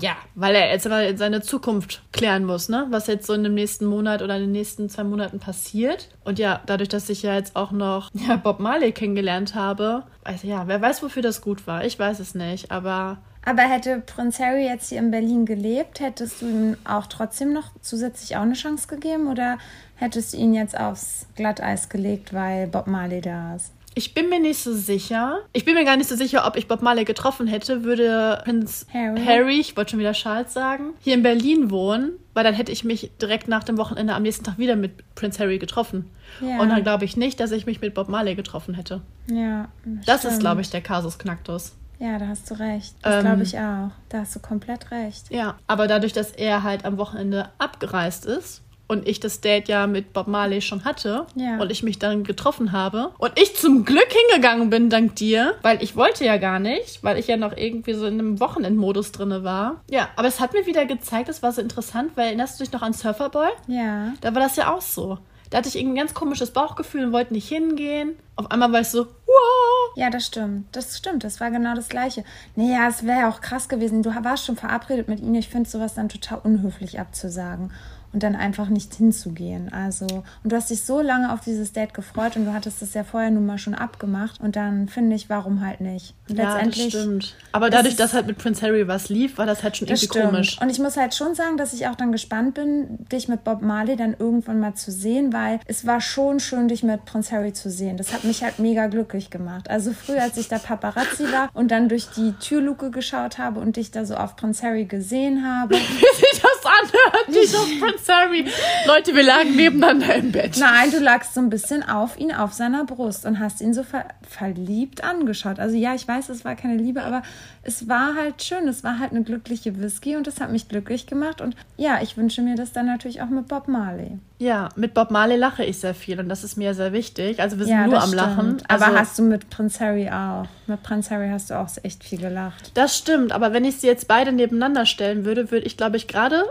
Ja, 0.00 0.16
weil 0.34 0.54
er 0.54 0.70
jetzt 0.70 0.88
mal 0.88 1.16
seine 1.16 1.42
Zukunft 1.42 2.02
klären 2.12 2.44
muss, 2.44 2.68
ne? 2.68 2.86
Was 2.90 3.06
jetzt 3.06 3.26
so 3.26 3.32
in 3.32 3.44
dem 3.44 3.54
nächsten 3.54 3.86
Monat 3.86 4.22
oder 4.22 4.36
in 4.36 4.42
den 4.42 4.52
nächsten 4.52 4.88
zwei 4.88 5.04
Monaten 5.04 5.38
passiert. 5.38 6.08
Und 6.24 6.38
ja, 6.38 6.60
dadurch, 6.66 6.88
dass 6.88 7.08
ich 7.08 7.22
ja 7.22 7.34
jetzt 7.34 7.56
auch 7.56 7.70
noch 7.70 8.10
ja, 8.14 8.36
Bob 8.36 8.60
Marley 8.60 8.92
kennengelernt 8.92 9.54
habe, 9.54 10.04
also 10.24 10.46
ja, 10.46 10.66
wer 10.66 10.80
weiß, 10.80 11.02
wofür 11.02 11.22
das 11.22 11.40
gut 11.40 11.66
war. 11.66 11.84
Ich 11.84 11.98
weiß 11.98 12.20
es 12.20 12.34
nicht, 12.34 12.70
aber 12.70 13.18
Aber 13.44 13.62
hätte 13.62 14.00
Prinz 14.00 14.38
Harry 14.38 14.64
jetzt 14.66 14.90
hier 14.90 14.98
in 14.98 15.10
Berlin 15.10 15.46
gelebt, 15.46 16.00
hättest 16.00 16.42
du 16.42 16.46
ihm 16.46 16.76
auch 16.84 17.06
trotzdem 17.06 17.52
noch 17.52 17.70
zusätzlich 17.80 18.36
auch 18.36 18.42
eine 18.42 18.52
Chance 18.54 18.86
gegeben 18.86 19.28
oder 19.28 19.58
hättest 19.96 20.32
du 20.34 20.36
ihn 20.36 20.52
jetzt 20.54 20.78
aufs 20.78 21.26
Glatteis 21.36 21.88
gelegt, 21.88 22.34
weil 22.34 22.66
Bob 22.66 22.86
Marley 22.86 23.20
da 23.20 23.56
ist? 23.56 23.72
Ich 23.94 24.14
bin 24.14 24.28
mir 24.28 24.40
nicht 24.40 24.58
so 24.62 24.72
sicher. 24.72 25.38
Ich 25.52 25.64
bin 25.64 25.74
mir 25.74 25.84
gar 25.84 25.96
nicht 25.96 26.08
so 26.08 26.14
sicher, 26.16 26.46
ob 26.46 26.56
ich 26.56 26.68
Bob 26.68 26.80
Marley 26.82 27.04
getroffen 27.04 27.46
hätte, 27.46 27.82
würde 27.84 28.40
Prinz 28.44 28.86
Harry. 28.92 29.24
Harry, 29.24 29.60
ich 29.60 29.76
wollte 29.76 29.92
schon 29.92 30.00
wieder 30.00 30.12
Charles 30.12 30.52
sagen, 30.52 30.94
hier 31.00 31.14
in 31.14 31.22
Berlin 31.22 31.70
wohnen, 31.70 32.12
weil 32.34 32.44
dann 32.44 32.54
hätte 32.54 32.70
ich 32.72 32.84
mich 32.84 33.10
direkt 33.20 33.48
nach 33.48 33.64
dem 33.64 33.78
Wochenende 33.78 34.14
am 34.14 34.22
nächsten 34.22 34.44
Tag 34.44 34.58
wieder 34.58 34.76
mit 34.76 35.14
Prinz 35.14 35.40
Harry 35.40 35.58
getroffen. 35.58 36.10
Ja. 36.40 36.60
Und 36.60 36.68
dann 36.68 36.82
glaube 36.82 37.04
ich 37.04 37.16
nicht, 37.16 37.40
dass 37.40 37.50
ich 37.50 37.66
mich 37.66 37.80
mit 37.80 37.94
Bob 37.94 38.08
Marley 38.08 38.34
getroffen 38.36 38.74
hätte. 38.74 39.00
Ja. 39.26 39.68
Das 40.06 40.20
stimmt. 40.20 40.34
ist, 40.34 40.40
glaube 40.40 40.60
ich, 40.60 40.70
der 40.70 40.80
Kasus 40.82 41.18
Knacktus. 41.18 41.74
Ja, 41.98 42.18
da 42.18 42.28
hast 42.28 42.50
du 42.50 42.58
recht. 42.58 42.94
Das 43.02 43.16
Ähm, 43.16 43.20
glaube 43.26 43.42
ich 43.42 43.58
auch. 43.58 43.90
Da 44.08 44.20
hast 44.20 44.34
du 44.34 44.40
komplett 44.40 44.90
recht. 44.90 45.30
Ja, 45.30 45.56
aber 45.66 45.86
dadurch, 45.86 46.14
dass 46.14 46.30
er 46.30 46.62
halt 46.62 46.84
am 46.86 46.96
Wochenende 46.96 47.50
abgereist 47.58 48.24
ist 48.24 48.62
und 48.90 49.08
ich 49.08 49.20
das 49.20 49.40
Date 49.40 49.68
ja 49.68 49.86
mit 49.86 50.12
Bob 50.12 50.26
Marley 50.26 50.60
schon 50.60 50.84
hatte 50.84 51.26
Ja. 51.36 51.58
und 51.58 51.70
ich 51.70 51.82
mich 51.82 51.98
dann 51.98 52.24
getroffen 52.24 52.72
habe 52.72 53.12
und 53.18 53.38
ich 53.38 53.56
zum 53.56 53.84
Glück 53.84 54.08
hingegangen 54.10 54.68
bin 54.68 54.90
dank 54.90 55.14
dir, 55.16 55.54
weil 55.62 55.82
ich 55.82 55.96
wollte 55.96 56.24
ja 56.24 56.36
gar 56.36 56.58
nicht, 56.58 57.02
weil 57.02 57.16
ich 57.18 57.28
ja 57.28 57.36
noch 57.36 57.56
irgendwie 57.56 57.94
so 57.94 58.06
in 58.06 58.14
einem 58.14 58.40
Wochenendmodus 58.40 59.12
drinne 59.12 59.44
war. 59.44 59.80
Ja, 59.88 60.08
aber 60.16 60.28
es 60.28 60.40
hat 60.40 60.52
mir 60.52 60.66
wieder 60.66 60.84
gezeigt, 60.86 61.28
es 61.28 61.42
war 61.42 61.52
so 61.52 61.62
interessant, 61.62 62.12
weil 62.16 62.26
erinnerst 62.26 62.58
du 62.60 62.64
dich 62.64 62.72
noch 62.72 62.82
an 62.82 62.92
Surferboy? 62.92 63.48
Ja. 63.68 64.12
Da 64.20 64.34
war 64.34 64.42
das 64.42 64.56
ja 64.56 64.74
auch 64.74 64.82
so. 64.82 65.18
Da 65.50 65.58
hatte 65.58 65.68
ich 65.68 65.76
irgendwie 65.76 65.94
ein 65.98 66.06
ganz 66.06 66.14
komisches 66.14 66.52
Bauchgefühl 66.52 67.04
und 67.06 67.12
wollte 67.12 67.32
nicht 67.34 67.48
hingehen. 67.48 68.14
Auf 68.36 68.50
einmal 68.52 68.70
war 68.72 68.80
ich 68.82 68.88
so, 68.88 69.06
wow. 69.26 69.96
Ja, 69.96 70.08
das 70.08 70.26
stimmt. 70.26 70.66
Das 70.70 70.96
stimmt. 70.96 71.24
Das 71.24 71.40
war 71.40 71.50
genau 71.50 71.74
das 71.74 71.88
Gleiche. 71.88 72.22
Naja, 72.54 72.86
es 72.88 73.04
wäre 73.04 73.20
ja 73.22 73.28
auch 73.28 73.40
krass 73.40 73.68
gewesen. 73.68 74.04
Du 74.04 74.10
warst 74.22 74.46
schon 74.46 74.54
verabredet 74.56 75.08
mit 75.08 75.18
ihm. 75.18 75.34
Ich 75.34 75.48
finde 75.48 75.68
sowas 75.68 75.94
dann 75.94 76.08
total 76.08 76.38
unhöflich 76.44 77.00
abzusagen. 77.00 77.72
Und 78.12 78.22
dann 78.22 78.34
einfach 78.34 78.68
nicht 78.68 78.94
hinzugehen. 78.94 79.72
Also, 79.72 80.06
und 80.42 80.52
du 80.52 80.56
hast 80.56 80.70
dich 80.70 80.82
so 80.82 81.00
lange 81.00 81.32
auf 81.32 81.40
dieses 81.40 81.72
Date 81.72 81.94
gefreut 81.94 82.36
und 82.36 82.44
du 82.44 82.52
hattest 82.52 82.82
es 82.82 82.94
ja 82.94 83.04
vorher 83.04 83.30
nun 83.30 83.46
mal 83.46 83.58
schon 83.58 83.74
abgemacht. 83.74 84.40
Und 84.40 84.56
dann 84.56 84.88
finde 84.88 85.16
ich, 85.16 85.30
warum 85.30 85.64
halt 85.64 85.80
nicht? 85.80 86.14
Letztendlich. 86.26 86.76
Ja, 86.76 86.84
das 86.84 87.02
stimmt. 87.02 87.36
Aber 87.52 87.70
dadurch, 87.70 87.96
dass 87.96 88.12
halt 88.14 88.26
mit 88.26 88.38
Prince 88.38 88.62
Harry 88.66 88.86
was 88.88 89.08
lief, 89.08 89.38
war 89.38 89.46
das 89.46 89.62
halt 89.62 89.76
schon 89.76 89.88
irgendwie 89.88 90.06
stimmt. 90.06 90.26
komisch. 90.26 90.60
Und 90.60 90.70
ich 90.70 90.78
muss 90.78 90.96
halt 90.96 91.14
schon 91.14 91.34
sagen, 91.34 91.56
dass 91.56 91.72
ich 91.72 91.86
auch 91.86 91.94
dann 91.94 92.12
gespannt 92.12 92.54
bin, 92.54 93.06
dich 93.12 93.28
mit 93.28 93.44
Bob 93.44 93.62
Marley 93.62 93.96
dann 93.96 94.16
irgendwann 94.18 94.60
mal 94.60 94.74
zu 94.74 94.90
sehen, 94.90 95.32
weil 95.32 95.60
es 95.66 95.86
war 95.86 96.00
schon 96.00 96.40
schön, 96.40 96.68
dich 96.68 96.82
mit 96.82 97.04
Prince 97.04 97.32
Harry 97.32 97.52
zu 97.52 97.70
sehen. 97.70 97.96
Das 97.96 98.12
hat 98.12 98.24
mich 98.24 98.42
halt 98.42 98.58
mega 98.58 98.86
glücklich 98.88 99.30
gemacht. 99.30 99.70
Also 99.70 99.92
früher, 99.92 100.22
als 100.22 100.36
ich 100.36 100.48
da 100.48 100.58
Paparazzi 100.58 101.24
war 101.32 101.48
und 101.54 101.70
dann 101.70 101.88
durch 101.88 102.08
die 102.16 102.32
Türluke 102.40 102.90
geschaut 102.90 103.38
habe 103.38 103.60
und 103.60 103.76
dich 103.76 103.90
da 103.90 104.04
so 104.04 104.14
auf 104.16 104.36
Prince 104.36 104.66
Harry 104.66 104.84
gesehen 104.84 105.44
habe. 105.46 105.74
Wie 106.00 106.40
das 106.42 106.49
anhört, 106.70 107.28
dich 107.28 107.54
auf 107.56 107.68
Prince 107.80 108.12
Harry. 108.12 108.46
Leute, 108.86 109.14
wir 109.14 109.22
lagen 109.22 109.56
nebeneinander 109.56 110.14
im 110.14 110.32
Bett. 110.32 110.56
Nein, 110.58 110.90
du 110.90 110.98
lagst 110.98 111.34
so 111.34 111.40
ein 111.40 111.50
bisschen 111.50 111.82
auf 111.82 112.18
ihn, 112.18 112.32
auf 112.32 112.52
seiner 112.52 112.84
Brust 112.84 113.26
und 113.26 113.38
hast 113.38 113.60
ihn 113.60 113.74
so 113.74 113.82
ver 113.82 114.06
verliebt 114.28 115.02
angeschaut. 115.02 115.58
Also 115.58 115.76
ja, 115.76 115.94
ich 115.94 116.06
weiß, 116.06 116.28
es 116.28 116.44
war 116.44 116.54
keine 116.54 116.76
Liebe, 116.76 117.02
aber 117.02 117.22
es 117.70 117.88
war 117.88 118.16
halt 118.16 118.42
schön. 118.42 118.66
Es 118.66 118.82
war 118.82 118.98
halt 118.98 119.12
eine 119.12 119.22
glückliche 119.22 119.80
Whisky 119.80 120.16
und 120.16 120.26
es 120.26 120.40
hat 120.40 120.50
mich 120.50 120.68
glücklich 120.68 121.06
gemacht. 121.06 121.40
Und 121.40 121.54
ja, 121.76 122.00
ich 122.02 122.16
wünsche 122.16 122.42
mir 122.42 122.56
das 122.56 122.72
dann 122.72 122.86
natürlich 122.86 123.22
auch 123.22 123.28
mit 123.28 123.46
Bob 123.46 123.68
Marley. 123.68 124.18
Ja, 124.38 124.70
mit 124.74 124.92
Bob 124.92 125.12
Marley 125.12 125.36
lache 125.36 125.64
ich 125.64 125.78
sehr 125.78 125.94
viel 125.94 126.18
und 126.18 126.28
das 126.28 126.42
ist 126.42 126.56
mir 126.56 126.74
sehr 126.74 126.92
wichtig. 126.92 127.40
Also 127.40 127.58
wir 127.58 127.66
sind 127.66 127.74
ja, 127.74 127.86
nur 127.86 128.02
am 128.02 128.08
stimmt. 128.08 128.16
Lachen. 128.16 128.62
Also, 128.66 128.84
aber 128.84 128.98
hast 128.98 129.18
du 129.18 129.22
mit 129.22 129.48
Prince 129.50 129.78
Harry 129.78 130.10
auch. 130.10 130.46
Mit 130.66 130.82
Prince 130.82 131.10
Harry 131.10 131.28
hast 131.30 131.50
du 131.50 131.54
auch 131.54 131.68
echt 131.84 132.02
viel 132.02 132.18
gelacht. 132.18 132.72
Das 132.74 132.96
stimmt, 132.96 133.30
aber 133.30 133.52
wenn 133.52 133.64
ich 133.64 133.76
sie 133.76 133.86
jetzt 133.86 134.08
beide 134.08 134.32
nebeneinander 134.32 134.84
stellen 134.84 135.24
würde, 135.24 135.52
würde 135.52 135.66
ich, 135.66 135.76
glaube 135.76 135.96
ich, 135.96 136.08
gerade 136.08 136.42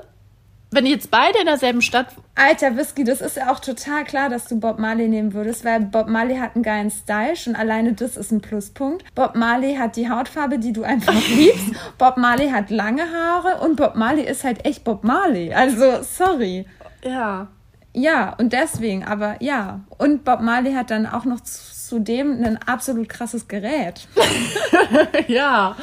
wenn 0.72 0.86
jetzt 0.86 1.09
beide 1.09 1.39
in 1.39 1.45
derselben 1.45 1.82
Stadt. 1.82 2.07
Alter 2.36 2.78
Whisky, 2.78 3.03
das 3.03 3.22
ist 3.22 3.38
ja 3.38 3.51
auch 3.51 3.59
total 3.59 4.03
klar, 4.03 4.30
dass 4.30 4.45
du 4.45 4.59
Bob 4.59 4.80
Marley 4.80 5.07
nehmen 5.07 5.34
würdest, 5.34 5.65
weil 5.65 5.82
Bob 5.82 6.07
Marley 6.07 6.38
hat 6.38 6.55
einen 6.55 6.63
geilen 6.63 6.91
Style, 6.91 7.36
schon 7.36 7.55
alleine 7.55 7.93
das 7.93 8.17
ist 8.17 8.32
ein 8.32 8.41
Pluspunkt. 8.41 9.03
Bob 9.15 9.36
Marley 9.36 9.76
hat 9.76 9.95
die 9.95 10.09
Hautfarbe, 10.09 10.59
die 10.59 10.72
du 10.72 10.84
einfach 10.84 11.13
liebst. 11.30 11.72
Bob 11.97 12.17
Marley 12.17 12.49
hat 12.49 12.70
lange 12.70 13.03
Haare 13.03 13.61
und 13.61 13.76
Bob 13.76 13.95
Marley 13.95 14.24
ist 14.24 14.43
halt 14.43 14.65
echt 14.65 14.84
Bob 14.84 15.03
Marley. 15.03 15.53
Also, 15.53 16.03
sorry. 16.03 16.65
Ja. 17.03 17.47
Ja, 17.93 18.36
und 18.38 18.53
deswegen, 18.53 19.03
aber 19.03 19.38
ja. 19.41 19.82
Und 19.97 20.24
Bob 20.24 20.41
Marley 20.41 20.74
hat 20.74 20.91
dann 20.91 21.07
auch 21.07 21.26
noch 21.26 21.39
zudem 21.90 22.44
ein 22.44 22.60
absolut 22.68 23.10
krasses 23.10 23.48
Gerät. 23.48 24.08
ja. 25.28 25.76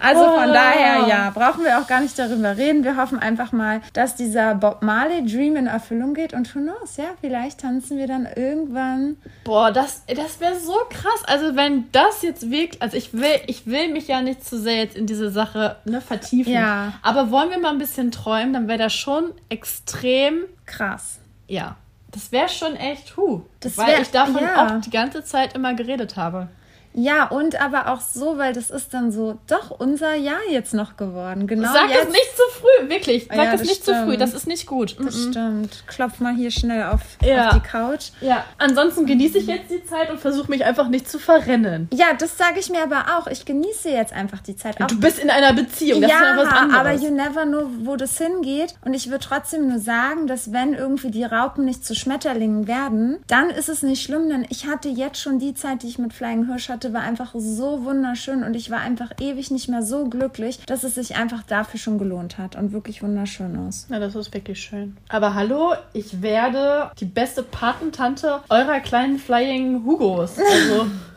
Also 0.00 0.24
von 0.24 0.50
oh. 0.50 0.52
daher, 0.52 1.06
ja, 1.06 1.30
brauchen 1.30 1.62
wir 1.62 1.78
auch 1.78 1.86
gar 1.86 2.00
nicht 2.00 2.18
darüber 2.18 2.56
reden. 2.56 2.84
Wir 2.84 2.96
hoffen 2.96 3.18
einfach 3.18 3.52
mal, 3.52 3.82
dass 3.92 4.16
dieser 4.16 4.54
Bob 4.54 4.82
Marley 4.82 5.24
Dream 5.26 5.56
in 5.56 5.66
Erfüllung 5.66 6.14
geht 6.14 6.32
und 6.32 6.54
who 6.54 6.60
knows, 6.60 6.96
ja, 6.96 7.04
vielleicht 7.20 7.60
tanzen 7.60 7.98
wir 7.98 8.06
dann 8.06 8.26
irgendwann. 8.34 9.18
Boah, 9.44 9.70
das, 9.70 10.02
das 10.06 10.40
wäre 10.40 10.58
so 10.58 10.74
krass. 10.88 11.22
Also 11.26 11.54
wenn 11.54 11.84
das 11.92 12.22
jetzt 12.22 12.50
wirklich, 12.50 12.80
also 12.80 12.96
ich 12.96 13.12
will, 13.12 13.40
ich 13.46 13.66
will 13.66 13.92
mich 13.92 14.08
ja 14.08 14.22
nicht 14.22 14.44
zu 14.44 14.58
sehr 14.58 14.76
jetzt 14.76 14.96
in 14.96 15.06
diese 15.06 15.30
Sache 15.30 15.76
ne, 15.84 16.00
vertiefen. 16.00 16.52
Ja. 16.52 16.94
Aber 17.02 17.30
wollen 17.30 17.50
wir 17.50 17.58
mal 17.58 17.70
ein 17.70 17.78
bisschen 17.78 18.10
träumen, 18.10 18.54
dann 18.54 18.68
wäre 18.68 18.78
das 18.78 18.94
schon 18.94 19.32
extrem 19.50 20.44
krass. 20.64 21.18
Ja. 21.46 21.76
Das 22.12 22.30
wäre 22.30 22.48
schon 22.48 22.76
echt, 22.76 23.16
huh. 23.16 23.42
Das 23.60 23.76
weil 23.76 23.88
wär, 23.88 24.02
ich 24.02 24.10
davon 24.10 24.42
ja. 24.42 24.66
auch 24.76 24.80
die 24.80 24.90
ganze 24.90 25.24
Zeit 25.24 25.54
immer 25.54 25.74
geredet 25.74 26.16
habe. 26.16 26.48
Ja, 26.94 27.28
und 27.28 27.60
aber 27.60 27.88
auch 27.88 28.00
so, 28.00 28.38
weil 28.38 28.52
das 28.52 28.70
ist 28.70 28.92
dann 28.94 29.12
so 29.12 29.38
doch 29.46 29.70
unser 29.70 30.14
Jahr 30.14 30.40
jetzt 30.50 30.74
noch 30.74 30.96
geworden. 30.96 31.46
Genau. 31.46 31.72
Sag 31.72 31.90
jetzt. 31.90 32.06
das 32.06 32.12
nicht 32.12 32.36
zu 32.36 32.42
früh, 32.60 32.88
wirklich. 32.88 33.28
Sag 33.28 33.36
ja, 33.36 33.52
das, 33.52 33.62
nicht 33.62 33.82
stimmt. 33.82 33.98
zu 33.98 34.04
früh, 34.04 34.16
das 34.16 34.34
ist 34.34 34.46
nicht 34.46 34.66
gut. 34.66 34.96
Das 34.98 35.16
mhm. 35.16 35.30
stimmt. 35.30 35.84
Klopf 35.86 36.20
mal 36.20 36.34
hier 36.34 36.50
schnell 36.50 36.84
auf, 36.84 37.00
ja. 37.22 37.48
auf, 37.48 37.54
die 37.54 37.60
Couch. 37.60 38.10
Ja, 38.20 38.44
ansonsten 38.58 39.06
genieße 39.06 39.38
ich 39.38 39.46
jetzt 39.46 39.70
die 39.70 39.84
Zeit 39.84 40.10
und 40.10 40.20
versuche 40.20 40.50
mich 40.50 40.64
einfach 40.64 40.88
nicht 40.88 41.08
zu 41.08 41.18
verrennen. 41.18 41.88
Ja, 41.92 42.14
das 42.18 42.36
sage 42.36 42.60
ich 42.60 42.68
mir 42.70 42.82
aber 42.82 43.18
auch. 43.18 43.26
Ich 43.26 43.44
genieße 43.44 43.88
jetzt 43.90 44.12
einfach 44.12 44.40
die 44.40 44.56
Zeit. 44.56 44.80
Auch. 44.80 44.86
Du 44.86 45.00
bist 45.00 45.18
in 45.18 45.30
einer 45.30 45.52
Beziehung, 45.52 46.00
das 46.02 46.10
ja, 46.10 46.16
ist 46.16 46.22
ja 46.22 46.36
was 46.36 46.52
anderes. 46.52 46.80
aber 46.80 46.92
you 46.92 47.10
never 47.10 47.44
know, 47.44 47.68
wo 47.84 47.96
das 47.96 48.18
hingeht. 48.18 48.74
Und 48.84 48.94
ich 48.94 49.10
würde 49.10 49.24
trotzdem 49.24 49.68
nur 49.68 49.78
sagen, 49.78 50.26
dass 50.26 50.52
wenn 50.52 50.74
irgendwie 50.74 51.10
die 51.10 51.24
Raupen 51.24 51.64
nicht 51.64 51.84
zu 51.84 51.94
Schmetterlingen 51.94 52.66
werden, 52.66 53.18
dann 53.26 53.50
ist 53.50 53.68
es 53.68 53.82
nicht 53.82 54.02
schlimm, 54.02 54.28
denn 54.28 54.46
ich 54.48 54.66
hatte 54.66 54.88
jetzt 54.88 55.20
schon 55.20 55.38
die 55.38 55.54
Zeit, 55.54 55.82
die 55.82 55.88
ich 55.88 55.98
mit 55.98 56.12
Flying 56.12 56.46
Hirsch 56.46 56.68
hatte, 56.68 56.81
war 56.92 57.02
einfach 57.02 57.32
so 57.34 57.84
wunderschön 57.84 58.42
und 58.42 58.54
ich 58.54 58.70
war 58.70 58.80
einfach 58.80 59.10
ewig 59.20 59.50
nicht 59.50 59.68
mehr 59.68 59.82
so 59.82 60.06
glücklich, 60.08 60.58
dass 60.66 60.84
es 60.84 60.94
sich 60.94 61.16
einfach 61.16 61.42
dafür 61.42 61.78
schon 61.78 61.98
gelohnt 61.98 62.38
hat 62.38 62.56
und 62.56 62.72
wirklich 62.72 63.02
wunderschön 63.02 63.68
ist. 63.68 63.90
Ja, 63.90 63.98
das 63.98 64.14
ist 64.14 64.32
wirklich 64.34 64.60
schön. 64.60 64.96
Aber 65.08 65.34
hallo, 65.34 65.74
ich 65.92 66.22
werde 66.22 66.90
die 66.98 67.04
beste 67.04 67.42
Patentante 67.42 68.40
eurer 68.48 68.80
kleinen 68.80 69.18
Flying 69.18 69.84
Hugos. 69.84 70.38
Also 70.38 70.86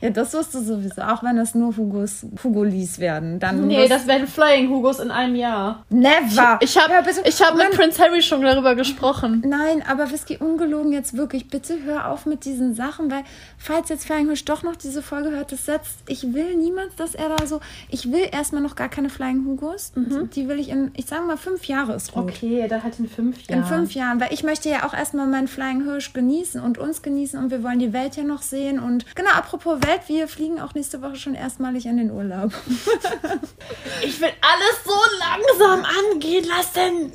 Ja, 0.00 0.10
das 0.10 0.32
wirst 0.32 0.54
du 0.54 0.62
sowieso, 0.62 1.02
auch 1.02 1.22
wenn 1.22 1.38
es 1.38 1.54
nur 1.54 1.76
Hugos, 1.76 2.26
Hugolis 2.42 2.98
werden. 2.98 3.38
Dann 3.38 3.66
nee, 3.66 3.88
das 3.88 4.06
werden 4.06 4.26
Flying 4.26 4.68
Hugos 4.70 4.98
in 4.98 5.10
einem 5.10 5.34
Jahr. 5.34 5.84
Never! 5.90 6.58
Ich, 6.60 6.70
ich 6.70 6.82
habe 6.82 6.92
ja, 6.92 7.00
hab 7.00 7.56
mit 7.56 7.70
Prince 7.72 8.02
Harry 8.02 8.22
schon 8.22 8.42
darüber 8.42 8.74
gesprochen. 8.74 9.42
Nein, 9.46 9.82
aber 9.88 10.10
Whisky, 10.10 10.36
ungelogen 10.38 10.92
jetzt 10.92 11.16
wirklich, 11.16 11.48
bitte 11.48 11.78
hör 11.84 12.10
auf 12.10 12.26
mit 12.26 12.44
diesen 12.44 12.74
Sachen, 12.74 13.10
weil 13.10 13.22
falls 13.58 13.88
jetzt 13.88 14.06
Flying 14.06 14.28
Hush 14.30 14.44
doch 14.44 14.62
noch 14.62 14.76
diese 14.76 15.02
Folge 15.02 15.30
hört, 15.30 15.52
das 15.52 15.66
setzt, 15.66 15.98
ich 16.06 16.32
will 16.34 16.56
niemals, 16.56 16.94
dass 16.96 17.14
er 17.14 17.28
da 17.28 17.46
so, 17.46 17.60
ich 17.88 18.10
will 18.12 18.26
erstmal 18.30 18.62
noch 18.62 18.76
gar 18.76 18.88
keine 18.88 19.10
Flying 19.10 19.44
Hugos. 19.46 19.92
Mhm. 19.94 20.30
Die 20.30 20.48
will 20.48 20.58
ich 20.58 20.68
in, 20.68 20.90
ich 20.96 21.06
sage 21.06 21.24
mal, 21.24 21.36
fünf 21.36 21.64
Jahre 21.64 21.94
ist 21.94 22.12
gut. 22.12 22.24
Okay, 22.24 22.66
dann 22.68 22.82
halt 22.82 22.98
in 22.98 23.08
fünf 23.08 23.40
Jahren. 23.42 23.60
In 23.60 23.66
fünf 23.66 23.94
Jahren, 23.94 24.20
weil 24.20 24.32
ich 24.32 24.42
möchte 24.42 24.68
ja 24.68 24.86
auch 24.86 24.94
erstmal 24.94 25.26
meinen 25.26 25.48
Flying 25.48 25.84
Hirsch 25.84 26.12
genießen 26.12 26.60
und 26.60 26.78
uns 26.78 27.02
genießen 27.02 27.38
und 27.38 27.50
wir 27.50 27.62
wollen 27.62 27.78
die 27.78 27.92
Welt 27.92 28.16
ja 28.16 28.24
noch 28.24 28.42
sehen 28.42 28.78
und 28.78 29.04
genau, 29.14 29.30
apropos 29.30 29.59
apropos 29.60 29.86
Welt, 29.86 30.02
wir 30.06 30.26
fliegen 30.26 30.60
auch 30.60 30.74
nächste 30.74 31.02
Woche 31.02 31.16
schon 31.16 31.34
erstmalig 31.34 31.84
in 31.86 31.98
den 31.98 32.10
Urlaub. 32.10 32.52
ich 34.02 34.20
will 34.20 34.30
alles 34.40 34.84
so 34.84 34.94
langsam 35.18 35.84
angehen 35.84 36.44
lassen. 36.46 37.12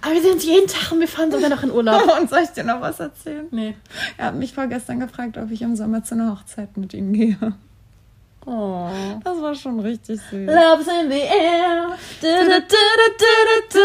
Aber 0.00 0.14
wir 0.14 0.22
sind 0.22 0.42
jeden 0.42 0.66
Tag 0.66 0.92
und 0.92 1.00
wir 1.00 1.08
fahren 1.08 1.30
sogar 1.30 1.50
noch 1.50 1.62
in 1.62 1.70
Urlaub. 1.70 2.02
und 2.20 2.30
soll 2.30 2.40
ich 2.44 2.50
dir 2.50 2.64
noch 2.64 2.80
was 2.80 2.98
erzählen? 2.98 3.46
Nee. 3.50 3.74
Er 4.16 4.26
hat 4.26 4.34
mich 4.36 4.54
vorgestern 4.54 5.00
gefragt, 5.00 5.36
ob 5.36 5.50
ich 5.50 5.60
im 5.62 5.76
Sommer 5.76 6.02
zu 6.02 6.14
einer 6.14 6.32
Hochzeit 6.32 6.76
mit 6.76 6.94
ihm 6.94 7.12
gehe. 7.12 7.54
Oh. 8.44 8.88
Das 9.22 9.40
war 9.40 9.54
schon 9.54 9.78
richtig 9.80 10.20
süß. 10.30 10.46
Love's 10.46 10.86
in 10.88 11.10
the 11.10 11.18
air. 11.18 11.96
Du, 12.20 12.26
du, 12.26 12.60
du, 13.72 13.78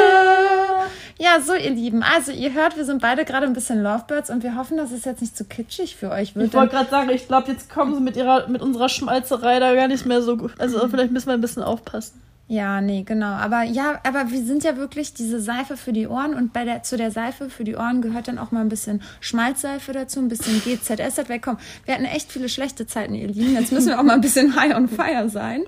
ja, 1.20 1.40
so 1.42 1.54
ihr 1.54 1.72
Lieben. 1.72 2.04
Also 2.04 2.32
ihr 2.32 2.54
hört, 2.54 2.78
wir 2.78 2.86
sind 2.86 3.02
beide 3.02 3.26
gerade 3.26 3.46
ein 3.46 3.54
bisschen 3.54 3.82
Lovebirds 3.82 4.30
und 4.30 4.44
wir 4.44 4.56
hoffen, 4.56 4.78
dass 4.78 4.92
es 4.92 5.06
jetzt 5.06 5.22
nicht 5.22 5.36
zu 5.36 5.46
kitschig 5.46 5.96
für 5.96 6.12
euch 6.12 6.36
wird. 6.36 6.48
Ich 6.48 6.54
wollte 6.54 6.76
gerade 6.76 6.90
sagen, 6.90 7.10
ich 7.10 7.28
glaube, 7.28 7.52
jetzt 7.52 7.70
kommen 7.70 7.96
sie 7.96 8.02
mit 8.02 8.16
ihrer 8.16 8.48
mit 8.48 8.62
unserer 8.62 8.90
Schmalzerei 8.90 9.60
da 9.60 9.74
gar 9.74 9.88
nicht 9.88 10.06
mehr 10.06 10.22
so 10.22 10.38
gut. 10.38 10.54
Also 10.60 10.88
vielleicht 10.88 11.12
müssen 11.12 11.28
wir 11.28 11.34
ein 11.34 11.42
bisschen 11.42 11.64
aufpassen. 11.64 12.22
Ja, 12.50 12.80
nee, 12.80 13.04
genau. 13.04 13.34
Aber 13.34 13.64
ja, 13.64 14.00
aber 14.04 14.32
wir 14.32 14.42
sind 14.42 14.64
ja 14.64 14.78
wirklich 14.78 15.14
diese 15.14 15.42
Seife 15.42 15.76
für 15.76 15.92
die 15.92 16.08
Ohren 16.08 16.34
und 16.34 16.54
bei 16.54 16.64
der, 16.64 16.82
zu 16.82 16.96
der 16.96 17.12
Seife 17.12 17.50
für 17.50 17.66
die 17.66 17.76
Ohren 17.76 18.02
gehört 18.02 18.30
dann 18.30 18.38
auch 18.38 18.52
mal 18.52 18.62
ein 18.62 18.70
bisschen 18.70 19.02
Schmalzseife 19.20 19.92
dazu, 19.92 20.22
ein 20.22 20.30
bisschen 20.30 20.62
GZS 20.62 21.28
wegkommen. 21.28 21.60
Wir 21.84 21.94
hatten 21.94 22.06
echt 22.06 22.32
viele 22.32 22.48
schlechte 22.48 22.88
Zeiten, 22.88 23.16
ihr 23.16 23.28
Lieben. 23.28 23.54
Jetzt 23.54 23.74
müssen 23.74 23.90
wir 23.90 24.00
auch 24.00 24.04
mal 24.04 24.14
ein 24.14 24.22
bisschen 24.22 24.56
high 24.56 24.74
on 24.74 24.88
fire 24.88 25.28
sein. 25.30 25.64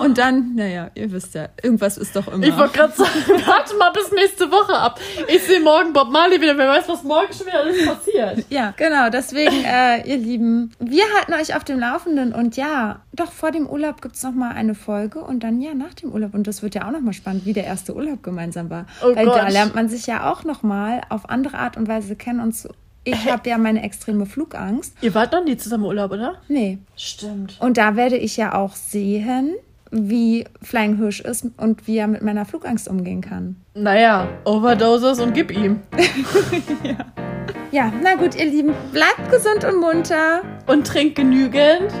Und 0.00 0.16
dann, 0.16 0.54
naja, 0.54 0.90
ihr 0.94 1.12
wisst 1.12 1.34
ja, 1.34 1.48
irgendwas 1.62 1.98
ist 1.98 2.16
doch 2.16 2.26
immer. 2.28 2.46
Ich 2.46 2.56
wollte 2.56 2.78
gerade 2.78 2.94
sagen, 2.94 3.10
warte 3.46 3.76
mal 3.76 3.90
bis 3.90 4.10
nächste 4.12 4.50
Woche 4.50 4.74
ab. 4.74 5.00
Ich 5.28 5.42
sehe 5.42 5.60
morgen 5.60 5.92
Bob 5.92 6.10
Marley 6.10 6.40
wieder. 6.40 6.56
Wer 6.56 6.68
weiß, 6.68 6.88
was 6.88 7.02
morgen 7.02 7.30
schon 7.34 7.46
wieder 7.46 7.60
alles 7.60 7.86
passiert. 7.86 8.46
Ja, 8.48 8.72
genau. 8.74 9.10
Deswegen, 9.10 9.64
äh, 9.64 10.08
ihr 10.08 10.16
Lieben, 10.16 10.72
wir 10.78 11.04
halten 11.18 11.34
euch 11.34 11.54
auf 11.54 11.64
dem 11.64 11.78
Laufenden 11.78 12.32
und 12.32 12.56
ja, 12.56 13.02
doch 13.12 13.30
vor 13.30 13.50
dem 13.50 13.66
Urlaub 13.66 14.00
gibt's 14.00 14.22
noch 14.22 14.32
mal 14.32 14.52
eine 14.52 14.74
Folge 14.74 15.20
und 15.20 15.42
dann 15.44 15.60
ja 15.60 15.74
nach 15.74 15.94
dem 15.94 16.12
Urlaub. 16.12 16.34
Und 16.34 16.46
das 16.46 16.62
wird 16.62 16.74
ja 16.74 16.86
auch 16.86 16.92
nochmal 16.92 17.12
spannend, 17.12 17.44
wie 17.44 17.52
der 17.52 17.64
erste 17.64 17.94
Urlaub 17.94 18.22
gemeinsam 18.22 18.70
war. 18.70 18.86
Oh 19.02 19.14
Weil 19.14 19.26
Gott. 19.26 19.36
da 19.36 19.48
lernt 19.48 19.74
man 19.74 19.88
sich 19.88 20.06
ja 20.06 20.30
auch 20.30 20.44
nochmal 20.44 21.02
auf 21.08 21.28
andere 21.28 21.58
Art 21.58 21.76
und 21.76 21.88
Weise 21.88 22.16
kennen 22.16 22.40
und 22.40 22.54
so. 22.56 22.70
Ich 23.04 23.30
habe 23.30 23.48
ja 23.50 23.58
meine 23.58 23.82
extreme 23.82 24.26
Flugangst. 24.26 24.94
Ihr 25.00 25.14
wart 25.14 25.32
noch 25.32 25.44
nie 25.44 25.56
zusammen 25.56 25.84
im 25.84 25.88
Urlaub, 25.88 26.12
oder? 26.12 26.36
Nee. 26.48 26.78
Stimmt. 26.96 27.56
Und 27.60 27.76
da 27.76 27.96
werde 27.96 28.16
ich 28.16 28.36
ja 28.36 28.54
auch 28.54 28.74
sehen, 28.76 29.56
wie 29.90 30.44
Flying 30.62 30.96
Hirsch 30.96 31.20
ist 31.20 31.46
und 31.56 31.86
wie 31.86 31.98
er 31.98 32.06
mit 32.06 32.22
meiner 32.22 32.44
Flugangst 32.44 32.88
umgehen 32.88 33.20
kann. 33.20 33.56
Naja, 33.74 34.28
Overdoses 34.44 35.20
und 35.20 35.34
gib 35.34 35.50
ihm. 35.50 35.80
ja. 36.84 37.31
Ja, 37.72 37.90
na 38.02 38.14
gut, 38.14 38.34
ihr 38.34 38.44
Lieben, 38.44 38.74
bleibt 38.92 39.30
gesund 39.30 39.64
und 39.64 39.80
munter. 39.80 40.42
Und 40.66 40.86
trinkt 40.86 41.16
genügend. 41.16 41.92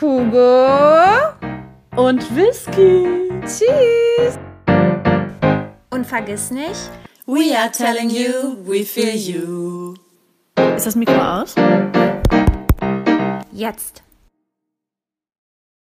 Hugo 0.00 0.66
und 1.96 2.36
Whisky. 2.36 3.30
Tschüss. 3.42 4.38
Und 5.90 6.06
vergiss 6.06 6.50
nicht, 6.50 6.90
we 7.26 7.56
are 7.56 7.70
telling 7.70 8.10
you, 8.10 8.56
we 8.64 8.84
feel 8.84 9.14
you. 9.16 9.94
Ist 10.76 10.86
das 10.86 10.94
Mikro 10.94 11.14
aus? 11.14 11.54
Jetzt. 13.52 14.03